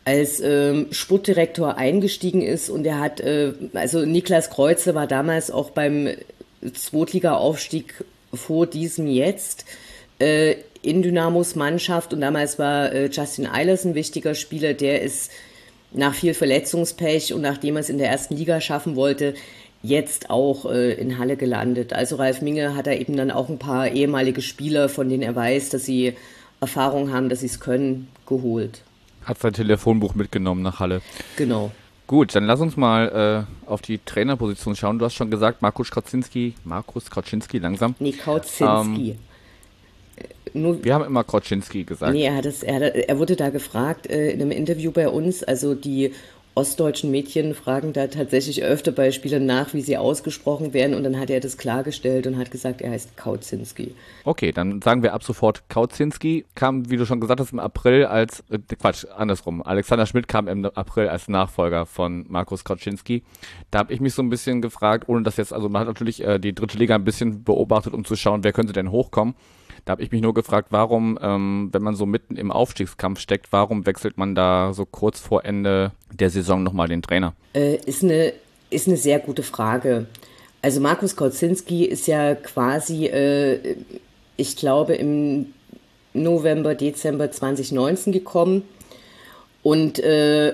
als 0.03 0.41
ähm, 0.41 0.87
Sportdirektor 0.91 1.77
eingestiegen 1.77 2.41
ist 2.41 2.69
und 2.69 2.85
er 2.85 2.99
hat, 2.99 3.19
äh, 3.19 3.53
also 3.73 4.05
Niklas 4.05 4.49
Kreuze 4.49 4.95
war 4.95 5.07
damals 5.07 5.51
auch 5.51 5.71
beim 5.71 6.09
Zweitliga-Aufstieg 6.73 8.05
vor 8.33 8.67
diesem 8.67 9.07
jetzt 9.07 9.65
äh, 10.19 10.55
in 10.88 11.02
Dynamos 11.02 11.56
Mannschaft 11.56 12.13
und 12.13 12.21
damals 12.21 12.58
war 12.58 12.93
äh, 12.93 13.10
Justin 13.12 13.45
Eilers 13.45 13.84
ein 13.84 13.93
wichtiger 13.93 14.36
Spieler, 14.36 14.73
der 14.73 15.02
ist 15.02 15.32
nach 15.91 16.13
viel 16.13 16.34
Verletzungspech 16.34 17.34
und 17.34 17.41
nachdem 17.41 17.76
er 17.76 17.82
es 17.82 17.89
in 17.89 17.97
der 17.97 18.10
ersten 18.10 18.38
Liga 18.38 18.62
schaffen 18.62 18.95
wollte, 18.95 19.34
jetzt 19.84 20.30
auch 20.30 20.65
äh, 20.65 20.93
in 20.93 21.17
Halle 21.17 21.36
gelandet. 21.36 21.91
Also 21.91 22.15
Ralf 22.15 22.41
Minge 22.41 22.73
hat 22.76 22.88
da 22.88 22.93
eben 22.93 23.17
dann 23.17 23.32
auch 23.32 23.50
ein 23.50 23.60
paar 23.60 23.89
ehemalige 23.89 24.41
Spieler, 24.41 24.88
von 24.88 25.10
denen 25.10 25.23
er 25.23 25.36
weiß, 25.36 25.69
dass 25.69 25.84
sie 25.84 26.13
Erfahrung 26.62 27.12
haben, 27.12 27.28
dass 27.28 27.41
sie 27.41 27.47
es 27.47 27.60
können, 27.60 28.08
geholt. 28.26 28.82
Hat 29.26 29.39
sein 29.39 29.54
Telefonbuch 29.54 30.15
mitgenommen 30.15 30.62
nach 30.62 30.79
Halle. 30.79 31.02
Genau. 31.35 31.71
Gut, 32.08 32.33
dann 32.33 32.46
lass 32.46 32.62
uns 32.62 32.77
mal 32.77 33.46
äh, 33.65 33.69
auf 33.69 33.81
die 33.81 34.00
Trainerposition 34.00 34.77
schauen. 34.77 35.00
Du 35.00 35.04
hast 35.04 35.15
schon 35.15 35.29
gesagt, 35.29 35.62
Markus 35.62 35.92
Kraczynski, 35.92 36.54
Markus 36.63 37.10
Kraczynski 37.10 37.58
langsam. 37.58 37.96
Nee, 38.00 38.13
Kautzinski. 38.13 39.10
Ähm, 39.12 39.17
nur, 40.58 40.83
Wir 40.83 40.93
haben 40.93 41.05
immer 41.05 41.23
Kraczynski 41.23 41.83
gesagt. 41.83 42.13
Nee, 42.13 42.25
er, 42.25 42.35
hat 42.35 42.45
es, 42.45 42.63
er, 42.63 43.10
er 43.10 43.19
wurde 43.19 43.35
da 43.35 43.49
gefragt 43.49 44.08
äh, 44.08 44.31
in 44.31 44.41
einem 44.41 44.51
Interview 44.51 44.91
bei 44.91 45.10
uns. 45.10 45.43
Also 45.43 45.75
die 45.75 46.12
ostdeutschen 46.58 47.12
Medien 47.12 47.53
fragen 47.53 47.93
da 47.93 48.08
tatsächlich 48.08 48.63
öfter 48.63 48.91
bei 48.91 49.12
Spielern 49.12 49.45
nach, 49.45 49.75
wie 49.75 49.81
sie 49.81 49.95
ausgesprochen 49.95 50.73
werden. 50.73 50.95
Und 50.95 51.03
dann 51.03 51.19
hat 51.19 51.29
er 51.29 51.39
das 51.39 51.58
klargestellt 51.58 52.25
und 52.25 52.37
hat 52.37 52.49
gesagt, 52.49 52.81
er 52.81 52.91
heißt 52.91 53.15
Kautzinski. 53.15 53.93
Okay, 54.23 54.51
dann 54.51 54.81
sagen 54.81 55.03
wir 55.03 55.13
ab 55.13 55.23
sofort 55.23 55.69
Kautzinski. 55.69 56.45
Kam, 56.55 56.89
wie 56.89 56.97
du 56.97 57.05
schon 57.05 57.21
gesagt 57.21 57.39
hast, 57.39 57.53
im 57.53 57.60
April 57.60 58.05
als, 58.05 58.43
äh, 58.49 58.58
Quatsch, 58.75 59.05
andersrum. 59.15 59.62
Alexander 59.62 60.08
Schmidt 60.08 60.27
kam 60.27 60.47
im 60.47 60.65
April 60.65 61.10
als 61.10 61.27
Nachfolger 61.27 61.85
von 61.85 62.25
Markus 62.27 62.63
Kautzinski. 62.63 63.21
Da 63.69 63.79
habe 63.79 63.93
ich 63.93 63.99
mich 63.99 64.15
so 64.15 64.23
ein 64.23 64.29
bisschen 64.29 64.63
gefragt, 64.63 65.08
ohne 65.08 65.21
dass 65.21 65.37
jetzt, 65.37 65.53
also 65.53 65.69
man 65.69 65.81
hat 65.81 65.87
natürlich 65.87 66.23
äh, 66.23 66.39
die 66.39 66.55
dritte 66.55 66.79
Liga 66.79 66.95
ein 66.95 67.03
bisschen 67.03 67.43
beobachtet, 67.43 67.93
um 67.93 68.03
zu 68.03 68.15
schauen, 68.15 68.43
wer 68.43 68.51
könnte 68.51 68.73
denn 68.73 68.89
hochkommen. 68.89 69.35
Da 69.88 69.92
habe 69.92 70.04
ich 70.04 70.12
mich 70.12 70.21
nur 70.21 70.33
gefragt, 70.33 70.67
warum, 70.71 71.17
ähm, 71.21 71.69
wenn 71.71 71.81
man 71.81 71.96
so 71.96 72.06
mitten 72.06 72.35
im 72.35 72.52
Aufstiegskampf 72.52 73.21
steckt, 73.21 73.54
warum 73.54 73.85
wechselt 73.85 74.17
man 74.17 74.35
da 74.35 74.73
so 74.73 74.85
kurz 74.85 75.17
vor 75.21 75.46
Ende 75.46 75.94
der 76.12 76.29
Saison 76.29 76.62
nochmal 76.62 76.90
den 76.90 77.02
Trainer? 77.02 77.33
Äh, 77.54 77.77
ist, 77.85 78.04
eine, 78.04 78.33
ist 78.69 78.90
eine 78.90 78.98
sehr 78.98 79.19
gute 79.19 79.44
Frage. 79.44 80.08
Also 80.62 80.81
Markus 80.81 81.15
Kautzinski 81.15 81.85
ist 81.85 82.06
ja 82.06 82.35
quasi, 82.35 83.06
äh, 83.06 83.77
ich 84.35 84.58
glaube, 84.58 84.96
im 84.96 85.54
November, 86.13 86.75
Dezember 86.75 87.31
2019 87.31 88.12
gekommen 88.12 88.63
und 89.63 90.00
äh, 90.00 90.54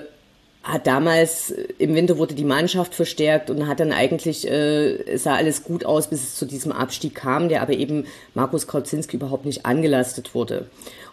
hat 0.64 0.86
damals 0.86 1.50
im 1.78 1.94
Winter 1.94 2.16
wurde 2.16 2.34
die 2.34 2.44
Mannschaft 2.44 2.94
verstärkt 2.94 3.50
und 3.50 3.68
hat 3.68 3.80
dann 3.80 3.92
eigentlich 3.92 4.50
äh, 4.50 5.16
sah 5.18 5.34
alles 5.34 5.62
gut 5.62 5.84
aus, 5.84 6.08
bis 6.08 6.22
es 6.22 6.36
zu 6.36 6.46
diesem 6.46 6.72
Abstieg 6.72 7.14
kam, 7.14 7.50
der 7.50 7.60
aber 7.60 7.74
eben 7.74 8.06
Markus 8.32 8.66
Kautzinski 8.66 9.16
überhaupt 9.16 9.44
nicht 9.44 9.66
angelastet 9.66 10.34
wurde. 10.34 10.66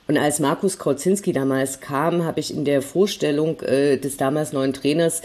Und 0.07 0.17
als 0.17 0.39
Markus 0.39 0.77
Kautzinski 0.77 1.33
damals 1.33 1.81
kam, 1.81 2.23
habe 2.23 2.39
ich 2.39 2.55
in 2.55 2.63
der 2.63 2.81
Vorstellung 2.81 3.59
äh, 3.61 3.97
des 3.97 4.15
damals 4.15 4.53
neuen 4.53 4.73
Trainers 4.73 5.21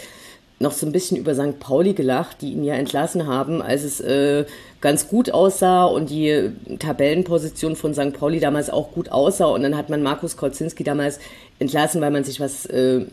noch 0.59 0.71
so 0.73 0.85
ein 0.85 0.91
bisschen 0.91 1.17
über 1.17 1.33
St. 1.33 1.59
Pauli 1.59 1.93
gelacht, 1.93 2.41
die 2.41 2.51
ihn 2.51 2.63
ja 2.63 2.73
entlassen 2.73 3.27
haben, 3.27 3.61
als 3.61 3.83
es 3.83 4.01
äh, 4.01 4.45
ganz 4.81 5.07
gut 5.07 5.31
aussah 5.31 5.85
und 5.85 6.09
die 6.09 6.51
Tabellenposition 6.79 7.75
von 7.75 7.93
St. 7.93 8.13
Pauli 8.13 8.39
damals 8.39 8.69
auch 8.69 8.91
gut 8.91 9.09
aussah. 9.09 9.45
Und 9.45 9.63
dann 9.63 9.77
hat 9.77 9.89
man 9.89 10.03
Markus 10.03 10.35
Kautzinski 10.35 10.83
damals 10.83 11.19
entlassen, 11.59 12.01
weil 12.01 12.11
man 12.11 12.23
sich 12.23 12.39
was 12.39 12.65
äh, 12.65 13.05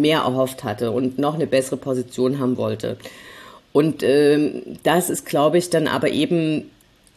mehr 0.00 0.20
erhofft 0.20 0.64
hatte 0.64 0.90
und 0.90 1.18
noch 1.18 1.34
eine 1.34 1.46
bessere 1.46 1.76
Position 1.76 2.38
haben 2.38 2.56
wollte. 2.56 2.96
Und 3.72 4.02
ähm, 4.02 4.62
das 4.84 5.10
ist, 5.10 5.26
glaube 5.26 5.58
ich, 5.58 5.68
dann 5.70 5.86
aber 5.86 6.10
eben 6.10 6.70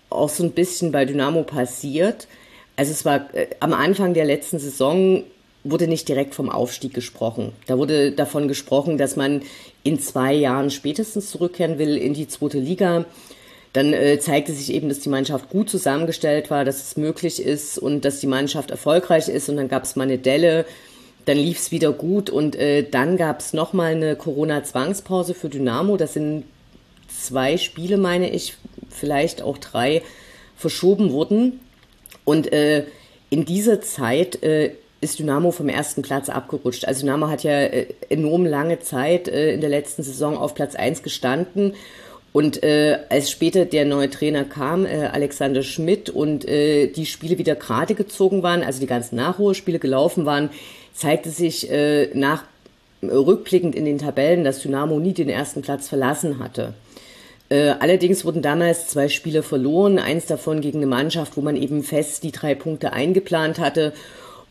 auch 0.10 0.30
so 0.30 0.44
ein 0.44 0.52
bisschen 0.52 0.92
bei 0.92 1.06
Dynamo 1.06 1.44
passiert. 1.44 2.28
Also 2.76 2.92
es 2.92 3.06
war 3.06 3.34
äh, 3.34 3.48
am 3.60 3.74
Anfang 3.74 4.14
der 4.14 4.26
letzten 4.26 4.60
Saison 4.60 5.24
wurde 5.64 5.88
nicht 5.88 6.08
direkt 6.08 6.36
vom 6.36 6.50
Aufstieg 6.50 6.94
gesprochen. 6.94 7.52
Da 7.68 7.78
wurde 7.78 8.12
davon 8.12 8.48
gesprochen, 8.48 8.98
dass 8.98 9.16
man 9.16 9.42
in 9.84 10.00
zwei 10.00 10.34
Jahren 10.34 10.72
spätestens 10.72 11.32
zurückkehren 11.32 11.78
will 11.78 11.98
in 11.98 12.14
die 12.14 12.28
zweite 12.28 12.60
Liga. 12.60 13.06
Dann 13.74 13.94
äh, 13.94 14.20
zeigte 14.20 14.52
sich 14.52 14.74
eben, 14.74 14.90
dass 14.90 15.00
die 15.00 15.10
Mannschaft 15.10 15.50
gut 15.50 15.70
zusammengestellt 15.70 16.50
war, 16.50 16.66
dass 16.66 16.82
es 16.82 16.98
möglich 16.98 17.42
ist 17.42 17.78
und 17.78 18.04
dass 18.04 18.20
die 18.20 18.28
Mannschaft 18.28 18.72
erfolgreich 18.72 19.28
ist. 19.28 19.48
Und 19.50 19.58
dann 19.58 19.68
gab 19.68 19.84
es 19.84 19.96
mal 19.96 20.04
eine 20.04 20.18
Delle, 20.18 20.66
dann 21.30 21.38
lief 21.38 21.60
es 21.60 21.72
wieder 21.72 21.92
gut 21.92 22.32
und 22.32 22.56
äh, 22.56 22.82
dann 22.90 23.16
gab 23.16 23.40
es 23.40 23.54
nochmal 23.54 23.92
eine 23.92 24.16
Corona-Zwangspause 24.16 25.36
für 25.36 25.48
Dynamo. 25.48 25.96
Das 25.96 26.14
sind 26.14 26.44
zwei 27.08 27.58
Spiele, 27.58 27.98
meine 27.98 28.32
ich, 28.32 28.56
vielleicht 28.90 29.44
auch 29.44 29.60
drei, 29.60 30.02
verschoben 30.58 31.12
wurden. 31.12 31.60
Und 32.26 32.52
äh, 32.52 32.86
in 33.30 33.46
dieser 33.46 33.80
Zeit 33.80 34.42
äh, 34.42 34.72
ist 35.02 35.20
Dynamo 35.20 35.52
vom 35.52 35.70
ersten 35.70 36.02
Platz 36.02 36.30
abgerutscht. 36.30 36.86
Also 36.86 37.02
Dynamo 37.02 37.28
hat 37.28 37.44
ja 37.44 37.60
äh, 37.62 37.86
enorm 38.10 38.48
lange 38.48 38.80
Zeit 38.80 39.28
äh, 39.28 39.54
in 39.54 39.62
der 39.62 39.70
letzten 39.70 40.02
Saison 40.02 40.36
auf 40.36 40.56
Platz 40.56 40.74
1 40.74 41.04
gestanden. 41.04 41.76
Und 42.32 42.64
äh, 42.64 42.98
als 43.10 43.30
später 43.30 43.66
der 43.66 43.86
neue 43.86 44.10
Trainer 44.10 44.46
kam, 44.46 44.88
äh, 44.88 45.06
Alexander 45.14 45.62
Schmidt, 45.62 46.10
und 46.10 46.48
äh, 46.48 46.88
die 46.88 47.06
Spiele 47.06 47.38
wieder 47.38 47.56
gerade 47.56 47.94
gezogen 47.94 48.42
waren, 48.42 48.64
also 48.64 48.80
die 48.80 48.88
ganzen 48.88 49.16
Nachholspiele 49.16 49.78
gelaufen 49.78 50.26
waren, 50.26 50.50
zeigte 51.00 51.30
sich 51.30 51.72
äh, 51.72 52.10
nach 52.14 52.44
rückblickend 53.02 53.76
in 53.76 53.86
den 53.86 53.98
Tabellen, 53.98 54.44
dass 54.44 54.60
Dynamo 54.60 55.00
nie 55.00 55.14
den 55.14 55.30
ersten 55.30 55.62
Platz 55.62 55.88
verlassen 55.88 56.40
hatte. 56.40 56.74
Äh, 57.48 57.74
allerdings 57.80 58.26
wurden 58.26 58.42
damals 58.42 58.88
zwei 58.88 59.08
Spiele 59.08 59.42
verloren, 59.42 59.98
eins 59.98 60.26
davon 60.26 60.62
gegen 60.62 60.80
eine 60.80 60.88
Mannschaft, 60.88 61.38
wo 61.38 61.42
man 61.42 61.56
eben 61.56 61.84
fest 61.84 62.24
die 62.24 62.32
drei 62.32 62.54
Punkte 62.54 62.92
eingeplant 62.92 63.60
hatte. 63.60 63.94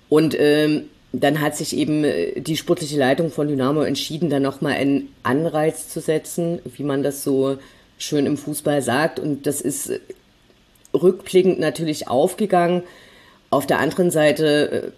Und 0.09 0.35
ähm, 0.39 0.85
dann 1.13 1.41
hat 1.41 1.57
sich 1.57 1.77
eben 1.77 2.05
äh, 2.05 2.41
die 2.41 2.57
sportliche 2.57 2.99
Leitung 2.99 3.31
von 3.31 3.47
Dynamo 3.47 3.83
entschieden, 3.83 4.31
da 4.31 4.41
nochmal 4.41 4.73
einen 4.73 5.15
Anreiz 5.23 5.89
zu 5.89 6.01
setzen, 6.01 6.61
wie 6.65 6.83
man 6.83 7.03
das 7.03 7.23
so 7.23 7.59
schön 7.99 8.25
im 8.25 8.39
Fußball 8.39 8.81
sagt. 8.81 9.21
Und 9.21 9.47
das 9.47 9.61
ist 9.61 9.91
äh, 9.91 10.01
rückblickend 10.95 11.61
natürlich 11.61 12.09
aufgegangen. 12.09 12.83
Auf 13.51 13.67
der 13.67 13.79
anderen 13.79 14.11
Seite 14.11 14.71
äh, 14.71 14.91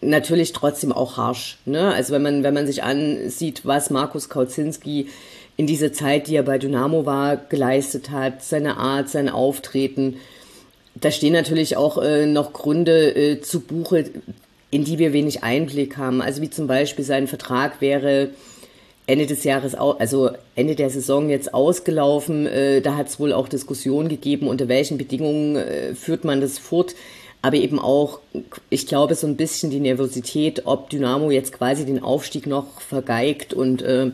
natürlich 0.00 0.52
trotzdem 0.52 0.92
auch 0.92 1.16
harsch. 1.16 1.58
Ne? 1.64 1.92
Also 1.92 2.12
wenn 2.12 2.22
man, 2.22 2.42
wenn 2.42 2.54
man 2.54 2.66
sich 2.66 2.82
ansieht, 2.82 3.62
was 3.64 3.90
Markus 3.90 4.28
Kautzinski 4.28 5.08
in 5.56 5.66
dieser 5.66 5.92
Zeit, 5.92 6.28
die 6.28 6.36
er 6.36 6.44
bei 6.44 6.58
Dynamo 6.58 7.04
war, 7.04 7.36
geleistet 7.36 8.10
hat, 8.10 8.42
seine 8.44 8.76
Art, 8.76 9.08
sein 9.08 9.28
Auftreten, 9.28 10.16
da 10.94 11.10
stehen 11.10 11.32
natürlich 11.32 11.76
auch 11.76 11.98
äh, 11.98 12.26
noch 12.26 12.52
Gründe 12.52 13.14
äh, 13.14 13.40
zu 13.40 13.60
Buche, 13.60 14.04
in 14.70 14.84
die 14.84 14.98
wir 14.98 15.12
wenig 15.12 15.42
Einblick 15.42 15.96
haben. 15.96 16.22
Also 16.22 16.42
wie 16.42 16.50
zum 16.50 16.66
Beispiel 16.66 17.04
sein 17.04 17.26
Vertrag 17.26 17.80
wäre 17.80 18.30
Ende 19.06 19.26
des 19.26 19.42
Jahres, 19.44 19.74
also 19.74 20.30
Ende 20.54 20.74
der 20.74 20.90
Saison 20.90 21.30
jetzt 21.30 21.54
ausgelaufen. 21.54 22.46
Äh, 22.46 22.80
da 22.82 22.96
hat 22.96 23.08
es 23.08 23.18
wohl 23.18 23.32
auch 23.32 23.48
Diskussionen 23.48 24.08
gegeben, 24.08 24.48
unter 24.48 24.68
welchen 24.68 24.98
Bedingungen 24.98 25.56
äh, 25.56 25.94
führt 25.94 26.24
man 26.24 26.40
das 26.40 26.58
fort 26.58 26.94
aber 27.42 27.56
eben 27.56 27.78
auch, 27.78 28.20
ich 28.68 28.86
glaube, 28.86 29.14
so 29.14 29.26
ein 29.26 29.36
bisschen 29.36 29.70
die 29.70 29.80
Nervosität, 29.80 30.62
ob 30.66 30.90
Dynamo 30.90 31.30
jetzt 31.30 31.52
quasi 31.52 31.86
den 31.86 32.02
Aufstieg 32.02 32.46
noch 32.46 32.80
vergeigt 32.80 33.54
und 33.54 33.82
äh, 33.82 34.10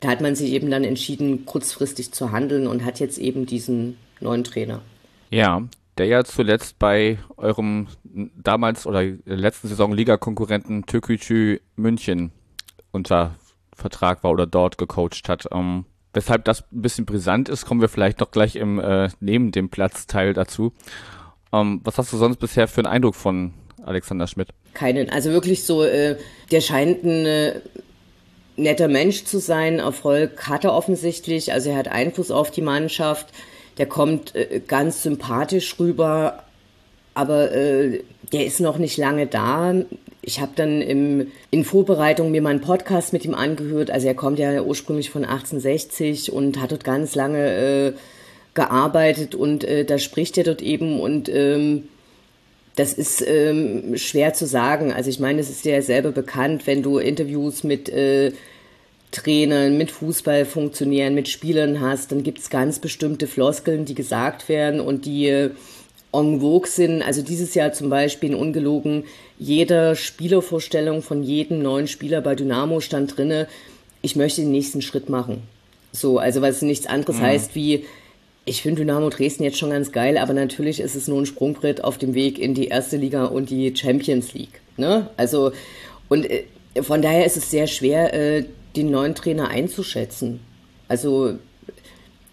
da 0.00 0.08
hat 0.08 0.20
man 0.20 0.34
sich 0.34 0.52
eben 0.52 0.70
dann 0.70 0.84
entschieden, 0.84 1.46
kurzfristig 1.46 2.12
zu 2.12 2.32
handeln 2.32 2.66
und 2.66 2.84
hat 2.84 3.00
jetzt 3.00 3.18
eben 3.18 3.46
diesen 3.46 3.96
neuen 4.20 4.44
Trainer. 4.44 4.82
Ja, 5.30 5.62
der 5.98 6.06
ja 6.06 6.24
zuletzt 6.24 6.78
bei 6.78 7.18
eurem 7.36 7.88
damals 8.04 8.86
oder 8.86 9.02
letzten 9.24 9.68
Saison 9.68 9.92
Liga-Konkurrenten 9.92 10.84
Türkgücü 10.86 11.60
München 11.76 12.32
unter 12.92 13.34
Vertrag 13.74 14.22
war 14.24 14.32
oder 14.32 14.46
dort 14.46 14.78
gecoacht 14.78 15.28
hat. 15.28 15.46
Ähm, 15.52 15.84
weshalb 16.12 16.44
das 16.44 16.64
ein 16.72 16.82
bisschen 16.82 17.06
brisant 17.06 17.48
ist, 17.48 17.66
kommen 17.66 17.80
wir 17.80 17.88
vielleicht 17.88 18.20
noch 18.20 18.30
gleich 18.30 18.56
im 18.56 18.78
äh, 18.78 19.08
neben 19.20 19.52
dem 19.52 19.68
Platzteil 19.68 20.34
dazu. 20.34 20.72
Ähm, 21.52 21.80
was 21.84 21.98
hast 21.98 22.12
du 22.12 22.16
sonst 22.16 22.38
bisher 22.38 22.68
für 22.68 22.80
einen 22.80 22.86
Eindruck 22.86 23.14
von 23.14 23.52
Alexander 23.84 24.26
Schmidt? 24.26 24.48
Keinen. 24.74 25.10
Also 25.10 25.30
wirklich 25.30 25.64
so, 25.64 25.84
äh, 25.84 26.16
der 26.50 26.60
scheint 26.60 27.04
ein 27.04 27.26
äh, 27.26 27.60
netter 28.56 28.88
Mensch 28.88 29.24
zu 29.24 29.38
sein. 29.38 29.78
Erfolg 29.78 30.48
hat 30.48 30.64
er 30.64 30.74
offensichtlich. 30.74 31.52
Also 31.52 31.70
er 31.70 31.76
hat 31.76 31.88
Einfluss 31.88 32.30
auf 32.30 32.50
die 32.50 32.62
Mannschaft. 32.62 33.28
Der 33.78 33.86
kommt 33.86 34.34
äh, 34.34 34.60
ganz 34.66 35.02
sympathisch 35.02 35.78
rüber. 35.78 36.42
Aber 37.14 37.52
äh, 37.52 38.02
der 38.32 38.44
ist 38.44 38.60
noch 38.60 38.78
nicht 38.78 38.98
lange 38.98 39.26
da. 39.26 39.74
Ich 40.20 40.40
habe 40.40 40.52
dann 40.56 40.82
im, 40.82 41.28
in 41.50 41.64
Vorbereitung 41.64 42.30
mir 42.30 42.42
mal 42.42 42.50
einen 42.50 42.60
Podcast 42.60 43.12
mit 43.12 43.24
ihm 43.24 43.34
angehört. 43.34 43.90
Also 43.90 44.08
er 44.08 44.14
kommt 44.14 44.38
ja 44.38 44.60
ursprünglich 44.60 45.10
von 45.10 45.24
1860 45.24 46.32
und 46.32 46.60
hat 46.60 46.72
dort 46.72 46.84
ganz 46.84 47.14
lange 47.14 47.38
äh, 47.38 47.92
gearbeitet 48.56 49.36
und 49.36 49.62
äh, 49.62 49.84
da 49.84 49.98
spricht 49.98 50.36
er 50.36 50.44
dort 50.44 50.62
eben 50.62 50.98
und 50.98 51.28
ähm, 51.28 51.84
das 52.74 52.92
ist 52.92 53.24
ähm, 53.26 53.96
schwer 53.96 54.34
zu 54.34 54.46
sagen. 54.46 54.92
Also 54.92 55.08
ich 55.08 55.20
meine, 55.20 55.40
es 55.40 55.48
ist 55.48 55.64
ja 55.64 55.80
selber 55.80 56.10
bekannt, 56.10 56.66
wenn 56.66 56.82
du 56.82 56.98
Interviews 56.98 57.62
mit 57.62 57.88
äh, 57.88 58.32
Trainern, 59.12 59.78
mit 59.78 59.90
Fußballfunktionären, 59.92 61.14
mit 61.14 61.28
Spielern 61.28 61.80
hast, 61.80 62.12
dann 62.12 62.22
gibt 62.22 62.40
es 62.40 62.50
ganz 62.50 62.78
bestimmte 62.78 63.26
Floskeln, 63.26 63.84
die 63.84 63.94
gesagt 63.94 64.48
werden 64.48 64.80
und 64.80 65.06
die 65.06 65.28
äh, 65.28 65.50
en 66.12 66.40
vogue 66.40 66.68
sind. 66.68 67.02
Also 67.02 67.22
dieses 67.22 67.54
Jahr 67.54 67.72
zum 67.72 67.88
Beispiel 67.88 68.30
in 68.30 68.36
ungelogen, 68.36 69.04
jeder 69.38 69.94
Spielervorstellung 69.96 71.02
von 71.02 71.22
jedem 71.22 71.62
neuen 71.62 71.88
Spieler 71.88 72.20
bei 72.20 72.34
Dynamo 72.34 72.80
stand 72.80 73.16
drinne, 73.16 73.48
ich 74.02 74.16
möchte 74.16 74.42
den 74.42 74.50
nächsten 74.50 74.82
Schritt 74.82 75.08
machen. 75.08 75.42
So, 75.92 76.18
also 76.18 76.42
was 76.42 76.60
nichts 76.60 76.86
anderes 76.86 77.16
mhm. 77.16 77.22
heißt 77.22 77.54
wie, 77.54 77.86
ich 78.48 78.62
finde 78.62 78.82
Dynamo 78.82 79.10
Dresden 79.10 79.42
jetzt 79.42 79.58
schon 79.58 79.70
ganz 79.70 79.90
geil, 79.90 80.16
aber 80.16 80.32
natürlich 80.32 80.78
ist 80.78 80.94
es 80.94 81.08
nur 81.08 81.20
ein 81.20 81.26
Sprungbrett 81.26 81.82
auf 81.82 81.98
dem 81.98 82.14
Weg 82.14 82.38
in 82.38 82.54
die 82.54 82.68
erste 82.68 82.96
Liga 82.96 83.26
und 83.26 83.50
die 83.50 83.74
Champions 83.76 84.32
League. 84.34 84.60
Ne? 84.76 85.10
Also, 85.16 85.50
und 86.08 86.30
äh, 86.30 86.44
von 86.80 87.02
daher 87.02 87.26
ist 87.26 87.36
es 87.36 87.50
sehr 87.50 87.66
schwer, 87.66 88.14
äh, 88.14 88.44
den 88.76 88.90
neuen 88.92 89.16
Trainer 89.16 89.48
einzuschätzen. 89.48 90.40
Also, 90.86 91.34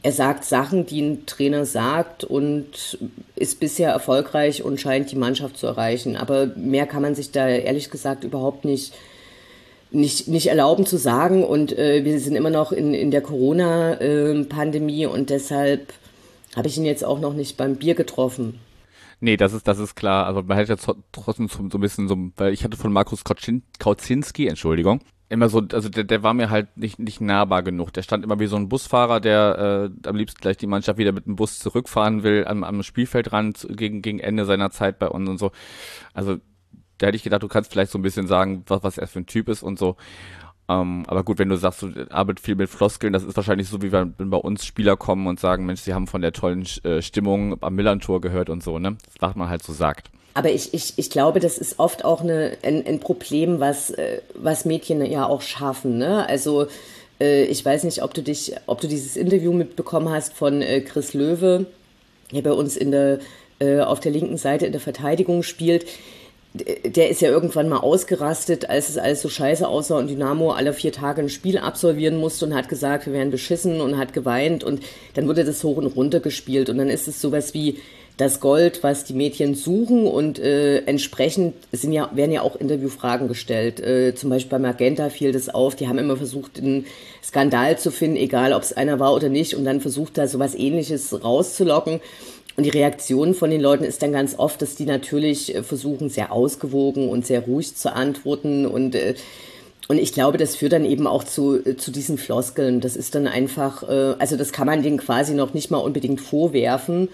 er 0.03 0.11
sagt 0.11 0.45
Sachen, 0.45 0.85
die 0.85 1.01
ein 1.01 1.25
Trainer 1.25 1.65
sagt 1.65 2.23
und 2.23 2.99
ist 3.35 3.59
bisher 3.59 3.89
erfolgreich 3.89 4.61
und 4.61 4.79
scheint 4.79 5.09
die 5.11 5.15
Mannschaft 5.15 5.57
zu 5.57 5.65
erreichen. 5.65 6.15
Aber 6.15 6.47
mehr 6.55 6.85
kann 6.85 7.01
man 7.01 7.15
sich 7.15 7.31
da 7.31 7.47
ehrlich 7.47 7.89
gesagt 7.89 8.23
überhaupt 8.23 8.65
nicht 8.65 8.93
nicht, 9.89 10.27
nicht 10.27 10.47
erlauben 10.47 10.85
zu 10.85 10.97
sagen. 10.97 11.43
Und 11.43 11.77
äh, 11.77 12.03
wir 12.03 12.19
sind 12.19 12.35
immer 12.35 12.49
noch 12.49 12.71
in, 12.71 12.93
in 12.93 13.11
der 13.11 13.21
Corona-Pandemie 13.21 15.05
und 15.05 15.29
deshalb 15.29 15.93
habe 16.55 16.67
ich 16.67 16.77
ihn 16.77 16.85
jetzt 16.85 17.03
auch 17.03 17.19
noch 17.19 17.33
nicht 17.33 17.57
beim 17.57 17.75
Bier 17.75 17.95
getroffen. 17.95 18.59
Nee, 19.19 19.37
das 19.37 19.53
ist, 19.53 19.67
das 19.67 19.79
ist 19.79 19.95
klar. 19.95 20.25
Also 20.25 20.43
man 20.43 20.57
hätte 20.57 20.73
jetzt 20.73 20.89
trotzdem 21.11 21.47
so, 21.47 21.69
so 21.69 21.77
ein 21.77 21.81
bisschen 21.81 22.07
so, 22.07 22.17
weil 22.35 22.53
ich 22.53 22.63
hatte 22.63 22.77
von 22.77 22.91
Markus 22.91 23.23
Kauzinski, 23.23 24.47
Entschuldigung, 24.47 24.99
immer 25.29 25.49
so, 25.49 25.63
also 25.71 25.89
der, 25.89 26.03
der 26.03 26.23
war 26.23 26.33
mir 26.33 26.49
halt 26.49 26.75
nicht, 26.77 26.99
nicht 26.99 27.21
nahbar 27.21 27.63
genug. 27.63 27.93
Der 27.93 28.03
stand 28.03 28.23
immer 28.23 28.39
wie 28.39 28.47
so 28.47 28.55
ein 28.55 28.69
Busfahrer, 28.69 29.19
der 29.19 29.91
äh, 30.03 30.07
am 30.09 30.15
liebsten 30.15 30.41
gleich 30.41 30.57
die 30.57 30.67
Mannschaft 30.67 30.99
wieder 30.99 31.11
mit 31.11 31.25
dem 31.25 31.35
Bus 31.35 31.59
zurückfahren 31.59 32.23
will, 32.23 32.45
am, 32.45 32.63
am 32.63 32.83
Spielfeldrand 32.83 33.67
gegen, 33.71 34.01
gegen 34.01 34.19
Ende 34.19 34.45
seiner 34.45 34.71
Zeit 34.71 34.99
bei 34.99 35.07
uns 35.07 35.29
und 35.29 35.37
so. 35.39 35.51
Also 36.13 36.37
da 36.97 37.07
hätte 37.07 37.15
ich 37.15 37.23
gedacht, 37.23 37.43
du 37.43 37.47
kannst 37.47 37.71
vielleicht 37.71 37.91
so 37.91 37.99
ein 37.99 38.03
bisschen 38.03 38.27
sagen, 38.27 38.63
was, 38.67 38.83
was 38.83 38.97
er 38.97 39.07
für 39.07 39.19
ein 39.19 39.25
Typ 39.25 39.49
ist 39.49 39.63
und 39.63 39.79
so. 39.79 39.95
Ähm, 40.69 41.03
aber 41.07 41.23
gut, 41.23 41.39
wenn 41.39 41.49
du 41.49 41.57
sagst, 41.57 41.81
du 41.81 42.07
arbeitest 42.09 42.45
viel 42.45 42.55
mit 42.55 42.69
Floskeln, 42.69 43.13
das 43.13 43.23
ist 43.23 43.35
wahrscheinlich 43.35 43.67
so, 43.67 43.81
wie 43.81 43.91
wenn, 43.91 44.13
bei 44.17 44.37
uns 44.37 44.65
Spieler 44.65 44.95
kommen 44.95 45.27
und 45.27 45.39
sagen, 45.39 45.65
Mensch, 45.65 45.81
sie 45.81 45.93
haben 45.93 46.07
von 46.07 46.21
der 46.21 46.31
tollen 46.31 46.65
äh, 46.83 47.01
Stimmung 47.01 47.61
am 47.61 47.75
Millantor 47.75 48.21
gehört 48.21 48.49
und 48.49 48.63
so, 48.63 48.79
ne? 48.79 48.95
Das 49.05 49.15
was 49.19 49.35
man 49.35 49.49
halt 49.49 49.63
so 49.63 49.73
sagt. 49.73 50.09
Aber 50.35 50.49
ich, 50.49 50.73
ich, 50.73 50.93
ich 50.97 51.09
glaube, 51.09 51.39
das 51.39 51.57
ist 51.57 51.79
oft 51.79 52.05
auch 52.05 52.21
eine, 52.21 52.57
ein, 52.63 52.85
ein 52.85 52.99
Problem, 52.99 53.59
was, 53.59 53.91
äh, 53.91 54.21
was 54.35 54.65
Mädchen 54.65 55.05
ja 55.05 55.25
auch 55.27 55.41
schaffen. 55.41 55.97
Ne? 55.97 56.27
Also 56.27 56.67
äh, 57.19 57.43
ich 57.45 57.63
weiß 57.63 57.83
nicht, 57.83 58.01
ob 58.01 58.13
du 58.13 58.23
dich, 58.23 58.53
ob 58.65 58.81
du 58.81 58.87
dieses 58.87 59.15
Interview 59.15 59.53
mitbekommen 59.53 60.09
hast 60.09 60.33
von 60.33 60.61
äh, 60.61 60.81
Chris 60.81 61.13
Löwe, 61.13 61.67
der 62.31 62.41
bei 62.41 62.51
uns 62.51 62.75
in 62.75 62.91
der, 62.91 63.19
äh, 63.59 63.81
auf 63.81 63.99
der 63.99 64.11
linken 64.11 64.37
Seite 64.37 64.65
in 64.65 64.71
der 64.71 64.81
Verteidigung 64.81 65.43
spielt. 65.43 65.85
Der 66.53 67.09
ist 67.09 67.21
ja 67.21 67.29
irgendwann 67.29 67.67
mal 67.67 67.79
ausgerastet, 67.79 68.69
als 68.69 68.89
es 68.89 68.99
alles 68.99 69.23
so 69.23 69.29
scheiße 69.29 69.67
aussah 69.67 69.97
und 69.97 70.07
Dynamo 70.07 70.51
alle 70.51 70.73
vier 70.73 70.91
Tage 70.91 71.21
ein 71.21 71.29
Spiel 71.29 71.57
absolvieren 71.57 72.17
musste 72.17 72.45
und 72.45 72.53
hat 72.53 72.69
gesagt, 72.69 73.07
wir 73.07 73.13
wären 73.13 73.31
beschissen 73.31 73.81
und 73.81 73.97
hat 73.97 74.13
geweint 74.13 74.63
und 74.63 74.83
dann 75.15 75.27
wurde 75.27 75.45
das 75.45 75.63
hoch 75.63 75.77
und 75.77 75.87
runter 75.87 76.19
gespielt 76.19 76.69
und 76.69 76.77
dann 76.77 76.89
ist 76.89 77.07
es 77.07 77.19
sowas 77.19 77.55
wie, 77.55 77.79
das 78.17 78.39
Gold, 78.39 78.83
was 78.83 79.05
die 79.05 79.13
Mädchen 79.13 79.55
suchen 79.55 80.05
und 80.05 80.37
äh, 80.37 80.79
entsprechend 80.85 81.55
sind 81.71 81.93
ja, 81.93 82.11
werden 82.13 82.31
ja 82.31 82.41
auch 82.41 82.55
Interviewfragen 82.55 83.27
gestellt. 83.27 83.79
Äh, 83.79 84.13
zum 84.13 84.29
Beispiel 84.29 84.51
bei 84.51 84.59
Magenta 84.59 85.09
fiel 85.09 85.31
das 85.31 85.49
auf, 85.49 85.75
die 85.75 85.87
haben 85.87 85.97
immer 85.97 86.15
versucht, 86.15 86.59
einen 86.59 86.85
Skandal 87.23 87.79
zu 87.79 87.91
finden, 87.91 88.17
egal 88.17 88.53
ob 88.53 88.61
es 88.61 88.73
einer 88.73 88.99
war 88.99 89.13
oder 89.13 89.29
nicht, 89.29 89.55
und 89.55 89.65
dann 89.65 89.81
versucht 89.81 90.17
da 90.17 90.27
sowas 90.27 90.53
ähnliches 90.53 91.23
rauszulocken. 91.23 92.01
Und 92.55 92.65
die 92.65 92.69
Reaktion 92.69 93.33
von 93.33 93.49
den 93.49 93.61
Leuten 93.61 93.83
ist 93.83 94.03
dann 94.03 94.11
ganz 94.11 94.37
oft, 94.37 94.61
dass 94.61 94.75
die 94.75 94.85
natürlich 94.85 95.55
äh, 95.55 95.63
versuchen, 95.63 96.09
sehr 96.09 96.31
ausgewogen 96.31 97.09
und 97.09 97.25
sehr 97.25 97.41
ruhig 97.41 97.75
zu 97.75 97.93
antworten 97.93 98.65
und 98.65 98.95
äh, 98.95 99.15
und 99.89 99.97
ich 99.97 100.13
glaube, 100.13 100.37
das 100.37 100.55
führt 100.55 100.71
dann 100.71 100.85
eben 100.85 101.07
auch 101.07 101.25
zu, 101.25 101.57
äh, 101.57 101.75
zu 101.75 101.91
diesen 101.91 102.17
Floskeln. 102.17 102.79
Das 102.79 102.95
ist 102.95 103.15
dann 103.15 103.27
einfach, 103.27 103.83
also 103.83 104.37
das 104.37 104.53
kann 104.53 104.65
man 104.65 104.81
denen 104.81 104.97
quasi 104.97 105.33
noch 105.33 105.53
nicht 105.53 105.71
mal 105.71 105.77
unbedingt 105.77 106.21
vorwerfen, 106.21 107.09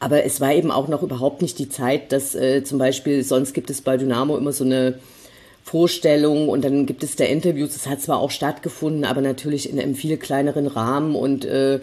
aber 0.00 0.24
es 0.24 0.40
war 0.40 0.54
eben 0.54 0.70
auch 0.70 0.88
noch 0.88 1.02
überhaupt 1.02 1.42
nicht 1.42 1.58
die 1.58 1.68
Zeit, 1.68 2.10
dass 2.10 2.34
zum 2.64 2.78
Beispiel, 2.78 3.22
sonst 3.22 3.52
gibt 3.52 3.68
es 3.68 3.82
bei 3.82 3.98
Dynamo 3.98 4.38
immer 4.38 4.52
so 4.52 4.64
eine 4.64 4.98
Vorstellung 5.68 6.48
und 6.48 6.64
dann 6.64 6.86
gibt 6.86 7.02
es 7.04 7.14
da 7.16 7.24
Interviews. 7.24 7.74
Das 7.74 7.86
hat 7.86 8.00
zwar 8.00 8.20
auch 8.20 8.30
stattgefunden, 8.30 9.04
aber 9.04 9.20
natürlich 9.20 9.70
in 9.70 9.78
einem 9.78 9.94
viel 9.94 10.16
kleineren 10.16 10.66
Rahmen 10.66 11.14
und 11.14 11.44
äh, 11.44 11.80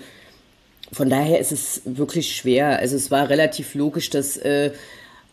von 0.91 1.09
daher 1.09 1.39
ist 1.39 1.51
es 1.51 1.81
wirklich 1.85 2.35
schwer. 2.35 2.79
Also 2.79 2.95
es 2.95 3.11
war 3.11 3.29
relativ 3.29 3.75
logisch, 3.75 4.09
dass 4.09 4.37
äh, 4.37 4.71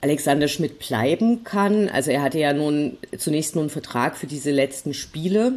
Alexander 0.00 0.48
Schmidt 0.48 0.78
bleiben 0.78 1.44
kann. 1.44 1.88
Also 1.88 2.10
er 2.10 2.22
hatte 2.22 2.38
ja 2.38 2.52
nun 2.52 2.98
zunächst 3.16 3.54
nur 3.54 3.62
einen 3.62 3.70
Vertrag 3.70 4.16
für 4.16 4.26
diese 4.26 4.50
letzten 4.50 4.94
Spiele 4.94 5.54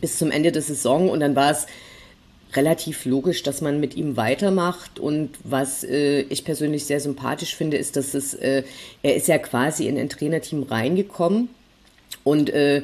bis 0.00 0.18
zum 0.18 0.30
Ende 0.30 0.52
der 0.52 0.62
Saison 0.62 1.08
und 1.08 1.20
dann 1.20 1.36
war 1.36 1.50
es 1.50 1.66
relativ 2.54 3.04
logisch, 3.04 3.42
dass 3.42 3.60
man 3.60 3.80
mit 3.80 3.96
ihm 3.96 4.16
weitermacht. 4.16 4.98
Und 4.98 5.30
was 5.44 5.84
äh, 5.84 6.20
ich 6.22 6.44
persönlich 6.44 6.86
sehr 6.86 7.00
sympathisch 7.00 7.54
finde, 7.54 7.76
ist, 7.76 7.96
dass 7.96 8.14
es, 8.14 8.34
äh, 8.34 8.62
er 9.02 9.16
ist 9.16 9.28
ja 9.28 9.38
quasi 9.38 9.86
in 9.86 9.98
ein 9.98 10.08
Trainerteam 10.08 10.62
reingekommen 10.62 11.48
und 12.24 12.50
äh, 12.50 12.82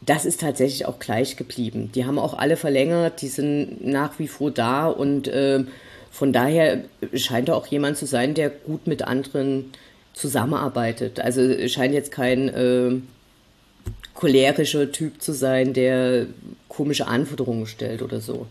das 0.00 0.24
ist 0.24 0.40
tatsächlich 0.40 0.86
auch 0.86 0.98
gleich 0.98 1.36
geblieben. 1.36 1.90
Die 1.94 2.06
haben 2.06 2.18
auch 2.18 2.34
alle 2.34 2.56
verlängert, 2.56 3.20
die 3.20 3.28
sind 3.28 3.84
nach 3.84 4.18
wie 4.18 4.28
vor 4.28 4.50
da 4.50 4.86
und 4.86 5.28
äh, 5.28 5.64
von 6.10 6.32
daher 6.32 6.84
scheint 7.14 7.48
er 7.48 7.56
auch 7.56 7.66
jemand 7.66 7.96
zu 7.96 8.06
sein, 8.06 8.34
der 8.34 8.50
gut 8.50 8.86
mit 8.86 9.02
anderen 9.02 9.72
zusammenarbeitet. 10.14 11.20
Also 11.20 11.68
scheint 11.68 11.94
jetzt 11.94 12.10
kein 12.10 12.48
äh, 12.48 12.96
cholerischer 14.14 14.90
Typ 14.90 15.22
zu 15.22 15.32
sein, 15.32 15.74
der 15.74 16.26
komische 16.68 17.06
Anforderungen 17.06 17.66
stellt 17.66 18.02
oder 18.02 18.20
so. 18.20 18.46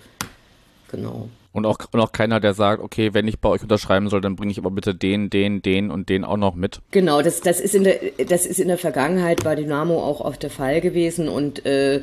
Genau. 0.91 1.29
Und 1.57 1.65
auch, 1.65 1.79
und 1.91 1.99
auch 1.99 2.11
keiner, 2.11 2.39
der 2.39 2.53
sagt, 2.53 2.83
okay, 2.83 3.13
wenn 3.13 3.27
ich 3.27 3.39
bei 3.39 3.49
euch 3.49 3.63
unterschreiben 3.63 4.09
soll, 4.09 4.21
dann 4.21 4.35
bringe 4.35 4.51
ich 4.51 4.59
aber 4.59 4.69
bitte 4.69 4.93
den, 4.93 5.31
den, 5.31 5.61
den 5.63 5.89
und 5.89 6.07
den 6.07 6.23
auch 6.23 6.37
noch 6.37 6.53
mit. 6.53 6.81
Genau, 6.91 7.23
das, 7.23 7.41
das, 7.41 7.59
ist, 7.59 7.73
in 7.73 7.83
der, 7.83 7.99
das 8.27 8.45
ist 8.45 8.59
in 8.59 8.67
der 8.67 8.77
Vergangenheit 8.77 9.43
bei 9.43 9.55
Dynamo 9.55 10.03
auch 10.03 10.21
oft 10.21 10.43
der 10.43 10.51
Fall 10.51 10.81
gewesen 10.81 11.27
und 11.27 11.65
äh, 11.65 12.01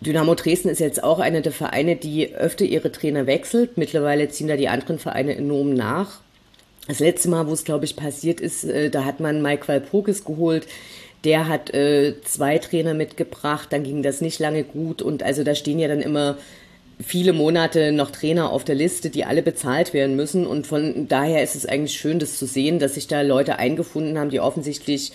Dynamo 0.00 0.34
Dresden 0.34 0.68
ist 0.68 0.78
jetzt 0.78 1.02
auch 1.02 1.18
einer 1.18 1.42
der 1.42 1.52
Vereine, 1.52 1.96
die 1.96 2.34
öfter 2.34 2.64
ihre 2.64 2.92
Trainer 2.92 3.26
wechselt. 3.26 3.76
Mittlerweile 3.76 4.28
ziehen 4.28 4.48
da 4.48 4.56
die 4.56 4.68
anderen 4.68 4.98
Vereine 4.98 5.36
enorm 5.36 5.74
nach. 5.74 6.20
Das 6.88 7.00
letzte 7.00 7.28
Mal, 7.28 7.46
wo 7.48 7.52
es, 7.52 7.64
glaube 7.64 7.84
ich, 7.84 7.96
passiert 7.96 8.40
ist, 8.40 8.64
äh, 8.64 8.90
da 8.90 9.04
hat 9.04 9.20
man 9.20 9.42
Mike 9.42 9.68
Walpurgis 9.68 10.24
geholt. 10.24 10.66
Der 11.24 11.48
hat 11.48 11.74
äh, 11.74 12.14
zwei 12.24 12.58
Trainer 12.58 12.94
mitgebracht, 12.94 13.68
dann 13.70 13.82
ging 13.82 14.02
das 14.02 14.20
nicht 14.20 14.38
lange 14.38 14.64
gut 14.64 15.02
und 15.02 15.22
also 15.22 15.44
da 15.44 15.54
stehen 15.54 15.78
ja 15.78 15.88
dann 15.88 16.00
immer 16.00 16.36
viele 16.98 17.32
Monate 17.32 17.92
noch 17.92 18.10
Trainer 18.10 18.50
auf 18.50 18.64
der 18.64 18.74
Liste, 18.74 19.10
die 19.10 19.24
alle 19.24 19.42
bezahlt 19.42 19.92
werden 19.92 20.16
müssen. 20.16 20.46
Und 20.46 20.66
von 20.66 21.08
daher 21.08 21.42
ist 21.42 21.54
es 21.54 21.66
eigentlich 21.66 21.98
schön, 21.98 22.18
das 22.18 22.38
zu 22.38 22.46
sehen, 22.46 22.78
dass 22.78 22.94
sich 22.94 23.06
da 23.06 23.22
Leute 23.22 23.58
eingefunden 23.58 24.18
haben, 24.18 24.30
die 24.30 24.40
offensichtlich 24.40 25.12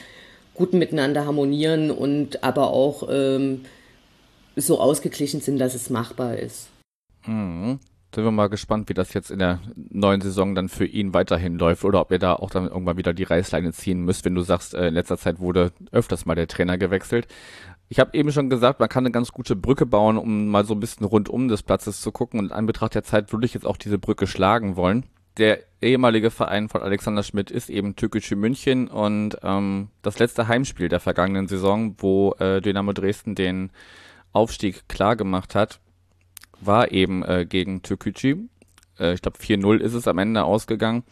gut 0.53 0.73
miteinander 0.73 1.25
harmonieren 1.25 1.91
und 1.91 2.43
aber 2.43 2.71
auch 2.71 3.07
ähm, 3.09 3.61
so 4.55 4.79
ausgeglichen 4.79 5.41
sind, 5.41 5.57
dass 5.59 5.75
es 5.75 5.89
machbar 5.89 6.38
ist. 6.38 6.69
Mhm. 7.25 7.79
Sind 8.13 8.25
wir 8.25 8.32
mal 8.32 8.49
gespannt, 8.49 8.89
wie 8.89 8.93
das 8.93 9.13
jetzt 9.13 9.32
in 9.32 9.39
der 9.39 9.61
neuen 9.75 10.19
Saison 10.19 10.53
dann 10.53 10.67
für 10.67 10.86
ihn 10.86 11.13
weiterhin 11.13 11.57
läuft 11.57 11.86
oder 11.86 12.01
ob 12.01 12.11
ihr 12.11 12.19
da 12.19 12.34
auch 12.34 12.49
dann 12.49 12.67
irgendwann 12.67 12.97
wieder 12.97 13.13
die 13.13 13.23
Reißleine 13.23 13.71
ziehen 13.71 14.01
müsst, 14.03 14.25
wenn 14.25 14.36
du 14.36 14.41
sagst, 14.41 14.73
äh, 14.73 14.89
in 14.89 14.95
letzter 14.95 15.17
Zeit 15.17 15.39
wurde 15.39 15.71
öfters 15.93 16.25
mal 16.25 16.36
der 16.36 16.49
Trainer 16.49 16.77
gewechselt. 16.77 17.27
Ich 17.92 18.00
habe 18.00 18.18
eben 18.18 18.32
schon 18.32 18.50
gesagt, 18.50 18.80
man 18.80 18.88
kann 18.88 19.04
eine 19.04 19.12
ganz 19.12 19.34
gute 19.34 19.54
Brücke 19.54 19.86
bauen, 19.86 20.18
um 20.18 20.48
mal 20.48 20.64
so 20.64 20.74
ein 20.74 20.80
bisschen 20.80 21.06
rundum 21.06 21.50
des 21.50 21.62
Platzes 21.62 22.00
zu 22.00 22.14
gucken. 22.14 22.39
Und 22.39 22.46
in 22.46 22.52
Anbetracht 22.54 22.96
der 22.96 23.04
Zeit 23.04 23.34
würde 23.34 23.46
ich 23.46 23.54
jetzt 23.54 23.66
auch 23.66 23.76
diese 23.76 24.00
Brücke 24.00 24.28
schlagen 24.28 24.78
wollen. 24.78 25.06
Der 25.36 25.60
ehemalige 25.82 26.32
Verein 26.32 26.70
von 26.70 26.82
Alexander 26.82 27.22
Schmidt 27.22 27.52
ist 27.52 27.70
eben 27.70 27.98
Türkische 27.98 28.38
München 28.38 28.88
und 28.88 29.36
ähm, 29.44 29.89
das 30.04 30.20
letzte 30.20 30.48
Heimspiel 30.48 30.88
der 30.88 31.02
vergangenen 31.02 31.50
Saison, 31.50 31.96
wo 31.98 32.32
äh, 32.39 32.62
Dynamo 32.62 32.94
Dresden 32.94 33.36
den 33.36 33.72
Aufstieg 34.32 34.88
klar 34.88 35.18
gemacht 35.18 35.54
hat, 35.54 35.82
war 36.62 36.94
eben 36.94 37.24
äh, 37.24 37.46
gegen 37.46 37.82
Türkgücü. 37.82 38.48
Äh, 39.00 39.16
ich 39.16 39.22
glaube 39.22 39.38
4-0 39.38 39.80
ist 39.80 39.96
es 39.96 40.08
am 40.08 40.18
Ende 40.18 40.46
ausgegangen. 40.46 41.04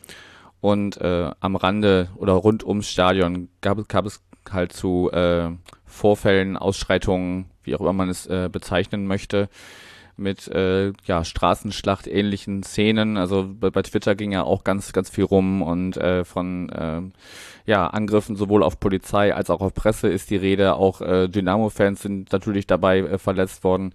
Und 0.62 0.96
äh, 1.02 1.30
am 1.42 1.58
Rande 1.58 2.08
oder 2.16 2.34
rund 2.34 2.66
ums 2.66 2.90
Stadion 2.90 3.50
gab, 3.60 3.86
gab 3.90 4.06
es 4.06 4.22
halt 4.50 4.72
zu 4.72 5.12
äh, 5.12 5.50
Vorfällen, 5.90 6.56
Ausschreitungen, 6.56 7.46
wie 7.64 7.76
auch 7.76 7.82
immer 7.82 7.94
man 7.94 8.10
es 8.10 8.26
äh, 8.28 8.50
bezeichnen 8.52 9.08
möchte, 9.08 9.50
mit 10.16 10.48
äh, 10.50 10.92
ja, 11.06 11.24
Straßenschlacht 11.24 12.08
ähnlichen 12.08 12.64
Szenen. 12.64 13.18
Also 13.18 13.50
bei, 13.60 13.70
bei, 13.70 13.82
Twitter 13.82 14.16
ging 14.16 14.32
ja 14.32 14.44
auch 14.44 14.64
ganz, 14.64 14.94
ganz 14.94 15.10
viel 15.10 15.24
rum 15.24 15.62
und 15.62 15.98
äh, 15.98 16.26
von 16.26 16.70
äh, 16.70 17.02
ja, 17.66 17.88
Angriffen 17.88 18.36
sowohl 18.36 18.64
auf 18.64 18.80
Polizei 18.80 19.34
als 19.34 19.50
auch 19.50 19.62
auf 19.62 19.74
Presse 19.74 20.10
ist 20.10 20.30
die 20.30 20.36
Rede. 20.36 20.76
Auch 20.76 21.02
äh, 21.02 21.28
Dynamo-Fans 21.28 22.02
sind 22.02 22.32
natürlich 22.32 22.68
dabei 22.68 23.00
äh, 23.00 23.18
verletzt 23.18 23.64
worden. 23.64 23.94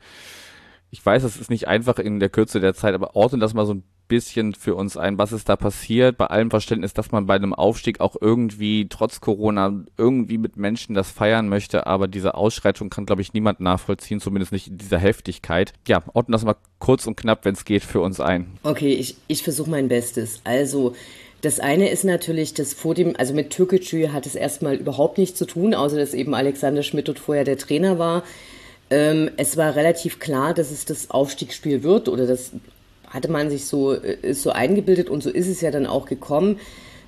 Ich 0.91 1.05
weiß, 1.05 1.25
es 1.25 1.37
ist 1.37 1.51
nicht 1.51 1.69
einfach 1.69 1.99
in 1.99 2.21
der 2.21 2.29
Kürze 2.29 2.61
der 2.61 2.75
Zeit, 2.75 2.95
aber 2.95 3.17
ordnen 3.17 3.41
das 3.41 3.55
mal 3.55 3.67
so 3.67 3.75
ein 3.75 3.85
bisschen 4.15 4.55
für 4.55 4.77
uns 4.77 4.97
ein, 4.97 5.19
was 5.19 5.33
ist 5.33 5.49
da 5.49 5.57
passiert, 5.57 6.17
bei 6.17 6.27
allem 6.27 6.49
Verständnis, 6.49 6.95
dass 6.95 7.11
man 7.11 7.27
bei 7.27 7.35
einem 7.35 7.53
Aufstieg 7.53 7.99
auch 7.99 8.15
irgendwie 8.21 8.87
trotz 8.89 9.21
Corona 9.21 9.85
irgendwie 9.99 10.39
mit 10.39 10.57
Menschen 10.57 10.95
das 10.95 11.11
feiern 11.11 11.49
möchte, 11.49 11.89
aber 11.89 12.07
diese 12.07 12.37
Ausschreitung 12.37 12.91
kann, 12.91 13.07
glaube 13.07 13.23
ich, 13.23 13.33
niemand 13.33 13.59
nachvollziehen, 13.59 14.21
zumindest 14.21 14.53
nicht 14.53 14.69
in 14.69 14.79
dieser 14.79 14.99
Heftigkeit. 14.99 15.73
Ja, 15.89 16.05
ordnen 16.13 16.33
das 16.33 16.45
mal 16.45 16.55
kurz 16.79 17.09
und 17.09 17.17
knapp, 17.17 17.45
wenn 17.45 17.55
es 17.55 17.65
geht, 17.65 17.83
für 17.83 18.01
uns 18.01 18.21
ein. 18.21 18.47
Okay, 18.63 18.93
ich, 18.93 19.17
ich 19.27 19.43
versuche 19.43 19.69
mein 19.69 19.89
Bestes. 19.89 20.41
Also, 20.45 20.95
das 21.41 21.59
eine 21.59 21.89
ist 21.91 22.05
natürlich, 22.05 22.55
dass 22.55 22.73
vor 22.73 22.95
dem, 22.95 23.17
also 23.19 23.35
mit 23.35 23.51
Türkgücü 23.51 24.11
hat 24.11 24.27
es 24.27 24.37
erstmal 24.37 24.77
überhaupt 24.77 25.19
nichts 25.19 25.37
zu 25.37 25.45
tun, 25.45 25.75
außer 25.75 25.97
dass 25.97 26.15
eben 26.15 26.35
Alexander 26.35 26.85
Schmidt 26.85 27.09
dort 27.09 27.19
vorher 27.19 27.45
der 27.45 27.59
Trainer 27.59 27.99
war. 27.99 28.23
Ähm, 28.91 29.31
es 29.39 29.57
war 29.57 29.75
relativ 29.75 30.21
klar, 30.21 30.55
dass 30.55 30.71
es 30.71 30.85
das 30.85 31.11
Aufstiegsspiel 31.11 31.83
wird 31.83 32.09
oder 32.09 32.29
das 32.29 32.53
hatte 33.15 33.31
man 33.31 33.49
sich 33.49 33.65
so, 33.67 33.95
äh, 33.95 34.35
so 34.35 34.51
eingebildet 34.51 35.09
und 35.09 35.23
so 35.23 35.31
ist 35.31 35.49
es 35.49 35.61
ja 35.61 35.71
dann 35.71 35.87
auch 35.87 36.05
gekommen. 36.05 36.59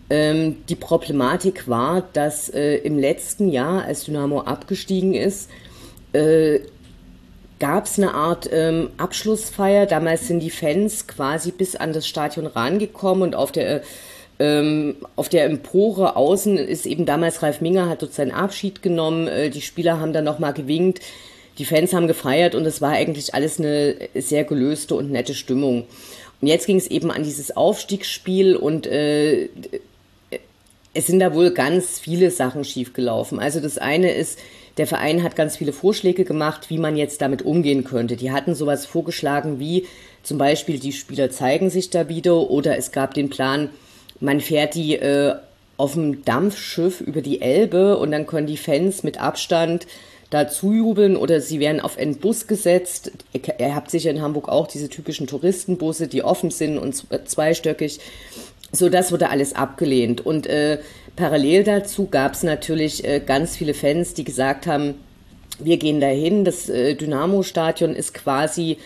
Ähm, 0.09 0.65
die 0.69 0.77
Problematik 0.77 1.69
war, 1.69 2.09
dass 2.13 2.49
äh, 2.49 2.77
im 2.77 2.99
letzten 2.99 3.49
Jahr, 3.49 3.85
als 3.85 4.05
Dynamo 4.05 4.41
abgestiegen 4.43 5.15
ist, 5.15 5.51
äh, 6.13 6.61
gab 7.59 7.87
es 7.87 7.99
eine 7.99 8.15
Art 8.15 8.49
ähm, 8.53 8.91
Abschlussfeier. 8.99 9.87
Damals 9.87 10.29
sind 10.29 10.41
die 10.41 10.51
Fans 10.51 11.09
quasi 11.09 11.51
bis 11.51 11.75
an 11.75 11.93
das 11.93 12.07
Stadion 12.07 12.47
rangekommen 12.47 13.23
und 13.23 13.35
auf 13.35 13.51
der 13.51 13.83
ähm, 14.39 14.97
auf 15.17 15.31
der 15.31 15.47
Empore 15.47 16.15
außen 16.15 16.59
ist 16.59 16.85
eben 16.85 17.07
damals 17.07 17.43
Ralf 17.43 17.63
Minger 17.63 17.89
hat 17.89 18.03
dort 18.03 18.13
seinen 18.13 18.33
Abschied 18.33 18.83
genommen. 18.83 19.29
Äh, 19.29 19.51
die 19.51 19.63
Spieler 19.63 19.99
haben 19.99 20.13
dann 20.13 20.25
nochmal 20.25 20.53
gewinkt. 20.53 21.01
Die 21.59 21.65
Fans 21.65 21.93
haben 21.93 22.07
gefeiert 22.07 22.55
und 22.55 22.67
es 22.67 22.81
war 22.81 22.93
eigentlich 22.93 23.35
alles 23.35 23.59
eine 23.59 23.97
sehr 24.15 24.45
gelöste 24.45 24.95
und 24.95 25.11
nette 25.11 25.35
Stimmung. 25.35 25.85
Und 26.41 26.49
jetzt 26.49 26.67
ging 26.67 26.77
es 26.77 26.87
eben 26.87 27.11
an 27.11 27.23
dieses 27.23 27.57
Aufstiegsspiel 27.57 28.57
und 28.57 28.87
äh, 28.87 29.49
es 30.93 31.07
sind 31.07 31.21
da 31.21 31.35
wohl 31.35 31.51
ganz 31.51 31.99
viele 31.99 32.31
Sachen 32.31 32.65
schiefgelaufen. 32.65 33.39
Also 33.39 33.61
das 33.61 33.79
eine 33.79 34.13
ist, 34.13 34.39
der 34.77 34.87
Verein 34.87 35.23
hat 35.23 35.37
ganz 35.37 35.57
viele 35.57 35.73
Vorschläge 35.73 36.25
gemacht, 36.25 36.69
wie 36.69 36.79
man 36.79 36.97
jetzt 36.97 37.23
damit 37.23 37.43
umgehen 37.43 37.85
könnte. 37.85 38.17
Die 38.17 38.33
hatten 38.33 38.55
sowas 38.55 38.85
vorgeschlagen 38.85 39.59
wie 39.59 39.87
zum 40.23 40.39
Beispiel, 40.39 40.79
die 40.79 40.93
Spieler 40.93 41.31
zeigen 41.31 41.71
sich 41.71 41.91
da 41.91 42.09
wieder 42.09 42.51
oder 42.51 42.77
es 42.77 42.93
gab 42.93 43.15
den 43.15 43.31
Plan, 43.31 43.71
man 44.21 44.41
fährt 44.41 44.75
die 44.75 44.97
äh, 44.97 45.35
auf 45.77 45.95
dem 45.95 46.25
Dampfschiff 46.25 47.01
über 47.01 47.23
die 47.23 47.41
Elbe 47.41 47.97
und 47.97 48.11
dann 48.11 48.27
können 48.27 48.47
die 48.47 48.57
Fans 48.57 49.03
mit 49.03 49.21
Abstand 49.21 49.87
da 50.31 50.49
zujubeln 50.49 51.17
oder 51.17 51.41
sie 51.41 51.61
werden 51.61 51.81
auf 51.81 51.99
einen 51.99 52.17
Bus 52.17 52.47
gesetzt. 52.47 53.13
Ihr 53.33 53.75
habt 53.75 53.91
sicher 53.91 54.11
in 54.11 54.23
Hamburg 54.23 54.49
auch 54.49 54.67
diese 54.67 54.89
typischen 54.89 55.27
Touristenbusse, 55.27 56.09
die 56.09 56.23
offen 56.23 56.51
sind 56.51 56.79
und 56.79 57.05
zweistöckig. 57.29 58.01
So, 58.73 58.89
das 58.89 59.13
wurde 59.13 59.31
alles 59.31 59.55
abgelehnt. 59.55 60.25
Und 60.25 60.47
äh, 60.47 60.79
parallel 61.15 61.65
dazu 61.65 62.07
gab 62.07 62.35
es 62.35 62.43
natürlich 62.43 63.05
äh, 63.05 63.21
ganz 63.25 63.57
viele 63.57 63.75
Fans, 63.75 64.15
die 64.15 64.25
gesagt 64.25 64.67
haben, 64.67 64.95
wir 65.59 65.77
gehen 65.77 66.01
dahin. 66.01 66.45
Das 66.45 66.69
äh, 66.69 66.95
Dynamo-Stadion 66.95 67.95
ist 67.95 68.13
quasi, 68.13 68.79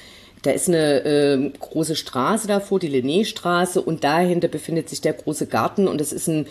da 0.43 0.51
ist 0.51 0.69
eine 0.69 1.05
äh, 1.05 1.51
große 1.59 1.97
Straße 1.97 2.47
davor, 2.47 2.79
die 2.79 2.91
Linné-Straße, 2.91 3.81
und 3.81 4.05
dahinter 4.05 4.49
befindet 4.49 4.89
sich 4.89 5.01
der 5.01 5.15
große 5.15 5.47
Garten 5.47 5.89
und 5.89 6.01
es 6.01 6.13
ist 6.13 6.29
ein 6.29 6.47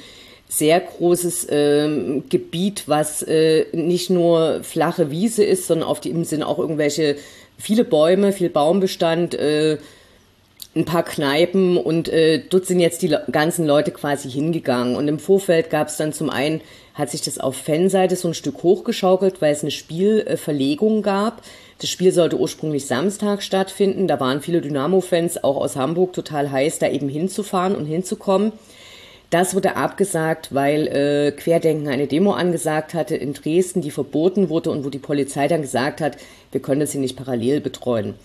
sehr 0.50 0.80
großes 0.80 1.48
ähm, 1.52 2.24
Gebiet, 2.28 2.84
was 2.88 3.22
äh, 3.22 3.68
nicht 3.72 4.10
nur 4.10 4.64
flache 4.64 5.12
Wiese 5.12 5.44
ist, 5.44 5.68
sondern 5.68 5.88
auf 5.88 6.02
dem 6.02 6.26
sind 6.26 6.42
auch 6.42 6.58
irgendwelche 6.58 7.16
viele 7.58 7.84
Bäume, 7.84 8.34
viel 8.34 8.50
Baumbestand, 8.50 9.36
äh, 9.36 9.78
ein 10.76 10.86
paar 10.86 11.04
Kneipen 11.04 11.78
und 11.78 12.10
äh, 12.10 12.44
dort 12.50 12.66
sind 12.66 12.80
jetzt 12.80 13.02
die 13.02 13.16
ganzen 13.32 13.66
Leute 13.66 13.92
quasi 13.92 14.30
hingegangen. 14.30 14.96
Und 14.96 15.08
im 15.08 15.20
Vorfeld 15.20 15.70
gab 15.70 15.88
es 15.88 15.98
dann 15.98 16.14
zum 16.14 16.30
einen, 16.30 16.62
hat 16.94 17.12
sich 17.12 17.22
das 17.22 17.40
auf 17.40 17.56
Fanseite 17.56 18.16
so 18.16 18.28
ein 18.28 18.34
Stück 18.34 18.64
hochgeschaukelt, 18.64 19.42
weil 19.42 19.54
es 19.54 19.62
eine 19.62 19.72
Spielverlegung 19.72 21.02
gab. 21.02 21.44
Das 21.80 21.90
Spiel 21.90 22.12
sollte 22.12 22.40
ursprünglich 22.40 22.88
Samstag 22.88 23.42
stattfinden. 23.42 24.08
Da 24.08 24.20
waren 24.20 24.42
viele 24.42 24.62
Dynamo-Fans 24.62 25.44
auch 25.44 25.58
aus 25.58 25.76
Hamburg 25.76 26.14
total 26.14 26.52
heiß, 26.52 26.80
da 26.80 26.90
eben 26.90 27.10
hinzufahren 27.10 27.76
und 27.76 27.86
hinzukommen. 27.86 28.52
Das 29.30 29.54
wurde 29.54 29.76
abgesagt, 29.76 30.54
weil 30.56 30.88
äh, 30.88 31.32
Querdenken 31.32 31.88
eine 31.88 32.08
Demo 32.08 32.32
angesagt 32.32 32.96
hatte 32.96 33.16
in 33.16 33.34
Dresden, 33.34 33.82
die 33.82 33.92
verboten 33.92 34.50
wurde 34.50 34.72
und 34.72 34.84
wo 34.84 34.90
die 34.90 34.98
Polizei 34.98 35.48
dann 35.48 35.62
gesagt 35.62 36.02
hat, 36.02 36.18
wir 36.52 36.62
können 36.62 36.82
das 36.82 36.94
hier 36.94 37.02
nicht 37.02 37.16
parallel 37.16 37.62
betreuen. 37.62 38.16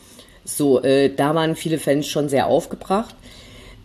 So, 0.46 0.82
äh, 0.82 1.10
da 1.14 1.34
waren 1.34 1.56
viele 1.56 1.78
Fans 1.78 2.06
schon 2.06 2.28
sehr 2.28 2.46
aufgebracht. 2.46 3.14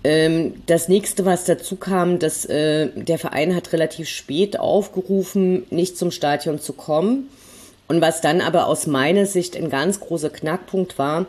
Ähm, 0.04 0.62
das 0.66 0.88
nächste, 0.88 1.26
was 1.26 1.44
dazu 1.44 1.76
kam, 1.76 2.20
dass 2.20 2.46
äh, 2.46 2.88
der 2.96 3.20
Verein 3.20 3.54
hat 3.54 3.74
relativ 3.74 4.08
spät 4.08 4.58
aufgerufen, 4.58 5.66
nicht 5.72 5.98
zum 5.98 6.12
Stadion 6.12 6.60
zu 6.60 6.74
kommen. 6.74 7.30
Und 7.90 8.02
was 8.02 8.22
dann 8.22 8.40
aber 8.40 8.68
aus 8.68 8.88
meiner 8.88 9.26
Sicht 9.26 9.58
ein 9.58 9.70
ganz 9.70 10.00
großer 10.00 10.30
Knackpunkt 10.30 10.98
war, 11.00 11.26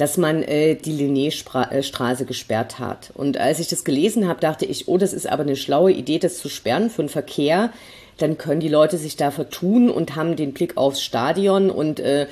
dass 0.00 0.16
man 0.16 0.42
äh, 0.42 0.76
die 0.76 0.92
Linné-Straße 0.92 2.24
gesperrt 2.24 2.78
hat. 2.78 3.10
Und 3.12 3.36
als 3.36 3.58
ich 3.60 3.68
das 3.68 3.84
gelesen 3.84 4.26
habe, 4.26 4.40
dachte 4.40 4.64
ich, 4.64 4.88
oh, 4.88 4.96
das 4.96 5.12
ist 5.12 5.28
aber 5.28 5.42
eine 5.42 5.56
schlaue 5.56 5.92
Idee, 5.92 6.18
das 6.18 6.38
zu 6.38 6.48
sperren 6.48 6.88
für 6.88 7.02
den 7.02 7.10
Verkehr. 7.10 7.70
Dann 8.16 8.38
können 8.38 8.60
die 8.60 8.68
Leute 8.68 8.96
sich 8.96 9.16
da 9.16 9.30
vertun 9.30 9.90
und 9.90 10.16
haben 10.16 10.36
den 10.36 10.54
Blick 10.54 10.78
aufs 10.78 11.02
Stadion. 11.02 11.68
Und 11.68 12.00
äh, 12.00 12.28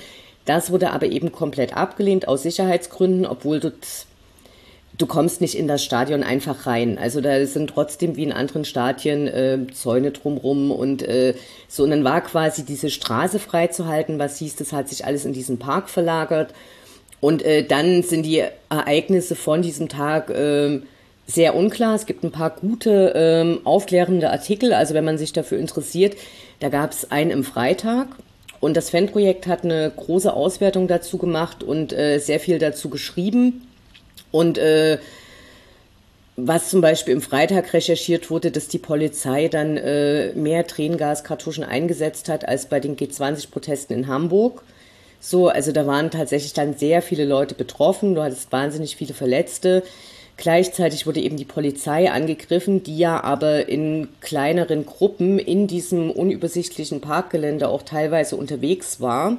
das 0.47 0.71
wurde 0.71 0.93
aber 0.93 1.09
eben 1.09 1.31
komplett 1.31 1.77
abgelehnt 1.77 2.27
aus 2.27 2.43
Sicherheitsgründen, 2.43 3.27
obwohl 3.27 3.61
du, 3.61 3.71
du 4.97 5.07
kommst 5.07 5.43
nicht 5.43 5.55
in 5.55 5.69
das 5.69 5.85
Stadion 5.85 6.23
einfach 6.23 6.65
rein. 6.65 6.97
Also 6.97 7.21
da 7.21 7.45
sind 7.45 7.69
trotzdem 7.69 8.17
wie 8.17 8.23
in 8.23 8.33
anderen 8.33 8.65
Stadien 8.65 9.27
äh, 9.27 9.59
Zäune 9.75 10.13
drumrum 10.13 10.71
und 10.71 11.03
äh, 11.03 11.35
so. 11.69 11.83
Und 11.83 11.91
dann 11.91 12.05
war 12.05 12.23
quasi 12.23 12.65
diese 12.65 12.89
Straße 12.89 13.39
freizuhalten, 13.39 14.19
was 14.19 14.39
hieß, 14.39 14.57
das 14.57 14.73
hat 14.73 14.89
sich 14.89 15.05
alles 15.05 15.27
in 15.27 15.35
diesen 15.35 15.59
Park 15.59 15.91
verlagert. 15.91 16.55
Und 17.21 17.43
äh, 17.43 17.65
dann 17.65 18.03
sind 18.03 18.25
die 18.25 18.43
Ereignisse 18.69 19.35
von 19.35 19.63
diesem 19.63 19.89
Tag 19.89 20.31
äh, 20.31 20.81
sehr 21.27 21.55
unklar. 21.55 21.95
Es 21.95 22.07
gibt 22.07 22.25
ein 22.25 22.33
paar 22.33 22.51
gute 22.51 23.15
äh, 23.15 23.67
aufklärende 23.67 24.31
Artikel. 24.31 24.73
Also 24.73 24.95
wenn 24.95 25.05
man 25.05 25.19
sich 25.19 25.33
dafür 25.33 25.59
interessiert, 25.59 26.17
da 26.61 26.69
gab 26.69 26.93
es 26.93 27.11
einen 27.11 27.31
im 27.31 27.45
Freitag. 27.45 28.09
Und 28.61 28.77
das 28.77 28.91
Fanprojekt 28.91 29.47
hat 29.47 29.65
eine 29.65 29.93
große 29.95 30.33
Auswertung 30.33 30.89
dazu 30.89 31.19
gemacht 31.19 31.63
und 31.63 31.93
äh, 31.93 32.19
sehr 32.19 32.41
viel 32.41 32.59
dazu 32.59 32.89
geschrieben. 32.89 33.69
Und 34.33 34.59
äh, 34.59 34.99
was 36.37 36.71
zum 36.71 36.81
Beispiel 36.81 37.15
im 37.15 37.21
Freitag 37.21 37.73
recherchiert 37.73 38.31
wurde, 38.31 38.51
dass 38.51 38.69
die 38.69 38.79
Polizei 38.79 39.49
dann 39.49 39.77
äh, 39.77 40.33
mehr 40.35 40.67
Tränengaskartuschen 40.67 41.65
eingesetzt 41.65 42.29
hat 42.29 42.47
als 42.47 42.67
bei 42.67 42.81
den 42.81 42.97
G20-Protesten 42.97 43.95
in 43.95 44.07
Hamburg. 44.07 44.63
So, 45.21 45.49
also 45.49 45.73
da 45.73 45.87
waren 45.87 46.11
tatsächlich 46.11 46.53
dann 46.53 46.75
sehr 46.75 47.03
viele 47.03 47.25
Leute 47.25 47.55
betroffen, 47.55 48.15
du 48.15 48.23
hattest 48.23 48.53
wahnsinnig 48.53 48.97
viele 48.97 49.15
Verletzte. 49.15 49.83
Gleichzeitig 50.37 51.05
wurde 51.05 51.21
eben 51.21 51.37
die 51.37 51.45
Polizei 51.45 52.11
angegriffen, 52.13 52.85
die 52.85 52.97
ja 52.97 53.25
aber 53.25 53.69
in 53.69 54.09
kleineren 54.21 54.87
Gruppen 54.87 55.41
in 55.41 55.67
diesem 55.67 56.13
unübersichtlichen 56.13 57.01
Parkgelände 57.01 57.69
auch 57.69 57.83
teilweise 57.83 58.37
unterwegs 58.37 59.01
war. 59.01 59.39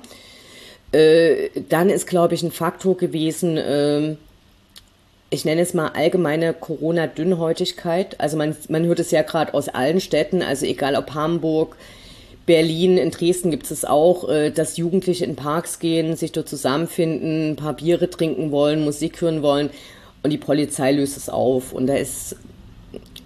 Äh, 0.92 1.50
dann 1.70 1.90
ist, 1.90 2.06
glaube 2.06 2.36
ich, 2.36 2.44
ein 2.44 2.52
Faktor 2.52 2.98
gewesen, 2.98 3.56
äh, 3.56 4.16
ich 5.30 5.46
nenne 5.46 5.62
es 5.62 5.74
mal 5.74 5.90
allgemeine 5.90 6.54
Corona-Dünnhäutigkeit. 6.54 8.20
Also 8.20 8.36
man, 8.36 8.56
man 8.68 8.86
hört 8.86 9.00
es 9.00 9.12
ja 9.12 9.22
gerade 9.22 9.54
aus 9.54 9.70
allen 9.70 10.02
Städten, 10.02 10.42
also 10.42 10.66
egal 10.66 10.96
ob 10.96 11.14
Hamburg, 11.14 11.76
Berlin, 12.50 12.98
in 12.98 13.12
Dresden 13.12 13.52
gibt 13.52 13.70
es 13.70 13.86
auch, 13.86 14.28
äh, 14.28 14.50
dass 14.50 14.76
Jugendliche 14.76 15.24
in 15.24 15.36
Parks 15.36 15.78
gehen, 15.78 16.16
sich 16.16 16.32
dort 16.32 16.50
zusammenfinden, 16.50 17.52
ein 17.52 17.56
paar 17.56 17.76
Biere 17.76 18.10
trinken 18.10 18.50
wollen, 18.50 18.84
Musik 18.84 19.22
hören 19.22 19.44
wollen 19.44 19.70
und 20.24 20.32
die 20.32 20.40
Polizei 20.40 20.92
löst 20.92 21.16
es 21.16 21.30
auf 21.30 21.74
und 21.74 21.86
da 21.86 21.94
ist 21.94 22.38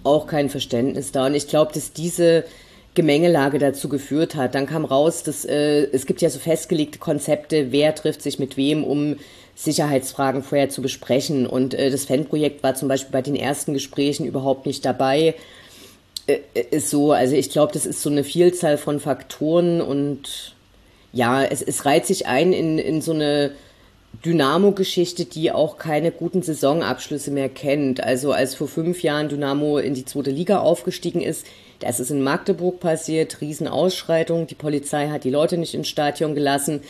auch 0.02 0.26
kein 0.26 0.50
Verständnis 0.50 1.10
da. 1.10 1.24
Und 1.24 1.34
ich 1.34 1.48
glaube, 1.48 1.72
dass 1.72 1.94
diese 1.94 2.44
Gemengelage 2.92 3.58
dazu 3.58 3.88
geführt 3.88 4.34
hat. 4.34 4.54
Dann 4.54 4.66
kam 4.66 4.84
raus, 4.84 5.22
dass 5.22 5.46
äh, 5.46 5.84
es 5.90 6.04
gibt 6.04 6.20
ja 6.20 6.28
so 6.28 6.38
festgelegte 6.38 6.98
Konzepte, 6.98 7.72
wer 7.72 7.94
trifft 7.94 8.20
sich 8.20 8.38
mit 8.38 8.58
wem, 8.58 8.84
um 8.84 9.16
Sicherheitsfragen 9.54 10.42
vorher 10.42 10.68
zu 10.68 10.82
besprechen. 10.82 11.46
Und 11.46 11.72
äh, 11.72 11.90
das 11.90 12.04
Fanprojekt 12.04 12.62
war 12.62 12.74
zum 12.74 12.88
Beispiel 12.88 13.12
bei 13.12 13.22
den 13.22 13.36
ersten 13.36 13.72
Gesprächen 13.72 14.26
überhaupt 14.26 14.66
nicht 14.66 14.84
dabei. 14.84 15.34
Äh, 16.26 16.40
ist 16.70 16.90
so, 16.90 17.12
also 17.12 17.34
ich 17.34 17.50
glaube, 17.50 17.72
das 17.72 17.86
ist 17.86 18.02
so 18.02 18.10
eine 18.10 18.24
Vielzahl 18.24 18.78
von 18.78 19.00
Faktoren 19.00 19.80
und 19.80 20.54
ja, 21.12 21.44
es, 21.44 21.62
es 21.62 21.84
reiht 21.84 22.06
sich 22.06 22.26
ein 22.26 22.52
in, 22.52 22.78
in 22.78 23.00
so 23.00 23.12
eine 23.12 23.52
Dynamo-Geschichte, 24.24 25.24
die 25.24 25.52
auch 25.52 25.76
keine 25.78 26.10
guten 26.10 26.42
Saisonabschlüsse 26.42 27.30
mehr 27.30 27.48
kennt. 27.48 28.02
Also 28.02 28.32
als 28.32 28.54
vor 28.54 28.68
fünf 28.68 29.02
Jahren 29.02 29.28
Dynamo 29.28 29.78
in 29.78 29.94
die 29.94 30.04
zweite 30.04 30.30
Liga 30.30 30.60
aufgestiegen 30.60 31.20
ist, 31.20 31.46
das 31.80 32.00
ist 32.00 32.10
in 32.10 32.22
Magdeburg 32.22 32.80
passiert, 32.80 33.40
Riesenausschreitung, 33.40 34.46
die 34.46 34.54
Polizei 34.54 35.08
hat 35.08 35.24
die 35.24 35.30
Leute 35.30 35.58
nicht 35.58 35.74
ins 35.74 35.88
Stadion 35.88 36.34
gelassen. 36.34 36.80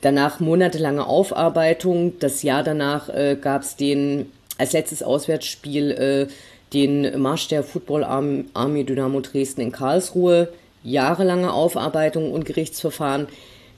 Danach 0.00 0.40
monatelange 0.40 1.06
Aufarbeitung. 1.06 2.18
Das 2.18 2.42
Jahr 2.42 2.64
danach 2.64 3.08
äh, 3.08 3.36
gab 3.40 3.62
es 3.62 3.76
den 3.76 4.32
als 4.58 4.72
letztes 4.72 5.02
Auswärtsspiel 5.02 5.90
äh, 5.90 6.32
den 6.72 7.20
Marsch 7.20 7.48
der 7.48 7.62
Football 7.62 8.04
Army 8.04 8.84
Dynamo 8.84 9.20
Dresden 9.20 9.60
in 9.60 9.72
Karlsruhe, 9.72 10.48
jahrelange 10.82 11.52
Aufarbeitung 11.52 12.32
und 12.32 12.44
Gerichtsverfahren. 12.44 13.28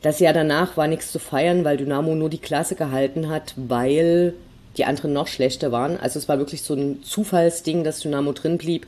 Das 0.03 0.21
Jahr 0.21 0.33
danach 0.33 0.77
war 0.77 0.87
nichts 0.87 1.11
zu 1.11 1.19
feiern, 1.19 1.65
weil 1.65 1.77
Dynamo 1.77 2.15
nur 2.15 2.29
die 2.29 2.39
Klasse 2.39 2.75
gehalten 2.75 3.29
hat, 3.29 3.55
weil 3.57 4.35
die 4.77 4.85
anderen 4.85 5.13
noch 5.13 5.29
schlechter 5.29 5.73
waren. 5.73 5.99
Also 5.99 6.19
es 6.19 6.29
war 6.29 6.39
wirklich 6.39 6.63
so 6.63 6.75
ein 6.75 7.03
Zufallsding, 7.03 7.85
dass 7.85 8.01
Dynamo 8.01 8.33
drin 8.33 8.59
blieb. 8.59 8.87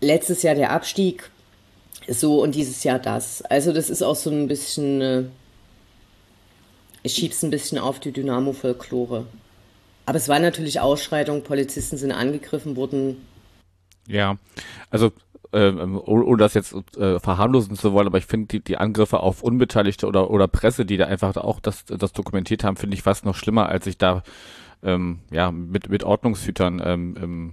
Letztes 0.00 0.42
Jahr 0.42 0.54
der 0.54 0.70
Abstieg, 0.70 1.30
so 2.08 2.42
und 2.42 2.54
dieses 2.54 2.82
Jahr 2.84 2.98
das. 2.98 3.42
Also 3.42 3.72
das 3.72 3.90
ist 3.90 4.02
auch 4.02 4.16
so 4.16 4.30
ein 4.30 4.48
bisschen, 4.48 5.00
äh, 5.00 5.22
ich 7.02 7.14
schieb's 7.14 7.42
ein 7.42 7.50
bisschen 7.50 7.78
auf 7.78 8.00
die 8.00 8.12
Dynamo-Folklore. 8.12 9.26
Aber 10.10 10.16
es 10.16 10.28
war 10.28 10.40
natürlich 10.40 10.80
Ausschreitung, 10.80 11.44
Polizisten 11.44 11.96
sind 11.96 12.10
angegriffen 12.10 12.74
worden. 12.74 13.24
Ja, 14.08 14.38
also 14.90 15.12
ähm, 15.52 16.00
ohne 16.04 16.36
das 16.36 16.54
jetzt 16.54 16.74
äh, 16.96 17.20
verharmlosen 17.20 17.76
zu 17.76 17.92
wollen, 17.92 18.08
aber 18.08 18.18
ich 18.18 18.26
finde 18.26 18.48
die, 18.48 18.58
die 18.58 18.76
Angriffe 18.76 19.20
auf 19.20 19.44
Unbeteiligte 19.44 20.08
oder, 20.08 20.28
oder 20.32 20.48
Presse, 20.48 20.84
die 20.84 20.96
da 20.96 21.06
einfach 21.06 21.36
auch 21.36 21.60
das, 21.60 21.84
das 21.84 22.12
dokumentiert 22.12 22.64
haben, 22.64 22.76
finde 22.76 22.94
ich 22.94 23.04
fast 23.04 23.24
noch 23.24 23.36
schlimmer, 23.36 23.68
als 23.68 23.84
sich 23.84 23.98
da 23.98 24.24
ähm, 24.82 25.20
ja, 25.30 25.52
mit, 25.52 25.88
mit 25.90 26.02
Ordnungshütern 26.02 26.82
ähm, 26.84 27.16
ähm, 27.22 27.52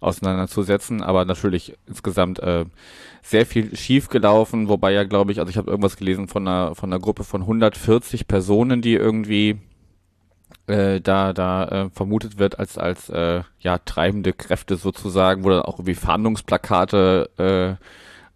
auseinanderzusetzen. 0.00 1.02
Aber 1.02 1.26
natürlich 1.26 1.74
insgesamt 1.86 2.38
äh, 2.38 2.64
sehr 3.20 3.44
viel 3.44 3.76
schief 3.76 4.08
gelaufen, 4.08 4.70
wobei 4.70 4.92
ja, 4.92 5.04
glaube 5.04 5.30
ich, 5.32 5.40
also 5.40 5.50
ich 5.50 5.58
habe 5.58 5.70
irgendwas 5.70 5.98
gelesen 5.98 6.26
von 6.26 6.48
einer, 6.48 6.74
von 6.74 6.90
einer 6.90 7.02
Gruppe 7.02 7.22
von 7.22 7.42
140 7.42 8.26
Personen, 8.28 8.80
die 8.80 8.94
irgendwie 8.94 9.58
äh, 10.66 11.00
da 11.00 11.32
da 11.32 11.64
äh, 11.64 11.90
vermutet 11.90 12.38
wird 12.38 12.58
als 12.58 12.78
als 12.78 13.08
äh, 13.08 13.42
ja 13.60 13.78
treibende 13.78 14.32
Kräfte 14.32 14.76
sozusagen, 14.76 15.44
wo 15.44 15.50
dann 15.50 15.62
auch 15.62 15.78
irgendwie 15.78 15.94
Fahndungsplakate 15.94 17.78
äh, 17.78 17.84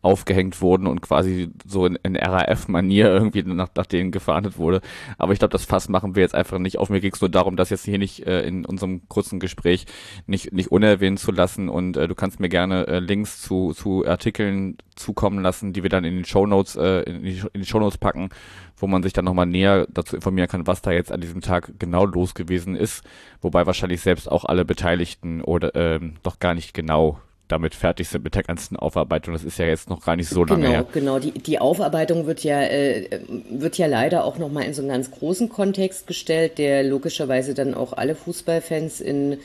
aufgehängt 0.07 0.61
wurden 0.61 0.87
und 0.87 1.03
quasi 1.03 1.51
so 1.67 1.85
in, 1.85 1.99
in 2.03 2.17
RAF-Manier 2.17 3.07
irgendwie 3.07 3.43
nach, 3.43 3.69
nach 3.75 3.87
denen 3.87 4.13
gefahndet 4.13 4.57
wurde. 4.57 4.81
Aber 5.19 5.33
ich 5.33 5.41
glaube, 5.41 5.51
das 5.53 5.65
Fass 5.65 5.89
machen 5.89 6.15
wir 6.15 6.23
jetzt 6.23 6.35
einfach 6.35 6.59
nicht 6.59 6.79
auf. 6.79 6.91
Mir 6.91 7.01
ging 7.01 7.13
es 7.13 7.21
nur 7.21 7.29
darum, 7.29 7.57
das 7.57 7.71
jetzt 7.71 7.85
hier 7.85 7.99
nicht 7.99 8.25
äh, 8.25 8.43
in 8.43 8.65
unserem 8.65 9.09
kurzen 9.09 9.41
Gespräch 9.41 9.87
nicht, 10.27 10.53
nicht 10.53 10.71
unerwähnt 10.71 11.19
zu 11.19 11.33
lassen. 11.33 11.69
Und 11.69 11.97
äh, 11.97 12.07
du 12.07 12.15
kannst 12.15 12.39
mir 12.39 12.49
gerne 12.49 12.87
äh, 12.87 12.99
Links 13.01 13.43
zu, 13.43 13.73
zu 13.73 14.07
Artikeln 14.07 14.79
zukommen 14.95 15.43
lassen, 15.43 15.73
die 15.73 15.83
wir 15.83 15.91
dann 15.91 16.05
in 16.05 16.15
den 16.15 16.25
Shownotes, 16.25 16.77
äh, 16.77 17.01
in, 17.01 17.25
die, 17.25 17.43
in 17.53 17.63
die 17.63 17.67
Shownotes 17.67 17.99
packen, 17.99 18.31
wo 18.77 18.87
man 18.87 19.03
sich 19.03 19.13
dann 19.13 19.25
nochmal 19.25 19.47
näher 19.47 19.87
dazu 19.91 20.17
informieren 20.17 20.49
kann, 20.49 20.67
was 20.67 20.83
da 20.83 20.91
jetzt 20.91 21.13
an 21.13 21.21
diesem 21.21 21.41
Tag 21.41 21.73
genau 21.79 22.05
los 22.05 22.35
gewesen 22.35 22.77
ist. 22.77 23.03
Wobei 23.41 23.67
wahrscheinlich 23.67 24.01
selbst 24.01 24.31
auch 24.31 24.45
alle 24.45 24.65
Beteiligten 24.65 25.41
oder 25.41 25.75
ähm, 25.75 26.15
doch 26.23 26.39
gar 26.39 26.55
nicht 26.55 26.75
genau 26.75 27.21
damit 27.49 27.75
fertig 27.75 28.09
sind 28.09 28.25
mit 28.25 28.35
der 28.35 28.43
ganzen 28.43 28.77
Aufarbeitung. 28.77 29.33
Das 29.33 29.45
ist 29.45 29.59
ja 29.59 29.67
jetzt 29.67 29.89
noch 29.89 30.05
gar 30.05 30.17
nicht 30.17 30.29
so 30.29 30.45
lange 30.45 30.63
genau, 30.63 30.73
her. 30.73 30.87
Genau, 30.93 31.19
die, 31.19 31.31
die 31.31 31.59
Aufarbeitung 31.59 32.27
wird 32.27 32.43
ja, 32.43 32.61
äh, 32.63 33.21
wird 33.51 33.79
ja 33.79 33.87
leider 33.87 34.25
auch 34.25 34.39
nochmal 34.39 34.65
in 34.65 34.75
so 34.75 34.83
einen 34.83 34.91
ganz 34.91 35.11
großen 35.11 35.49
Kontext 35.49 36.07
gestellt, 36.07 36.59
der 36.59 36.83
logischerweise 36.83 37.55
dann 37.55 37.75
auch 37.75 37.93
alle 37.93 38.15
Fußballfans 38.15 39.01
in 39.01 39.39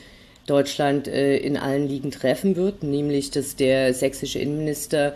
Deutschland 0.46 1.06
äh, 1.06 1.36
in 1.36 1.56
allen 1.56 1.86
Ligen 1.86 2.10
treffen 2.10 2.56
wird, 2.56 2.82
nämlich 2.82 3.30
dass 3.30 3.54
der 3.54 3.94
sächsische 3.94 4.40
Innenminister, 4.40 5.14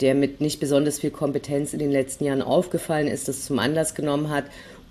der 0.00 0.14
mit 0.14 0.40
nicht 0.40 0.60
besonders 0.60 0.98
viel 0.98 1.10
Kompetenz 1.10 1.72
in 1.72 1.78
den 1.78 1.90
letzten 1.90 2.24
Jahren 2.24 2.42
aufgefallen 2.42 3.08
ist, 3.08 3.28
das 3.28 3.44
zum 3.44 3.58
Anlass 3.58 3.94
genommen 3.94 4.30
hat, 4.30 4.44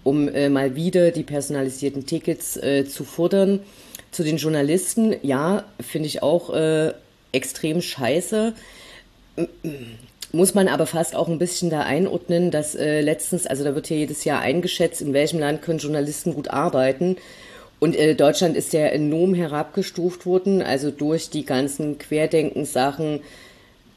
um 0.03 0.28
äh, 0.30 0.49
mal 0.49 0.76
wieder 0.76 1.12
die 1.12 1.24
personalisierten 1.24 2.05
Tickets 2.05 2.58
äh, 2.58 2.86
zu 2.86 3.03
fordern. 3.03 3.60
Zu 4.12 4.24
den 4.24 4.38
Journalisten, 4.38 5.16
ja, 5.22 5.66
finde 5.80 6.08
ich 6.08 6.24
auch 6.24 6.53
äh, 6.53 6.93
extrem 7.32 7.82
scheiße. 7.82 8.53
Muss 10.32 10.53
man 10.53 10.68
aber 10.68 10.86
fast 10.86 11.16
auch 11.16 11.28
ein 11.28 11.39
bisschen 11.39 11.70
da 11.70 11.82
einordnen, 11.82 12.51
dass 12.51 12.76
äh, 12.76 13.01
letztens, 13.01 13.47
also 13.47 13.64
da 13.64 13.76
wird 13.76 13.89
ja 13.89 13.97
jedes 13.97 14.24
Jahr 14.24 14.41
eingeschätzt, 14.41 15.01
in 15.01 15.14
welchem 15.14 15.39
Land 15.39 15.62
können 15.62 15.80
Journalisten 15.80 16.34
gut 16.34 16.49
arbeiten. 16.49 17.18
Und 17.80 17.95
äh, 17.95 18.16
Deutschland 18.16 18.58
ist 18.58 18.74
ja 18.74 18.88
enorm 18.88 19.34
herabgestuft 19.34 20.26
worden, 20.26 20.62
also 20.62 20.89
durch 20.89 21.30
die 21.30 21.45
ganzen 21.45 21.97
Querdenken-Sachen. 21.97 23.22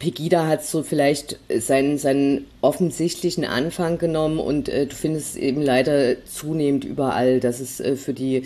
Pegida 0.00 0.46
hat 0.46 0.64
so 0.64 0.82
vielleicht 0.82 1.38
seinen, 1.54 1.98
seinen 1.98 2.46
offensichtlichen 2.62 3.44
Anfang 3.44 3.98
genommen 3.98 4.40
und 4.40 4.68
äh, 4.68 4.86
du 4.86 4.96
findest 4.96 5.36
eben 5.36 5.60
leider 5.62 6.24
zunehmend 6.24 6.84
überall, 6.84 7.38
dass 7.38 7.60
es 7.60 7.80
äh, 7.80 7.96
für 7.96 8.14
die 8.14 8.44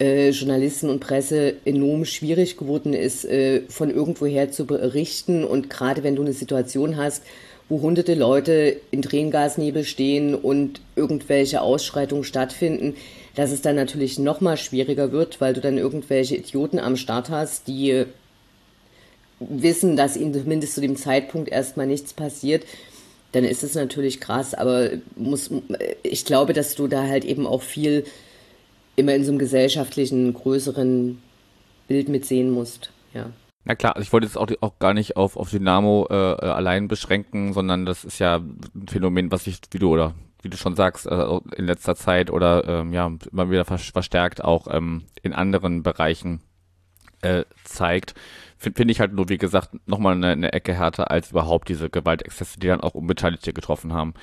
äh, 0.00 0.30
Journalisten 0.30 0.88
und 0.88 1.00
Presse 1.00 1.54
enorm 1.64 2.04
schwierig 2.04 2.56
geworden 2.56 2.94
ist, 2.94 3.24
äh, 3.24 3.62
von 3.68 3.90
irgendwoher 3.90 4.52
zu 4.52 4.66
berichten. 4.66 5.44
Und 5.44 5.68
gerade 5.68 6.04
wenn 6.04 6.14
du 6.14 6.22
eine 6.22 6.32
Situation 6.32 6.96
hast, 6.96 7.24
wo 7.68 7.80
hunderte 7.80 8.14
Leute 8.14 8.76
in 8.92 9.02
Tränengasnebel 9.02 9.84
stehen 9.84 10.34
und 10.36 10.80
irgendwelche 10.94 11.60
Ausschreitungen 11.60 12.22
stattfinden, 12.22 12.94
dass 13.34 13.50
es 13.50 13.62
dann 13.62 13.74
natürlich 13.74 14.20
noch 14.20 14.40
mal 14.40 14.56
schwieriger 14.56 15.10
wird, 15.10 15.40
weil 15.40 15.54
du 15.54 15.60
dann 15.60 15.76
irgendwelche 15.76 16.36
Idioten 16.36 16.78
am 16.78 16.96
Start 16.96 17.30
hast, 17.30 17.66
die 17.66 18.04
wissen, 19.40 19.96
dass 19.96 20.16
ihnen 20.16 20.34
zumindest 20.34 20.74
zu 20.74 20.80
dem 20.80 20.96
Zeitpunkt 20.96 21.50
erstmal 21.50 21.86
nichts 21.86 22.12
passiert, 22.12 22.64
dann 23.32 23.44
ist 23.44 23.64
es 23.64 23.74
natürlich 23.74 24.20
krass, 24.20 24.54
aber 24.54 24.90
muss, 25.16 25.50
ich 26.02 26.24
glaube, 26.24 26.52
dass 26.52 26.76
du 26.76 26.86
da 26.86 27.02
halt 27.08 27.24
eben 27.24 27.46
auch 27.46 27.62
viel 27.62 28.04
immer 28.96 29.14
in 29.14 29.24
so 29.24 29.32
einem 29.32 29.40
gesellschaftlichen, 29.40 30.32
größeren 30.34 31.20
Bild 31.88 32.08
mitsehen 32.08 32.50
musst, 32.50 32.92
ja. 33.12 33.30
Na 33.64 33.74
klar, 33.74 33.96
also 33.96 34.04
ich 34.04 34.12
wollte 34.12 34.26
jetzt 34.26 34.36
auch, 34.36 34.48
auch 34.60 34.78
gar 34.78 34.92
nicht 34.92 35.16
auf, 35.16 35.36
auf 35.36 35.50
Dynamo 35.50 36.06
äh, 36.10 36.14
allein 36.14 36.86
beschränken, 36.86 37.54
sondern 37.54 37.86
das 37.86 38.04
ist 38.04 38.18
ja 38.18 38.36
ein 38.36 38.86
Phänomen, 38.88 39.32
was 39.32 39.44
sich, 39.44 39.58
wie 39.70 39.78
du 39.78 39.90
oder 39.90 40.14
wie 40.42 40.50
du 40.50 40.58
schon 40.58 40.76
sagst, 40.76 41.06
äh, 41.06 41.38
in 41.56 41.64
letzter 41.64 41.96
Zeit 41.96 42.30
oder 42.30 42.68
ähm, 42.68 42.92
ja 42.92 43.10
immer 43.32 43.50
wieder 43.50 43.64
verstärkt 43.64 44.44
auch 44.44 44.68
ähm, 44.70 45.04
in 45.22 45.32
anderen 45.32 45.82
Bereichen 45.82 46.42
äh, 47.22 47.44
zeigt. 47.64 48.14
Finde 48.64 48.78
find 48.78 48.90
ich 48.90 49.00
halt 49.00 49.12
nur, 49.12 49.28
wie 49.28 49.38
gesagt, 49.38 49.70
nochmal 49.86 50.14
eine, 50.14 50.28
eine 50.28 50.52
Ecke 50.52 50.74
härter 50.74 51.10
als 51.10 51.30
überhaupt 51.30 51.68
diese 51.68 51.90
Gewaltexzesse, 51.90 52.58
die 52.58 52.66
dann 52.66 52.80
auch 52.80 52.94
Unbeteiligte 52.94 53.52
getroffen 53.52 53.92
haben. 53.92 54.14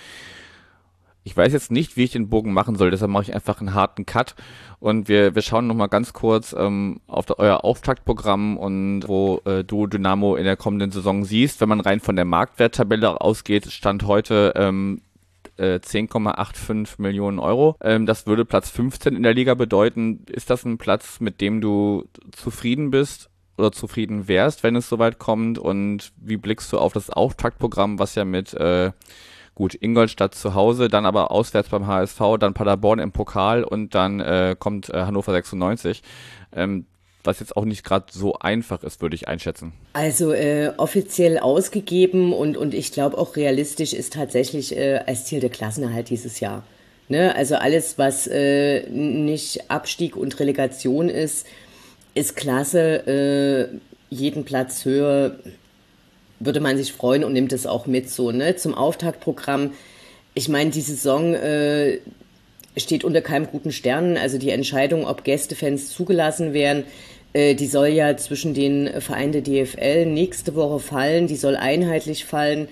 Ich 1.23 1.37
weiß 1.37 1.53
jetzt 1.53 1.69
nicht, 1.69 1.95
wie 1.95 2.05
ich 2.05 2.11
den 2.11 2.29
Bogen 2.29 2.51
machen 2.51 2.75
soll, 2.75 2.89
deshalb 2.89 3.11
mache 3.11 3.23
ich 3.23 3.35
einfach 3.35 3.59
einen 3.59 3.75
harten 3.75 4.07
Cut 4.07 4.33
und 4.79 5.07
wir, 5.07 5.35
wir 5.35 5.43
schauen 5.43 5.67
nochmal 5.67 5.89
ganz 5.89 6.13
kurz 6.13 6.55
ähm, 6.57 6.99
auf 7.05 7.27
der, 7.27 7.37
euer 7.37 7.63
Auftaktprogramm 7.63 8.57
und 8.57 9.03
wo 9.07 9.39
äh, 9.45 9.63
du 9.63 9.85
Dynamo 9.85 10.35
in 10.35 10.45
der 10.45 10.57
kommenden 10.57 10.89
Saison 10.89 11.23
siehst. 11.23 11.61
Wenn 11.61 11.69
man 11.69 11.79
rein 11.79 11.99
von 11.99 12.15
der 12.15 12.25
Marktwerttabelle 12.25 13.21
ausgeht, 13.21 13.67
stand 13.71 14.07
heute 14.07 14.53
ähm, 14.55 15.01
10,85 15.59 16.71
äh, 16.71 17.01
Millionen 17.01 17.37
Euro. 17.37 17.75
Ähm, 17.81 18.07
das 18.07 18.25
würde 18.25 18.45
Platz 18.45 18.69
15 18.71 19.15
in 19.15 19.23
der 19.23 19.35
Liga 19.35 19.53
bedeuten. 19.53 20.25
Ist 20.27 20.49
das 20.49 20.65
ein 20.65 20.79
Platz, 20.79 21.19
mit 21.19 21.39
dem 21.39 21.61
du 21.61 22.05
zufrieden 22.31 22.89
bist? 22.89 23.30
Oder 23.57 23.71
zufrieden 23.71 24.27
wärst, 24.27 24.63
wenn 24.63 24.75
es 24.75 24.89
soweit 24.89 25.19
kommt? 25.19 25.59
Und 25.59 26.11
wie 26.17 26.37
blickst 26.37 26.71
du 26.73 26.79
auf 26.79 26.93
das 26.93 27.09
Auftaktprogramm, 27.09 27.99
was 27.99 28.15
ja 28.15 28.25
mit 28.25 28.53
äh, 28.53 28.91
Gut, 29.53 29.75
Ingolstadt 29.79 30.33
zu 30.33 30.55
Hause, 30.55 30.87
dann 30.87 31.05
aber 31.05 31.29
auswärts 31.29 31.69
beim 31.69 31.85
HSV, 31.85 32.19
dann 32.39 32.53
Paderborn 32.53 32.99
im 32.99 33.11
Pokal 33.11 33.63
und 33.63 33.93
dann 33.93 34.21
äh, 34.21 34.55
kommt 34.57 34.89
äh, 34.89 35.01
Hannover 35.01 35.33
96. 35.33 36.01
Ähm, 36.55 36.85
was 37.23 37.39
jetzt 37.39 37.55
auch 37.55 37.65
nicht 37.65 37.83
gerade 37.83 38.05
so 38.09 38.39
einfach 38.39 38.81
ist, 38.83 39.01
würde 39.01 39.15
ich 39.15 39.27
einschätzen. 39.27 39.73
Also 39.93 40.31
äh, 40.31 40.71
offiziell 40.77 41.37
ausgegeben 41.37 42.33
und, 42.33 42.57
und 42.57 42.73
ich 42.73 42.91
glaube 42.91 43.17
auch 43.17 43.35
realistisch 43.35 43.93
ist 43.93 44.13
tatsächlich 44.13 44.75
äh, 44.75 45.01
als 45.05 45.25
Ziel 45.25 45.39
der 45.39 45.49
Klassenerhalt 45.49 46.09
dieses 46.09 46.39
Jahr. 46.39 46.63
Ne? 47.09 47.35
Also 47.35 47.55
alles, 47.55 47.97
was 47.97 48.25
äh, 48.27 48.89
nicht 48.89 49.69
Abstieg 49.69 50.15
und 50.15 50.39
Relegation 50.39 51.09
ist, 51.09 51.45
ist 52.13 52.35
klasse. 52.35 53.69
Äh, 53.69 53.77
jeden 54.09 54.43
Platz 54.43 54.85
höher 54.85 55.37
würde 56.39 56.59
man 56.59 56.77
sich 56.77 56.91
freuen 56.91 57.23
und 57.23 57.33
nimmt 57.33 57.53
es 57.53 57.65
auch 57.65 57.85
mit 57.85 58.09
so, 58.09 58.31
ne? 58.31 58.55
Zum 58.55 58.73
Auftaktprogramm. 58.73 59.71
Ich 60.33 60.49
meine, 60.49 60.71
die 60.71 60.81
Saison 60.81 61.33
äh, 61.33 61.99
steht 62.77 63.03
unter 63.03 63.21
keinem 63.21 63.47
guten 63.47 63.71
Stern. 63.71 64.17
Also 64.17 64.37
die 64.37 64.49
Entscheidung, 64.49 65.05
ob 65.05 65.23
Gästefans 65.23 65.89
zugelassen 65.89 66.53
werden, 66.53 66.83
äh, 67.33 67.55
die 67.55 67.67
soll 67.67 67.87
ja 67.87 68.17
zwischen 68.17 68.53
den 68.53 69.01
Vereinen 69.01 69.31
der 69.33 69.41
DFL 69.41 70.05
nächste 70.05 70.55
Woche 70.55 70.79
fallen. 70.79 71.27
Die 71.27 71.35
soll 71.35 71.55
einheitlich 71.55 72.25
fallen. 72.25 72.67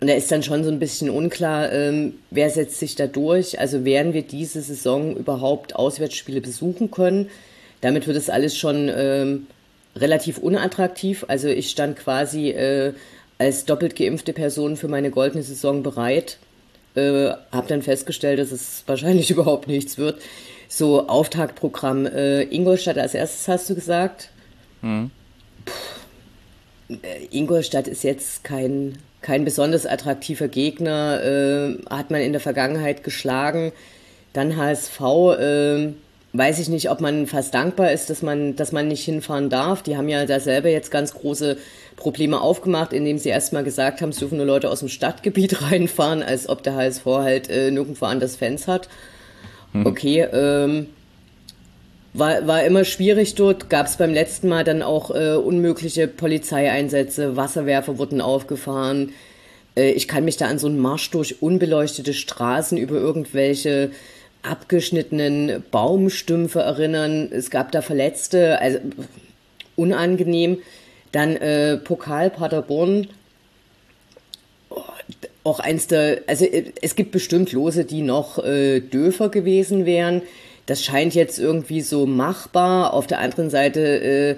Und 0.00 0.08
da 0.08 0.14
ist 0.14 0.30
dann 0.30 0.42
schon 0.42 0.64
so 0.64 0.70
ein 0.70 0.80
bisschen 0.80 1.08
unklar, 1.08 1.72
ähm, 1.72 2.14
wer 2.30 2.50
setzt 2.50 2.78
sich 2.78 2.94
da 2.94 3.06
durch. 3.06 3.58
Also 3.60 3.84
werden 3.84 4.12
wir 4.12 4.22
diese 4.22 4.60
Saison 4.60 5.16
überhaupt 5.16 5.76
Auswärtsspiele 5.76 6.40
besuchen 6.40 6.90
können? 6.90 7.30
Damit 7.80 8.06
wird 8.06 8.16
es 8.16 8.30
alles 8.30 8.56
schon 8.56 8.90
ähm, 8.94 9.46
relativ 9.96 10.38
unattraktiv. 10.38 11.24
Also 11.28 11.48
ich 11.48 11.70
stand 11.70 11.96
quasi 11.96 12.50
äh, 12.50 12.94
als 13.38 13.64
doppelt 13.64 13.96
geimpfte 13.96 14.32
Person 14.32 14.76
für 14.76 14.88
meine 14.88 15.10
goldene 15.10 15.42
Saison 15.42 15.82
bereit. 15.82 16.38
Äh, 16.94 17.30
habe 17.52 17.68
dann 17.68 17.82
festgestellt, 17.82 18.38
dass 18.38 18.52
es 18.52 18.84
wahrscheinlich 18.86 19.30
überhaupt 19.30 19.68
nichts 19.68 19.98
wird. 19.98 20.20
So 20.68 21.08
Auftaktprogramm 21.08 22.06
äh, 22.06 22.42
Ingolstadt 22.42 22.98
als 22.98 23.14
erstes 23.14 23.48
hast 23.48 23.70
du 23.70 23.74
gesagt. 23.74 24.30
Mhm. 24.82 25.10
Puh, 25.64 26.94
äh, 27.02 27.26
Ingolstadt 27.30 27.88
ist 27.88 28.02
jetzt 28.02 28.44
kein 28.44 28.98
kein 29.24 29.46
besonders 29.46 29.86
attraktiver 29.86 30.48
Gegner, 30.48 31.22
äh, 31.24 31.78
hat 31.88 32.10
man 32.10 32.20
in 32.20 32.32
der 32.32 32.42
Vergangenheit 32.42 33.02
geschlagen. 33.02 33.72
Dann 34.34 34.58
HSV, 34.58 35.00
äh, 35.38 35.92
weiß 36.34 36.58
ich 36.58 36.68
nicht, 36.68 36.90
ob 36.90 37.00
man 37.00 37.26
fast 37.28 37.54
dankbar 37.54 37.92
ist, 37.92 38.10
dass 38.10 38.20
man, 38.20 38.56
dass 38.56 38.72
man 38.72 38.88
nicht 38.88 39.04
hinfahren 39.04 39.50
darf. 39.50 39.82
Die 39.82 39.96
haben 39.96 40.08
ja 40.08 40.26
da 40.26 40.40
selber 40.40 40.68
jetzt 40.68 40.90
ganz 40.90 41.14
große 41.14 41.56
Probleme 41.94 42.40
aufgemacht, 42.40 42.92
indem 42.92 43.18
sie 43.18 43.28
erstmal 43.28 43.62
gesagt 43.62 44.02
haben, 44.02 44.08
es 44.08 44.18
dürfen 44.18 44.38
nur 44.38 44.46
Leute 44.46 44.68
aus 44.68 44.80
dem 44.80 44.88
Stadtgebiet 44.88 45.62
reinfahren, 45.70 46.22
als 46.24 46.48
ob 46.48 46.64
der 46.64 46.74
HSV 46.74 47.06
halt 47.06 47.48
äh, 47.48 47.70
nirgendwo 47.70 48.06
anders 48.06 48.34
Fans 48.34 48.66
hat. 48.66 48.88
Hm. 49.72 49.86
Okay, 49.86 50.22
ähm, 50.32 50.88
war, 52.14 52.44
war 52.48 52.64
immer 52.64 52.84
schwierig 52.84 53.36
dort. 53.36 53.70
Gab 53.70 53.86
es 53.86 53.96
beim 53.96 54.12
letzten 54.12 54.48
Mal 54.48 54.64
dann 54.64 54.82
auch 54.82 55.12
äh, 55.12 55.34
unmögliche 55.34 56.08
Polizeieinsätze, 56.08 57.36
Wasserwerfer 57.36 57.96
wurden 57.98 58.20
aufgefahren. 58.20 59.12
Äh, 59.76 59.92
ich 59.92 60.08
kann 60.08 60.24
mich 60.24 60.36
da 60.36 60.46
an 60.48 60.58
so 60.58 60.66
einen 60.66 60.80
Marsch 60.80 61.12
durch 61.12 61.42
unbeleuchtete 61.42 62.12
Straßen 62.12 62.76
über 62.76 62.96
irgendwelche 62.96 63.92
abgeschnittenen 64.44 65.62
Baumstümpfe 65.70 66.60
erinnern. 66.60 67.28
Es 67.32 67.50
gab 67.50 67.72
da 67.72 67.82
Verletzte, 67.82 68.60
also 68.60 68.78
unangenehm. 69.76 70.58
Dann 71.12 71.36
äh, 71.36 71.76
Pokal 71.76 72.30
Paderborn. 72.30 73.08
Oh, 74.70 74.82
auch 75.44 75.60
eins 75.60 75.86
der, 75.86 76.22
also 76.26 76.44
äh, 76.44 76.72
es 76.82 76.96
gibt 76.96 77.12
bestimmt 77.12 77.52
Lose, 77.52 77.84
die 77.84 78.02
noch 78.02 78.42
äh, 78.44 78.80
döfer 78.80 79.28
gewesen 79.28 79.86
wären. 79.86 80.22
Das 80.66 80.82
scheint 80.82 81.14
jetzt 81.14 81.38
irgendwie 81.38 81.82
so 81.82 82.06
machbar. 82.06 82.94
Auf 82.94 83.06
der 83.06 83.20
anderen 83.20 83.50
Seite 83.50 83.80
äh, 83.80 84.36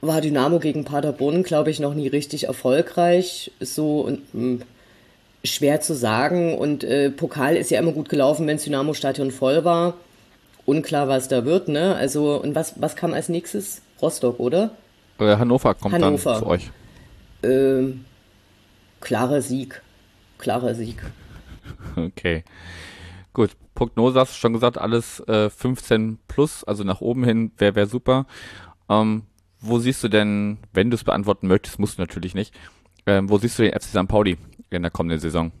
war 0.00 0.20
Dynamo 0.20 0.58
gegen 0.58 0.84
Paderborn, 0.84 1.42
glaube 1.44 1.70
ich, 1.70 1.78
noch 1.78 1.94
nie 1.94 2.08
richtig 2.08 2.44
erfolgreich. 2.44 3.52
So 3.60 4.00
und 4.00 4.34
mh, 4.34 4.40
hm, 4.40 4.62
schwer 5.44 5.80
zu 5.80 5.94
sagen. 5.94 6.56
Und 6.58 6.84
äh, 6.84 7.10
Pokal 7.10 7.56
ist 7.56 7.70
ja 7.70 7.78
immer 7.80 7.92
gut 7.92 8.08
gelaufen, 8.08 8.46
wenn 8.46 8.56
das 8.56 8.64
Dynamo-Stadion 8.64 9.30
voll 9.30 9.64
war. 9.64 9.94
Unklar, 10.64 11.08
was 11.08 11.28
da 11.28 11.44
wird, 11.44 11.68
ne? 11.68 11.96
Also, 11.96 12.40
und 12.40 12.54
was, 12.54 12.80
was 12.80 12.94
kam 12.94 13.12
als 13.12 13.28
nächstes? 13.28 13.82
Rostock, 14.00 14.38
oder? 14.38 14.70
Äh, 15.18 15.36
Hannover 15.36 15.74
kommt 15.74 15.94
Hannover. 15.94 16.32
dann 16.32 16.42
zu 16.42 16.46
euch. 16.46 16.70
Ähm, 17.42 18.04
klarer 19.00 19.42
Sieg. 19.42 19.82
Klarer 20.38 20.74
Sieg. 20.74 21.02
Okay. 21.96 22.42
Gut, 23.34 23.50
Prognose 23.74 24.18
hast 24.18 24.32
du 24.32 24.38
schon 24.38 24.52
gesagt, 24.52 24.78
alles 24.78 25.20
äh, 25.28 25.48
15 25.50 26.18
plus, 26.28 26.64
also 26.64 26.84
nach 26.84 27.00
oben 27.00 27.24
hin 27.24 27.52
wäre 27.58 27.74
wär 27.74 27.86
super. 27.86 28.26
Ähm, 28.88 29.22
wo 29.60 29.78
siehst 29.78 30.02
du 30.02 30.08
denn, 30.08 30.58
wenn 30.72 30.90
du 30.90 30.96
es 30.96 31.04
beantworten 31.04 31.48
möchtest, 31.48 31.78
musst 31.78 31.98
du 31.98 32.02
natürlich 32.02 32.34
nicht, 32.34 32.54
ähm, 33.06 33.28
wo 33.30 33.38
siehst 33.38 33.58
du 33.58 33.62
den 33.62 33.72
FC 33.72 33.84
St. 33.84 34.08
Pauli 34.08 34.36
in 34.76 34.82
der 34.82 34.90
kommenden 34.90 35.20
Saison? 35.20 35.52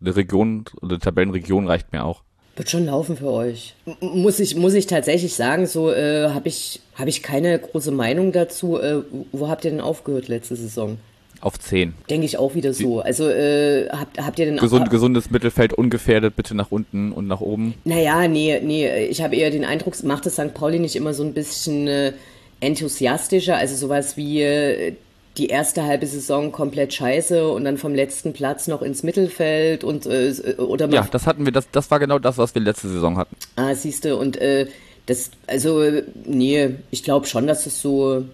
Eine 0.00 0.16
Region, 0.16 0.64
eine 0.82 0.98
Tabellenregion 0.98 1.66
reicht 1.66 1.92
mir 1.92 2.04
auch. 2.04 2.22
Wird 2.56 2.68
schon 2.68 2.84
laufen 2.84 3.16
für 3.16 3.30
euch. 3.30 3.74
Muss 4.00 4.38
ich, 4.38 4.56
muss 4.56 4.74
ich 4.74 4.86
tatsächlich 4.86 5.34
sagen, 5.34 5.66
so 5.66 5.90
äh, 5.90 6.28
habe 6.28 6.48
ich, 6.48 6.80
hab 6.96 7.08
ich 7.08 7.22
keine 7.22 7.58
große 7.58 7.92
Meinung 7.92 8.32
dazu. 8.32 8.78
Äh, 8.78 9.02
wo 9.32 9.48
habt 9.48 9.64
ihr 9.64 9.70
denn 9.70 9.80
aufgehört 9.80 10.28
letzte 10.28 10.56
Saison? 10.56 10.98
Auf 11.40 11.58
10. 11.58 11.94
Denke 12.10 12.26
ich 12.26 12.36
auch 12.36 12.54
wieder 12.54 12.74
so. 12.74 13.00
Also 13.00 13.28
äh, 13.28 13.88
habt, 13.88 14.18
habt 14.22 14.38
ihr 14.38 14.46
denn 14.46 14.58
Gesund, 14.58 14.86
auch, 14.86 14.90
Gesundes 14.90 15.30
Mittelfeld 15.30 15.72
ungefährdet, 15.72 16.36
bitte 16.36 16.54
nach 16.54 16.70
unten 16.70 17.10
und 17.10 17.26
nach 17.26 17.40
oben? 17.40 17.74
Naja, 17.84 18.28
nee, 18.28 18.60
nee. 18.62 19.06
Ich 19.06 19.22
habe 19.22 19.34
eher 19.34 19.50
den 19.50 19.64
Eindruck, 19.64 20.00
macht 20.04 20.26
es 20.26 20.34
St. 20.34 20.54
Pauli 20.54 20.78
nicht 20.78 20.94
immer 20.94 21.14
so 21.14 21.24
ein 21.24 21.32
bisschen 21.32 21.88
äh, 21.88 22.12
enthusiastischer, 22.60 23.56
also 23.56 23.74
sowas 23.74 24.16
wie 24.16 24.42
äh, 24.42 24.94
die 25.38 25.46
erste 25.46 25.84
halbe 25.84 26.06
Saison 26.06 26.52
komplett 26.52 26.92
scheiße 26.92 27.48
und 27.48 27.64
dann 27.64 27.78
vom 27.78 27.94
letzten 27.94 28.32
Platz 28.32 28.68
noch 28.68 28.82
ins 28.82 29.02
Mittelfeld 29.02 29.82
und 29.82 30.06
äh, 30.06 30.34
oder 30.58 30.88
Ja, 30.90 31.08
das 31.10 31.26
hatten 31.26 31.44
wir, 31.44 31.52
das, 31.52 31.70
das 31.72 31.90
war 31.90 31.98
genau 31.98 32.18
das, 32.18 32.36
was 32.38 32.54
wir 32.54 32.60
letzte 32.60 32.88
Saison 32.88 33.16
hatten. 33.16 33.34
Ah, 33.56 33.74
siehste, 33.74 34.16
und 34.16 34.36
äh, 34.36 34.66
das, 35.06 35.30
also, 35.46 35.82
nee, 36.26 36.76
ich 36.90 37.02
glaube 37.02 37.26
schon, 37.26 37.46
dass 37.46 37.66
es 37.66 37.80
so 37.80 38.24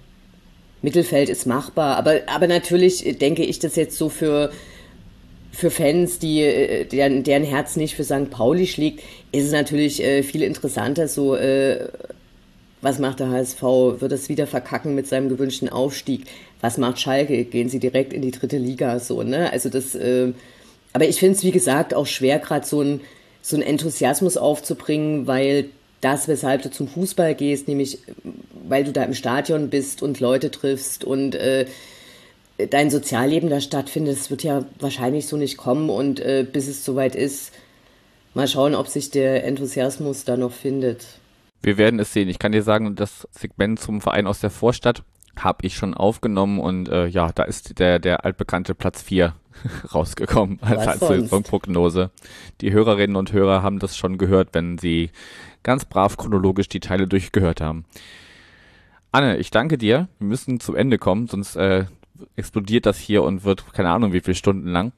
Mittelfeld 0.83 1.29
ist 1.29 1.47
machbar, 1.47 1.97
aber, 1.97 2.21
aber 2.27 2.49
natürlich 2.49 3.19
denke 3.19 3.45
ich 3.45 3.59
das 3.61 3.77
jetzt 3.77 3.97
so 3.97 4.09
für, 4.09 4.51
für 5.53 5.71
Fans, 5.71 6.19
die, 6.19 6.43
äh, 6.43 6.85
deren, 6.85 7.23
deren 7.23 7.45
Herz 7.45 7.77
nicht 7.77 7.95
für 7.95 8.05
St. 8.05 8.31
Pauli 8.31 8.67
schlägt, 8.67 9.03
ist 9.31 9.47
es 9.47 9.53
natürlich 9.53 10.03
äh, 10.03 10.25
viel 10.25 10.43
interessanter, 10.43 11.07
so 11.07 11.37
äh, 11.37 11.89
was 12.81 12.99
macht 12.99 13.20
der 13.20 13.31
HSV? 13.31 13.62
Wird 13.62 14.12
es 14.12 14.29
wieder 14.29 14.47
verkacken 14.47 14.95
mit 14.95 15.07
seinem 15.07 15.29
gewünschten 15.29 15.68
Aufstieg? 15.68 16.26
Was 16.61 16.79
macht 16.79 17.01
Schalke? 17.01 17.45
Gehen 17.45 17.68
sie 17.68 17.81
direkt 17.81 18.12
in 18.12 18.22
die 18.22 18.31
dritte 18.31 18.59
Liga? 18.59 18.99
So, 19.01 19.22
ne? 19.22 19.53
Also 19.53 19.68
das, 19.68 19.95
äh, 19.95 20.33
aber 20.93 21.09
ich 21.09 21.18
finde 21.18 21.37
es, 21.37 21.45
wie 21.45 21.51
gesagt, 21.51 21.95
auch 21.95 22.07
schwer, 22.07 22.39
gerade 22.39 22.66
so 22.66 22.83
ein 22.83 23.01
so 23.41 23.57
einen 23.57 23.62
Enthusiasmus 23.62 24.37
aufzubringen, 24.37 25.26
weil 25.26 25.70
das, 26.01 26.29
weshalb 26.29 26.62
du 26.62 26.70
zum 26.70 26.87
Fußball 26.87 27.35
gehst, 27.35 27.66
nämlich 27.66 27.99
weil 28.68 28.85
du 28.85 28.93
da 28.93 29.03
im 29.05 29.14
Stadion 29.14 29.70
bist 29.70 30.03
und 30.03 30.20
Leute 30.20 30.51
triffst 30.51 31.05
und 31.05 31.35
äh, 31.35 31.66
dein 32.70 32.91
Sozialleben 32.91 33.51
da 33.51 33.61
stattfindet, 33.61 34.18
das 34.18 34.31
wird 34.31 34.43
ja 34.43 34.64
wahrscheinlich 34.81 35.26
so 35.26 35.37
nicht 35.37 35.57
kommen 35.57 35.91
und 35.91 36.20
äh, 36.20 36.45
bis 36.51 36.68
es 36.68 36.85
soweit 36.85 37.16
ist, 37.16 37.53
mal 38.35 38.47
schauen, 38.47 38.74
ob 38.74 38.89
sich 38.89 39.11
der 39.11 39.45
Enthusiasmus 39.45 40.24
da 40.24 40.37
noch 40.37 40.53
findet. 40.53 41.07
Wir 41.63 41.77
werden 41.77 41.99
es 41.99 42.13
sehen. 42.13 42.29
Ich 42.29 42.39
kann 42.39 42.53
dir 42.53 42.63
sagen, 42.63 42.95
das 42.95 43.27
Segment 43.33 43.81
zum 43.81 44.01
Verein 44.01 44.27
aus 44.27 44.41
der 44.41 44.51
Vorstadt 44.51 45.03
habe 45.39 45.67
ich 45.67 45.77
schon 45.77 45.95
aufgenommen 45.95 46.59
und 46.59 46.89
äh, 46.89 47.07
ja, 47.07 47.31
da 47.33 47.45
ist 47.45 47.79
der, 47.79 47.99
der 47.99 48.25
altbekannte 48.25 48.75
Platz 48.75 49.03
4 49.03 49.35
rausgekommen 49.95 50.59
als, 50.63 50.87
als 50.87 51.01
Saisonprognose. 51.01 52.11
Die 52.61 52.73
Hörerinnen 52.73 53.17
und 53.17 53.33
Hörer 53.33 53.63
haben 53.63 53.79
das 53.79 53.97
schon 53.97 54.19
gehört, 54.19 54.51
wenn 54.53 54.79
sie 54.79 55.11
ganz 55.63 55.85
brav 55.85 56.17
chronologisch 56.17 56.69
die 56.69 56.81
Teile 56.81 57.07
durchgehört 57.07 57.61
haben. 57.61 57.85
Anne, 59.11 59.39
ich 59.39 59.51
danke 59.51 59.79
dir. 59.79 60.09
Wir 60.19 60.27
müssen 60.27 60.61
zum 60.61 60.77
Ende 60.77 60.99
kommen, 60.99 61.29
sonst 61.29 61.57
äh, 61.57 61.87
explodiert 62.37 62.87
das 62.87 62.99
hier 62.99 63.23
und 63.23 63.45
wird 63.45 63.73
keine 63.73 63.91
Ahnung 63.91 64.13
wie 64.13 64.21
viele 64.21 64.35
Stunden 64.35 64.69
lang. 64.69 64.93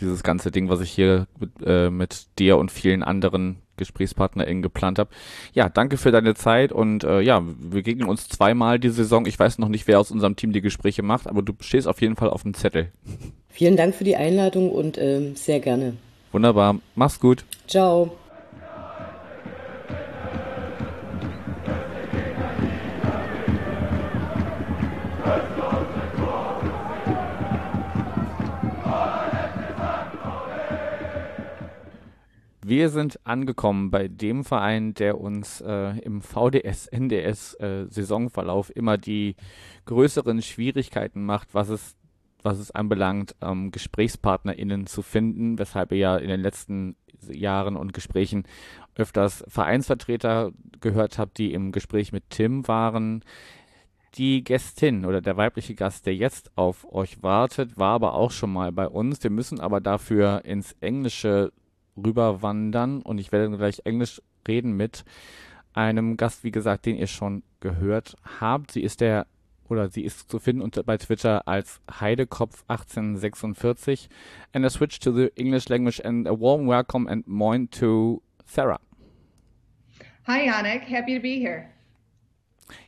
Dieses 0.00 0.22
ganze 0.22 0.50
Ding, 0.50 0.68
was 0.68 0.80
ich 0.80 0.90
hier 0.90 1.26
mit, 1.38 1.50
äh, 1.64 1.90
mit 1.90 2.26
dir 2.38 2.56
und 2.56 2.70
vielen 2.70 3.02
anderen 3.02 3.61
GesprächspartnerInnen 3.76 4.62
geplant 4.62 4.98
habe. 4.98 5.10
Ja, 5.52 5.68
danke 5.68 5.96
für 5.96 6.10
deine 6.10 6.34
Zeit 6.34 6.72
und 6.72 7.04
äh, 7.04 7.20
ja, 7.20 7.42
wir 7.44 7.70
begegnen 7.70 8.08
uns 8.08 8.28
zweimal 8.28 8.78
die 8.78 8.90
Saison. 8.90 9.26
Ich 9.26 9.38
weiß 9.38 9.58
noch 9.58 9.68
nicht, 9.68 9.86
wer 9.86 10.00
aus 10.00 10.10
unserem 10.10 10.36
Team 10.36 10.52
die 10.52 10.60
Gespräche 10.60 11.02
macht, 11.02 11.26
aber 11.26 11.42
du 11.42 11.52
stehst 11.60 11.88
auf 11.88 12.00
jeden 12.00 12.16
Fall 12.16 12.30
auf 12.30 12.42
dem 12.42 12.54
Zettel. 12.54 12.92
Vielen 13.48 13.76
Dank 13.76 13.94
für 13.94 14.04
die 14.04 14.16
Einladung 14.16 14.70
und 14.70 14.98
äh, 14.98 15.32
sehr 15.34 15.60
gerne. 15.60 15.94
Wunderbar. 16.32 16.78
Mach's 16.94 17.20
gut. 17.20 17.44
Ciao. 17.66 18.16
Wir 32.64 32.90
sind 32.90 33.18
angekommen 33.24 33.90
bei 33.90 34.06
dem 34.06 34.44
Verein, 34.44 34.94
der 34.94 35.20
uns 35.20 35.60
äh, 35.60 35.98
im 35.98 36.22
VDS, 36.22 36.86
NDS 36.92 37.54
äh, 37.54 37.86
immer 38.74 38.98
die 38.98 39.34
größeren 39.86 40.42
Schwierigkeiten 40.42 41.24
macht, 41.24 41.54
was 41.54 41.70
es, 41.70 41.96
was 42.44 42.60
es 42.60 42.70
anbelangt, 42.70 43.34
ähm, 43.40 43.72
GesprächspartnerInnen 43.72 44.86
zu 44.86 45.02
finden, 45.02 45.58
weshalb 45.58 45.90
ihr 45.90 45.98
ja 45.98 46.16
in 46.16 46.28
den 46.28 46.40
letzten 46.40 46.94
Jahren 47.28 47.76
und 47.76 47.92
Gesprächen 47.94 48.44
öfters 48.94 49.44
Vereinsvertreter 49.48 50.52
gehört 50.80 51.18
habt, 51.18 51.38
die 51.38 51.52
im 51.52 51.72
Gespräch 51.72 52.12
mit 52.12 52.30
Tim 52.30 52.68
waren. 52.68 53.24
Die 54.14 54.44
Gästin 54.44 55.04
oder 55.04 55.20
der 55.20 55.36
weibliche 55.36 55.74
Gast, 55.74 56.06
der 56.06 56.14
jetzt 56.14 56.56
auf 56.56 56.86
euch 56.92 57.22
wartet, 57.22 57.76
war 57.76 57.94
aber 57.94 58.14
auch 58.14 58.30
schon 58.30 58.52
mal 58.52 58.70
bei 58.70 58.86
uns. 58.86 59.22
Wir 59.22 59.30
müssen 59.30 59.58
aber 59.58 59.80
dafür 59.80 60.44
ins 60.44 60.76
Englische 60.80 61.52
rüberwandern 61.96 63.02
und 63.02 63.18
ich 63.18 63.32
werde 63.32 63.56
gleich 63.56 63.80
Englisch 63.84 64.22
reden 64.46 64.76
mit 64.76 65.04
einem 65.74 66.16
Gast, 66.16 66.44
wie 66.44 66.50
gesagt, 66.50 66.86
den 66.86 66.96
ihr 66.96 67.06
schon 67.06 67.42
gehört 67.60 68.16
habt. 68.40 68.72
Sie 68.72 68.82
ist 68.82 69.00
der 69.00 69.26
oder 69.68 69.88
sie 69.88 70.04
ist 70.04 70.28
zu 70.30 70.38
finden 70.38 70.62
unter, 70.62 70.82
bei 70.82 70.98
Twitter 70.98 71.48
als 71.48 71.80
Heidekopf1846 71.88 74.08
and 74.52 74.66
I 74.66 74.68
switch 74.68 74.98
to 75.00 75.12
the 75.12 75.32
English 75.34 75.68
language 75.68 76.04
and 76.04 76.28
a 76.28 76.38
warm 76.38 76.68
welcome 76.68 77.08
and 77.08 77.26
moin 77.26 77.70
to 77.70 78.20
Sarah. 78.44 78.80
Hi 80.26 80.46
Yannick, 80.46 80.82
happy 80.82 81.16
to 81.16 81.20
be 81.20 81.38
here. 81.38 81.70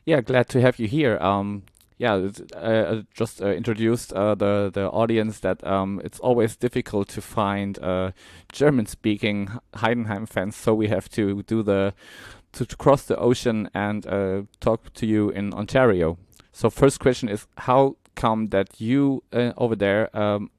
Yeah, 0.05 0.21
glad 0.21 0.47
to 0.49 0.61
have 0.61 0.77
you 0.79 0.87
here. 0.87 1.17
Um, 1.21 1.63
yeah, 1.97 2.29
uh, 2.55 3.01
just 3.13 3.41
uh, 3.41 3.47
introduced 3.47 4.11
uh, 4.11 4.35
the 4.35 4.69
the 4.73 4.89
audience 4.91 5.39
that 5.39 5.65
um, 5.65 6.01
it's 6.03 6.19
always 6.19 6.57
difficult 6.57 7.07
to 7.09 7.21
find 7.21 7.79
uh, 7.79 8.11
German-speaking 8.51 9.49
Heidenheim 9.75 10.27
fans, 10.27 10.55
so 10.55 10.73
we 10.73 10.89
have 10.89 11.07
to 11.09 11.43
do 11.43 11.63
the 11.63 11.93
to, 12.51 12.65
cross 12.77 13.03
the 13.03 13.17
ocean 13.17 13.69
and 13.73 14.05
uh, 14.07 14.43
talk 14.59 14.93
to 14.93 15.05
you 15.05 15.29
in 15.29 15.53
Ontario. 15.53 16.17
So, 16.51 16.69
first 16.69 16.99
question 16.99 17.29
is, 17.29 17.47
how 17.57 17.97
come 18.15 18.47
that 18.47 18.79
you 18.79 19.23
uh, 19.33 19.51
over 19.57 19.75
there 19.75 20.15
um, 20.17 20.51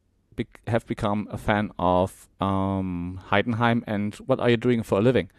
have 0.66 0.86
become 0.86 1.28
a 1.30 1.38
fan 1.38 1.70
of 1.78 2.28
um, 2.40 3.20
Heidenheim, 3.30 3.82
and 3.86 4.14
what 4.26 4.40
are 4.40 4.50
you 4.50 4.56
doing 4.56 4.82
for 4.82 4.98
a 4.98 5.02
living? 5.02 5.30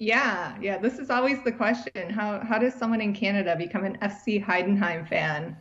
Yeah, 0.00 0.56
yeah, 0.62 0.78
this 0.78 0.98
is 0.98 1.10
always 1.10 1.44
the 1.44 1.52
question. 1.52 2.08
How 2.08 2.40
how 2.40 2.58
does 2.58 2.72
someone 2.72 3.02
in 3.02 3.12
Canada 3.14 3.54
become 3.54 3.84
an 3.84 3.98
FC 4.00 4.42
Heidenheim 4.42 5.06
fan? 5.06 5.58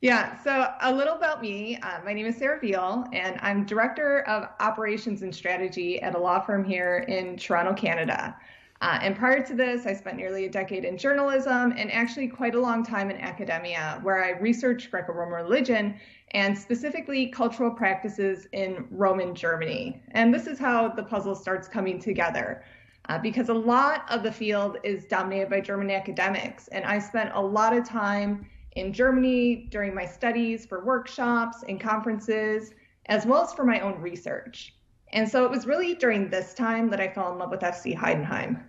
Yeah, 0.00 0.42
so 0.42 0.72
a 0.80 0.92
little 0.92 1.14
about 1.14 1.40
me. 1.40 1.76
Uh, 1.76 2.00
my 2.04 2.12
name 2.12 2.26
is 2.26 2.36
Sarah 2.36 2.58
Veal, 2.58 3.06
and 3.12 3.38
I'm 3.42 3.64
Director 3.64 4.22
of 4.22 4.48
Operations 4.58 5.22
and 5.22 5.32
Strategy 5.32 6.02
at 6.02 6.16
a 6.16 6.18
law 6.18 6.40
firm 6.40 6.64
here 6.64 7.04
in 7.06 7.36
Toronto, 7.36 7.74
Canada. 7.74 8.36
Uh, 8.80 8.98
and 9.02 9.14
prior 9.14 9.46
to 9.46 9.54
this, 9.54 9.86
I 9.86 9.94
spent 9.94 10.16
nearly 10.16 10.46
a 10.46 10.50
decade 10.50 10.84
in 10.84 10.98
journalism 10.98 11.72
and 11.76 11.90
actually 11.92 12.26
quite 12.26 12.56
a 12.56 12.60
long 12.60 12.84
time 12.84 13.08
in 13.08 13.18
academia, 13.18 14.00
where 14.02 14.22
I 14.22 14.30
researched 14.40 14.90
Greco 14.90 15.12
Roman 15.12 15.34
religion 15.34 15.94
and 16.32 16.58
specifically 16.58 17.28
cultural 17.28 17.70
practices 17.70 18.48
in 18.50 18.88
Roman 18.90 19.32
Germany. 19.32 20.02
And 20.10 20.34
this 20.34 20.48
is 20.48 20.58
how 20.58 20.88
the 20.88 21.04
puzzle 21.04 21.36
starts 21.36 21.68
coming 21.68 22.00
together. 22.00 22.64
Uh, 23.08 23.18
because 23.18 23.48
a 23.48 23.54
lot 23.54 24.04
of 24.10 24.22
the 24.22 24.32
field 24.32 24.78
is 24.82 25.04
dominated 25.04 25.48
by 25.48 25.60
German 25.60 25.90
academics. 25.90 26.66
And 26.68 26.84
I 26.84 26.98
spent 26.98 27.30
a 27.34 27.40
lot 27.40 27.76
of 27.76 27.88
time 27.88 28.46
in 28.72 28.92
Germany 28.92 29.68
during 29.70 29.94
my 29.94 30.04
studies 30.04 30.66
for 30.66 30.84
workshops 30.84 31.64
and 31.68 31.80
conferences, 31.80 32.74
as 33.06 33.24
well 33.24 33.42
as 33.42 33.52
for 33.52 33.64
my 33.64 33.80
own 33.80 34.00
research. 34.00 34.74
And 35.12 35.28
so 35.28 35.44
it 35.44 35.50
was 35.50 35.66
really 35.66 35.94
during 35.94 36.28
this 36.28 36.52
time 36.52 36.90
that 36.90 37.00
I 37.00 37.08
fell 37.08 37.32
in 37.32 37.38
love 37.38 37.50
with 37.50 37.60
FC 37.60 37.96
Heidenheim. 37.96 38.62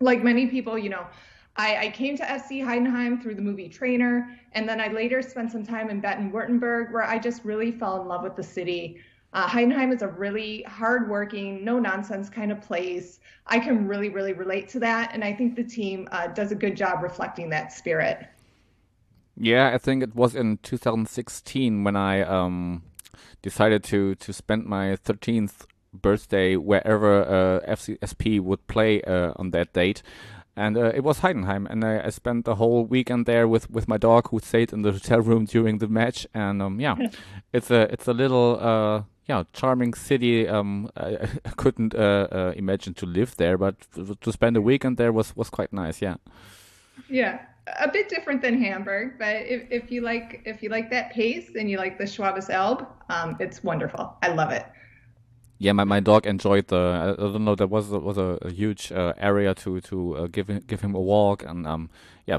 Like 0.00 0.22
many 0.22 0.46
people, 0.46 0.78
you 0.78 0.90
know, 0.90 1.06
I, 1.56 1.86
I 1.86 1.90
came 1.90 2.16
to 2.18 2.22
FC 2.22 2.62
Heidenheim 2.62 3.20
through 3.20 3.34
the 3.34 3.42
movie 3.42 3.68
Trainer, 3.68 4.30
and 4.52 4.68
then 4.68 4.80
I 4.80 4.88
later 4.88 5.22
spent 5.22 5.50
some 5.50 5.64
time 5.66 5.90
in 5.90 6.00
Baden-Württemberg, 6.00 6.92
where 6.92 7.02
I 7.02 7.18
just 7.18 7.44
really 7.44 7.72
fell 7.72 8.00
in 8.00 8.06
love 8.06 8.22
with 8.22 8.36
the 8.36 8.44
city. 8.44 9.00
Uh, 9.32 9.46
Heidenheim 9.46 9.92
is 9.92 10.02
a 10.02 10.08
really 10.08 10.62
hardworking, 10.62 11.64
no 11.64 11.78
nonsense 11.78 12.30
kind 12.30 12.50
of 12.50 12.60
place. 12.62 13.20
I 13.46 13.58
can 13.58 13.86
really, 13.86 14.08
really 14.08 14.32
relate 14.32 14.68
to 14.70 14.80
that, 14.80 15.10
and 15.12 15.22
I 15.22 15.34
think 15.34 15.54
the 15.54 15.64
team 15.64 16.08
uh, 16.12 16.28
does 16.28 16.50
a 16.50 16.54
good 16.54 16.76
job 16.76 17.02
reflecting 17.02 17.50
that 17.50 17.72
spirit. 17.72 18.26
Yeah, 19.36 19.70
I 19.72 19.78
think 19.78 20.02
it 20.02 20.14
was 20.14 20.34
in 20.34 20.58
2016 20.58 21.84
when 21.84 21.94
I 21.94 22.22
um, 22.22 22.82
decided 23.42 23.84
to 23.84 24.14
to 24.16 24.32
spend 24.32 24.64
my 24.64 24.96
13th 24.96 25.66
birthday 25.92 26.56
wherever 26.56 27.22
uh, 27.22 27.60
FCSP 27.72 28.40
would 28.40 28.66
play 28.66 29.02
uh, 29.02 29.32
on 29.36 29.50
that 29.50 29.72
date. 29.72 30.02
And 30.56 30.76
uh, 30.76 30.86
it 30.86 31.04
was 31.04 31.20
Heidenheim, 31.20 31.70
and 31.70 31.84
I, 31.84 32.06
I, 32.06 32.10
spent 32.10 32.44
the 32.44 32.56
whole 32.56 32.84
weekend 32.84 33.26
there 33.26 33.46
with, 33.46 33.70
with 33.70 33.86
my 33.86 33.96
dog, 33.96 34.30
who 34.30 34.40
stayed 34.40 34.72
in 34.72 34.82
the 34.82 34.90
hotel 34.90 35.20
room 35.20 35.44
during 35.44 35.78
the 35.78 35.86
match. 35.86 36.26
And 36.34 36.60
um, 36.60 36.80
yeah, 36.80 36.96
it's 37.52 37.70
a 37.70 37.82
it's 37.92 38.08
a 38.08 38.12
little 38.12 38.58
uh, 38.60 39.02
yeah 39.28 39.44
charming 39.52 39.94
city. 39.94 40.48
Um, 40.48 40.90
I, 40.96 41.28
I 41.44 41.50
couldn't 41.56 41.94
uh, 41.94 42.28
uh, 42.32 42.52
imagine 42.56 42.94
to 42.94 43.06
live 43.06 43.36
there, 43.36 43.58
but 43.58 43.76
to 44.20 44.32
spend 44.32 44.56
a 44.56 44.62
weekend 44.62 44.96
there 44.96 45.12
was 45.12 45.36
was 45.36 45.50
quite 45.50 45.72
nice. 45.72 46.02
Yeah. 46.02 46.16
Yeah, 47.08 47.40
a 47.78 47.90
bit 47.90 48.08
different 48.08 48.42
than 48.42 48.60
Hamburg, 48.60 49.18
but 49.18 49.36
if, 49.36 49.62
if 49.70 49.92
you 49.92 50.00
like 50.00 50.42
if 50.44 50.62
you 50.62 50.68
like 50.68 50.90
that 50.90 51.12
pace 51.12 51.50
and 51.54 51.70
you 51.70 51.78
like 51.78 51.98
the 51.98 52.04
Schwabes 52.04 52.50
Elbe, 52.50 52.86
um, 53.08 53.36
it's 53.40 53.62
wonderful. 53.62 54.16
I 54.22 54.28
love 54.28 54.50
it. 54.50 54.66
Yeah, 55.58 55.72
my, 55.72 55.84
my 55.84 56.00
dog 56.00 56.26
enjoyed 56.26 56.68
the. 56.68 57.16
I 57.18 57.20
don't 57.20 57.44
know. 57.44 57.54
There 57.54 57.66
was 57.66 57.90
was 57.90 58.16
a, 58.16 58.38
a 58.42 58.50
huge 58.50 58.92
uh, 58.92 59.12
area 59.18 59.54
to 59.54 59.80
to 59.80 60.16
uh, 60.16 60.26
give 60.28 60.48
him, 60.48 60.62
give 60.66 60.80
him 60.80 60.94
a 60.94 61.00
walk 61.00 61.42
and 61.44 61.66
um 61.66 61.90
yeah, 62.26 62.38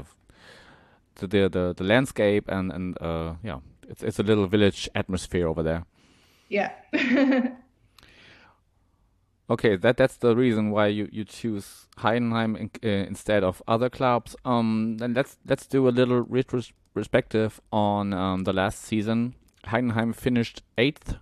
the 1.16 1.26
the 1.26 1.48
the, 1.48 1.74
the 1.76 1.84
landscape 1.84 2.44
and 2.48 2.72
and 2.72 3.00
uh 3.00 3.34
yeah, 3.42 3.60
it's 3.88 4.02
it's 4.02 4.18
a 4.18 4.22
little 4.22 4.46
village 4.46 4.88
atmosphere 4.94 5.48
over 5.48 5.62
there. 5.62 5.84
Yeah. 6.50 6.72
Okay, 9.50 9.74
that 9.74 9.96
that's 9.96 10.16
the 10.16 10.36
reason 10.36 10.70
why 10.70 10.86
you, 10.86 11.08
you 11.10 11.24
choose 11.24 11.88
Heidenheim 11.98 12.56
in, 12.56 12.70
uh, 12.84 13.04
instead 13.08 13.42
of 13.42 13.60
other 13.66 13.90
clubs. 13.90 14.36
Um, 14.44 14.98
then 14.98 15.12
let's 15.12 15.38
let's 15.44 15.66
do 15.66 15.88
a 15.88 15.90
little 15.90 16.22
retrospective 16.22 17.60
on 17.72 18.12
um, 18.12 18.44
the 18.44 18.52
last 18.52 18.80
season. 18.80 19.34
Heidenheim 19.66 20.14
finished 20.14 20.62
eighth 20.78 21.16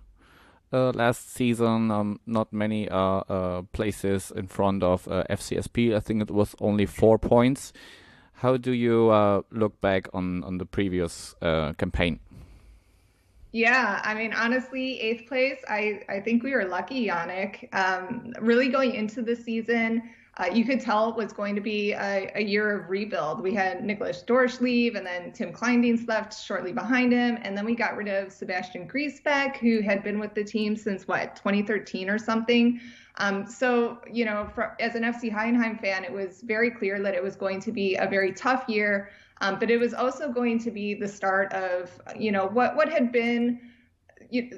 uh, 0.71 0.91
last 0.91 1.33
season. 1.33 1.89
Um, 1.89 2.19
not 2.27 2.53
many 2.53 2.87
uh, 2.87 3.21
uh 3.27 3.61
places 3.73 4.31
in 4.35 4.45
front 4.45 4.83
of 4.83 5.07
uh, 5.07 5.23
FCSP. 5.27 5.95
I 5.95 5.99
think 5.99 6.21
it 6.21 6.29
was 6.29 6.55
only 6.61 6.85
four 6.85 7.17
points. 7.17 7.73
How 8.33 8.57
do 8.57 8.71
you 8.73 9.09
uh, 9.09 9.41
look 9.49 9.81
back 9.81 10.07
on 10.13 10.43
on 10.43 10.59
the 10.59 10.67
previous 10.67 11.33
campaign? 11.41 12.19
Yeah, 13.51 14.01
I 14.03 14.13
mean, 14.13 14.31
honestly, 14.33 14.99
eighth 14.99 15.27
place, 15.27 15.57
I, 15.67 16.01
I 16.07 16.19
think 16.19 16.43
we 16.43 16.51
were 16.51 16.65
lucky, 16.65 17.07
Yannick. 17.07 17.73
Um, 17.73 18.33
really 18.39 18.69
going 18.69 18.93
into 18.93 19.23
the 19.23 19.35
season, 19.35 20.03
uh, 20.37 20.45
you 20.53 20.63
could 20.63 20.79
tell 20.79 21.09
it 21.09 21.15
was 21.15 21.33
going 21.33 21.55
to 21.55 21.61
be 21.61 21.91
a, 21.93 22.31
a, 22.35 22.41
year 22.41 22.79
of 22.79 22.89
rebuild. 22.89 23.41
We 23.41 23.53
had 23.53 23.83
Nicholas 23.83 24.23
Dorsch 24.25 24.61
leave, 24.61 24.95
and 24.95 25.05
then 25.05 25.33
Tim 25.33 25.51
Kleindienst 25.51 26.07
left 26.07 26.39
shortly 26.39 26.71
behind 26.71 27.11
him. 27.11 27.39
And 27.41 27.57
then 27.57 27.65
we 27.65 27.75
got 27.75 27.97
rid 27.97 28.07
of 28.07 28.31
Sebastian 28.31 28.87
Griesbeck, 28.87 29.57
who 29.57 29.81
had 29.81 30.03
been 30.03 30.19
with 30.19 30.35
the 30.35 30.43
team 30.43 30.77
since 30.77 31.07
what, 31.07 31.35
2013 31.35 32.09
or 32.09 32.17
something. 32.17 32.79
Um, 33.17 33.45
so, 33.47 33.97
you 34.09 34.23
know, 34.23 34.47
for, 34.55 34.77
as 34.79 34.95
an 34.95 35.03
FC 35.03 35.29
Heidenheim 35.29 35.81
fan, 35.81 36.05
it 36.05 36.13
was 36.13 36.41
very 36.41 36.71
clear 36.71 37.01
that 37.01 37.15
it 37.15 37.21
was 37.21 37.35
going 37.35 37.59
to 37.61 37.71
be 37.71 37.95
a 37.95 38.07
very 38.07 38.31
tough 38.31 38.69
year. 38.69 39.09
Um, 39.41 39.57
but 39.59 39.71
it 39.71 39.77
was 39.77 39.93
also 39.93 40.31
going 40.31 40.59
to 40.59 40.71
be 40.71 40.93
the 40.93 41.07
start 41.07 41.51
of, 41.53 41.89
you 42.17 42.31
know, 42.31 42.47
what 42.47 42.75
what 42.75 42.89
had 42.89 43.11
been 43.11 43.59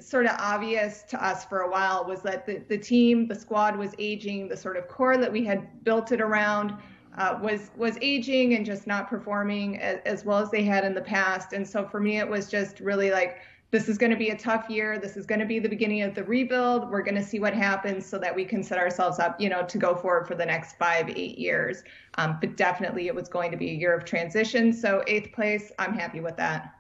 sort 0.02 0.26
of 0.26 0.36
obvious 0.38 1.04
to 1.04 1.24
us 1.24 1.46
for 1.46 1.62
a 1.62 1.70
while 1.70 2.06
was 2.06 2.22
that 2.24 2.46
the, 2.46 2.62
the 2.68 2.78
team, 2.78 3.28
the 3.28 3.36
squad 3.36 3.78
was 3.78 3.94
aging, 4.00 4.50
the 4.50 4.58
sort 4.58 4.76
of 4.76 4.88
core 4.88 5.18
that 5.18 5.32
we 5.32 5.46
had 5.46 5.84
built 5.84 6.12
it 6.12 6.20
around 6.20 6.74
uh, 7.18 7.38
was 7.42 7.72
was 7.76 7.98
aging 8.02 8.56
and 8.56 8.66
just 8.66 8.88
not 8.88 9.10
performing 9.10 9.80
as, 9.80 10.00
as 10.06 10.26
well 10.26 10.40
as 10.40 10.50
they 10.50 10.64
had 10.64 10.84
in 10.84 10.94
the 10.94 11.02
past. 11.02 11.54
And 11.54 11.68
so 11.68 11.86
for 11.86 12.00
me, 12.00 12.18
it 12.18 12.28
was 12.28 12.50
just 12.50 12.80
really 12.80 13.12
like 13.12 13.38
this 13.72 13.88
is 13.88 13.98
going 13.98 14.12
to 14.12 14.18
be 14.18 14.30
a 14.30 14.38
tough 14.38 14.70
year. 14.70 15.00
This 15.00 15.16
is 15.16 15.26
going 15.26 15.40
to 15.40 15.46
be 15.46 15.58
the 15.58 15.70
beginning 15.70 16.02
of 16.02 16.14
the 16.14 16.26
rebuild. 16.26 16.90
We're 16.92 17.02
going 17.02 17.16
to 17.16 17.24
see 17.24 17.40
what 17.40 17.54
happens 17.54 18.06
so 18.06 18.20
that 18.20 18.36
we 18.36 18.44
can 18.44 18.62
set 18.64 18.78
ourselves 18.78 19.18
up, 19.18 19.40
you 19.40 19.50
know, 19.50 19.64
to 19.64 19.78
go 19.78 19.96
forward 19.96 20.28
for 20.28 20.36
the 20.36 20.46
next 20.46 20.78
five, 20.78 21.10
eight 21.10 21.38
years. 21.38 21.84
Um, 22.16 22.38
but 22.42 22.58
definitely 22.58 23.08
it 23.08 23.16
was 23.16 23.30
going 23.30 23.50
to 23.52 23.58
be 23.58 23.70
a 23.72 23.74
year 23.74 23.96
of 23.96 24.04
transition. 24.04 24.74
So 24.74 25.04
eighth 25.08 25.32
place, 25.32 25.72
I'm 25.80 25.94
happy 25.94 26.20
with 26.20 26.36
that. 26.36 26.76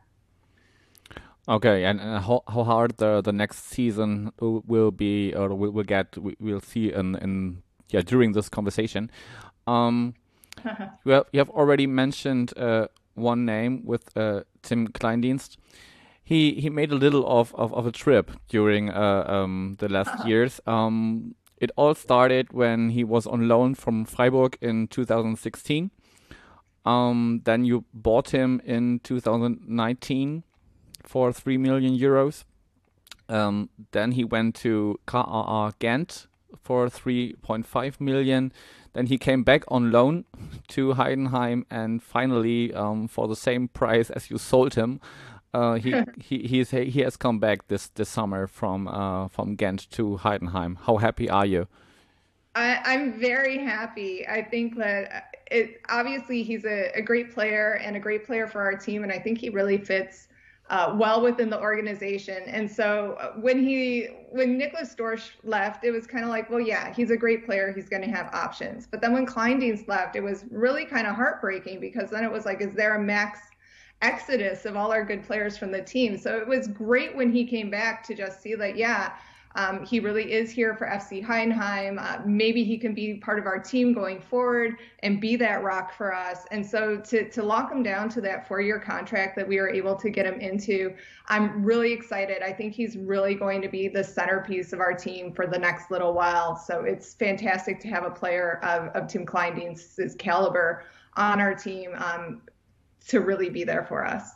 Okay, 1.47 1.85
and 1.85 1.99
uh, 1.99 2.19
how, 2.19 2.43
how 2.47 2.63
hard 2.63 2.97
the 2.97 3.21
the 3.21 3.33
next 3.33 3.65
season 3.65 4.31
will 4.39 4.91
be, 4.91 5.33
or 5.33 5.49
will, 5.49 5.71
will 5.71 5.83
get, 5.83 6.15
we, 6.15 6.35
will 6.39 6.61
see 6.61 6.93
in, 6.93 7.15
in 7.15 7.63
yeah 7.89 8.01
during 8.01 8.33
this 8.33 8.47
conversation. 8.47 9.09
Um, 9.65 10.13
you 11.05 11.13
have 11.13 11.25
you 11.31 11.39
have 11.39 11.49
already 11.49 11.87
mentioned 11.87 12.55
uh, 12.57 12.89
one 13.15 13.43
name 13.43 13.81
with 13.83 14.15
uh, 14.15 14.41
Tim 14.61 14.89
Kleindienst 14.89 15.57
he 16.23 16.53
he 16.55 16.69
made 16.69 16.91
a 16.91 16.95
little 16.95 17.27
of 17.27 17.53
of, 17.55 17.73
of 17.73 17.85
a 17.85 17.91
trip 17.91 18.31
during 18.47 18.89
uh, 18.89 19.25
um, 19.27 19.75
the 19.79 19.89
last 19.89 20.09
uh-huh. 20.09 20.23
years. 20.27 20.61
Um, 20.65 21.35
it 21.57 21.71
all 21.75 21.93
started 21.93 22.51
when 22.51 22.89
he 22.89 23.03
was 23.03 23.27
on 23.27 23.47
loan 23.47 23.75
from 23.75 24.05
Freiburg 24.05 24.57
in 24.61 24.87
2016. 24.87 25.91
Um, 26.83 27.41
then 27.43 27.65
you 27.65 27.85
bought 27.93 28.31
him 28.31 28.59
in 28.65 28.99
2019 29.03 30.43
for 31.03 31.31
three 31.31 31.57
million 31.57 31.95
euros. 31.95 32.45
Um, 33.29 33.69
then 33.91 34.13
he 34.13 34.23
went 34.23 34.55
to 34.55 34.99
KAA 35.05 35.71
Ghent 35.77 36.27
for 36.61 36.87
3.5 36.87 38.01
million. 38.01 38.51
Then 38.93 39.05
he 39.05 39.17
came 39.17 39.43
back 39.43 39.63
on 39.67 39.91
loan 39.91 40.25
to 40.69 40.93
Heidenheim, 40.93 41.63
and 41.69 42.03
finally, 42.03 42.73
um, 42.73 43.07
for 43.07 43.27
the 43.27 43.35
same 43.35 43.67
price 43.67 44.09
as 44.09 44.29
you 44.29 44.37
sold 44.37 44.73
him, 44.73 44.99
uh, 45.53 45.75
he 45.75 45.93
he 46.19 46.47
he's, 46.47 46.71
he 46.71 47.01
has 47.01 47.17
come 47.17 47.39
back 47.39 47.67
this 47.67 47.87
this 47.89 48.09
summer 48.09 48.47
from 48.47 48.87
uh, 48.87 49.27
from 49.27 49.55
Ghent 49.55 49.89
to 49.91 50.17
Heidenheim. 50.17 50.77
How 50.85 50.97
happy 50.97 51.29
are 51.29 51.45
you? 51.45 51.67
I, 52.53 52.93
am 52.95 53.19
very 53.19 53.57
happy. 53.57 54.27
I 54.27 54.41
think 54.41 54.77
that 54.77 55.35
it 55.49 55.81
obviously 55.89 56.43
he's 56.43 56.65
a, 56.65 56.91
a, 56.95 57.01
great 57.01 57.33
player 57.33 57.79
and 57.81 57.95
a 57.95 57.99
great 57.99 58.25
player 58.25 58.45
for 58.45 58.61
our 58.61 58.75
team, 58.75 59.03
and 59.03 59.11
I 59.11 59.19
think 59.19 59.37
he 59.37 59.49
really 59.49 59.77
fits 59.77 60.27
uh, 60.69 60.93
well 60.97 61.21
within 61.21 61.49
the 61.49 61.59
organization. 61.59 62.43
And 62.47 62.69
so 62.69 63.17
uh, 63.21 63.33
when 63.39 63.59
he 63.63 64.07
when 64.31 64.57
Nicholas 64.57 64.95
Dorsch 64.95 65.31
left, 65.43 65.83
it 65.83 65.91
was 65.91 66.07
kind 66.07 66.23
of 66.23 66.29
like, 66.29 66.49
well, 66.49 66.59
yeah, 66.59 66.93
he's 66.93 67.11
a 67.11 67.17
great 67.17 67.45
player. 67.45 67.71
He's 67.73 67.89
going 67.89 68.03
to 68.03 68.09
have 68.09 68.33
options. 68.33 68.85
But 68.85 69.01
then 69.01 69.13
when 69.13 69.25
Kleindienst 69.25 69.87
left, 69.87 70.15
it 70.15 70.23
was 70.23 70.45
really 70.49 70.85
kind 70.85 71.07
of 71.07 71.15
heartbreaking 71.15 71.79
because 71.79 72.09
then 72.09 72.23
it 72.23 72.31
was 72.31 72.45
like, 72.45 72.61
is 72.61 72.73
there 72.73 72.95
a 72.95 73.01
max 73.01 73.39
exodus 74.01 74.65
of 74.65 74.75
all 74.75 74.91
our 74.91 75.05
good 75.05 75.23
players 75.23 75.57
from 75.57 75.71
the 75.71 75.81
team. 75.81 76.17
So 76.17 76.37
it 76.37 76.47
was 76.47 76.67
great 76.67 77.15
when 77.15 77.31
he 77.31 77.45
came 77.45 77.69
back 77.69 78.03
to 78.07 78.15
just 78.15 78.41
see 78.41 78.55
that, 78.55 78.75
yeah, 78.75 79.13
um, 79.55 79.85
he 79.85 79.99
really 79.99 80.31
is 80.31 80.49
here 80.49 80.75
for 80.75 80.87
FC 80.87 81.23
Heidenheim. 81.23 81.99
Uh, 81.99 82.21
maybe 82.25 82.63
he 82.63 82.77
can 82.77 82.93
be 82.93 83.15
part 83.15 83.37
of 83.37 83.45
our 83.45 83.59
team 83.59 83.93
going 83.93 84.21
forward 84.21 84.77
and 84.99 85.19
be 85.19 85.35
that 85.37 85.63
rock 85.63 85.93
for 85.93 86.13
us. 86.13 86.45
And 86.51 86.65
so 86.65 86.97
to, 86.97 87.29
to 87.29 87.43
lock 87.43 87.71
him 87.71 87.83
down 87.83 88.07
to 88.09 88.21
that 88.21 88.47
four 88.47 88.61
year 88.61 88.79
contract 88.79 89.35
that 89.35 89.47
we 89.47 89.59
were 89.59 89.69
able 89.69 89.95
to 89.95 90.09
get 90.09 90.25
him 90.25 90.39
into, 90.39 90.95
I'm 91.27 91.63
really 91.63 91.91
excited. 91.91 92.41
I 92.41 92.53
think 92.53 92.73
he's 92.73 92.95
really 92.95 93.35
going 93.35 93.61
to 93.61 93.67
be 93.67 93.87
the 93.87 94.03
centerpiece 94.03 94.71
of 94.71 94.79
our 94.79 94.93
team 94.93 95.33
for 95.33 95.45
the 95.45 95.59
next 95.59 95.91
little 95.91 96.13
while. 96.13 96.55
So 96.55 96.81
it's 96.81 97.13
fantastic 97.13 97.79
to 97.81 97.89
have 97.89 98.05
a 98.05 98.11
player 98.11 98.59
of, 98.63 98.87
of 98.95 99.09
Tim 99.09 99.25
Kleindienst's 99.25 100.15
caliber 100.15 100.85
on 101.17 101.41
our 101.41 101.53
team. 101.53 101.91
Um, 101.97 102.41
to 103.07 103.19
really 103.19 103.49
be 103.49 103.63
there 103.63 103.83
for 103.83 104.05
us. 104.05 104.31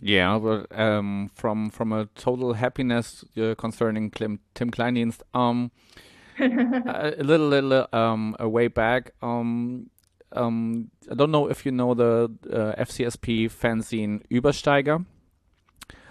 Yeah, 0.00 0.38
but 0.38 0.66
um, 0.78 1.30
from 1.34 1.70
from 1.70 1.92
a 1.92 2.06
total 2.14 2.52
happiness 2.52 3.24
uh, 3.36 3.54
concerning 3.56 4.10
Tim, 4.10 4.38
Tim 4.54 4.70
Kleindienst, 4.70 5.22
um, 5.34 5.72
a 6.38 7.14
little, 7.18 7.48
little 7.48 7.88
um, 7.92 8.36
a 8.38 8.48
way 8.48 8.68
back. 8.68 9.12
Um, 9.22 9.90
um, 10.32 10.90
I 11.10 11.14
don't 11.14 11.30
know 11.30 11.48
if 11.48 11.66
you 11.66 11.72
know 11.72 11.94
the 11.94 12.30
uh, 12.52 12.80
FCSP 12.82 13.50
fanzine 13.50 14.22
Übersteiger. 14.30 15.04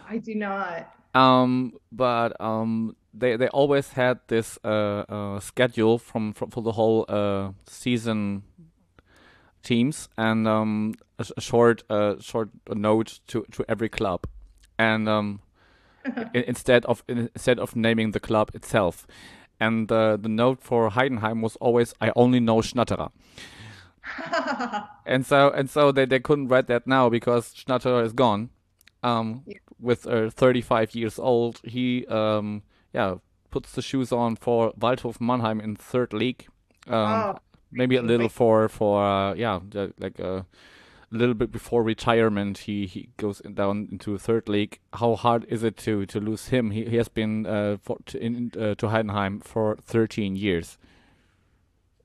I 0.09 0.17
do 0.17 0.35
not. 0.35 0.93
Um, 1.13 1.73
but 1.91 2.39
um, 2.41 2.95
they 3.13 3.37
they 3.37 3.47
always 3.49 3.93
had 3.93 4.19
this 4.27 4.59
uh, 4.63 5.05
uh, 5.07 5.39
schedule 5.39 5.97
from, 5.97 6.33
from 6.33 6.51
for 6.51 6.61
the 6.61 6.73
whole 6.73 7.05
uh, 7.07 7.51
season 7.65 8.43
teams 9.67 10.07
and 10.17 10.47
um, 10.47 10.93
a, 11.19 11.25
a 11.35 11.41
short 11.41 11.83
uh, 11.89 12.15
short 12.19 12.49
note 12.69 13.19
to, 13.27 13.45
to 13.51 13.65
every 13.67 13.89
club, 13.89 14.25
and 14.79 15.09
um, 15.09 15.41
instead 16.33 16.85
of 16.85 17.03
instead 17.07 17.59
of 17.59 17.75
naming 17.75 18.11
the 18.11 18.19
club 18.19 18.51
itself, 18.53 19.05
and 19.59 19.91
uh, 19.91 20.17
the 20.17 20.29
note 20.29 20.61
for 20.61 20.89
Heidenheim 20.89 21.41
was 21.41 21.55
always 21.57 21.93
I 21.99 22.11
only 22.15 22.39
know 22.39 22.57
Schnatterer. 22.57 23.11
and 25.05 25.25
so 25.25 25.49
and 25.49 25.69
so 25.69 25.91
they, 25.91 26.05
they 26.05 26.19
couldn't 26.19 26.47
write 26.47 26.67
that 26.67 26.87
now 26.87 27.09
because 27.09 27.53
Schnatterer 27.53 28.03
is 28.05 28.13
gone. 28.13 28.49
Um, 29.03 29.43
yeah. 29.45 29.57
With 29.79 30.07
uh, 30.07 30.31
35 30.31 30.95
years 30.95 31.19
old, 31.19 31.59
he 31.63 32.07
um, 32.07 32.63
yeah 32.93 33.15
puts 33.51 33.73
the 33.73 33.81
shoes 33.81 34.11
on 34.11 34.35
for 34.35 34.71
Waldhof 34.73 35.19
Mannheim 35.21 35.59
in 35.59 35.75
third 35.75 36.13
league. 36.13 36.47
Um, 36.87 36.95
oh, 36.95 37.39
maybe 37.71 37.95
a 37.95 38.01
little 38.01 38.29
for 38.29 38.69
for 38.69 39.03
uh, 39.03 39.33
yeah 39.33 39.59
like 39.99 40.19
uh, 40.19 40.41
a 41.11 41.15
little 41.15 41.35
bit 41.35 41.51
before 41.51 41.83
retirement 41.83 42.59
he, 42.59 42.85
he 42.85 43.09
goes 43.17 43.39
down 43.53 43.87
into 43.91 44.17
third 44.17 44.49
league. 44.49 44.79
How 44.93 45.15
hard 45.15 45.45
is 45.49 45.63
it 45.63 45.77
to 45.77 46.05
to 46.07 46.19
lose 46.19 46.47
him? 46.47 46.71
He, 46.71 46.85
he 46.85 46.97
has 46.97 47.07
been 47.07 47.45
uh, 47.45 47.77
for, 47.81 47.97
to, 48.07 48.19
in, 48.19 48.51
uh, 48.55 48.75
to 48.75 48.87
Heidenheim 48.87 49.43
for 49.43 49.77
13 49.83 50.35
years. 50.35 50.77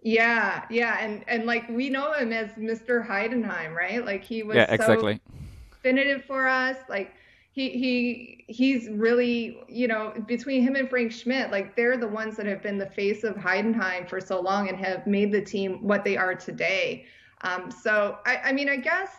Yeah 0.03 0.65
yeah 0.71 0.99
and 1.01 1.25
and 1.29 1.47
like 1.47 1.69
we 1.69 1.89
know 1.91 2.13
him 2.13 2.33
as 2.33 2.51
Mr. 2.53 3.07
Heidenheim 3.07 3.75
right? 3.75 4.05
Like 4.05 4.25
he 4.25 4.43
was 4.43 4.57
yeah 4.57 4.67
exactly. 4.69 5.21
so 5.27 5.33
definitive 5.71 6.25
for 6.25 6.47
us 6.47 6.77
like 6.89 7.15
he 7.53 7.69
he 7.71 8.45
he's 8.49 8.89
really 8.89 9.59
you 9.69 9.87
know 9.87 10.13
between 10.27 10.63
him 10.63 10.75
and 10.75 10.89
Frank 10.89 11.13
Schmidt 11.13 11.51
like 11.51 11.77
they're 11.77 11.99
the 11.99 12.09
ones 12.09 12.37
that 12.37 12.47
have 12.47 12.63
been 12.63 12.79
the 12.79 12.87
face 12.87 13.25
of 13.25 13.37
Heidenheim 13.37 14.09
for 14.09 14.21
so 14.21 14.41
long 14.41 14.69
and 14.69 14.77
have 14.79 15.07
made 15.07 15.31
the 15.31 15.43
team 15.43 15.87
what 15.87 16.03
they 16.03 16.17
are 16.17 16.35
today. 16.35 17.05
Um, 17.43 17.71
so 17.71 18.19
I, 18.25 18.39
I 18.39 18.53
mean 18.53 18.69
I 18.69 18.77
guess 18.77 19.11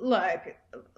look 0.00 0.40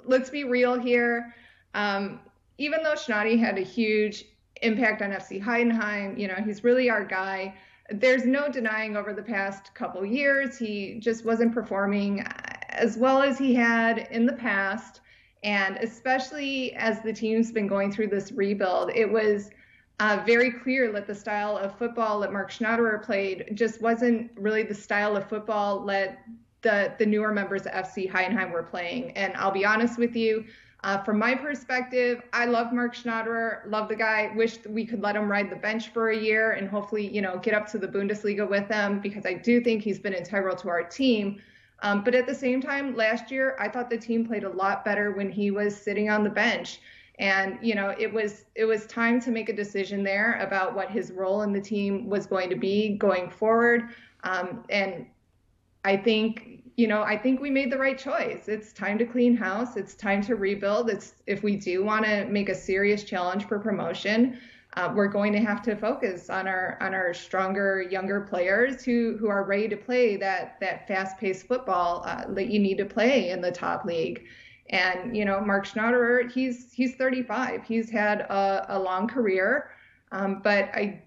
let's 0.05 0.31
be 0.31 0.45
real 0.45 0.79
here. 0.79 1.35
Um, 1.75 2.21
even 2.59 2.83
though 2.83 2.95
Schnotty 2.95 3.39
had 3.39 3.59
a 3.59 3.63
huge 3.63 4.25
impact 4.63 5.03
on 5.03 5.11
FC 5.11 5.43
Heidenheim, 5.43 6.19
you 6.19 6.29
know 6.29 6.37
he's 6.45 6.63
really 6.63 6.89
our 6.91 7.05
guy. 7.05 7.55
There's 7.91 8.25
no 8.25 8.49
denying 8.49 8.97
over 8.97 9.13
the 9.13 9.23
past 9.23 9.75
couple 9.75 10.05
years 10.05 10.59
he 10.59 11.01
just 11.01 11.25
wasn't 11.25 11.53
performing 11.53 12.25
as 12.69 12.97
well 12.97 13.21
as 13.23 13.37
he 13.37 13.55
had 13.55 14.07
in 14.13 14.27
the 14.27 14.35
past. 14.35 15.01
And 15.43 15.77
especially 15.77 16.75
as 16.75 17.01
the 17.01 17.13
team's 17.13 17.53
been 17.53 17.67
going 17.67 17.93
through 17.93 18.09
this 18.09 18.33
rebuild, 18.33 18.91
it 18.95 19.11
was 19.11 19.51
uh, 20.01 20.23
very 20.25 20.51
clear 20.51 20.93
that 20.93 21.07
the 21.07 21.15
style 21.15 21.57
of 21.57 21.77
football 21.79 22.21
that 22.21 22.33
Mark 22.33 22.51
Schnatterer 22.51 23.03
played 23.03 23.51
just 23.55 23.81
wasn't 23.81 24.31
really 24.37 24.63
the 24.63 24.75
style 24.75 25.17
of 25.17 25.29
football 25.29 25.85
that 25.87 26.21
the, 26.63 26.93
the 26.99 27.07
newer 27.07 27.33
members 27.33 27.67
of 27.67 27.73
FC 27.73 28.11
Heidenheim 28.11 28.53
were 28.53 28.63
playing. 28.63 29.13
And 29.13 29.35
I'll 29.37 29.51
be 29.51 29.65
honest 29.65 29.99
with 29.99 30.15
you, 30.17 30.45
uh, 30.85 31.03
from 31.03 31.19
my 31.19 31.35
perspective, 31.35 32.23
I 32.33 32.45
love 32.45 32.73
Mark 32.73 32.95
Schnatterer, 32.95 33.69
love 33.69 33.89
the 33.89 33.97
guy. 33.97 34.33
Wish 34.37 34.59
we 34.67 34.87
could 34.87 35.03
let 35.03 35.17
him 35.17 35.29
ride 35.29 35.51
the 35.51 35.57
bench 35.57 35.89
for 35.89 36.11
a 36.11 36.17
year 36.17 36.53
and 36.53 36.69
hopefully, 36.69 37.09
you 37.09 37.21
know, 37.21 37.39
get 37.39 37.55
up 37.55 37.67
to 37.73 37.79
the 37.79 37.89
Bundesliga 37.89 38.49
with 38.49 38.69
him 38.69 39.01
because 39.01 39.27
I 39.27 39.35
do 39.35 39.61
think 39.61 39.83
he's 39.83 39.99
been 39.99 40.15
integral 40.15 40.55
to 40.57 40.69
our 40.69 40.85
team. 40.85 41.43
Um, 41.81 42.03
but 42.03 42.15
at 42.15 42.27
the 42.27 42.35
same 42.35 42.61
time, 42.61 42.97
last 42.97 43.31
year, 43.31 43.57
I 43.61 43.69
thought 43.69 43.89
the 43.89 43.99
team 43.99 44.27
played 44.27 44.45
a 44.45 44.51
lot 44.51 44.85
better 44.85 45.13
when 45.13 45.31
he 45.31 45.51
was 45.51 45.77
sitting 45.77 46.11
on 46.11 46.25
the 46.25 46.31
bench. 46.31 46.81
And 47.19 47.59
you 47.63 47.75
know, 47.75 47.95
it 47.99 48.13
was 48.13 48.45
it 48.55 48.65
was 48.65 48.87
time 48.87 49.21
to 49.23 49.31
make 49.31 49.49
a 49.49 49.53
decision 49.53 50.05
there 50.05 50.39
about 50.41 50.75
what 50.75 50.91
his 50.91 51.13
role 51.13 51.43
in 51.43 51.53
the 51.53 51.61
team 51.61 52.09
was 52.09 52.27
going 52.27 52.49
to 52.51 52.57
be 52.57 52.97
going 52.97 53.31
forward. 53.31 53.91
Um, 54.25 54.65
and 54.71 55.07
I 55.85 55.97
think 55.97 56.63
you 56.77 56.87
know, 56.87 57.03
I 57.03 57.19
think 57.19 57.41
we 57.41 57.51
made 57.51 57.73
the 57.73 57.79
right 57.79 57.99
choice. 57.99 58.47
It's 58.47 58.73
time 58.73 58.99
to 58.99 59.05
clean 59.05 59.37
house. 59.37 59.77
It's 59.77 59.97
time 59.97 60.23
to 60.23 60.37
rebuild. 60.37 60.89
It's 60.89 61.15
if 61.27 61.43
we 61.43 61.57
do 61.57 61.83
want 61.83 62.05
to 62.05 62.25
make 62.27 62.49
a 62.49 62.55
serious 62.55 63.03
challenge 63.03 63.47
for 63.47 63.59
promotion 63.59 64.39
uh, 64.79 64.93
we're 64.95 65.09
going 65.09 65.33
to 65.33 65.41
have 65.41 65.61
to 65.61 65.75
focus 65.75 66.31
on 66.31 66.47
our 66.47 66.79
on 66.81 66.95
our 66.95 67.13
stronger 67.13 67.83
younger 67.83 68.21
players 68.21 68.85
who 68.85 69.17
who 69.19 69.29
are 69.29 69.43
ready 69.43 69.69
to 69.69 69.77
play 69.77 70.17
that 70.17 70.57
that 70.61 70.87
fast-paced 70.87 71.47
football 71.47 72.05
uh, 72.07 72.25
that 72.29 72.49
you 72.49 72.61
need 72.61 72.79
to 72.79 72.85
play 72.85 73.31
in 73.31 73.41
the 73.41 73.51
top 73.51 73.85
league. 73.85 74.25
And 74.71 75.17
you 75.17 75.25
know, 75.25 75.41
Mark 75.41 75.67
Schnatterer, 75.67 76.31
he's 76.31 76.73
he's 76.73 76.95
35. 76.95 77.65
He's 77.65 77.91
had 77.91 78.21
a, 78.21 78.67
a 78.69 78.79
long 78.79 79.09
career, 79.09 79.71
um, 80.13 80.43
but 80.45 80.67
I 80.73 81.03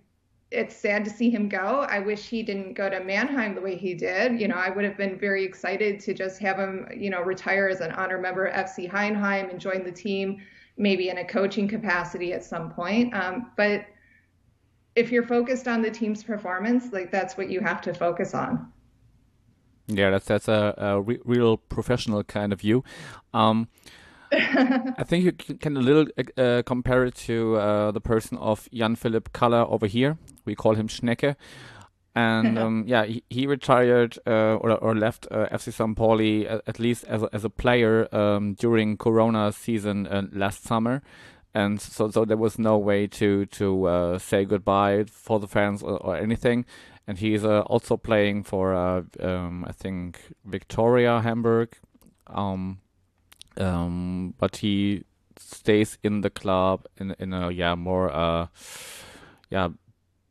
it's 0.52 0.76
sad 0.76 1.06
to 1.06 1.10
see 1.10 1.30
him 1.30 1.48
go. 1.48 1.86
I 1.90 2.00
wish 2.00 2.28
he 2.28 2.44
didn't 2.44 2.74
go 2.74 2.90
to 2.90 3.00
Mannheim 3.00 3.56
the 3.56 3.62
way 3.62 3.78
he 3.78 3.94
did. 3.94 4.38
You 4.38 4.50
know, 4.50 4.56
I 4.56 4.70
would 4.70 4.84
have 4.84 4.98
been 4.98 5.18
very 5.18 5.46
excited 5.46 6.02
to 6.02 6.14
just 6.14 6.42
have 6.42 6.60
him, 6.60 6.90
you 6.94 7.10
know, 7.10 7.22
retire 7.22 7.70
as 7.70 7.80
an 7.80 7.92
honor 7.94 8.18
member 8.18 8.48
of 8.48 8.66
FC 8.66 8.92
Heidenheim 8.92 9.50
and 9.50 9.62
join 9.62 9.86
the 9.86 9.94
team 9.94 10.42
maybe 10.78 11.10
in 11.10 11.18
a 11.18 11.26
coaching 11.26 11.68
capacity 11.68 12.34
at 12.34 12.44
some 12.44 12.72
point. 12.72 13.14
Um, 13.14 13.52
but 13.58 13.86
if 14.96 15.12
you're 15.12 15.26
focused 15.26 15.68
on 15.68 15.82
the 15.82 15.92
team's 15.92 16.24
performance, 16.24 16.92
like 16.92 17.12
that's 17.12 17.38
what 17.38 17.50
you 17.50 17.62
have 17.62 17.82
to 17.82 17.94
focus 17.94 18.34
on. 18.34 18.72
Yeah, 19.88 20.10
that's 20.10 20.26
that's 20.26 20.48
a, 20.48 20.74
a 20.78 21.02
re 21.02 21.20
real 21.26 21.58
professional 21.58 22.24
kind 22.24 22.54
of 22.54 22.62
view. 22.62 22.84
Um, 23.34 23.68
I 24.32 25.04
think 25.04 25.26
you 25.26 25.32
can 25.34 25.76
a 25.76 25.82
little 25.82 26.08
uh, 26.38 26.64
compare 26.66 27.04
it 27.06 27.16
to 27.16 27.58
uh, 27.58 27.92
the 27.92 28.00
person 28.00 28.38
of 28.38 28.70
Jan 28.74 28.96
Philipp 28.96 29.34
Kaller 29.34 29.70
over 29.70 29.88
here. 29.88 30.18
We 30.46 30.56
call 30.56 30.76
him 30.76 30.88
Schnecke 30.88 31.36
and 32.16 32.58
um, 32.64 32.84
yeah, 32.88 33.06
he, 33.06 33.24
he 33.30 33.48
retired 33.48 34.18
uh, 34.28 34.56
or, 34.56 34.72
or 34.72 34.96
left 34.96 35.28
uh, 35.32 35.48
FC 35.52 35.74
St. 35.74 35.96
Pauli 35.96 36.48
at, 36.48 36.62
at, 36.68 36.80
least 36.80 37.04
as 37.06 37.24
a, 37.24 37.30
as 37.34 37.46
a 37.46 37.50
player 37.50 38.14
um, 38.14 38.54
during 38.54 38.98
Corona 38.98 39.52
season 39.52 40.08
uh, 40.08 40.24
last 40.32 40.64
summer, 40.64 41.02
and 41.54 41.82
so 41.82 42.10
so 42.10 42.26
there 42.26 42.38
was 42.38 42.60
no 42.60 42.78
way 42.78 43.08
to 43.08 43.46
to 43.48 43.86
uh, 43.86 44.20
say 44.20 44.46
goodbye 44.46 45.06
for 45.06 45.40
the 45.40 45.48
fans 45.48 45.84
or, 45.84 45.98
or 45.98 46.18
anything. 46.18 46.66
And 47.08 47.18
he's 47.18 47.44
uh, 47.44 47.62
also 47.62 47.98
playing 47.98 48.44
for 48.44 48.74
uh, 48.74 49.02
um, 49.20 49.66
I 49.68 49.72
think 49.72 50.20
Victoria 50.46 51.20
Hamburg, 51.20 51.76
um, 52.28 52.80
um, 53.58 54.36
but 54.38 54.58
he 54.58 55.04
stays 55.38 55.98
in 56.04 56.22
the 56.22 56.30
club 56.30 56.86
in 56.98 57.16
in 57.20 57.34
a 57.34 57.52
yeah 57.52 57.76
more 57.76 58.50
yeah 59.50 59.70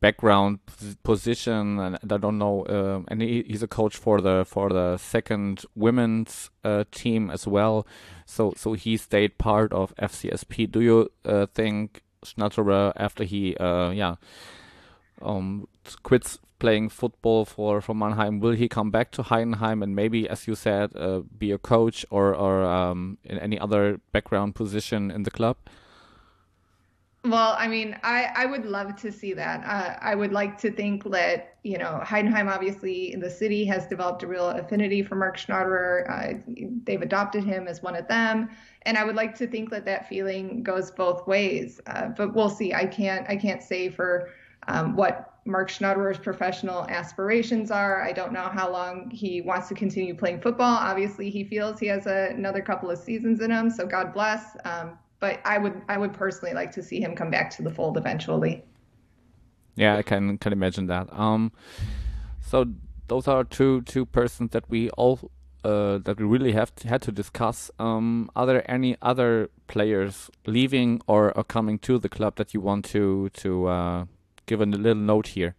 background 0.00 0.60
position, 1.02 1.78
and 1.78 1.98
I 2.02 2.16
don't 2.16 2.38
know. 2.38 2.62
Uh, 2.64 3.02
and 3.08 3.22
he, 3.22 3.44
he's 3.46 3.62
a 3.62 3.68
coach 3.68 3.96
for 3.96 4.20
the 4.20 4.44
for 4.46 4.70
the 4.70 4.96
second 4.96 5.64
women's 5.74 6.50
uh, 6.64 6.84
team 6.90 7.30
as 7.30 7.46
well. 7.46 7.86
So 8.26 8.54
so 8.56 8.72
he 8.72 8.96
stayed 8.96 9.38
part 9.38 9.72
of 9.72 9.94
FCSP. 9.96 10.70
Do 10.70 10.80
you 10.80 11.08
uh, 11.24 11.46
think 11.54 12.02
Schnatterer 12.24 12.92
after 12.96 13.24
he 13.24 13.56
uh, 13.56 13.90
yeah 13.90 14.16
um, 15.22 15.68
quits 16.02 16.38
playing 16.58 16.90
football 16.90 17.44
for 17.44 17.80
for 17.80 17.94
Mannheim, 17.94 18.38
will 18.38 18.52
he 18.52 18.68
come 18.68 18.90
back 18.90 19.10
to 19.12 19.22
Heidenheim 19.22 19.82
and 19.82 19.96
maybe, 19.96 20.28
as 20.28 20.46
you 20.46 20.54
said, 20.54 20.94
uh, 20.94 21.22
be 21.36 21.50
a 21.50 21.58
coach 21.58 22.06
or 22.10 22.34
or 22.34 22.64
um, 22.64 23.18
in 23.24 23.38
any 23.38 23.58
other 23.58 24.00
background 24.12 24.54
position 24.54 25.10
in 25.10 25.24
the 25.24 25.30
club? 25.30 25.56
Well, 27.22 27.54
I 27.58 27.68
mean, 27.68 27.98
I, 28.02 28.30
I 28.34 28.46
would 28.46 28.64
love 28.64 28.96
to 28.96 29.12
see 29.12 29.34
that. 29.34 29.62
Uh, 29.66 29.98
I 30.00 30.14
would 30.14 30.32
like 30.32 30.56
to 30.58 30.70
think 30.72 31.04
that, 31.10 31.56
you 31.64 31.76
know, 31.76 32.00
Heidenheim, 32.02 32.50
obviously, 32.50 33.12
in 33.12 33.20
the 33.20 33.28
city 33.28 33.66
has 33.66 33.86
developed 33.86 34.22
a 34.22 34.26
real 34.26 34.48
affinity 34.48 35.02
for 35.02 35.16
Mark 35.16 35.36
Schnatterer. 35.36 36.08
Uh, 36.08 36.38
they've 36.84 37.02
adopted 37.02 37.44
him 37.44 37.68
as 37.68 37.82
one 37.82 37.94
of 37.94 38.08
them. 38.08 38.48
And 38.82 38.96
I 38.96 39.04
would 39.04 39.16
like 39.16 39.36
to 39.36 39.46
think 39.46 39.68
that 39.68 39.84
that 39.84 40.08
feeling 40.08 40.62
goes 40.62 40.90
both 40.90 41.26
ways. 41.26 41.78
Uh, 41.86 42.08
but 42.08 42.34
we'll 42.34 42.48
see. 42.48 42.72
I 42.72 42.86
can't, 42.86 43.28
I 43.28 43.36
can't 43.36 43.62
say 43.62 43.90
for 43.90 44.30
um, 44.68 44.96
what 44.96 45.34
Mark 45.44 45.70
Schnatterer's 45.70 46.18
professional 46.18 46.86
aspirations 46.88 47.70
are. 47.70 48.02
I 48.02 48.12
don't 48.12 48.32
know 48.32 48.48
how 48.50 48.72
long 48.72 49.10
he 49.10 49.42
wants 49.42 49.68
to 49.68 49.74
continue 49.74 50.14
playing 50.14 50.40
football. 50.40 50.74
Obviously, 50.74 51.28
he 51.28 51.44
feels 51.44 51.78
he 51.78 51.86
has 51.88 52.06
a, 52.06 52.30
another 52.30 52.62
couple 52.62 52.90
of 52.90 52.98
seasons 52.98 53.42
in 53.42 53.50
him. 53.50 53.68
So 53.68 53.84
God 53.84 54.14
bless. 54.14 54.56
Um, 54.64 54.98
but 55.20 55.40
I 55.44 55.58
would 55.58 55.82
I 55.88 55.98
would 55.98 56.12
personally 56.14 56.54
like 56.54 56.72
to 56.72 56.82
see 56.82 57.00
him 57.00 57.14
come 57.14 57.30
back 57.30 57.50
to 57.56 57.62
the 57.62 57.70
fold 57.70 57.96
eventually. 57.96 58.64
Yeah, 59.76 59.96
I 59.96 60.02
can 60.02 60.38
can 60.38 60.52
imagine 60.52 60.86
that. 60.86 61.12
Um, 61.12 61.52
so 62.40 62.66
those 63.08 63.28
are 63.28 63.44
two 63.44 63.82
two 63.82 64.06
persons 64.06 64.50
that 64.50 64.68
we 64.68 64.90
all 64.90 65.30
uh, 65.62 65.98
that 65.98 66.18
we 66.18 66.24
really 66.24 66.52
have 66.52 66.74
to, 66.76 66.88
had 66.88 67.02
to 67.02 67.12
discuss. 67.12 67.70
Um, 67.78 68.30
are 68.34 68.46
there 68.46 68.68
any 68.70 68.96
other 69.02 69.50
players 69.66 70.30
leaving 70.46 71.02
or, 71.06 71.32
coming 71.44 71.78
to 71.80 71.98
the 71.98 72.08
club 72.08 72.36
that 72.36 72.54
you 72.54 72.60
want 72.60 72.86
to 72.86 73.28
to 73.34 73.66
uh, 73.66 74.04
give 74.46 74.60
a 74.60 74.66
little 74.66 75.02
note 75.02 75.28
here? 75.28 75.54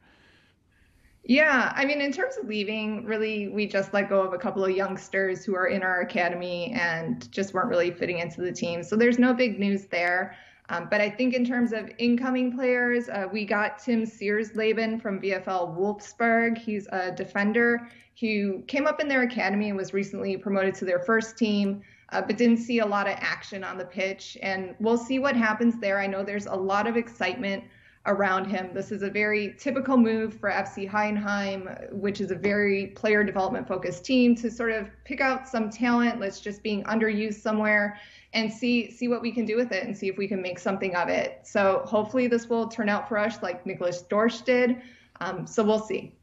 Yeah, 1.23 1.71
I 1.75 1.85
mean, 1.85 2.01
in 2.01 2.11
terms 2.11 2.37
of 2.37 2.47
leaving, 2.47 3.05
really, 3.05 3.47
we 3.47 3.67
just 3.67 3.93
let 3.93 4.09
go 4.09 4.21
of 4.21 4.33
a 4.33 4.39
couple 4.39 4.65
of 4.65 4.71
youngsters 4.71 5.45
who 5.45 5.55
are 5.55 5.67
in 5.67 5.83
our 5.83 6.01
academy 6.01 6.71
and 6.73 7.31
just 7.31 7.53
weren't 7.53 7.69
really 7.69 7.91
fitting 7.91 8.17
into 8.17 8.41
the 8.41 8.51
team. 8.51 8.81
So 8.81 8.95
there's 8.95 9.19
no 9.19 9.33
big 9.33 9.59
news 9.59 9.85
there. 9.85 10.35
Um, 10.69 10.87
but 10.89 10.99
I 10.99 11.09
think 11.09 11.35
in 11.35 11.45
terms 11.45 11.73
of 11.73 11.91
incoming 11.99 12.55
players, 12.55 13.07
uh, 13.09 13.27
we 13.31 13.45
got 13.45 13.77
Tim 13.77 14.05
Sears-Laban 14.05 14.99
from 14.99 15.21
VFL 15.21 15.77
Wolfsburg. 15.77 16.57
He's 16.57 16.87
a 16.91 17.11
defender 17.11 17.87
who 18.19 18.63
came 18.67 18.87
up 18.87 18.99
in 18.99 19.07
their 19.07 19.21
academy 19.21 19.69
and 19.69 19.77
was 19.77 19.93
recently 19.93 20.37
promoted 20.37 20.73
to 20.75 20.85
their 20.85 20.99
first 20.99 21.37
team, 21.37 21.81
uh, 22.09 22.21
but 22.21 22.37
didn't 22.37 22.57
see 22.57 22.79
a 22.79 22.85
lot 22.85 23.07
of 23.07 23.15
action 23.19 23.63
on 23.63 23.77
the 23.77 23.85
pitch. 23.85 24.37
And 24.41 24.75
we'll 24.79 24.97
see 24.97 25.19
what 25.19 25.35
happens 25.35 25.79
there. 25.79 25.99
I 25.99 26.07
know 26.07 26.23
there's 26.23 26.47
a 26.47 26.55
lot 26.55 26.87
of 26.87 26.97
excitement 26.97 27.63
around 28.07 28.45
him. 28.45 28.73
This 28.73 28.91
is 28.91 29.03
a 29.03 29.09
very 29.09 29.55
typical 29.59 29.95
move 29.95 30.33
for 30.33 30.49
FC 30.49 30.89
Heidenheim, 30.89 31.91
which 31.93 32.19
is 32.19 32.31
a 32.31 32.35
very 32.35 32.87
player 32.87 33.23
development 33.23 33.67
focused 33.67 34.03
team 34.03 34.35
to 34.37 34.49
sort 34.49 34.71
of 34.71 34.87
pick 35.03 35.21
out 35.21 35.47
some 35.47 35.69
talent 35.69 36.19
that's 36.19 36.39
just 36.39 36.63
being 36.63 36.83
underused 36.85 37.41
somewhere 37.41 37.99
and 38.33 38.51
see 38.51 38.89
see 38.89 39.07
what 39.07 39.21
we 39.21 39.31
can 39.31 39.45
do 39.45 39.55
with 39.55 39.71
it 39.71 39.83
and 39.83 39.95
see 39.95 40.07
if 40.07 40.17
we 40.17 40.27
can 40.27 40.41
make 40.41 40.57
something 40.57 40.95
of 40.95 41.09
it. 41.09 41.41
So 41.43 41.83
hopefully 41.85 42.27
this 42.27 42.49
will 42.49 42.67
turn 42.67 42.89
out 42.89 43.07
for 43.07 43.17
us 43.17 43.43
like 43.43 43.65
Nicholas 43.65 44.03
Dorsch 44.09 44.43
did. 44.43 44.81
Um, 45.19 45.45
so 45.45 45.63
we'll 45.63 45.79
see. 45.79 46.15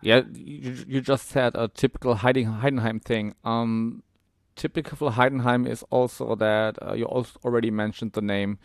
Yeah, 0.00 0.22
you, 0.32 0.84
you 0.88 1.00
just 1.00 1.28
said 1.28 1.54
a 1.54 1.68
typical 1.68 2.16
Heidenheim 2.16 3.02
thing. 3.02 3.34
Um, 3.44 4.02
typical 4.56 5.10
Heidenheim 5.12 5.68
is 5.68 5.84
also 5.90 6.34
that 6.36 6.78
uh, 6.82 6.94
you 6.94 7.04
also 7.04 7.38
already 7.44 7.70
mentioned 7.70 8.12
the 8.12 8.22
name 8.22 8.58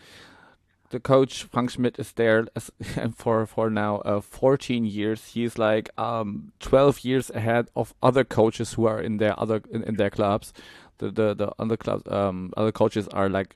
the 0.89 0.99
coach 0.99 1.43
Frank 1.43 1.71
Schmidt 1.71 1.99
is 1.99 2.13
there 2.13 2.47
as, 2.55 2.71
for 3.15 3.45
for 3.45 3.69
now 3.69 3.97
uh, 3.97 4.21
14 4.21 4.85
years. 4.85 5.25
He's 5.27 5.57
like 5.57 5.89
um, 5.97 6.51
12 6.59 7.03
years 7.03 7.29
ahead 7.29 7.69
of 7.75 7.93
other 8.01 8.23
coaches 8.23 8.73
who 8.73 8.85
are 8.85 9.01
in 9.01 9.17
their 9.17 9.39
other 9.39 9.61
in, 9.69 9.83
in 9.83 9.95
their 9.95 10.09
clubs. 10.09 10.53
The 10.99 11.11
the 11.11 11.33
the 11.33 11.51
other 11.59 11.77
clubs 11.77 12.03
um, 12.11 12.53
other 12.55 12.71
coaches 12.71 13.07
are 13.09 13.29
like 13.29 13.55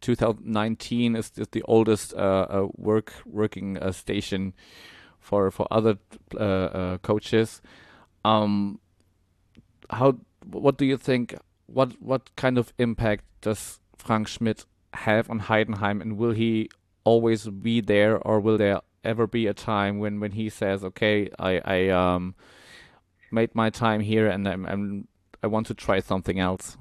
2019 0.00 1.16
is, 1.16 1.32
is 1.36 1.48
the 1.48 1.62
oldest 1.62 2.12
uh, 2.14 2.46
uh, 2.50 2.68
work 2.76 3.14
working 3.24 3.78
uh, 3.78 3.92
station 3.92 4.52
for 5.18 5.50
for 5.50 5.66
other 5.70 5.98
uh, 6.38 6.38
uh, 6.38 6.98
coaches. 6.98 7.62
Um, 8.24 8.80
how 9.90 10.18
what 10.44 10.76
do 10.76 10.84
you 10.84 10.96
think? 10.96 11.34
What 11.66 12.02
what 12.02 12.34
kind 12.36 12.58
of 12.58 12.72
impact 12.78 13.24
does 13.40 13.80
Frank 13.96 14.28
Schmidt 14.28 14.66
have 14.94 15.30
on 15.30 15.40
Heidenheim, 15.40 16.00
and 16.00 16.16
will 16.16 16.32
he 16.32 16.70
always 17.04 17.48
be 17.48 17.80
there, 17.80 18.18
or 18.18 18.40
will 18.40 18.58
there 18.58 18.80
ever 19.02 19.26
be 19.26 19.46
a 19.46 19.54
time 19.54 19.98
when 19.98 20.20
when 20.20 20.32
he 20.32 20.48
says, 20.48 20.84
"Okay, 20.84 21.30
I 21.38 21.60
I 21.64 21.88
um 21.88 22.34
made 23.30 23.54
my 23.54 23.70
time 23.70 24.00
here, 24.00 24.28
and 24.28 24.48
I'm, 24.48 24.66
I'm 24.66 25.08
I 25.42 25.46
want 25.46 25.66
to 25.68 25.74
try 25.74 26.00
something 26.00 26.40
else." 26.40 26.76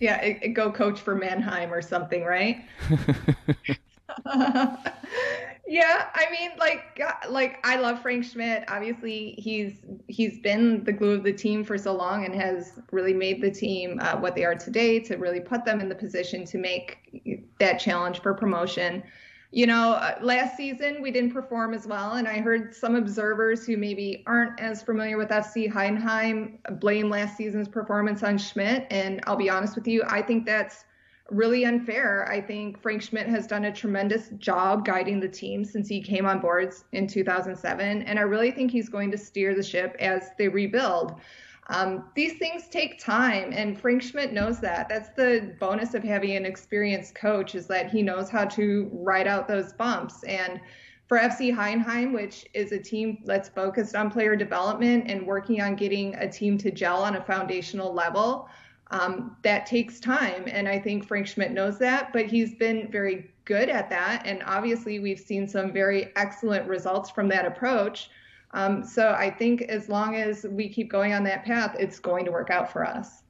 Yeah, 0.00 0.30
go 0.48 0.72
coach 0.72 1.00
for 1.00 1.14
Mannheim 1.14 1.72
or 1.72 1.82
something, 1.82 2.24
right? 2.24 2.64
yeah, 5.70 6.08
I 6.16 6.26
mean, 6.32 6.50
like, 6.58 7.00
like 7.28 7.60
I 7.62 7.76
love 7.76 8.02
Frank 8.02 8.24
Schmidt. 8.24 8.64
Obviously, 8.66 9.36
he's 9.38 9.74
he's 10.08 10.40
been 10.40 10.82
the 10.82 10.92
glue 10.92 11.12
of 11.12 11.22
the 11.22 11.32
team 11.32 11.62
for 11.62 11.78
so 11.78 11.94
long 11.94 12.24
and 12.24 12.34
has 12.34 12.80
really 12.90 13.14
made 13.14 13.40
the 13.40 13.52
team 13.52 14.00
uh, 14.02 14.16
what 14.16 14.34
they 14.34 14.44
are 14.44 14.56
today 14.56 14.98
to 14.98 15.14
really 15.14 15.38
put 15.38 15.64
them 15.64 15.80
in 15.80 15.88
the 15.88 15.94
position 15.94 16.44
to 16.46 16.58
make 16.58 17.46
that 17.60 17.78
challenge 17.78 18.20
for 18.20 18.34
promotion. 18.34 19.04
You 19.52 19.68
know, 19.68 19.92
uh, 19.92 20.18
last 20.20 20.56
season 20.56 21.00
we 21.00 21.12
didn't 21.12 21.32
perform 21.32 21.72
as 21.72 21.86
well, 21.86 22.14
and 22.14 22.26
I 22.26 22.40
heard 22.40 22.74
some 22.74 22.96
observers 22.96 23.64
who 23.64 23.76
maybe 23.76 24.24
aren't 24.26 24.58
as 24.58 24.82
familiar 24.82 25.18
with 25.18 25.28
FC 25.28 25.72
Heidenheim 25.72 26.58
blame 26.80 27.08
last 27.08 27.36
season's 27.36 27.68
performance 27.68 28.24
on 28.24 28.38
Schmidt. 28.38 28.88
And 28.90 29.20
I'll 29.28 29.36
be 29.36 29.48
honest 29.48 29.76
with 29.76 29.86
you, 29.86 30.02
I 30.08 30.20
think 30.20 30.46
that's 30.46 30.84
really 31.30 31.64
unfair. 31.64 32.28
I 32.30 32.40
think 32.40 32.80
Frank 32.80 33.02
Schmidt 33.02 33.26
has 33.26 33.46
done 33.46 33.64
a 33.66 33.72
tremendous 33.72 34.30
job 34.38 34.84
guiding 34.84 35.20
the 35.20 35.28
team 35.28 35.64
since 35.64 35.88
he 35.88 36.00
came 36.00 36.26
on 36.26 36.40
boards 36.40 36.84
in 36.92 37.06
2007, 37.06 38.02
and 38.02 38.18
I 38.18 38.22
really 38.22 38.50
think 38.50 38.70
he's 38.70 38.88
going 38.88 39.10
to 39.10 39.18
steer 39.18 39.54
the 39.54 39.62
ship 39.62 39.96
as 39.98 40.30
they 40.38 40.48
rebuild. 40.48 41.20
Um, 41.68 42.10
these 42.16 42.36
things 42.38 42.68
take 42.68 42.98
time, 42.98 43.52
and 43.52 43.80
Frank 43.80 44.02
Schmidt 44.02 44.32
knows 44.32 44.60
that. 44.60 44.88
That's 44.88 45.10
the 45.10 45.54
bonus 45.60 45.94
of 45.94 46.02
having 46.02 46.34
an 46.36 46.44
experienced 46.44 47.14
coach 47.14 47.54
is 47.54 47.68
that 47.68 47.90
he 47.90 48.02
knows 48.02 48.28
how 48.28 48.44
to 48.46 48.90
ride 48.92 49.28
out 49.28 49.46
those 49.46 49.72
bumps. 49.72 50.24
And 50.24 50.60
for 51.06 51.18
FC 51.18 51.54
Heidenheim, 51.54 52.12
which 52.12 52.46
is 52.54 52.72
a 52.72 52.78
team 52.78 53.22
that's 53.24 53.48
focused 53.48 53.94
on 53.94 54.10
player 54.10 54.34
development 54.34 55.04
and 55.08 55.26
working 55.26 55.60
on 55.60 55.76
getting 55.76 56.14
a 56.16 56.30
team 56.30 56.58
to 56.58 56.72
gel 56.72 57.02
on 57.02 57.16
a 57.16 57.22
foundational 57.24 57.92
level, 57.92 58.48
um, 58.90 59.36
that 59.42 59.66
takes 59.66 60.00
time. 60.00 60.44
And 60.46 60.68
I 60.68 60.78
think 60.78 61.06
Frank 61.06 61.26
Schmidt 61.26 61.52
knows 61.52 61.78
that, 61.78 62.12
but 62.12 62.26
he's 62.26 62.54
been 62.54 62.90
very 62.90 63.30
good 63.44 63.68
at 63.68 63.88
that. 63.90 64.22
And 64.24 64.42
obviously, 64.44 64.98
we've 64.98 65.20
seen 65.20 65.46
some 65.48 65.72
very 65.72 66.12
excellent 66.16 66.68
results 66.68 67.10
from 67.10 67.28
that 67.28 67.46
approach. 67.46 68.10
Um, 68.52 68.82
so 68.82 69.12
I 69.12 69.30
think 69.30 69.62
as 69.62 69.88
long 69.88 70.16
as 70.16 70.44
we 70.44 70.68
keep 70.68 70.90
going 70.90 71.12
on 71.12 71.22
that 71.24 71.44
path, 71.44 71.76
it's 71.78 72.00
going 72.00 72.24
to 72.24 72.32
work 72.32 72.50
out 72.50 72.72
for 72.72 72.84
us. 72.84 73.22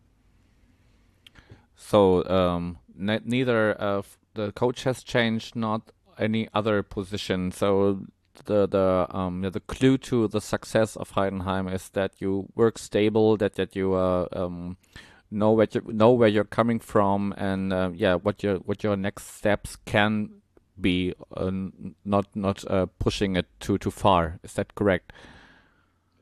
So 1.76 2.24
um, 2.28 2.78
ne 2.96 3.20
neither 3.24 3.80
uh, 3.80 4.02
the 4.34 4.52
coach 4.52 4.84
has 4.84 5.02
changed, 5.02 5.56
not 5.56 5.92
any 6.18 6.48
other 6.54 6.82
position. 6.82 7.52
So 7.52 8.06
the 8.44 8.66
the 8.66 9.06
um 9.10 9.42
the 9.42 9.60
clue 9.60 9.98
to 9.98 10.28
the 10.28 10.40
success 10.40 10.96
of 10.96 11.12
Heidenheim 11.12 11.72
is 11.72 11.90
that 11.90 12.12
you 12.20 12.48
work 12.54 12.78
stable, 12.78 13.36
that 13.38 13.54
that 13.54 13.76
you 13.76 13.94
uh, 13.94 14.26
um 14.32 14.76
know 15.30 15.52
where 15.52 15.68
you 15.70 15.82
know 15.86 16.12
where 16.12 16.28
you're 16.28 16.44
coming 16.44 16.80
from, 16.80 17.34
and 17.36 17.72
uh, 17.72 17.90
yeah, 17.94 18.14
what 18.14 18.42
your 18.42 18.56
what 18.56 18.82
your 18.82 18.96
next 18.96 19.36
steps 19.36 19.76
can 19.84 20.30
be, 20.80 21.14
uh, 21.36 21.50
not 22.04 22.26
not 22.34 22.64
uh, 22.70 22.86
pushing 22.98 23.36
it 23.36 23.46
too 23.60 23.78
too 23.78 23.90
far. 23.90 24.38
Is 24.42 24.54
that 24.54 24.74
correct? 24.74 25.12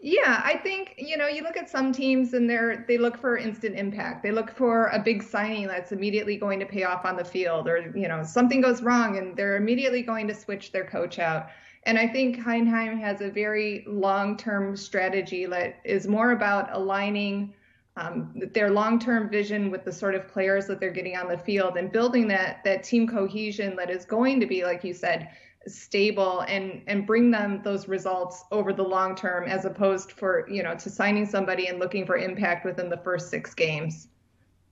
Yeah, 0.00 0.40
I 0.44 0.56
think 0.58 0.94
you 0.96 1.16
know 1.16 1.26
you 1.26 1.42
look 1.42 1.56
at 1.56 1.68
some 1.68 1.92
teams 1.92 2.32
and 2.32 2.48
they're 2.48 2.84
they 2.86 2.98
look 2.98 3.18
for 3.18 3.36
instant 3.36 3.76
impact. 3.76 4.22
They 4.22 4.30
look 4.30 4.50
for 4.50 4.86
a 4.88 4.98
big 4.98 5.22
signing 5.22 5.66
that's 5.66 5.90
immediately 5.90 6.36
going 6.36 6.60
to 6.60 6.66
pay 6.66 6.84
off 6.84 7.04
on 7.04 7.16
the 7.16 7.24
field, 7.24 7.68
or 7.68 7.92
you 7.96 8.06
know 8.06 8.22
something 8.22 8.60
goes 8.60 8.80
wrong 8.82 9.18
and 9.18 9.36
they're 9.36 9.56
immediately 9.56 10.02
going 10.02 10.28
to 10.28 10.34
switch 10.34 10.70
their 10.70 10.84
coach 10.84 11.18
out. 11.18 11.48
And 11.84 11.98
I 11.98 12.06
think 12.06 12.38
Heidenheim 12.38 13.00
has 13.00 13.20
a 13.20 13.30
very 13.30 13.84
long-term 13.86 14.76
strategy 14.76 15.46
that 15.46 15.80
is 15.84 16.06
more 16.06 16.32
about 16.32 16.68
aligning 16.72 17.54
um, 17.98 18.32
their 18.54 18.70
long-term 18.70 19.28
vision 19.28 19.70
with 19.70 19.84
the 19.84 19.92
sort 19.92 20.14
of 20.14 20.28
players 20.28 20.66
that 20.66 20.80
they're 20.80 20.92
getting 20.92 21.16
on 21.16 21.28
the 21.28 21.38
field 21.38 21.76
and 21.76 21.90
building 21.90 22.28
that 22.28 22.62
that 22.64 22.84
team 22.84 23.06
cohesion 23.08 23.76
that 23.76 23.90
is 23.90 24.04
going 24.04 24.40
to 24.40 24.46
be, 24.46 24.64
like 24.64 24.84
you 24.84 24.94
said, 24.94 25.30
stable 25.66 26.40
and 26.42 26.82
and 26.86 27.06
bring 27.06 27.30
them 27.30 27.60
those 27.62 27.88
results 27.88 28.44
over 28.52 28.72
the 28.72 28.82
long 28.82 29.14
term, 29.14 29.44
as 29.48 29.64
opposed 29.64 30.12
for 30.12 30.48
you 30.48 30.62
know 30.62 30.74
to 30.76 30.88
signing 30.88 31.26
somebody 31.26 31.66
and 31.66 31.78
looking 31.78 32.06
for 32.06 32.16
impact 32.16 32.64
within 32.64 32.88
the 32.88 32.98
first 32.98 33.30
six 33.30 33.54
games. 33.54 34.08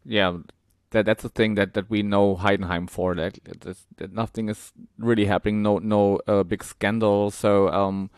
Yeah, 0.05 0.39
that 0.91 1.05
that's 1.05 1.23
the 1.23 1.29
thing 1.29 1.57
that 1.57 1.75
that 1.75 1.91
we 1.91 2.03
know 2.03 2.37
Heidenheim 2.37 2.89
for. 2.89 3.15
That, 3.15 3.39
that, 3.61 3.77
that 3.97 4.13
nothing 4.13 4.49
is 4.49 4.73
really 4.99 5.25
happening. 5.25 5.63
No 5.63 5.79
no 5.79 6.21
uh, 6.27 6.45
big 6.45 6.63
scandal. 6.63 7.31
So 7.31 7.69
um, 7.71 8.11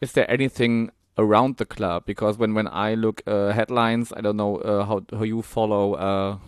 is 0.00 0.12
there 0.12 0.30
anything 0.30 0.90
around 1.18 1.56
the 1.56 1.64
club 1.64 2.04
because 2.06 2.38
when 2.38 2.54
when 2.54 2.68
I 2.68 2.94
look 2.94 3.22
uh, 3.26 3.52
headlines, 3.52 4.12
I 4.16 4.20
don't 4.20 4.36
know 4.36 4.56
uh, 4.56 4.84
how 4.84 5.02
how 5.12 5.24
you 5.24 5.42
follow 5.42 5.94
uh, 5.94 6.38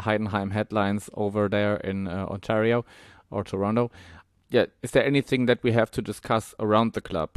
Heidenheim 0.00 0.52
headlines 0.52 1.10
over 1.14 1.48
there 1.48 1.76
in 1.76 2.08
uh, 2.08 2.26
Ontario 2.26 2.84
or 3.30 3.44
Toronto. 3.44 3.90
Yeah, 4.50 4.66
is 4.82 4.92
there 4.92 5.04
anything 5.04 5.46
that 5.46 5.62
we 5.62 5.72
have 5.72 5.90
to 5.92 6.02
discuss 6.02 6.54
around 6.58 6.92
the 6.92 7.00
club? 7.00 7.30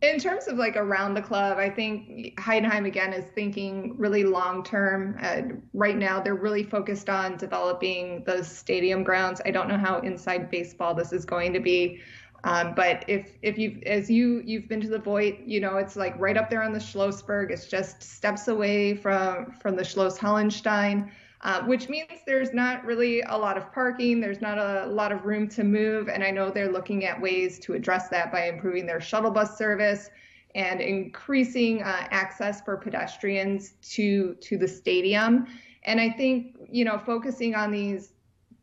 In 0.00 0.18
terms 0.18 0.48
of 0.48 0.56
like 0.56 0.76
around 0.76 1.14
the 1.14 1.22
club, 1.22 1.58
I 1.58 1.70
think 1.70 2.34
Heidenheim 2.36 2.86
again 2.86 3.12
is 3.12 3.24
thinking 3.36 3.94
really 3.96 4.24
long 4.24 4.64
term. 4.64 5.16
Uh, 5.22 5.42
right 5.74 5.96
now, 5.96 6.20
they're 6.20 6.34
really 6.34 6.64
focused 6.64 7.08
on 7.08 7.36
developing 7.36 8.24
those 8.24 8.48
stadium 8.48 9.04
grounds. 9.04 9.40
I 9.44 9.52
don't 9.52 9.68
know 9.68 9.78
how 9.78 10.00
inside 10.00 10.50
baseball 10.50 10.92
this 10.92 11.12
is 11.12 11.24
going 11.24 11.52
to 11.52 11.60
be. 11.60 12.00
Um, 12.44 12.74
but 12.74 13.04
if 13.06 13.30
if 13.42 13.56
you 13.56 13.80
as 13.86 14.10
you 14.10 14.42
you've 14.44 14.68
been 14.68 14.80
to 14.80 14.88
the 14.88 14.98
Voigt, 14.98 15.40
you 15.46 15.60
know 15.60 15.76
it's 15.76 15.94
like 15.94 16.18
right 16.18 16.36
up 16.36 16.50
there 16.50 16.62
on 16.62 16.72
the 16.72 16.78
Schlossberg. 16.78 17.50
It's 17.50 17.66
just 17.66 18.02
steps 18.02 18.48
away 18.48 18.94
from 18.94 19.52
from 19.52 19.76
the 19.76 19.84
Schloss 19.84 20.18
Hallenstein, 20.18 21.10
uh, 21.42 21.62
which 21.62 21.88
means 21.88 22.08
there's 22.26 22.52
not 22.52 22.84
really 22.84 23.22
a 23.22 23.36
lot 23.36 23.56
of 23.56 23.72
parking. 23.72 24.20
There's 24.20 24.40
not 24.40 24.58
a 24.58 24.86
lot 24.86 25.12
of 25.12 25.24
room 25.24 25.48
to 25.50 25.62
move, 25.62 26.08
and 26.08 26.24
I 26.24 26.32
know 26.32 26.50
they're 26.50 26.72
looking 26.72 27.04
at 27.04 27.20
ways 27.20 27.60
to 27.60 27.74
address 27.74 28.08
that 28.08 28.32
by 28.32 28.48
improving 28.48 28.86
their 28.86 29.00
shuttle 29.00 29.30
bus 29.30 29.56
service 29.56 30.10
and 30.54 30.80
increasing 30.80 31.82
uh, 31.82 32.08
access 32.10 32.60
for 32.60 32.76
pedestrians 32.76 33.74
to 33.92 34.34
to 34.40 34.58
the 34.58 34.66
stadium. 34.66 35.46
And 35.84 36.00
I 36.00 36.10
think 36.10 36.56
you 36.68 36.84
know 36.84 36.98
focusing 36.98 37.54
on 37.54 37.70
these 37.70 38.11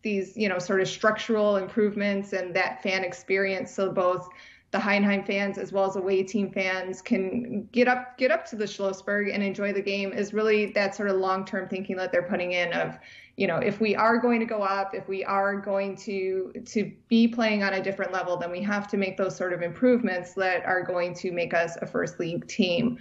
these 0.02 0.36
you 0.38 0.48
know 0.50 0.60
sort 0.60 0.82
of 0.82 0.88
structural 0.88 1.58
improvements 1.58 2.34
and 2.34 2.56
that 2.56 2.82
fan 2.82 3.04
experience 3.04 3.74
so 3.74 3.92
both 3.92 4.30
the 4.72 4.78
Heidenheim 4.78 5.26
fans 5.26 5.58
as 5.58 5.72
well 5.72 5.86
as 5.86 5.96
away 5.96 6.22
team 6.22 6.52
fans 6.52 7.02
can 7.02 7.68
get 7.72 7.88
up 7.88 8.18
get 8.18 8.32
up 8.32 8.46
to 8.48 8.56
the 8.56 8.66
Schlossberg 8.66 9.34
and 9.34 9.42
enjoy 9.42 9.74
the 9.74 9.82
game 9.82 10.14
is 10.14 10.34
really 10.34 10.68
that 10.74 10.96
sort 10.96 11.10
of 11.10 11.18
long 11.18 11.44
term 11.44 11.68
thinking 11.68 11.96
that 11.98 12.12
they're 12.12 12.28
putting 12.30 12.52
in 12.52 12.72
of 12.74 13.00
you 13.36 13.48
know 13.48 13.58
if 13.58 13.82
we 13.82 13.96
are 13.96 14.18
going 14.18 14.40
to 14.40 14.46
go 14.46 14.62
up 14.62 14.94
if 14.94 15.08
we 15.08 15.24
are 15.26 15.60
going 15.60 15.96
to 15.96 16.54
to 16.66 16.92
be 17.08 17.28
playing 17.28 17.64
on 17.64 17.74
a 17.74 17.82
different 17.82 18.14
level 18.14 18.38
then 18.38 18.52
we 18.52 18.62
have 18.62 18.88
to 18.88 18.98
make 18.98 19.18
those 19.18 19.36
sort 19.36 19.54
of 19.54 19.62
improvements 19.62 20.34
that 20.34 20.64
are 20.66 20.84
going 20.84 21.14
to 21.16 21.32
make 21.32 21.54
us 21.54 21.76
a 21.82 21.86
first 21.86 22.20
league 22.20 22.48
team. 22.48 23.00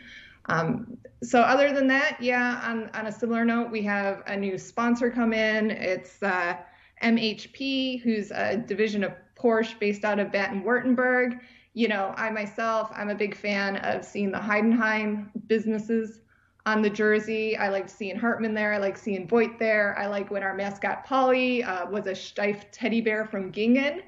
Um, 0.48 0.96
so 1.22 1.40
other 1.42 1.72
than 1.72 1.86
that, 1.88 2.16
yeah, 2.20 2.60
on, 2.64 2.90
on 2.94 3.06
a 3.06 3.12
similar 3.12 3.44
note, 3.44 3.70
we 3.70 3.82
have 3.82 4.22
a 4.26 4.36
new 4.36 4.56
sponsor 4.56 5.10
come 5.10 5.32
in. 5.32 5.70
It's 5.70 6.22
uh, 6.22 6.56
MHP, 7.02 8.00
who's 8.02 8.30
a 8.30 8.56
division 8.56 9.04
of 9.04 9.12
Porsche 9.36 9.78
based 9.78 10.04
out 10.04 10.18
of 10.18 10.32
Baden-Württemberg 10.32 11.40
you 11.78 11.86
know, 11.86 12.12
I 12.16 12.30
myself, 12.30 12.90
I'm 12.92 13.08
a 13.08 13.14
big 13.14 13.36
fan 13.36 13.76
of 13.76 14.04
seeing 14.04 14.32
the 14.32 14.38
Heidenheim 14.38 15.28
businesses 15.46 16.22
on 16.66 16.82
the 16.82 16.90
jersey. 16.90 17.56
I 17.56 17.68
liked 17.68 17.88
seeing 17.88 18.18
Hartman 18.18 18.52
there. 18.52 18.74
I 18.74 18.78
like 18.78 18.96
seeing 18.96 19.28
Voigt 19.28 19.60
there. 19.60 19.96
I 19.96 20.08
like 20.08 20.28
when 20.28 20.42
our 20.42 20.54
mascot 20.54 21.04
Polly 21.04 21.62
uh, 21.62 21.88
was 21.88 22.06
a 22.06 22.16
Steiff 22.16 22.64
teddy 22.72 23.00
bear 23.00 23.24
from 23.24 23.52
Gingen. 23.52 24.02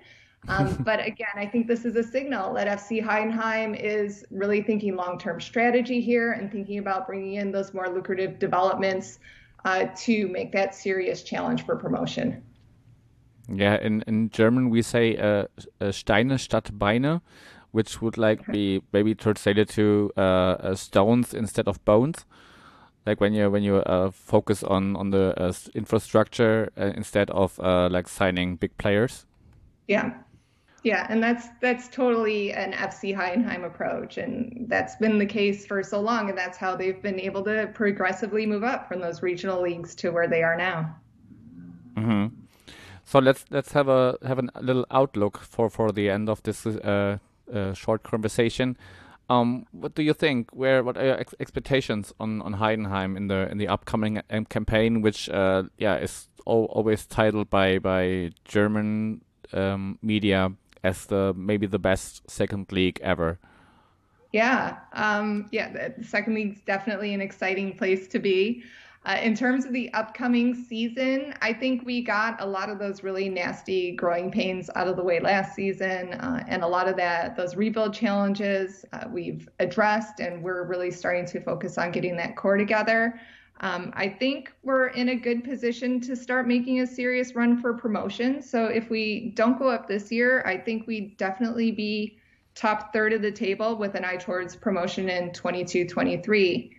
Um, 0.49 0.79
but 0.85 0.99
again, 1.07 1.29
I 1.37 1.47
think 1.47 1.69
this 1.69 1.85
is 1.85 1.95
a 1.95 2.03
signal 2.03 2.55
that 2.55 2.67
FC 2.67 3.01
Heidenheim 3.01 3.81
is 3.81 4.25
really 4.33 4.63
thinking 4.63 4.97
long-term 4.97 5.41
strategy 5.41 6.01
here 6.01 6.33
and 6.33 6.51
thinking 6.51 6.79
about 6.79 7.07
bringing 7.07 7.35
in 7.35 7.53
those 7.53 7.73
more 7.73 7.89
lucrative 7.89 8.41
developments 8.41 9.21
uh, 9.65 9.87
to 9.99 10.27
make 10.27 10.51
that 10.51 10.75
serious 10.75 11.23
challenge 11.23 11.65
for 11.65 11.77
promotion. 11.77 12.43
Yeah, 13.53 13.77
in, 13.81 14.03
in 14.07 14.31
German 14.31 14.71
we 14.71 14.83
say 14.83 15.17
uh, 15.17 15.47
uh 15.81 15.93
Steine 15.93 16.39
statt 16.39 16.71
Beine, 16.79 17.21
which 17.73 18.01
would 18.01 18.17
like 18.17 18.47
be 18.47 18.83
maybe 18.93 19.15
translated 19.15 19.69
to 19.71 20.13
uh, 20.17 20.21
uh, 20.21 20.75
stones 20.75 21.35
instead 21.35 21.69
of 21.69 21.85
bones. 21.85 22.25
Like 23.07 23.21
when 23.21 23.33
you 23.33 23.51
when 23.51 23.63
you 23.63 23.77
uh, 23.77 24.11
focus 24.11 24.63
on 24.63 24.97
on 24.97 25.11
the 25.11 25.35
uh, 25.37 25.53
infrastructure 25.75 26.71
uh, 26.79 26.93
instead 26.97 27.31
of 27.31 27.59
uh, 27.61 27.89
like 27.91 28.09
signing 28.09 28.57
big 28.57 28.77
players. 28.79 29.27
Yeah, 29.89 30.13
yeah, 30.83 31.07
and 31.11 31.23
that's 31.23 31.49
that's 31.61 31.89
totally 31.89 32.53
an 32.53 32.73
FC 32.73 33.15
Heidenheim 33.15 33.65
approach, 33.65 34.19
and 34.19 34.67
that's 34.69 34.97
been 34.97 35.19
the 35.19 35.27
case 35.27 35.67
for 35.67 35.83
so 35.83 36.01
long, 36.01 36.29
and 36.29 36.39
that's 36.39 36.57
how 36.57 36.77
they've 36.77 37.03
been 37.03 37.21
able 37.21 37.43
to 37.45 37.71
progressively 37.75 38.47
move 38.47 38.65
up 38.65 38.89
from 38.89 39.01
those 39.01 39.23
regional 39.23 39.61
leagues 39.61 39.95
to 39.97 40.11
where 40.11 40.29
they 40.29 40.43
are 40.43 40.57
now. 40.57 40.95
Mm-hmm. 41.97 42.40
So 43.11 43.19
let's 43.19 43.45
let's 43.51 43.73
have 43.73 43.89
a 43.89 44.17
have 44.25 44.39
a 44.39 44.49
little 44.61 44.87
outlook 44.89 45.39
for 45.39 45.69
for 45.69 45.91
the 45.91 46.09
end 46.09 46.29
of 46.29 46.45
this 46.45 46.65
uh, 46.65 47.19
uh, 47.53 47.73
short 47.73 48.05
conversation. 48.05 48.77
Um, 49.29 49.67
what 49.73 49.97
do 49.97 50.03
you 50.05 50.15
think? 50.15 50.51
Where 50.53 50.85
what 50.85 50.97
are 50.97 51.05
your 51.05 51.19
ex 51.19 51.35
expectations 51.41 52.15
on 52.21 52.41
on 52.41 52.55
Heidenheim 52.55 53.17
in 53.17 53.27
the 53.27 53.51
in 53.51 53.59
the 53.59 53.67
upcoming 53.67 54.23
um, 54.31 54.45
campaign, 54.45 55.03
which 55.03 55.29
uh, 55.29 55.65
yeah 55.77 55.97
is 55.97 56.29
always 56.47 57.05
titled 57.05 57.51
by 57.51 57.81
by 57.81 58.31
German 58.45 59.23
um, 59.53 59.99
media 60.03 60.53
as 60.85 61.07
the 61.07 61.35
maybe 61.37 61.67
the 61.67 61.81
best 61.81 62.31
second 62.31 62.71
league 62.71 63.01
ever? 63.03 63.41
Yeah, 64.33 64.77
um, 64.93 65.49
yeah, 65.51 65.95
the 65.97 66.05
second 66.05 66.35
league's 66.35 66.61
definitely 66.61 67.13
an 67.13 67.21
exciting 67.21 67.77
place 67.77 68.07
to 68.07 68.21
be. 68.21 68.63
Uh, 69.07 69.17
in 69.23 69.35
terms 69.35 69.65
of 69.65 69.73
the 69.73 69.91
upcoming 69.95 70.55
season, 70.55 71.35
I 71.41 71.55
think 71.55 71.87
we 71.87 72.03
got 72.03 72.39
a 72.41 72.47
lot 72.47 72.69
of 72.69 72.79
those 72.79 73.03
really 73.03 73.31
nasty 73.31 73.93
growing 73.93 74.31
pains 74.31 74.69
out 74.77 74.89
of 74.89 74.97
the 74.97 75.03
way 75.03 75.21
last 75.21 75.55
season, 75.55 76.13
uh, 76.13 76.45
and 76.47 76.63
a 76.63 76.67
lot 76.67 76.87
of 76.87 76.97
that 76.97 77.35
those 77.35 77.57
rebuild 77.57 77.95
challenges 77.95 78.85
uh, 78.93 79.05
we've 79.11 79.49
addressed, 79.59 80.21
and 80.21 80.43
we're 80.43 80.65
really 80.65 80.91
starting 80.91 81.25
to 81.27 81.41
focus 81.41 81.79
on 81.79 81.93
getting 81.93 82.15
that 82.19 82.37
core 82.37 82.59
together. 82.59 83.19
Um, 83.61 83.91
I 83.95 84.09
think 84.09 84.53
we're 84.63 84.89
in 84.89 85.11
a 85.11 85.17
good 85.17 85.45
position 85.45 86.01
to 86.03 86.15
start 86.15 86.47
making 86.47 86.81
a 86.81 86.87
serious 86.87 87.35
run 87.35 87.59
for 87.59 87.73
promotion. 87.75 88.43
So 88.43 88.67
if 88.67 88.91
we 88.91 89.33
don't 89.35 89.59
go 89.59 89.69
up 89.69 89.89
this 89.89 90.13
year, 90.13 90.43
I 90.47 90.59
think 90.59 90.87
we'd 90.87 91.17
definitely 91.17 91.71
be 91.71 92.19
top 92.55 92.93
third 92.93 93.13
of 93.13 93.23
the 93.23 93.33
table 93.33 93.77
with 93.77 93.95
an 93.95 94.05
eye 94.05 94.17
towards 94.17 94.57
promotion 94.57 95.09
in 95.09 95.33
22 95.33 95.87
23. 95.87 96.77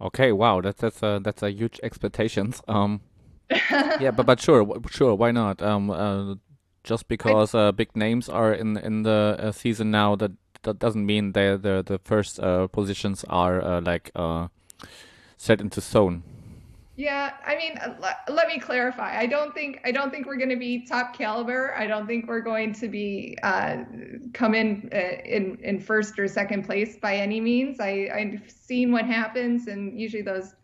Okay, 0.00 0.32
wow, 0.32 0.60
that's 0.60 0.80
that's 0.80 1.02
a 1.02 1.20
that's 1.22 1.42
a 1.42 1.50
huge 1.50 1.80
expectations. 1.82 2.62
Um, 2.68 3.00
yeah, 4.00 4.10
but 4.10 4.26
but 4.26 4.40
sure, 4.40 4.66
sure, 4.90 5.14
why 5.14 5.30
not? 5.32 5.62
Um, 5.62 5.90
uh, 5.90 6.34
just 6.84 7.08
because 7.08 7.54
uh, 7.54 7.72
big 7.72 7.96
names 7.96 8.28
are 8.28 8.52
in 8.52 8.76
in 8.76 9.02
the 9.04 9.36
uh, 9.38 9.52
season 9.52 9.90
now, 9.90 10.16
that 10.16 10.32
that 10.62 10.78
doesn't 10.78 11.06
mean 11.06 11.32
they 11.32 11.56
the 11.56 11.82
the 11.84 11.98
first 12.04 12.38
uh, 12.40 12.66
positions 12.66 13.24
are 13.28 13.62
uh, 13.62 13.80
like 13.80 14.10
uh, 14.14 14.48
set 15.36 15.60
into 15.60 15.80
stone. 15.80 16.22
Yeah, 16.98 17.34
I 17.46 17.54
mean, 17.54 17.78
uh, 17.78 18.12
let 18.28 18.48
me 18.48 18.58
clarify. 18.58 19.16
I 19.16 19.26
don't 19.26 19.54
think 19.54 19.80
I 19.84 19.92
don't 19.92 20.10
think 20.10 20.26
we're 20.26 20.36
going 20.36 20.48
to 20.48 20.56
be 20.56 20.84
top 20.84 21.16
caliber. 21.16 21.72
I 21.76 21.86
don't 21.86 22.08
think 22.08 22.26
we're 22.26 22.40
going 22.40 22.72
to 22.72 22.88
be 22.88 23.38
uh, 23.44 23.84
come 24.34 24.52
in 24.52 24.90
uh, 24.92 25.22
in 25.24 25.58
in 25.62 25.78
first 25.78 26.18
or 26.18 26.26
second 26.26 26.64
place 26.64 26.96
by 26.96 27.14
any 27.14 27.40
means. 27.40 27.78
I 27.78 28.08
I've 28.12 28.50
seen 28.50 28.90
what 28.90 29.04
happens, 29.04 29.68
and 29.68 29.96
usually 29.96 30.24
those 30.24 30.56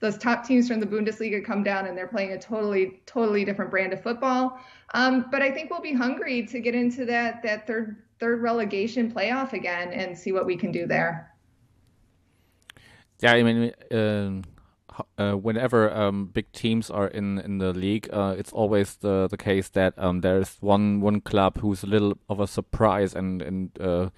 those 0.00 0.18
top 0.18 0.44
teams 0.44 0.68
from 0.68 0.78
the 0.78 0.84
Bundesliga 0.84 1.42
come 1.42 1.62
down 1.62 1.86
and 1.86 1.96
they're 1.96 2.06
playing 2.06 2.32
a 2.32 2.38
totally 2.38 3.00
totally 3.06 3.46
different 3.46 3.70
brand 3.70 3.94
of 3.94 4.02
football. 4.02 4.60
Um, 4.92 5.24
but 5.30 5.40
I 5.40 5.50
think 5.50 5.70
we'll 5.70 5.80
be 5.80 5.94
hungry 5.94 6.44
to 6.48 6.60
get 6.60 6.74
into 6.74 7.06
that 7.06 7.42
that 7.44 7.66
third 7.66 8.02
third 8.20 8.42
relegation 8.42 9.10
playoff 9.10 9.54
again 9.54 9.94
and 9.94 10.18
see 10.18 10.32
what 10.32 10.44
we 10.44 10.54
can 10.54 10.70
do 10.70 10.86
there. 10.86 11.32
Yeah, 13.20 13.32
I 13.32 13.42
mean. 13.42 13.72
Um 13.90 14.44
uh, 15.18 15.32
whenever 15.32 15.92
um, 15.92 16.26
big 16.26 16.50
teams 16.52 16.90
are 16.90 17.08
in 17.08 17.38
in 17.38 17.58
the 17.58 17.72
league, 17.72 18.08
uh, 18.12 18.34
it's 18.38 18.52
always 18.52 18.96
the 18.96 19.28
the 19.28 19.36
case 19.36 19.68
that 19.70 19.94
um, 19.96 20.20
there's 20.20 20.56
one 20.60 21.00
one 21.00 21.20
club 21.20 21.58
who's 21.58 21.82
a 21.82 21.86
little 21.86 22.18
of 22.28 22.40
a 22.40 22.46
surprise 22.46 23.14
and 23.14 23.42
and 23.42 23.80
uh, 23.80 24.10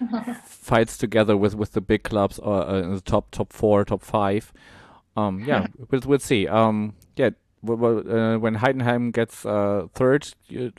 fights 0.44 0.98
together 0.98 1.36
with 1.36 1.54
with 1.54 1.72
the 1.72 1.80
big 1.80 2.02
clubs 2.02 2.38
uh, 2.40 2.66
uh, 2.68 2.82
in 2.84 2.94
the 2.94 3.00
top 3.00 3.30
top 3.30 3.52
four, 3.52 3.84
top 3.84 4.02
five. 4.02 4.52
Um, 5.16 5.44
yeah, 5.46 5.66
we'll 5.90 6.02
we'll 6.06 6.18
see. 6.18 6.46
Um, 6.48 6.94
yeah. 7.16 7.30
Uh, 7.64 8.38
when 8.38 8.56
Heidenheim 8.56 9.12
gets 9.12 9.42
third, 9.94 10.34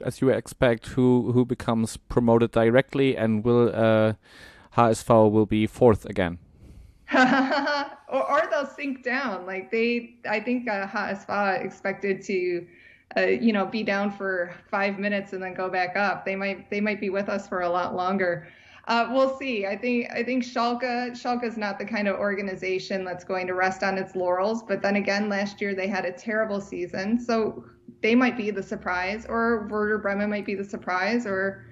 as 0.06 0.20
you 0.20 0.30
expect, 0.30 0.88
who 0.88 1.32
who 1.32 1.46
becomes 1.46 1.96
promoted 1.96 2.52
directly, 2.52 3.16
and 3.16 3.46
will 3.46 3.72
HSV 4.76 5.32
will 5.32 5.46
be 5.46 5.66
fourth 5.66 6.06
again? 6.06 6.40
or, 7.14 8.32
or 8.32 8.48
they'll 8.50 8.66
sink 8.66 9.04
down. 9.04 9.46
Like 9.46 9.72
they, 9.72 10.16
I 10.30 10.40
think 10.40 10.70
uh, 10.70 10.88
HSV 10.88 11.64
expected 11.64 12.22
to, 12.24 12.68
uh, 13.18 13.22
you 13.22 13.54
know, 13.54 13.66
be 13.66 13.84
down 13.84 14.12
for 14.12 14.54
five 14.70 15.00
minutes 15.00 15.34
and 15.34 15.44
then 15.44 15.54
go 15.54 15.70
back 15.70 15.96
up. 15.96 16.26
They 16.26 16.36
might, 16.36 16.70
they 16.70 16.82
might 16.82 17.00
be 17.00 17.10
with 17.10 17.30
us 17.30 17.48
for 17.48 17.62
a 17.62 17.70
lot 17.70 17.96
longer. 17.96 18.48
Uh, 18.86 19.08
we'll 19.12 19.38
see. 19.38 19.66
I 19.66 19.78
think 19.78 20.12
I 20.12 20.24
think 20.24 20.44
Schalke 20.44 21.12
Schalke 21.12 21.46
is 21.46 21.56
not 21.56 21.80
the 21.80 21.86
kind 21.86 22.08
of 22.08 22.18
organization 22.18 23.06
that's 23.06 23.24
going 23.24 23.48
to 23.48 23.54
rest 23.54 23.82
on 23.82 23.98
its 23.98 24.14
laurels. 24.14 24.62
But 24.62 24.82
then 24.82 24.98
again, 24.98 25.30
last 25.30 25.62
year 25.62 25.74
they 25.74 25.88
had 25.88 26.04
a 26.04 26.12
terrible 26.12 26.60
season, 26.60 27.18
so 27.18 27.64
they 28.02 28.14
might 28.14 28.36
be 28.36 28.52
the 28.52 28.62
surprise, 28.62 29.26
or 29.28 29.68
Werder 29.70 30.00
Bremen 30.00 30.30
might 30.30 30.46
be 30.46 30.56
the 30.56 30.66
surprise, 30.66 31.26
or 31.26 31.66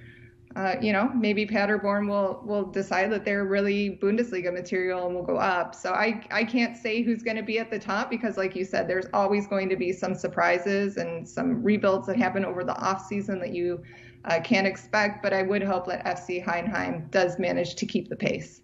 uh, 0.55 0.75
you 0.81 0.91
know, 0.91 1.09
maybe 1.15 1.45
Paderborn 1.45 2.07
will 2.07 2.41
will 2.43 2.65
decide 2.65 3.11
that 3.11 3.23
they're 3.23 3.45
really 3.45 3.97
Bundesliga 4.01 4.51
material 4.53 5.05
and 5.05 5.15
will 5.15 5.23
go 5.23 5.37
up. 5.37 5.73
So 5.75 5.93
I 5.93 6.25
I 6.31 6.43
can't 6.43 6.75
say 6.75 7.01
who's 7.01 7.23
going 7.23 7.37
to 7.37 7.43
be 7.43 7.57
at 7.59 7.71
the 7.71 7.79
top 7.79 8.09
because, 8.09 8.37
like 8.37 8.55
you 8.55 8.65
said, 8.65 8.87
there's 8.87 9.07
always 9.13 9.47
going 9.47 9.69
to 9.69 9.75
be 9.75 9.93
some 9.93 10.13
surprises 10.13 10.97
and 10.97 11.27
some 11.27 11.63
rebuilds 11.63 12.07
that 12.07 12.17
happen 12.17 12.43
over 12.43 12.63
the 12.63 12.75
off 12.75 13.05
season 13.05 13.39
that 13.39 13.53
you 13.53 13.81
uh, 14.25 14.39
can't 14.41 14.67
expect. 14.67 15.23
But 15.23 15.33
I 15.33 15.43
would 15.43 15.63
hope 15.63 15.87
that 15.87 16.03
FC 16.05 16.43
Heidenheim 16.43 17.09
does 17.11 17.39
manage 17.39 17.75
to 17.75 17.85
keep 17.85 18.09
the 18.09 18.17
pace. 18.17 18.61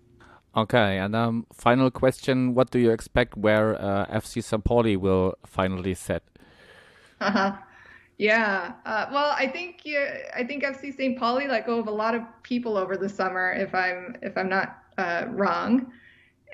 Okay, 0.57 0.97
and 0.97 1.15
um, 1.15 1.45
final 1.53 1.89
question: 1.89 2.53
What 2.53 2.71
do 2.71 2.79
you 2.79 2.91
expect 2.91 3.37
where 3.37 3.81
uh, 3.81 4.07
FC. 4.07 4.43
Pauli 4.63 4.97
will 4.97 5.35
finally 5.45 5.93
set? 5.93 6.23
Uh-huh. 7.21 7.53
Yeah. 8.17 8.73
Uh, 8.85 9.05
well, 9.11 9.35
I 9.37 9.47
think 9.47 9.81
yeah, 9.83 10.29
I 10.35 10.43
think 10.43 10.63
FC 10.63 10.95
St. 10.95 11.17
Pauli 11.17 11.47
let 11.47 11.65
go 11.65 11.79
of 11.79 11.87
a 11.87 11.91
lot 11.91 12.15
of 12.15 12.23
people 12.43 12.77
over 12.77 12.97
the 12.97 13.09
summer, 13.09 13.53
if 13.53 13.75
I'm 13.75 14.15
if 14.21 14.37
I'm 14.37 14.49
not 14.49 14.79
uh, 14.97 15.25
wrong. 15.29 15.91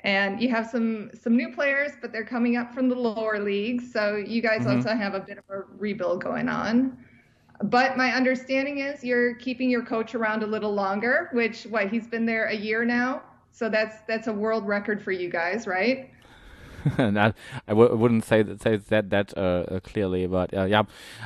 And 0.02 0.42
you 0.42 0.50
have 0.50 0.68
some 0.68 1.10
some 1.14 1.34
new 1.36 1.54
players, 1.54 1.92
but 2.02 2.12
they're 2.12 2.26
coming 2.26 2.58
up 2.58 2.74
from 2.74 2.90
the 2.90 2.94
lower 2.94 3.38
leagues, 3.40 3.90
so 3.90 4.16
you 4.16 4.42
guys 4.42 4.60
mm-hmm. 4.60 4.76
also 4.76 4.94
have 4.94 5.14
a 5.14 5.20
bit 5.20 5.38
of 5.38 5.44
a 5.48 5.62
rebuild 5.78 6.22
going 6.22 6.50
on. 6.50 6.98
But 7.62 7.96
my 7.96 8.12
understanding 8.12 8.80
is 8.80 9.02
you're 9.02 9.36
keeping 9.36 9.70
your 9.70 9.82
coach 9.82 10.14
around 10.14 10.42
a 10.42 10.46
little 10.46 10.74
longer, 10.74 11.30
which 11.32 11.64
what 11.64 11.88
he's 11.88 12.06
been 12.06 12.26
there 12.26 12.46
a 12.46 12.54
year 12.54 12.84
now, 12.84 13.22
so 13.52 13.70
that's 13.70 14.02
that's 14.06 14.26
a 14.26 14.32
world 14.32 14.66
record 14.66 15.02
for 15.02 15.12
you 15.12 15.30
guys, 15.30 15.66
right? 15.66 16.10
I 16.98 17.32
w- 17.68 17.96
wouldn't 17.96 18.24
say 18.24 18.42
that, 18.42 18.60
say 18.62 18.76
that 18.76 19.10
that 19.10 19.36
uh, 19.38 19.80
clearly, 19.80 20.26
but 20.26 20.52
uh, 20.56 20.64
yeah, 20.64 20.82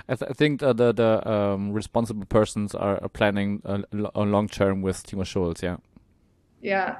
I, 0.09 0.15
th 0.15 0.31
I 0.31 0.33
think 0.33 0.63
uh, 0.63 0.73
the 0.73 0.93
the 0.93 1.29
um, 1.29 1.73
responsible 1.73 2.27
persons 2.27 2.75
are, 2.75 3.03
are 3.03 3.09
planning 3.09 3.61
a, 3.65 3.83
a 4.15 4.23
long 4.23 4.49
term 4.49 4.83
with 4.83 5.05
Timo 5.07 5.25
Schulz. 5.25 5.63
Yeah. 5.63 5.79
Yeah. 6.63 6.97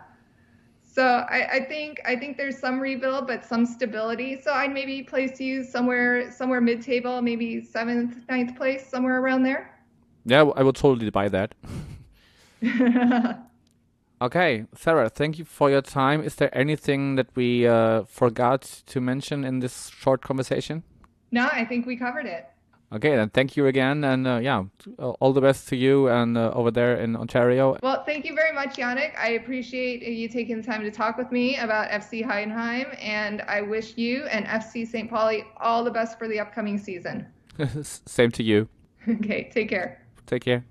So 0.83 1.05
I, 1.05 1.49
I 1.53 1.61
think 1.61 2.01
I 2.05 2.17
think 2.17 2.37
there's 2.37 2.59
some 2.59 2.81
rebuild, 2.81 3.27
but 3.27 3.45
some 3.45 3.67
stability. 3.67 4.41
So 4.41 4.53
I'd 4.53 4.73
maybe 4.73 5.03
place 5.03 5.41
you 5.41 5.63
somewhere 5.63 6.33
somewhere 6.33 6.61
mid 6.61 6.83
table, 6.83 7.23
maybe 7.23 7.63
seventh, 7.63 8.17
ninth 8.29 8.57
place, 8.57 8.87
somewhere 8.89 9.21
around 9.21 9.45
there. 9.45 9.79
Yeah, 10.25 10.43
I 10.57 10.63
would 10.63 10.77
totally 10.77 11.11
buy 11.11 11.29
that. 11.29 11.55
okay, 14.21 14.65
Sarah, 14.75 15.09
thank 15.09 15.39
you 15.39 15.45
for 15.45 15.71
your 15.71 15.83
time. 15.83 16.23
Is 16.23 16.37
there 16.37 16.57
anything 16.57 17.17
that 17.17 17.29
we 17.35 17.67
uh, 17.67 18.05
forgot 18.05 18.83
to 18.87 19.01
mention 19.01 19.45
in 19.45 19.61
this 19.61 19.89
short 19.89 20.23
conversation? 20.23 20.83
No, 21.31 21.49
I 21.53 21.65
think 21.65 21.87
we 21.87 21.97
covered 21.97 22.27
it. 22.27 22.47
Okay, 22.91 23.17
then 23.17 23.29
thank 23.29 23.55
you 23.55 23.67
again, 23.67 24.03
and 24.03 24.27
uh, 24.27 24.39
yeah, 24.43 24.65
all 24.97 25.35
the 25.35 25.43
best 25.43 25.69
to 25.69 25.77
you 25.77 26.09
and 26.09 26.39
uh, 26.39 26.51
over 26.55 26.71
there 26.71 26.97
in 26.97 27.17
Ontario. 27.17 27.77
Well, 27.83 28.03
thank 28.05 28.25
you 28.25 28.35
very 28.35 28.55
much, 28.55 28.77
Yannick. 28.77 29.13
I 29.19 29.33
appreciate 29.33 30.03
you 30.03 30.27
taking 30.27 30.57
the 30.57 30.63
time 30.63 30.81
to 30.81 30.91
talk 30.91 31.19
with 31.19 31.31
me 31.31 31.59
about 31.59 31.91
FC 31.91 32.25
Heidenheim, 32.25 32.97
and 32.99 33.43
I 33.43 33.61
wish 33.61 33.99
you 33.99 34.25
and 34.29 34.47
FC 34.47 34.87
St. 34.87 35.11
Pauli 35.11 35.45
all 35.59 35.85
the 35.85 35.91
best 35.91 36.19
for 36.19 36.29
the 36.29 36.41
upcoming 36.41 36.79
season. 36.79 37.27
Same 37.83 38.31
to 38.33 38.43
you. 38.43 38.69
Okay, 39.09 39.49
take 39.55 39.71
care. 39.71 40.03
Take 40.27 40.45
care. 40.45 40.65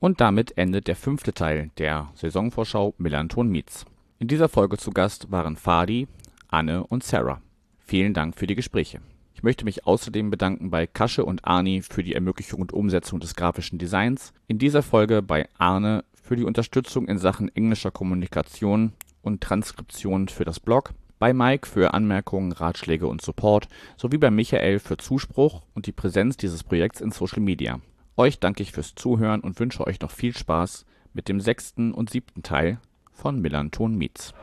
Und 0.00 0.22
damit 0.22 0.56
endet 0.56 0.88
der 0.88 0.96
fünfte 0.96 1.34
Teil 1.34 1.70
der 1.76 2.08
Saisonvorschau 2.14 2.94
Millanton 2.96 3.50
Meets. 3.50 3.84
In 4.18 4.28
dieser 4.28 4.48
Folge 4.48 4.78
zu 4.78 4.92
Gast 4.92 5.30
waren 5.30 5.56
Fadi, 5.56 6.08
Anne 6.48 6.86
und 6.86 7.04
Sarah. 7.04 7.42
Vielen 7.78 8.14
Dank 8.14 8.34
für 8.34 8.46
die 8.46 8.54
Gespräche. 8.54 9.00
Ich 9.34 9.42
möchte 9.42 9.66
mich 9.66 9.86
außerdem 9.86 10.30
bedanken 10.30 10.70
bei 10.70 10.86
Kasche 10.86 11.26
und 11.26 11.44
Arni 11.44 11.82
für 11.82 12.02
die 12.02 12.14
Ermöglichung 12.14 12.62
und 12.62 12.72
Umsetzung 12.72 13.20
des 13.20 13.34
grafischen 13.34 13.78
Designs. 13.78 14.32
In 14.48 14.58
dieser 14.58 14.82
Folge 14.82 15.20
bei 15.20 15.46
Arne 15.58 16.04
für 16.14 16.34
die 16.34 16.44
Unterstützung 16.44 17.06
in 17.06 17.18
Sachen 17.18 17.54
englischer 17.54 17.90
Kommunikation 17.90 18.94
und 19.20 19.42
Transkription 19.42 20.28
für 20.28 20.46
das 20.46 20.60
Blog, 20.60 20.94
bei 21.18 21.34
Mike 21.34 21.68
für 21.68 21.92
Anmerkungen, 21.92 22.52
Ratschläge 22.52 23.06
und 23.06 23.20
Support 23.20 23.68
sowie 23.98 24.16
bei 24.16 24.30
Michael 24.30 24.78
für 24.78 24.96
Zuspruch 24.96 25.60
und 25.74 25.86
die 25.86 25.92
Präsenz 25.92 26.38
dieses 26.38 26.64
Projekts 26.64 27.02
in 27.02 27.10
Social 27.10 27.40
Media. 27.40 27.80
Euch 28.16 28.38
danke 28.38 28.62
ich 28.62 28.72
fürs 28.72 28.94
Zuhören 28.94 29.40
und 29.40 29.58
wünsche 29.60 29.86
euch 29.86 30.00
noch 30.00 30.10
viel 30.10 30.36
Spaß 30.36 30.84
mit 31.12 31.28
dem 31.28 31.40
sechsten 31.40 31.92
und 31.92 32.10
siebten 32.10 32.42
Teil 32.42 32.78
von 33.12 33.40
Millanton 33.40 33.96
Meets. 33.96 34.34